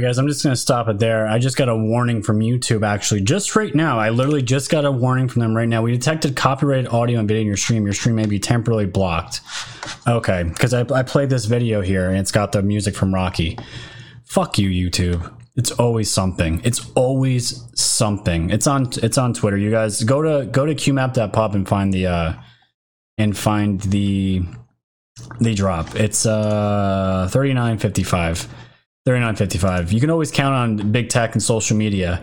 Guys, 0.00 0.18
I'm 0.18 0.26
just 0.26 0.42
going 0.42 0.52
to 0.52 0.60
stop 0.60 0.88
it 0.88 0.98
there. 0.98 1.26
I 1.26 1.38
just 1.38 1.56
got 1.56 1.68
a 1.68 1.76
warning 1.76 2.22
from 2.22 2.40
YouTube, 2.40 2.86
actually, 2.86 3.20
just 3.20 3.56
right 3.56 3.74
now. 3.74 3.98
I 3.98 4.10
literally 4.10 4.42
just 4.42 4.70
got 4.70 4.84
a 4.84 4.90
warning 4.92 5.28
from 5.28 5.40
them 5.40 5.56
right 5.56 5.68
now. 5.68 5.82
We 5.82 5.92
detected 5.92 6.36
copyrighted 6.36 6.88
audio 6.88 7.18
and 7.18 7.28
video 7.28 7.42
in 7.42 7.46
your 7.46 7.56
stream. 7.56 7.84
Your 7.84 7.94
stream 7.94 8.14
may 8.14 8.26
be 8.26 8.38
temporarily 8.38 8.86
blocked. 8.86 9.40
Okay, 10.06 10.42
because 10.42 10.74
I, 10.74 10.80
I 10.94 11.02
played 11.02 11.30
this 11.30 11.44
video 11.44 11.80
here 11.80 12.08
and 12.08 12.18
it's 12.18 12.32
got 12.32 12.52
the 12.52 12.62
music 12.62 12.94
from 12.94 13.14
Rocky. 13.14 13.58
Fuck 14.24 14.58
you, 14.58 14.68
YouTube. 14.68 15.32
It's 15.56 15.72
always 15.72 16.10
something. 16.10 16.60
It's 16.64 16.90
always 16.94 17.64
something. 17.74 18.50
It's 18.50 18.66
on. 18.66 18.90
It's 19.02 19.18
on 19.18 19.34
Twitter. 19.34 19.56
You 19.56 19.72
guys 19.72 20.04
go 20.04 20.22
to 20.22 20.46
go 20.46 20.66
to 20.66 20.74
qmap.pub 20.74 21.54
and 21.54 21.68
find 21.68 21.92
the 21.92 22.06
uh 22.06 22.32
and 23.16 23.36
find 23.36 23.80
the 23.80 24.42
the 25.40 25.54
drop. 25.54 25.96
It's 25.96 26.26
uh 26.26 27.28
3955. 27.32 28.48
3955. 29.08 29.90
You 29.90 30.00
can 30.00 30.10
always 30.10 30.30
count 30.30 30.54
on 30.54 30.92
big 30.92 31.08
tech 31.08 31.32
and 31.32 31.42
social 31.42 31.78
media 31.78 32.22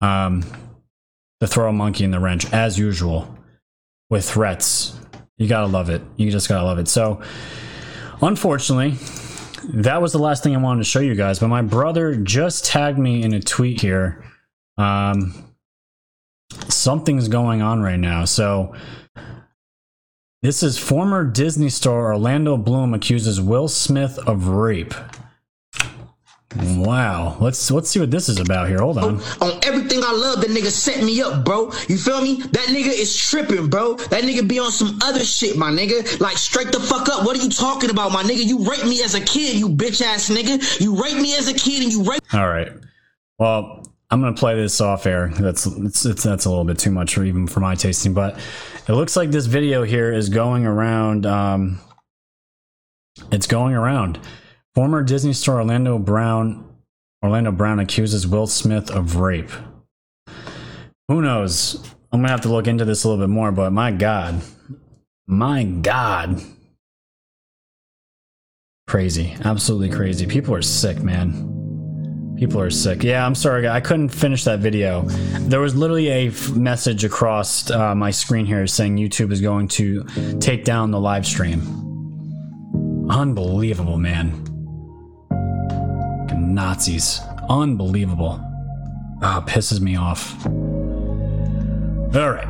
um 0.00 0.42
to 1.40 1.46
throw 1.46 1.68
a 1.68 1.72
monkey 1.72 2.02
in 2.02 2.12
the 2.12 2.18
wrench 2.18 2.50
as 2.50 2.78
usual 2.78 3.36
with 4.08 4.26
threats. 4.26 4.98
You 5.36 5.48
got 5.48 5.60
to 5.60 5.66
love 5.66 5.90
it. 5.90 6.00
You 6.16 6.30
just 6.30 6.48
got 6.48 6.60
to 6.60 6.64
love 6.64 6.78
it. 6.78 6.88
So 6.88 7.20
unfortunately, 8.22 8.96
that 9.74 10.00
was 10.00 10.12
the 10.12 10.18
last 10.18 10.42
thing 10.42 10.56
I 10.56 10.58
wanted 10.58 10.78
to 10.78 10.88
show 10.88 11.00
you 11.00 11.14
guys, 11.14 11.40
but 11.40 11.48
my 11.48 11.60
brother 11.60 12.16
just 12.16 12.64
tagged 12.64 12.98
me 12.98 13.22
in 13.22 13.34
a 13.34 13.40
tweet 13.40 13.82
here. 13.82 14.24
Um 14.78 15.34
something's 16.70 17.28
going 17.28 17.60
on 17.60 17.82
right 17.82 18.00
now. 18.00 18.24
So 18.24 18.74
this 20.40 20.62
is 20.62 20.78
former 20.78 21.22
Disney 21.22 21.68
star 21.68 22.14
Orlando 22.14 22.56
Bloom 22.56 22.94
accuses 22.94 23.42
Will 23.42 23.68
Smith 23.68 24.18
of 24.26 24.46
rape. 24.48 24.94
Wow. 26.56 27.36
Let's 27.40 27.70
let's 27.70 27.90
see 27.90 28.00
what 28.00 28.10
this 28.10 28.28
is 28.28 28.38
about 28.38 28.68
here. 28.68 28.78
Hold 28.78 28.98
on. 28.98 29.20
On 29.40 29.58
everything 29.64 30.02
I 30.04 30.12
love, 30.12 30.40
that 30.40 30.50
nigga 30.50 30.70
set 30.70 31.02
me 31.02 31.20
up, 31.20 31.44
bro. 31.44 31.72
You 31.88 31.96
feel 31.96 32.20
me? 32.20 32.36
That 32.36 32.68
nigga 32.68 32.92
is 32.92 33.16
tripping, 33.16 33.68
bro. 33.68 33.94
That 33.94 34.22
nigga 34.24 34.46
be 34.46 34.58
on 34.58 34.70
some 34.70 34.98
other 35.02 35.24
shit, 35.24 35.56
my 35.56 35.70
nigga. 35.70 36.20
Like 36.20 36.38
straight 36.38 36.72
the 36.72 36.80
fuck 36.80 37.08
up. 37.08 37.24
What 37.26 37.36
are 37.36 37.42
you 37.42 37.50
talking 37.50 37.90
about, 37.90 38.12
my 38.12 38.22
nigga? 38.22 38.44
You 38.44 38.68
raped 38.68 38.84
me 38.84 39.02
as 39.02 39.14
a 39.14 39.20
kid, 39.20 39.56
you 39.56 39.68
bitch 39.68 40.00
ass 40.00 40.30
nigga. 40.30 40.80
You 40.80 41.02
raped 41.02 41.20
me 41.20 41.36
as 41.36 41.48
a 41.48 41.54
kid 41.54 41.82
and 41.82 41.92
you 41.92 42.02
raped 42.02 42.32
All 42.34 42.48
right. 42.48 42.72
Well, 43.38 43.84
I'm 44.10 44.20
gonna 44.20 44.36
play 44.36 44.54
this 44.54 44.80
off 44.80 45.06
air. 45.06 45.28
That's 45.28 45.66
it's, 45.66 46.04
it's 46.04 46.22
that's 46.22 46.44
a 46.44 46.48
little 46.48 46.64
bit 46.64 46.78
too 46.78 46.92
much 46.92 47.14
for 47.14 47.24
even 47.24 47.48
for 47.48 47.60
my 47.60 47.74
tasting, 47.74 48.14
but 48.14 48.38
it 48.86 48.92
looks 48.92 49.16
like 49.16 49.30
this 49.30 49.46
video 49.46 49.82
here 49.82 50.12
is 50.12 50.28
going 50.28 50.66
around. 50.66 51.26
Um, 51.26 51.80
it's 53.32 53.46
going 53.46 53.74
around. 53.74 54.20
Former 54.74 55.04
Disney 55.04 55.32
star 55.32 55.58
Orlando 55.58 55.98
Brown 55.98 56.68
Orlando 57.22 57.52
Brown 57.52 57.78
accuses 57.78 58.26
Will 58.26 58.46
Smith 58.46 58.90
of 58.90 59.16
rape. 59.16 59.50
Who 61.08 61.22
knows? 61.22 61.76
I'm 62.12 62.20
gonna 62.20 62.30
have 62.30 62.42
to 62.42 62.48
look 62.48 62.66
into 62.66 62.84
this 62.84 63.04
a 63.04 63.08
little 63.08 63.24
bit 63.24 63.30
more, 63.30 63.52
but 63.52 63.72
my 63.72 63.92
God, 63.92 64.42
my 65.26 65.62
God, 65.62 66.42
crazy, 68.86 69.36
absolutely 69.44 69.90
crazy. 69.90 70.26
People 70.26 70.54
are 70.54 70.62
sick, 70.62 71.02
man. 71.02 72.34
People 72.36 72.60
are 72.60 72.70
sick. 72.70 73.04
Yeah, 73.04 73.24
I'm 73.24 73.34
sorry, 73.36 73.68
I 73.68 73.80
couldn't 73.80 74.08
finish 74.08 74.44
that 74.44 74.58
video. 74.58 75.02
There 75.02 75.60
was 75.60 75.76
literally 75.76 76.08
a 76.08 76.28
f- 76.28 76.50
message 76.50 77.04
across 77.04 77.70
uh, 77.70 77.94
my 77.94 78.10
screen 78.10 78.44
here 78.44 78.66
saying 78.66 78.96
YouTube 78.96 79.30
is 79.30 79.40
going 79.40 79.68
to 79.68 80.04
take 80.40 80.64
down 80.64 80.90
the 80.90 81.00
live 81.00 81.26
stream. 81.26 81.62
Unbelievable, 83.08 83.98
man. 83.98 84.53
Nazis. 86.54 87.20
Unbelievable. 87.48 88.40
Ah, 89.22 89.44
pisses 89.46 89.80
me 89.80 89.96
off. 89.96 90.44
All 92.16 92.30
right. 92.30 92.46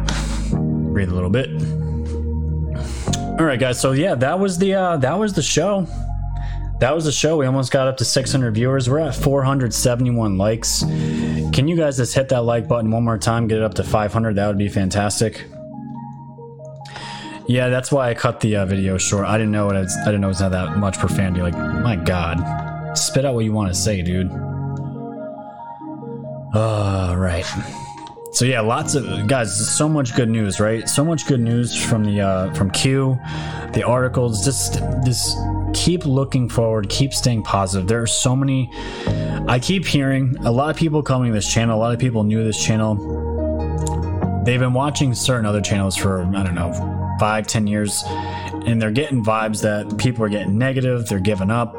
Breathe 0.93 1.11
a 1.11 1.15
little 1.15 1.31
bit. 1.31 1.49
All 3.39 3.47
right, 3.47 3.59
guys. 3.59 3.81
So 3.81 3.93
yeah, 3.93 4.15
that 4.15 4.39
was 4.39 4.59
the 4.59 4.75
uh, 4.75 4.97
that 4.99 5.19
was 5.19 5.33
the 5.33 5.43
show. 5.43 5.87
That 6.81 6.95
was 6.95 7.05
the 7.05 7.13
show. 7.13 7.37
We 7.37 7.47
almost 7.47 7.73
got 7.73 7.87
up 7.87 7.97
to 7.99 8.05
600 8.05 8.53
viewers. 8.53 8.91
We're 8.91 8.99
at 8.99 9.15
471 9.15 10.37
likes. 10.37 10.83
Can 10.83 11.67
you 11.69 11.77
guys 11.77 11.97
just 11.97 12.15
hit 12.15 12.29
that 12.29 12.43
like 12.43 12.69
button 12.69 12.91
one 12.91 13.05
more 13.05 13.17
time? 13.17 13.47
Get 13.47 13.59
it 13.59 13.65
up 13.65 13.75
to 13.75 13.85
500. 13.85 14.37
That 14.37 14.49
would 14.49 14.59
be 14.59 14.69
fantastic. 14.69 15.47
Yeah, 17.47 17.69
that's 17.69 17.93
why 17.93 18.09
I 18.09 18.15
cut 18.15 18.41
the 18.41 18.57
uh, 18.57 18.67
video 18.67 18.99
short. 18.99 19.27
I 19.27 19.39
didn't 19.39 19.53
know 19.53 19.71
it. 19.71 19.77
I 19.77 20.05
didn't 20.05 20.21
know 20.21 20.29
it 20.29 20.31
was 20.31 20.41
not 20.41 20.51
that 20.53 20.77
much 20.77 20.99
profanity. 20.99 21.43
Like, 21.43 21.57
my 21.57 21.97
God, 21.97 22.39
spit 22.95 23.25
out 23.25 23.35
what 23.35 23.45
you 23.45 23.53
want 23.53 23.73
to 23.73 23.79
say, 23.79 24.03
dude. 24.03 24.31
All 26.55 27.17
right. 27.17 27.45
So 28.33 28.45
yeah, 28.45 28.61
lots 28.61 28.95
of 28.95 29.29
guys. 29.29 29.55
So 29.77 29.89
much 29.89 30.17
good 30.17 30.29
news, 30.29 30.59
right? 30.59 30.89
So 30.89 31.05
much 31.05 31.27
good 31.27 31.41
news 31.41 31.81
from 31.81 32.05
the 32.05 32.21
uh, 32.21 32.55
from 32.55 32.71
Q, 32.71 33.19
the 33.73 33.85
articles. 33.85 34.45
Just 34.45 34.75
this. 35.05 35.37
Keep 35.73 36.05
looking 36.05 36.49
forward. 36.49 36.89
Keep 36.89 37.13
staying 37.13 37.43
positive. 37.43 37.89
There 37.89 38.01
are 38.01 38.07
so 38.07 38.37
many. 38.37 38.71
I 39.49 39.59
keep 39.61 39.85
hearing 39.85 40.37
a 40.45 40.51
lot 40.51 40.71
of 40.71 40.77
people 40.77 41.03
coming 41.03 41.33
to 41.33 41.35
this 41.35 41.53
channel. 41.53 41.77
A 41.77 41.81
lot 41.81 41.93
of 41.93 41.99
people 41.99 42.23
new 42.23 42.39
to 42.39 42.45
this 42.45 42.63
channel. 42.63 42.95
They've 44.45 44.61
been 44.61 44.75
watching 44.75 45.15
certain 45.15 45.47
other 45.47 45.61
channels 45.61 45.97
for 45.97 46.23
I 46.23 46.43
don't 46.43 46.55
know 46.55 47.17
five, 47.19 47.47
ten 47.47 47.67
years, 47.67 48.03
and 48.07 48.81
they're 48.81 48.91
getting 48.91 49.25
vibes 49.25 49.63
that 49.63 49.97
people 49.99 50.25
are 50.25 50.29
getting 50.29 50.59
negative. 50.59 51.09
They're 51.09 51.21
giving 51.21 51.51
up. 51.51 51.75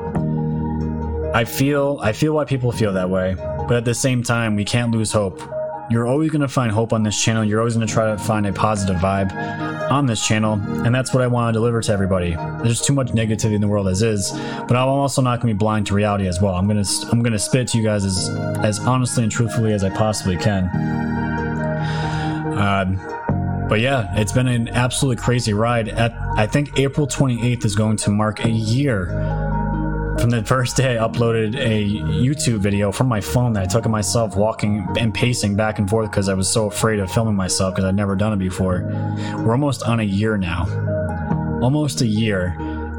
I 1.36 1.44
feel 1.44 1.99
I 2.02 2.14
feel 2.14 2.34
why 2.34 2.45
people 2.45 2.72
feel 2.72 2.94
that 2.94 3.10
way, 3.10 3.36
but 3.36 3.74
at 3.74 3.84
the 3.84 3.94
same 3.94 4.24
time, 4.24 4.56
we 4.56 4.64
can't 4.64 4.94
lose 4.94 5.12
hope. 5.12 5.41
You're 5.90 6.07
always 6.07 6.32
going 6.32 6.44
to 6.44 6.48
find 6.48 6.72
hope 6.72 6.94
on 6.94 7.03
this 7.03 7.22
channel. 7.22 7.44
You're 7.44 7.60
always 7.60 7.76
going 7.76 7.86
to 7.86 7.94
try 7.94 8.06
to 8.10 8.18
find 8.18 8.48
a 8.48 8.53
positive 8.53 8.95
vibe 8.95 9.34
on 9.91 10.06
this 10.06 10.26
channel, 10.26 10.53
and 10.53 10.95
that's 10.95 11.14
what 11.14 11.22
I 11.22 11.28
want 11.28 11.53
to 11.53 11.60
deliver 11.60 11.82
to 11.82 11.91
everybody. 11.91 12.36
There's 12.64 12.80
too 12.80 12.94
much 12.94 13.07
negativity 13.07 13.56
in 13.56 13.60
the 13.60 13.68
world 13.68 13.90
as 13.90 14.02
is, 14.02 14.32
but 14.32 14.78
I'm 14.78 14.88
also 14.88 15.22
not 15.22 15.41
going 15.41 15.53
to 15.53 15.56
be 15.56 15.57
blind 15.57 15.88
to 15.88 15.94
reality 15.94 16.26
as 16.26 16.40
well. 16.41 16.56
I'm 16.56 16.70
going 16.70 16.82
to 16.82 17.07
I'm 17.12 17.22
going 17.22 17.34
to 17.34 17.40
spit 17.40 17.68
to 17.68 17.78
you 17.80 17.84
guys 17.84 18.06
as 18.06 18.30
as 18.64 18.80
honestly 18.80 19.24
and 19.24 19.32
truthfully 19.32 19.74
as 19.74 19.84
I 19.84 19.90
possibly 19.90 20.38
can. 20.38 20.70
Um, 22.57 22.95
but 23.68 23.82
yeah, 23.82 24.07
it's 24.18 24.32
been 24.32 24.48
an 24.48 24.70
absolutely 24.70 25.22
crazy 25.22 25.52
ride. 25.52 25.90
At 25.90 26.14
I 26.38 26.48
think 26.48 26.80
April 26.80 27.07
28th 27.07 27.66
is 27.66 27.76
going 27.76 27.98
to 27.98 28.10
mark 28.10 28.45
a 28.45 28.49
year 28.49 29.44
from 30.20 30.30
the 30.30 30.44
first 30.44 30.78
day 30.78 30.98
I 30.98 31.08
uploaded 31.08 31.56
a 31.56 31.86
YouTube 31.86 32.60
video 32.60 32.92
from 32.92 33.08
my 33.08 33.22
phone 33.22 33.54
that 33.54 33.64
I 33.64 33.66
took 33.66 33.86
of 33.86 33.92
myself 33.92 34.36
walking 34.36 34.88
and 34.98 35.14
pacing 35.14 35.56
back 35.56 35.80
and 35.80 35.90
forth 35.90 36.10
because 36.10 36.30
I 36.30 36.34
was 36.34 36.50
so 36.50 36.68
afraid 36.68 37.00
of 37.00 37.12
filming 37.12 37.36
myself 37.36 37.76
because 37.76 37.86
I'd 37.86 37.96
never 37.96 38.16
done 38.16 38.34
it 38.34 38.40
before. 38.40 38.84
We're 39.36 39.52
almost 39.52 39.84
on 39.84 40.00
a 40.00 40.04
year 40.04 40.38
now. 40.38 40.66
Almost 41.62 42.02
a 42.02 42.08
year. 42.08 42.56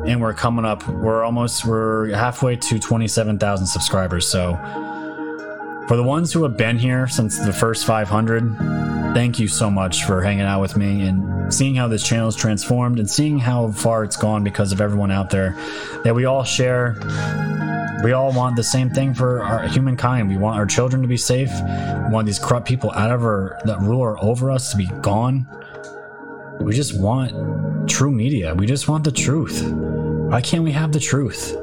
And 0.06 0.20
we're 0.20 0.34
coming 0.34 0.64
up, 0.64 0.86
we're 0.88 1.24
almost, 1.24 1.64
we're 1.64 2.10
halfway 2.10 2.56
to 2.56 2.78
27,000 2.78 3.66
subscribers. 3.66 4.28
So 4.28 4.52
for 5.88 5.96
the 5.96 6.02
ones 6.02 6.32
who 6.32 6.42
have 6.42 6.56
been 6.56 6.78
here 6.78 7.06
since 7.06 7.38
the 7.38 7.52
first 7.52 7.86
500, 7.86 8.56
thank 9.14 9.38
you 9.38 9.48
so 9.48 9.70
much 9.70 10.04
for 10.04 10.22
hanging 10.22 10.42
out 10.42 10.60
with 10.60 10.76
me 10.76 11.06
and 11.06 11.52
seeing 11.52 11.74
how 11.74 11.88
this 11.88 12.06
channel 12.06 12.28
is 12.28 12.36
transformed 12.36 12.98
and 12.98 13.08
seeing 13.08 13.38
how 13.38 13.70
far 13.70 14.04
it's 14.04 14.16
gone 14.16 14.42
because 14.42 14.72
of 14.72 14.80
everyone 14.80 15.10
out 15.10 15.30
there. 15.30 15.56
That 16.04 16.14
we 16.14 16.24
all 16.24 16.44
share 16.44 16.96
we 18.04 18.12
all 18.12 18.30
want 18.32 18.56
the 18.56 18.62
same 18.62 18.90
thing 18.90 19.14
for 19.14 19.42
our 19.42 19.66
humankind. 19.66 20.28
We 20.28 20.36
want 20.36 20.58
our 20.58 20.66
children 20.66 21.02
to 21.02 21.08
be 21.08 21.16
safe. 21.16 21.50
We 21.50 22.12
want 22.12 22.26
these 22.26 22.38
corrupt 22.38 22.68
people 22.68 22.92
out 22.92 23.10
of 23.10 23.22
our 23.22 23.58
that 23.64 23.80
rule 23.80 24.16
over 24.20 24.50
us 24.50 24.70
to 24.70 24.76
be 24.76 24.86
gone. 25.00 25.46
We 26.60 26.74
just 26.74 26.98
want 26.98 27.88
true 27.88 28.12
media. 28.12 28.54
We 28.54 28.66
just 28.66 28.86
want 28.86 29.04
the 29.04 29.12
truth. 29.12 29.62
Why 29.62 30.40
can't 30.40 30.62
we 30.62 30.72
have 30.72 30.92
the 30.92 31.00
truth? 31.00 31.56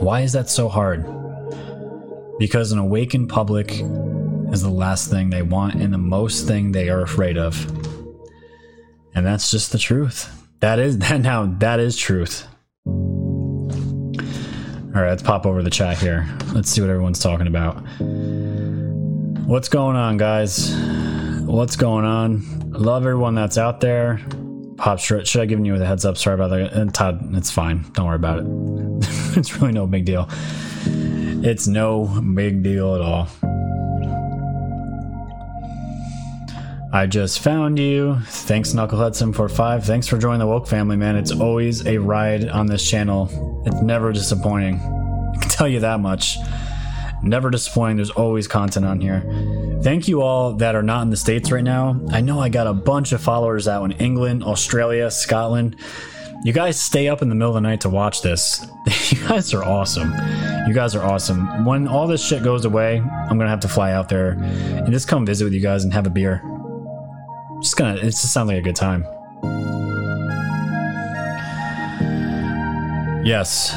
Why 0.00 0.22
is 0.22 0.32
that 0.32 0.48
so 0.48 0.68
hard 0.68 1.06
because 2.38 2.72
an 2.72 2.78
awakened 2.78 3.28
public 3.28 3.70
is 4.52 4.62
the 4.62 4.70
last 4.70 5.10
thing 5.10 5.30
they 5.30 5.42
want 5.42 5.74
and 5.74 5.92
the 5.92 5.98
most 5.98 6.46
thing 6.46 6.72
they 6.72 6.88
are 6.88 7.02
afraid 7.02 7.36
of. 7.36 7.64
And 9.14 9.24
that's 9.24 9.50
just 9.50 9.72
the 9.72 9.78
truth. 9.78 10.30
That 10.60 10.78
is 10.78 10.98
that 10.98 11.20
now 11.20 11.46
that 11.58 11.80
is 11.80 11.96
truth. 11.96 12.46
All 12.86 12.92
right, 15.00 15.10
let's 15.10 15.22
pop 15.22 15.44
over 15.44 15.62
the 15.62 15.70
chat 15.70 15.98
here. 15.98 16.28
Let's 16.52 16.70
see 16.70 16.80
what 16.80 16.88
everyone's 16.88 17.18
talking 17.18 17.48
about. 17.48 17.82
What's 19.44 19.68
going 19.68 19.96
on, 19.96 20.16
guys? 20.16 20.72
What's 21.40 21.74
going 21.74 22.04
on? 22.04 22.70
Love 22.70 23.02
everyone 23.02 23.34
that's 23.34 23.58
out 23.58 23.80
there. 23.80 24.20
Pop, 24.76 25.00
should, 25.00 25.26
should 25.26 25.40
I 25.40 25.46
give 25.46 25.64
you 25.64 25.74
a 25.74 25.84
heads 25.84 26.04
up? 26.04 26.16
Sorry 26.16 26.34
about 26.34 26.50
that. 26.50 26.72
And 26.72 26.94
Todd, 26.94 27.34
it's 27.34 27.50
fine. 27.50 27.84
Don't 27.92 28.06
worry 28.06 28.16
about 28.16 28.38
it. 28.38 28.46
it's 29.36 29.60
really 29.60 29.72
no 29.72 29.86
big 29.86 30.04
deal. 30.04 30.28
It's 31.46 31.66
no 31.66 32.06
big 32.34 32.62
deal 32.62 32.94
at 32.94 33.02
all. 33.02 33.28
I 36.90 37.06
just 37.06 37.40
found 37.40 37.78
you. 37.78 38.18
Thanks, 38.24 38.72
Knuckleheadson, 38.72 39.34
for 39.34 39.50
five. 39.50 39.84
Thanks 39.84 40.08
for 40.08 40.16
joining 40.16 40.38
the 40.38 40.46
Woke 40.46 40.66
family, 40.66 40.96
man. 40.96 41.16
It's 41.16 41.32
always 41.32 41.86
a 41.86 41.98
ride 41.98 42.48
on 42.48 42.64
this 42.64 42.88
channel. 42.88 43.62
It's 43.66 43.82
never 43.82 44.10
disappointing. 44.10 44.76
I 44.76 45.38
can 45.38 45.50
tell 45.50 45.68
you 45.68 45.80
that 45.80 46.00
much. 46.00 46.38
Never 47.22 47.50
disappointing. 47.50 47.96
There's 47.96 48.10
always 48.10 48.48
content 48.48 48.86
on 48.86 49.02
here. 49.02 49.20
Thank 49.82 50.08
you 50.08 50.22
all 50.22 50.54
that 50.54 50.74
are 50.74 50.82
not 50.82 51.02
in 51.02 51.10
the 51.10 51.16
States 51.18 51.52
right 51.52 51.62
now. 51.62 52.00
I 52.10 52.22
know 52.22 52.40
I 52.40 52.48
got 52.48 52.66
a 52.66 52.72
bunch 52.72 53.12
of 53.12 53.20
followers 53.20 53.68
out 53.68 53.84
in 53.84 53.92
England, 53.92 54.44
Australia, 54.44 55.10
Scotland. 55.10 55.76
You 56.44 56.52
guys 56.52 56.78
stay 56.78 57.08
up 57.08 57.22
in 57.22 57.30
the 57.30 57.34
middle 57.34 57.56
of 57.56 57.62
the 57.62 57.66
night 57.66 57.80
to 57.80 57.88
watch 57.88 58.20
this. 58.20 58.66
you 59.10 59.26
guys 59.26 59.54
are 59.54 59.64
awesome. 59.64 60.12
You 60.68 60.74
guys 60.74 60.94
are 60.94 61.02
awesome. 61.02 61.64
When 61.64 61.88
all 61.88 62.06
this 62.06 62.22
shit 62.22 62.42
goes 62.42 62.66
away, 62.66 62.98
I'm 62.98 63.38
gonna 63.38 63.48
have 63.48 63.60
to 63.60 63.68
fly 63.68 63.92
out 63.92 64.10
there 64.10 64.32
and 64.32 64.92
just 64.92 65.08
come 65.08 65.24
visit 65.24 65.44
with 65.44 65.54
you 65.54 65.60
guys 65.60 65.84
and 65.84 65.94
have 65.94 66.06
a 66.06 66.10
beer. 66.10 66.42
Just 67.62 67.78
gonna, 67.78 67.96
it 67.96 68.02
just 68.02 68.30
sounds 68.30 68.48
like 68.48 68.58
a 68.58 68.60
good 68.60 68.76
time. 68.76 69.04
Yes. 73.24 73.72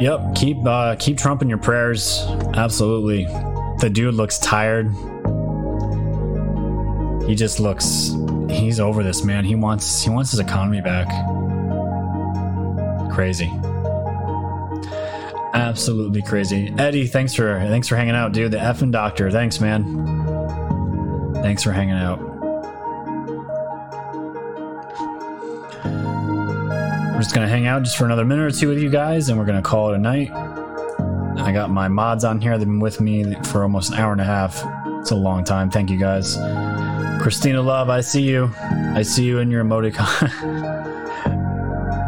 Yep. 0.00 0.36
Keep 0.36 0.64
uh, 0.64 0.96
keep 0.98 1.18
Trump 1.18 1.42
in 1.42 1.50
your 1.50 1.58
prayers. 1.58 2.24
Absolutely. 2.54 3.26
The 3.80 3.90
dude 3.92 4.14
looks 4.14 4.38
tired. 4.38 4.90
He 7.28 7.34
just 7.34 7.60
looks. 7.60 8.14
He's 8.48 8.80
over 8.80 9.02
this, 9.02 9.22
man. 9.22 9.44
He 9.44 9.54
wants 9.54 10.02
he 10.02 10.08
wants 10.08 10.30
his 10.30 10.40
economy 10.40 10.80
back. 10.80 11.06
Crazy. 13.12 13.50
Absolutely 15.52 16.22
crazy. 16.22 16.72
Eddie, 16.78 17.06
thanks 17.06 17.34
for 17.34 17.58
thanks 17.58 17.88
for 17.88 17.96
hanging 17.96 18.14
out, 18.14 18.32
dude. 18.32 18.52
The 18.52 18.58
effing 18.58 18.92
doctor. 18.92 19.30
Thanks, 19.30 19.60
man. 19.60 21.34
Thanks 21.42 21.62
for 21.62 21.72
hanging 21.72 21.94
out. 21.94 22.20
We're 27.12 27.20
just 27.20 27.34
gonna 27.34 27.48
hang 27.48 27.66
out 27.66 27.82
just 27.82 27.96
for 27.96 28.04
another 28.04 28.24
minute 28.24 28.46
or 28.46 28.50
two 28.50 28.68
with 28.68 28.78
you 28.78 28.90
guys, 28.90 29.28
and 29.28 29.38
we're 29.38 29.44
gonna 29.44 29.60
call 29.60 29.92
it 29.92 29.96
a 29.96 29.98
night. 29.98 30.30
I 31.36 31.52
got 31.52 31.70
my 31.70 31.88
mods 31.88 32.24
on 32.24 32.40
here. 32.40 32.56
They've 32.56 32.66
been 32.66 32.80
with 32.80 33.00
me 33.00 33.34
for 33.44 33.62
almost 33.62 33.92
an 33.92 33.98
hour 33.98 34.12
and 34.12 34.20
a 34.20 34.24
half. 34.24 34.62
It's 35.00 35.10
a 35.10 35.16
long 35.16 35.44
time. 35.44 35.70
Thank 35.70 35.90
you 35.90 35.98
guys. 35.98 36.36
Christina 37.20 37.60
Love, 37.60 37.90
I 37.90 38.00
see 38.00 38.22
you. 38.22 38.50
I 38.60 39.02
see 39.02 39.24
you 39.24 39.38
in 39.38 39.50
your 39.50 39.64
emoticon. 39.64 40.86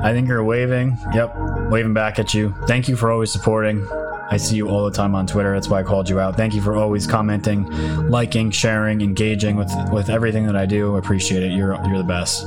I 0.03 0.13
think 0.13 0.29
you're 0.29 0.43
waving. 0.45 0.99
Yep, 1.15 1.37
waving 1.71 1.95
back 1.95 2.19
at 2.19 2.35
you. 2.35 2.55
Thank 2.67 2.89
you 2.89 2.97
for 2.97 3.11
always 3.11 3.31
supporting. 3.31 3.87
I 4.31 4.37
see 4.37 4.57
you 4.57 4.69
all 4.69 4.85
the 4.85 4.91
time 4.91 5.15
on 5.15 5.27
Twitter. 5.27 5.53
That's 5.53 5.69
why 5.69 5.81
I 5.81 5.83
called 5.83 6.09
you 6.09 6.19
out. 6.19 6.37
Thank 6.37 6.55
you 6.55 6.63
for 6.63 6.75
always 6.75 7.07
commenting, 7.07 7.67
liking, 8.09 8.51
sharing, 8.51 9.01
engaging 9.01 9.57
with 9.57 9.71
with 9.93 10.09
everything 10.09 10.47
that 10.47 10.57
I 10.57 10.67
do. 10.67 10.97
I 10.97 10.99
appreciate 10.99 11.43
it. 11.43 11.53
You're 11.53 11.75
you're 11.87 11.99
the 11.99 12.05
best. 12.05 12.47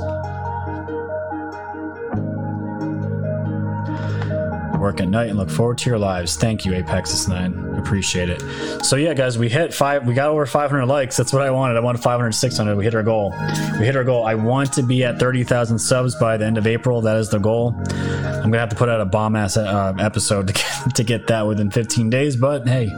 Work 4.86 5.00
at 5.00 5.08
night 5.08 5.30
and 5.30 5.36
look 5.36 5.50
forward 5.50 5.78
to 5.78 5.90
your 5.90 5.98
lives. 5.98 6.36
Thank 6.36 6.64
you, 6.64 6.70
Apexus9. 6.70 7.76
Appreciate 7.76 8.30
it. 8.30 8.84
So 8.84 8.94
yeah, 8.94 9.14
guys, 9.14 9.36
we 9.36 9.48
hit 9.48 9.74
five. 9.74 10.06
We 10.06 10.14
got 10.14 10.30
over 10.30 10.46
500 10.46 10.86
likes. 10.86 11.16
That's 11.16 11.32
what 11.32 11.42
I 11.42 11.50
wanted. 11.50 11.76
I 11.76 11.80
wanted 11.80 12.02
500, 12.02 12.30
600. 12.30 12.76
We 12.76 12.84
hit 12.84 12.94
our 12.94 13.02
goal. 13.02 13.34
We 13.80 13.84
hit 13.84 13.96
our 13.96 14.04
goal. 14.04 14.24
I 14.24 14.36
want 14.36 14.72
to 14.74 14.84
be 14.84 15.02
at 15.02 15.18
30,000 15.18 15.76
subs 15.80 16.14
by 16.14 16.36
the 16.36 16.46
end 16.46 16.56
of 16.56 16.68
April. 16.68 17.00
That 17.00 17.16
is 17.16 17.30
the 17.30 17.40
goal. 17.40 17.74
I'm 17.76 18.42
gonna 18.42 18.60
have 18.60 18.68
to 18.68 18.76
put 18.76 18.88
out 18.88 19.00
a 19.00 19.04
bomb 19.04 19.34
ass 19.34 19.56
uh, 19.56 19.92
episode 19.98 20.46
to 20.46 20.52
get, 20.52 20.94
to 20.94 21.02
get 21.02 21.26
that 21.26 21.48
within 21.48 21.68
15 21.72 22.08
days. 22.08 22.36
But 22.36 22.68
hey, 22.68 22.88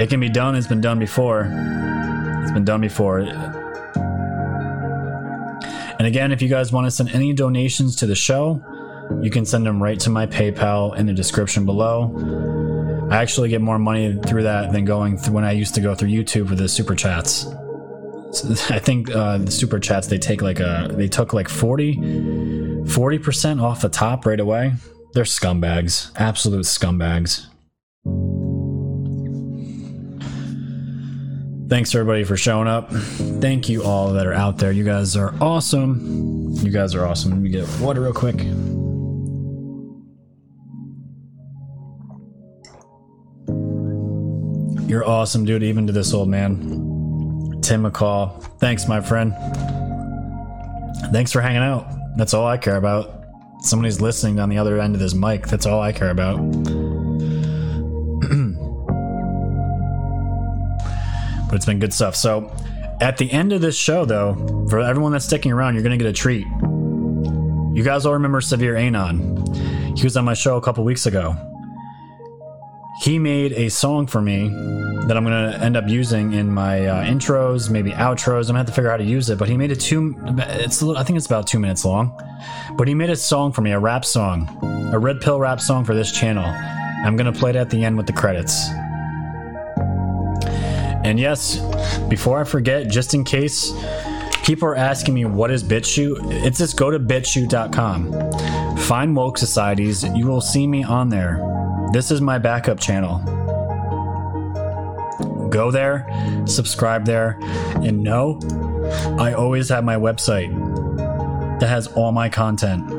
it 0.00 0.08
can 0.08 0.20
be 0.20 0.28
done. 0.28 0.54
It's 0.54 0.68
been 0.68 0.80
done 0.80 1.00
before. 1.00 1.50
It's 2.42 2.52
been 2.52 2.64
done 2.64 2.82
before. 2.82 3.18
And 5.98 6.06
again, 6.06 6.30
if 6.30 6.40
you 6.40 6.48
guys 6.48 6.70
want 6.70 6.86
to 6.86 6.92
send 6.92 7.08
any 7.10 7.32
donations 7.32 7.96
to 7.96 8.06
the 8.06 8.14
show, 8.14 8.62
you 9.22 9.30
can 9.30 9.44
send 9.44 9.66
them 9.66 9.82
right 9.82 9.98
to 10.00 10.10
my 10.10 10.26
PayPal 10.26 10.96
in 10.96 11.06
the 11.06 11.12
description 11.12 11.64
below. 11.64 13.08
I 13.10 13.18
actually 13.18 13.48
get 13.48 13.60
more 13.60 13.78
money 13.78 14.18
through 14.26 14.44
that 14.44 14.72
than 14.72 14.84
going 14.84 15.18
through 15.18 15.34
when 15.34 15.44
I 15.44 15.52
used 15.52 15.74
to 15.74 15.80
go 15.80 15.94
through 15.94 16.08
YouTube 16.08 16.48
with 16.50 16.58
the 16.58 16.68
super 16.68 16.94
chats. 16.94 17.46
I 18.70 18.78
think 18.78 19.14
uh, 19.14 19.38
the 19.38 19.50
super 19.50 19.78
chats 19.78 20.08
they 20.08 20.18
take 20.18 20.42
like 20.42 20.58
a 20.58 20.88
they 20.90 21.08
took 21.08 21.32
like 21.32 21.48
40 21.48 23.18
percent 23.18 23.60
off 23.60 23.82
the 23.82 23.88
top 23.88 24.26
right 24.26 24.40
away. 24.40 24.72
They're 25.12 25.24
scumbags, 25.24 26.10
absolute 26.16 26.64
scumbags. 26.64 27.46
Thanks 31.68 31.94
everybody 31.94 32.24
for 32.24 32.36
showing 32.36 32.68
up. 32.68 32.90
Thank 33.40 33.68
you 33.68 33.84
all 33.84 34.12
that 34.12 34.26
are 34.26 34.34
out 34.34 34.58
there. 34.58 34.70
You 34.72 34.84
guys 34.84 35.16
are 35.16 35.34
awesome. 35.40 36.50
You 36.62 36.70
guys 36.70 36.94
are 36.94 37.06
awesome. 37.06 37.30
Let 37.30 37.40
me 37.40 37.48
get 37.50 37.68
water 37.80 38.02
real 38.02 38.12
quick. 38.12 38.36
You're 44.94 45.08
awesome, 45.08 45.44
dude, 45.44 45.64
even 45.64 45.88
to 45.88 45.92
this 45.92 46.14
old 46.14 46.28
man. 46.28 47.60
Tim 47.62 47.82
McCall. 47.82 48.40
Thanks, 48.60 48.86
my 48.86 49.00
friend. 49.00 49.34
Thanks 51.10 51.32
for 51.32 51.40
hanging 51.40 51.64
out. 51.64 51.88
That's 52.16 52.32
all 52.32 52.46
I 52.46 52.58
care 52.58 52.76
about. 52.76 53.24
Somebody's 53.58 54.00
listening 54.00 54.38
on 54.38 54.50
the 54.50 54.58
other 54.58 54.80
end 54.80 54.94
of 54.94 55.00
this 55.00 55.12
mic. 55.12 55.48
That's 55.48 55.66
all 55.66 55.80
I 55.80 55.90
care 55.90 56.10
about. 56.10 56.36
but 61.48 61.56
it's 61.56 61.66
been 61.66 61.80
good 61.80 61.92
stuff. 61.92 62.14
So, 62.14 62.54
at 63.00 63.16
the 63.16 63.28
end 63.32 63.52
of 63.52 63.60
this 63.60 63.76
show, 63.76 64.04
though, 64.04 64.68
for 64.70 64.78
everyone 64.78 65.10
that's 65.10 65.24
sticking 65.24 65.50
around, 65.50 65.74
you're 65.74 65.82
going 65.82 65.98
to 65.98 66.04
get 66.04 66.08
a 66.08 66.12
treat. 66.12 66.46
You 67.76 67.82
guys 67.82 68.06
all 68.06 68.12
remember 68.12 68.40
Severe 68.40 68.76
Anon. 68.76 69.96
He 69.96 70.04
was 70.04 70.16
on 70.16 70.24
my 70.24 70.34
show 70.34 70.56
a 70.56 70.62
couple 70.62 70.84
weeks 70.84 71.06
ago. 71.06 71.36
He 73.00 73.18
made 73.18 73.52
a 73.52 73.68
song 73.70 74.06
for 74.06 74.22
me 74.22 74.48
that 74.48 75.16
I'm 75.16 75.24
to 75.52 75.58
end 75.62 75.76
up 75.76 75.88
using 75.88 76.32
in 76.32 76.50
my 76.50 76.86
uh, 76.86 77.04
intros, 77.04 77.68
maybe 77.68 77.90
outros. 77.90 78.48
I'm 78.48 78.54
to 78.54 78.58
have 78.58 78.66
to 78.66 78.72
figure 78.72 78.88
out 78.88 79.00
how 79.00 79.04
to 79.04 79.10
use 79.10 79.28
it, 79.30 79.36
but 79.38 79.48
he 79.48 79.56
made 79.56 79.72
it 79.72 79.80
two, 79.80 80.14
it's, 80.38 80.80
a 80.80 80.86
little- 80.86 81.00
I 81.00 81.04
think 81.04 81.16
it's 81.16 81.26
about 81.26 81.46
two 81.46 81.58
minutes 81.58 81.84
long. 81.84 82.16
But 82.76 82.86
he 82.88 82.94
made 82.94 83.10
a 83.10 83.16
song 83.16 83.52
for 83.52 83.62
me, 83.62 83.72
a 83.72 83.78
rap 83.78 84.04
song, 84.04 84.48
a 84.92 84.98
red 84.98 85.20
pill 85.20 85.40
rap 85.40 85.60
song 85.60 85.84
for 85.84 85.94
this 85.94 86.12
channel. 86.12 86.44
I'm 86.44 87.16
to 87.32 87.38
play 87.38 87.50
it 87.50 87.56
at 87.56 87.68
the 87.68 87.84
end 87.84 87.96
with 87.96 88.06
the 88.06 88.12
credits. 88.12 88.68
And 91.04 91.18
yes, 91.20 91.58
before 92.08 92.40
I 92.40 92.44
forget, 92.44 92.88
just 92.88 93.12
in 93.12 93.24
case 93.24 93.72
people 94.44 94.68
are 94.68 94.76
asking 94.76 95.14
me 95.14 95.24
what 95.24 95.50
is 95.50 95.62
BitChute, 95.64 96.44
it's 96.46 96.58
just 96.58 96.76
go 96.78 96.90
to 96.90 96.98
bitchute.com. 97.00 98.76
Find 98.78 99.14
woke 99.16 99.36
societies. 99.36 100.04
You 100.14 100.26
will 100.28 100.40
see 100.40 100.66
me 100.66 100.82
on 100.84 101.08
there. 101.10 101.50
This 101.94 102.10
is 102.10 102.20
my 102.20 102.38
backup 102.38 102.80
channel. 102.80 103.18
Go 105.48 105.70
there, 105.70 106.08
subscribe 106.44 107.06
there, 107.06 107.38
and 107.40 108.02
know 108.02 108.40
I 109.16 109.34
always 109.34 109.68
have 109.68 109.84
my 109.84 109.94
website 109.94 110.50
that 111.60 111.68
has 111.68 111.86
all 111.86 112.10
my 112.10 112.28
content. 112.28 112.90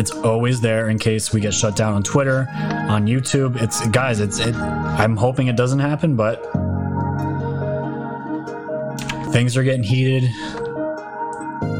It's 0.00 0.10
always 0.10 0.60
there 0.60 0.88
in 0.88 0.98
case 0.98 1.32
we 1.32 1.40
get 1.40 1.54
shut 1.54 1.76
down 1.76 1.94
on 1.94 2.02
Twitter, 2.02 2.48
on 2.88 3.06
YouTube. 3.06 3.62
It's 3.62 3.86
guys, 3.86 4.18
it's 4.18 4.40
it 4.40 4.56
I'm 4.56 5.16
hoping 5.16 5.46
it 5.46 5.54
doesn't 5.54 5.78
happen, 5.78 6.16
but 6.16 6.42
things 9.32 9.56
are 9.56 9.62
getting 9.62 9.84
heated. 9.84 10.28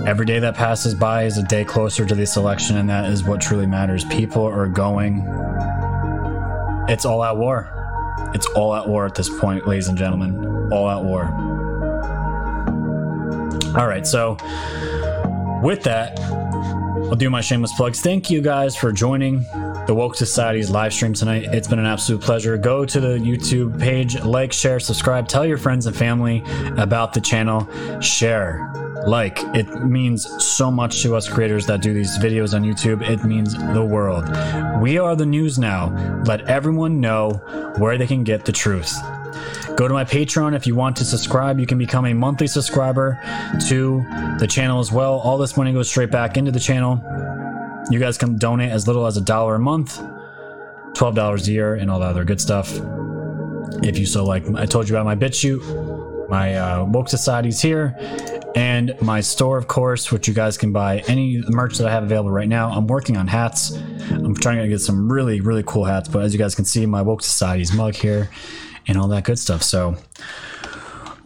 Every 0.07 0.25
day 0.25 0.39
that 0.39 0.55
passes 0.55 0.95
by 0.95 1.25
is 1.25 1.37
a 1.37 1.43
day 1.43 1.65
closer 1.65 2.07
to 2.07 2.15
this 2.15 2.37
election, 2.37 2.77
and 2.77 2.89
that 2.91 3.11
is 3.11 3.25
what 3.25 3.41
truly 3.41 3.67
matters. 3.67 4.05
People 4.05 4.45
are 4.45 4.69
going. 4.69 5.46
It's 6.89 7.05
all 7.05 7.23
out 7.23 7.37
war. 7.37 7.73
It's 8.35 8.47
all 8.49 8.73
out 8.73 8.89
war 8.89 9.07
at 9.07 9.15
this 9.15 9.29
point, 9.41 9.67
ladies 9.67 9.89
and 9.89 9.99
gentlemen. 9.99 10.73
All 10.73 10.89
out 10.89 11.05
war. 11.05 11.25
All 13.77 13.87
right, 13.87 14.07
so 14.07 14.37
with 15.63 15.83
that, 15.83 16.19
I'll 16.21 17.17
do 17.17 17.29
my 17.29 17.41
shameless 17.41 17.73
plugs. 17.75 18.01
Thank 18.01 18.31
you 18.31 18.41
guys 18.41 18.77
for 18.77 18.93
joining 18.93 19.43
the 19.87 19.95
Woke 19.95 20.17
Society's 20.17 20.71
live 20.71 20.93
stream 20.93 21.13
tonight. 21.13 21.45
It's 21.53 21.69
been 21.69 21.79
an 21.79 21.87
absolute 21.87 22.21
pleasure. 22.21 22.57
Go 22.57 22.85
to 22.85 23.01
the 23.01 23.19
YouTube 23.19 23.79
page, 23.79 24.21
like, 24.23 24.53
share, 24.53 24.81
subscribe, 24.81 25.29
tell 25.29 25.47
your 25.47 25.59
friends 25.59 25.87
and 25.87 25.97
family 25.97 26.43
about 26.77 27.13
the 27.13 27.21
channel. 27.21 27.69
Share, 28.01 28.73
like, 29.07 29.39
it 29.55 29.69
means 29.85 30.27
so 30.45 30.71
much 30.71 31.03
to 31.03 31.15
us 31.15 31.29
creators 31.29 31.67
that 31.67 31.81
do 31.81 31.95
these 31.95 32.19
videos 32.19 32.55
on 32.55 32.65
YouTube. 32.65 33.09
It 33.09 33.25
means 33.25 33.55
the 33.55 33.85
world. 33.85 34.25
We 34.81 34.99
are 34.99 35.15
the 35.15 35.27
news 35.27 35.59
now. 35.59 36.23
Let 36.27 36.43
everyone 36.43 37.01
know 37.01 37.31
where 37.79 37.97
they 37.99 38.07
can 38.07 38.25
get 38.25 38.45
the 38.45 38.53
truth. 38.53 38.93
Go 39.77 39.87
to 39.87 39.95
my 39.95 40.05
Patreon 40.05 40.57
if 40.57 40.67
you 40.67 40.75
want 40.75 40.97
to 40.97 41.05
subscribe. 41.05 41.61
You 41.61 41.67
can 41.67 41.79
become 41.79 42.07
a 42.07 42.15
monthly 42.15 42.47
subscriber 42.47 43.21
to 43.69 44.05
the 44.41 44.47
channel 44.49 44.81
as 44.81 44.91
well. 44.91 45.21
All 45.21 45.39
this 45.39 45.57
money 45.57 45.73
goes 45.73 45.89
straight 45.89 46.11
back 46.11 46.37
into 46.37 46.51
the 46.51 46.61
channel. 46.61 47.01
You 47.91 48.01
guys 48.01 48.19
can 48.19 48.39
donate 48.39 48.73
as 48.73 48.89
little 48.89 49.07
as 49.07 49.17
a 49.17 49.21
dollar 49.21 49.55
a 49.55 49.61
month, 49.61 50.01
$12 50.95 51.47
a 51.47 51.51
year, 51.53 51.75
and 51.75 51.91
all 51.91 52.01
that 52.01 52.09
other 52.09 52.25
good 52.25 52.41
stuff. 52.41 52.73
If 53.85 53.99
you 53.99 54.07
so 54.07 54.25
like, 54.25 54.45
I 54.57 54.67
told 54.67 54.89
you 54.89 54.97
about 54.97 55.05
my 55.05 55.15
BitChute, 55.15 56.29
my 56.29 56.57
uh, 56.57 56.85
woke 56.85 57.09
societies 57.09 57.61
here, 57.61 57.95
and 58.57 58.97
my 59.03 59.21
store, 59.21 59.59
of 59.59 59.69
course, 59.69 60.11
which 60.11 60.27
you 60.27 60.33
guys 60.33 60.57
can 60.57 60.73
buy 60.73 61.01
any 61.07 61.43
merch 61.47 61.77
that 61.77 61.87
I 61.87 61.91
have 61.91 62.05
available 62.05 62.31
right 62.31 62.49
now. 62.49 62.71
I'm 62.71 62.87
working 62.87 63.19
on 63.19 63.29
hats. 63.29 63.73
I'm 64.11 64.35
trying 64.35 64.59
to 64.59 64.67
get 64.67 64.81
some 64.81 65.13
really, 65.13 65.43
really 65.43 65.63
cool 65.65 65.85
hats, 65.85 66.09
but 66.09 66.23
as 66.23 66.33
you 66.33 66.39
guys 66.39 66.55
can 66.55 66.65
see, 66.65 66.87
my 66.87 67.03
Woke 67.03 67.23
Society's 67.23 67.75
mug 67.75 67.95
here 67.95 68.31
and 68.89 68.97
all 68.97 69.09
that 69.09 69.25
good 69.25 69.39
stuff. 69.39 69.63
So, 69.63 69.97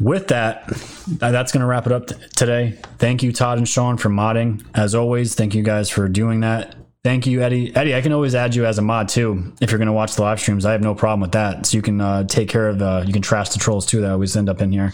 with 0.00 0.28
that, 0.28 0.66
that's 1.06 1.52
going 1.52 1.60
to 1.60 1.66
wrap 1.66 1.86
it 1.86 1.92
up 1.92 2.08
t- 2.08 2.16
today. 2.34 2.78
Thank 2.98 3.22
you, 3.22 3.32
Todd 3.32 3.58
and 3.58 3.68
Sean, 3.68 3.96
for 3.96 4.08
modding. 4.08 4.64
As 4.74 4.94
always, 4.94 5.36
thank 5.36 5.54
you 5.54 5.62
guys 5.62 5.88
for 5.88 6.08
doing 6.08 6.40
that. 6.40 6.74
Thank 7.02 7.26
you, 7.26 7.40
Eddie. 7.42 7.74
Eddie, 7.74 7.94
I 7.94 8.02
can 8.02 8.12
always 8.12 8.34
add 8.34 8.54
you 8.54 8.66
as 8.66 8.76
a 8.76 8.82
mod 8.82 9.08
too 9.08 9.54
if 9.62 9.70
you're 9.70 9.78
going 9.78 9.86
to 9.86 9.92
watch 9.92 10.16
the 10.16 10.22
live 10.22 10.38
streams. 10.38 10.66
I 10.66 10.72
have 10.72 10.82
no 10.82 10.94
problem 10.94 11.20
with 11.20 11.32
that. 11.32 11.64
So 11.64 11.78
you 11.78 11.82
can 11.82 11.98
uh, 11.98 12.24
take 12.24 12.50
care 12.50 12.68
of 12.68 12.78
the, 12.78 13.02
you 13.06 13.12
can 13.14 13.22
trash 13.22 13.48
the 13.48 13.58
trolls 13.58 13.86
too 13.86 14.02
that 14.02 14.10
always 14.10 14.36
end 14.36 14.50
up 14.50 14.60
in 14.60 14.70
here. 14.70 14.92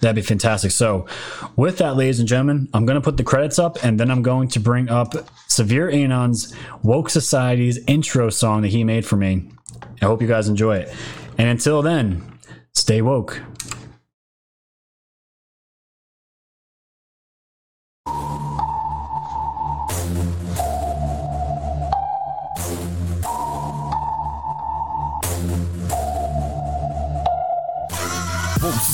That'd 0.00 0.16
be 0.16 0.22
fantastic. 0.22 0.70
So, 0.70 1.06
with 1.56 1.76
that, 1.76 1.94
ladies 1.94 2.20
and 2.20 2.28
gentlemen, 2.28 2.68
I'm 2.72 2.86
going 2.86 2.94
to 2.94 3.02
put 3.02 3.18
the 3.18 3.22
credits 3.22 3.58
up 3.58 3.76
and 3.84 4.00
then 4.00 4.10
I'm 4.10 4.22
going 4.22 4.48
to 4.48 4.60
bring 4.60 4.88
up 4.88 5.12
Severe 5.46 5.90
Anon's 5.90 6.54
Woke 6.82 7.10
Society's 7.10 7.78
intro 7.86 8.30
song 8.30 8.62
that 8.62 8.68
he 8.68 8.82
made 8.82 9.04
for 9.04 9.16
me. 9.16 9.50
I 10.00 10.06
hope 10.06 10.22
you 10.22 10.28
guys 10.28 10.48
enjoy 10.48 10.78
it. 10.78 10.94
And 11.36 11.50
until 11.50 11.82
then, 11.82 12.38
stay 12.72 13.02
woke. 13.02 13.42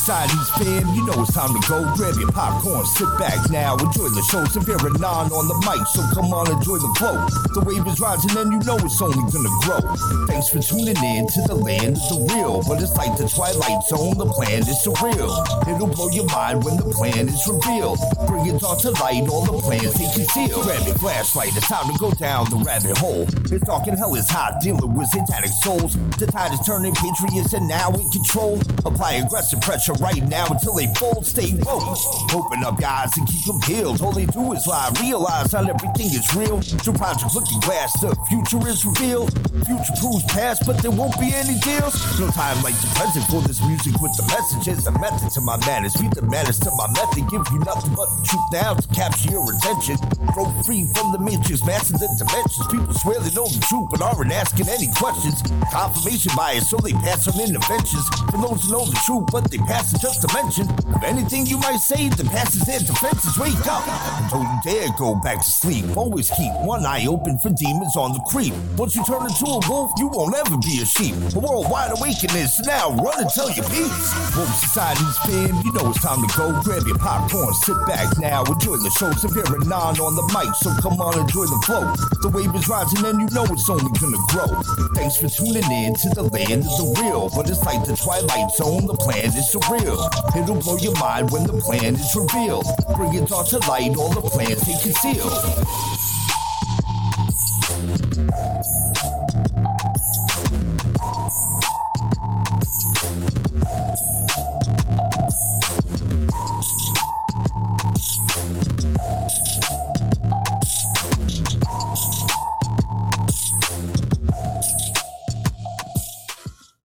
Society's 0.08 0.48
fam, 0.56 0.94
you 0.94 1.04
know 1.04 1.20
it's 1.20 1.34
time 1.34 1.52
to 1.52 1.68
go. 1.68 1.84
Grab 1.92 2.16
your 2.16 2.32
popcorn, 2.32 2.86
sit 2.96 3.12
back 3.18 3.36
now, 3.50 3.76
enjoy 3.76 4.08
the 4.08 4.24
show. 4.32 4.42
Severe 4.46 4.80
Anon 4.80 5.28
on 5.28 5.44
the 5.52 5.58
mic, 5.68 5.84
so 5.92 6.00
come 6.16 6.32
on, 6.32 6.48
enjoy 6.48 6.80
the 6.80 6.88
flow. 6.96 7.20
The 7.52 7.60
wave 7.60 7.84
is 7.84 8.00
rising 8.00 8.32
and 8.40 8.48
you 8.48 8.60
know 8.64 8.80
it's 8.80 8.96
only 9.04 9.20
gonna 9.28 9.52
grow. 9.68 9.84
Thanks 10.24 10.48
for 10.48 10.64
tuning 10.64 10.96
in 10.96 11.28
to 11.28 11.40
the 11.44 11.52
land 11.52 12.00
of 12.00 12.08
the 12.08 12.24
real. 12.32 12.64
But 12.64 12.80
it's 12.80 12.96
like 12.96 13.20
the 13.20 13.28
Twilight 13.28 13.84
Zone, 13.84 14.16
the 14.16 14.24
plan 14.24 14.64
is 14.64 14.80
surreal. 14.80 15.28
It'll 15.68 15.92
blow 15.92 16.08
your 16.08 16.24
mind 16.32 16.64
when 16.64 16.80
the 16.80 16.88
plan 16.88 17.28
is 17.28 17.44
revealed. 17.44 18.00
Bring 18.24 18.48
it 18.48 18.64
all 18.64 18.80
to 18.80 18.96
light, 19.04 19.28
all 19.28 19.44
the 19.44 19.60
plans 19.60 19.92
they 19.92 20.08
conceal. 20.08 20.64
Grab 20.64 20.88
your 20.88 20.96
flashlight, 20.96 21.52
it's 21.52 21.68
time 21.68 21.84
to 21.84 21.96
go 22.00 22.16
down 22.16 22.48
the 22.48 22.56
rabbit 22.64 22.96
hole. 22.96 23.28
It's 23.44 23.60
dark 23.60 23.84
and 23.84 24.00
hell 24.00 24.16
is 24.16 24.32
hot, 24.32 24.64
dealing 24.64 24.88
with 24.96 25.12
satanic 25.12 25.52
souls. 25.52 26.00
The 26.16 26.24
tide 26.32 26.56
is 26.56 26.64
turning, 26.64 26.96
patriots 26.96 27.52
and 27.52 27.68
now 27.68 27.92
in 27.92 28.08
control. 28.08 28.56
Apply 28.88 29.20
aggressive 29.20 29.60
pressure 29.60 29.97
right 30.00 30.22
now 30.28 30.46
until 30.46 30.74
they 30.74 30.86
fold. 30.94 31.26
Stay 31.26 31.54
woke. 31.64 31.98
Open 32.32 32.64
up 32.64 32.80
guys, 32.80 33.16
and 33.16 33.26
keep 33.26 33.44
them 33.44 33.60
peeled. 33.60 34.00
All 34.00 34.12
they 34.12 34.26
do 34.26 34.52
is 34.52 34.66
lie. 34.66 34.90
Realize 35.00 35.52
not 35.52 35.68
everything 35.68 36.10
is 36.14 36.26
real. 36.34 36.60
Through 36.60 36.94
Project 36.94 37.34
Looking 37.34 37.60
Glass, 37.60 37.98
the 38.00 38.14
future 38.28 38.62
is 38.68 38.84
revealed. 38.84 39.32
Future 39.66 39.94
proves 40.00 40.24
past, 40.30 40.62
but 40.66 40.78
there 40.78 40.90
won't 40.90 41.18
be 41.18 41.32
any 41.34 41.58
deals. 41.60 41.94
No 42.18 42.30
time 42.30 42.62
like 42.62 42.76
the 42.80 42.90
present 42.94 43.24
for 43.26 43.42
this 43.42 43.60
music 43.66 43.94
with 44.00 44.14
the 44.16 44.26
messages. 44.28 44.84
The 44.84 44.92
method 44.92 45.30
to 45.34 45.40
my 45.40 45.56
madness. 45.66 46.00
Read 46.00 46.12
the 46.12 46.22
madness 46.22 46.58
to 46.60 46.70
my 46.76 46.88
method. 46.94 47.28
Give 47.30 47.44
you 47.52 47.60
nothing 47.66 47.94
but 47.94 48.08
the 48.18 48.22
truth 48.26 48.48
now 48.52 48.74
to 48.74 48.86
capture 48.94 49.30
your 49.30 49.46
attention. 49.52 49.96
Broke 50.34 50.54
free 50.64 50.86
from 50.94 51.12
the 51.12 51.18
matrix, 51.18 51.64
massive 51.64 51.98
the 51.98 52.08
dimensions. 52.18 52.66
People 52.70 52.94
swear 52.94 53.18
they 53.20 53.34
know 53.34 53.48
the 53.48 53.60
truth, 53.66 53.88
but 53.90 54.02
aren't 54.02 54.32
asking 54.32 54.68
any 54.68 54.88
questions. 54.94 55.42
Confirmation 55.72 56.32
bias, 56.36 56.70
so 56.70 56.76
they 56.78 56.92
pass 57.04 57.26
on 57.26 57.40
interventions. 57.40 58.06
For 58.30 58.38
those 58.38 58.64
who 58.64 58.72
know 58.72 58.84
the 58.86 58.98
truth, 59.04 59.26
but 59.32 59.50
they 59.50 59.58
pass 59.58 59.87
it 59.94 60.00
just 60.00 60.22
to 60.22 60.28
mention. 60.34 60.68
Of 60.94 61.02
anything 61.04 61.46
you 61.46 61.58
might 61.58 61.78
say, 61.78 62.08
the 62.08 62.24
past 62.24 62.54
is 62.56 62.64
their 62.66 62.80
defenses. 62.80 63.38
Wake 63.38 63.66
up! 63.66 63.84
Don't 64.30 64.42
you 64.42 64.58
dare 64.64 64.88
go 64.98 65.14
back 65.16 65.38
to 65.38 65.50
sleep. 65.50 65.96
Always 65.96 66.30
keep 66.30 66.52
one 66.60 66.84
eye 66.84 67.06
open 67.06 67.38
for 67.38 67.50
demons 67.50 67.96
on 67.96 68.12
the 68.12 68.20
creep. 68.28 68.54
Once 68.76 68.94
you 68.96 69.04
turn 69.04 69.22
into 69.22 69.46
a 69.46 69.60
wolf, 69.68 69.92
you 69.98 70.08
won't 70.08 70.34
ever 70.36 70.56
be 70.58 70.82
a 70.82 70.86
sheep. 70.86 71.14
A 71.34 71.38
worldwide 71.38 71.92
awakening, 71.96 72.46
so 72.46 72.62
now 72.66 72.90
run 73.00 73.22
and 73.22 73.30
tell 73.30 73.50
your 73.50 73.64
peace. 73.70 74.08
Wolf 74.36 74.52
Society's 74.60 75.18
fam, 75.24 75.54
you 75.64 75.72
know 75.72 75.90
it's 75.90 76.02
time 76.02 76.20
to 76.20 76.30
go. 76.36 76.52
Grab 76.62 76.86
your 76.86 76.98
popcorn, 76.98 77.54
sit 77.64 77.78
back 77.86 78.06
now, 78.18 78.44
enjoy 78.44 78.76
the 78.76 78.90
show. 78.98 79.12
Severe 79.12 79.46
Anon 79.46 79.96
on 80.00 80.14
the 80.16 80.26
mic, 80.34 80.52
so 80.60 80.74
come 80.82 81.00
on, 81.00 81.18
enjoy 81.18 81.46
the 81.46 81.60
flow. 81.64 81.86
The 82.20 82.28
wave 82.28 82.54
is 82.54 82.68
rising 82.68 83.04
and 83.06 83.20
you 83.22 83.28
know 83.34 83.46
it's 83.48 83.68
only 83.70 83.90
gonna 83.96 84.20
grow. 84.28 84.50
Thanks 84.94 85.16
for 85.16 85.28
tuning 85.28 85.64
in 85.70 85.94
to 85.94 86.08
the 86.14 86.24
land 86.28 86.66
of 86.66 86.74
the 86.76 86.86
real. 87.00 87.30
But 87.30 87.48
it's 87.48 87.62
like 87.64 87.84
the 87.86 87.96
Twilight 87.96 88.50
Zone, 88.52 88.86
the 88.86 88.94
plan 88.94 89.32
is 89.32 89.48
surreal. 89.54 89.77
It'll 89.80 90.56
blow 90.56 90.76
your 90.76 90.94
mind 90.98 91.30
when 91.30 91.46
the 91.46 91.60
plan 91.64 91.94
is 91.94 92.16
revealed. 92.16 92.66
Bring 92.96 93.14
it 93.14 93.30
all 93.30 93.44
to 93.44 93.58
light, 93.68 93.96
all 93.96 94.10
the 94.10 94.22
plans 94.22 94.60
they 94.62 94.76
conceal. 94.82 96.07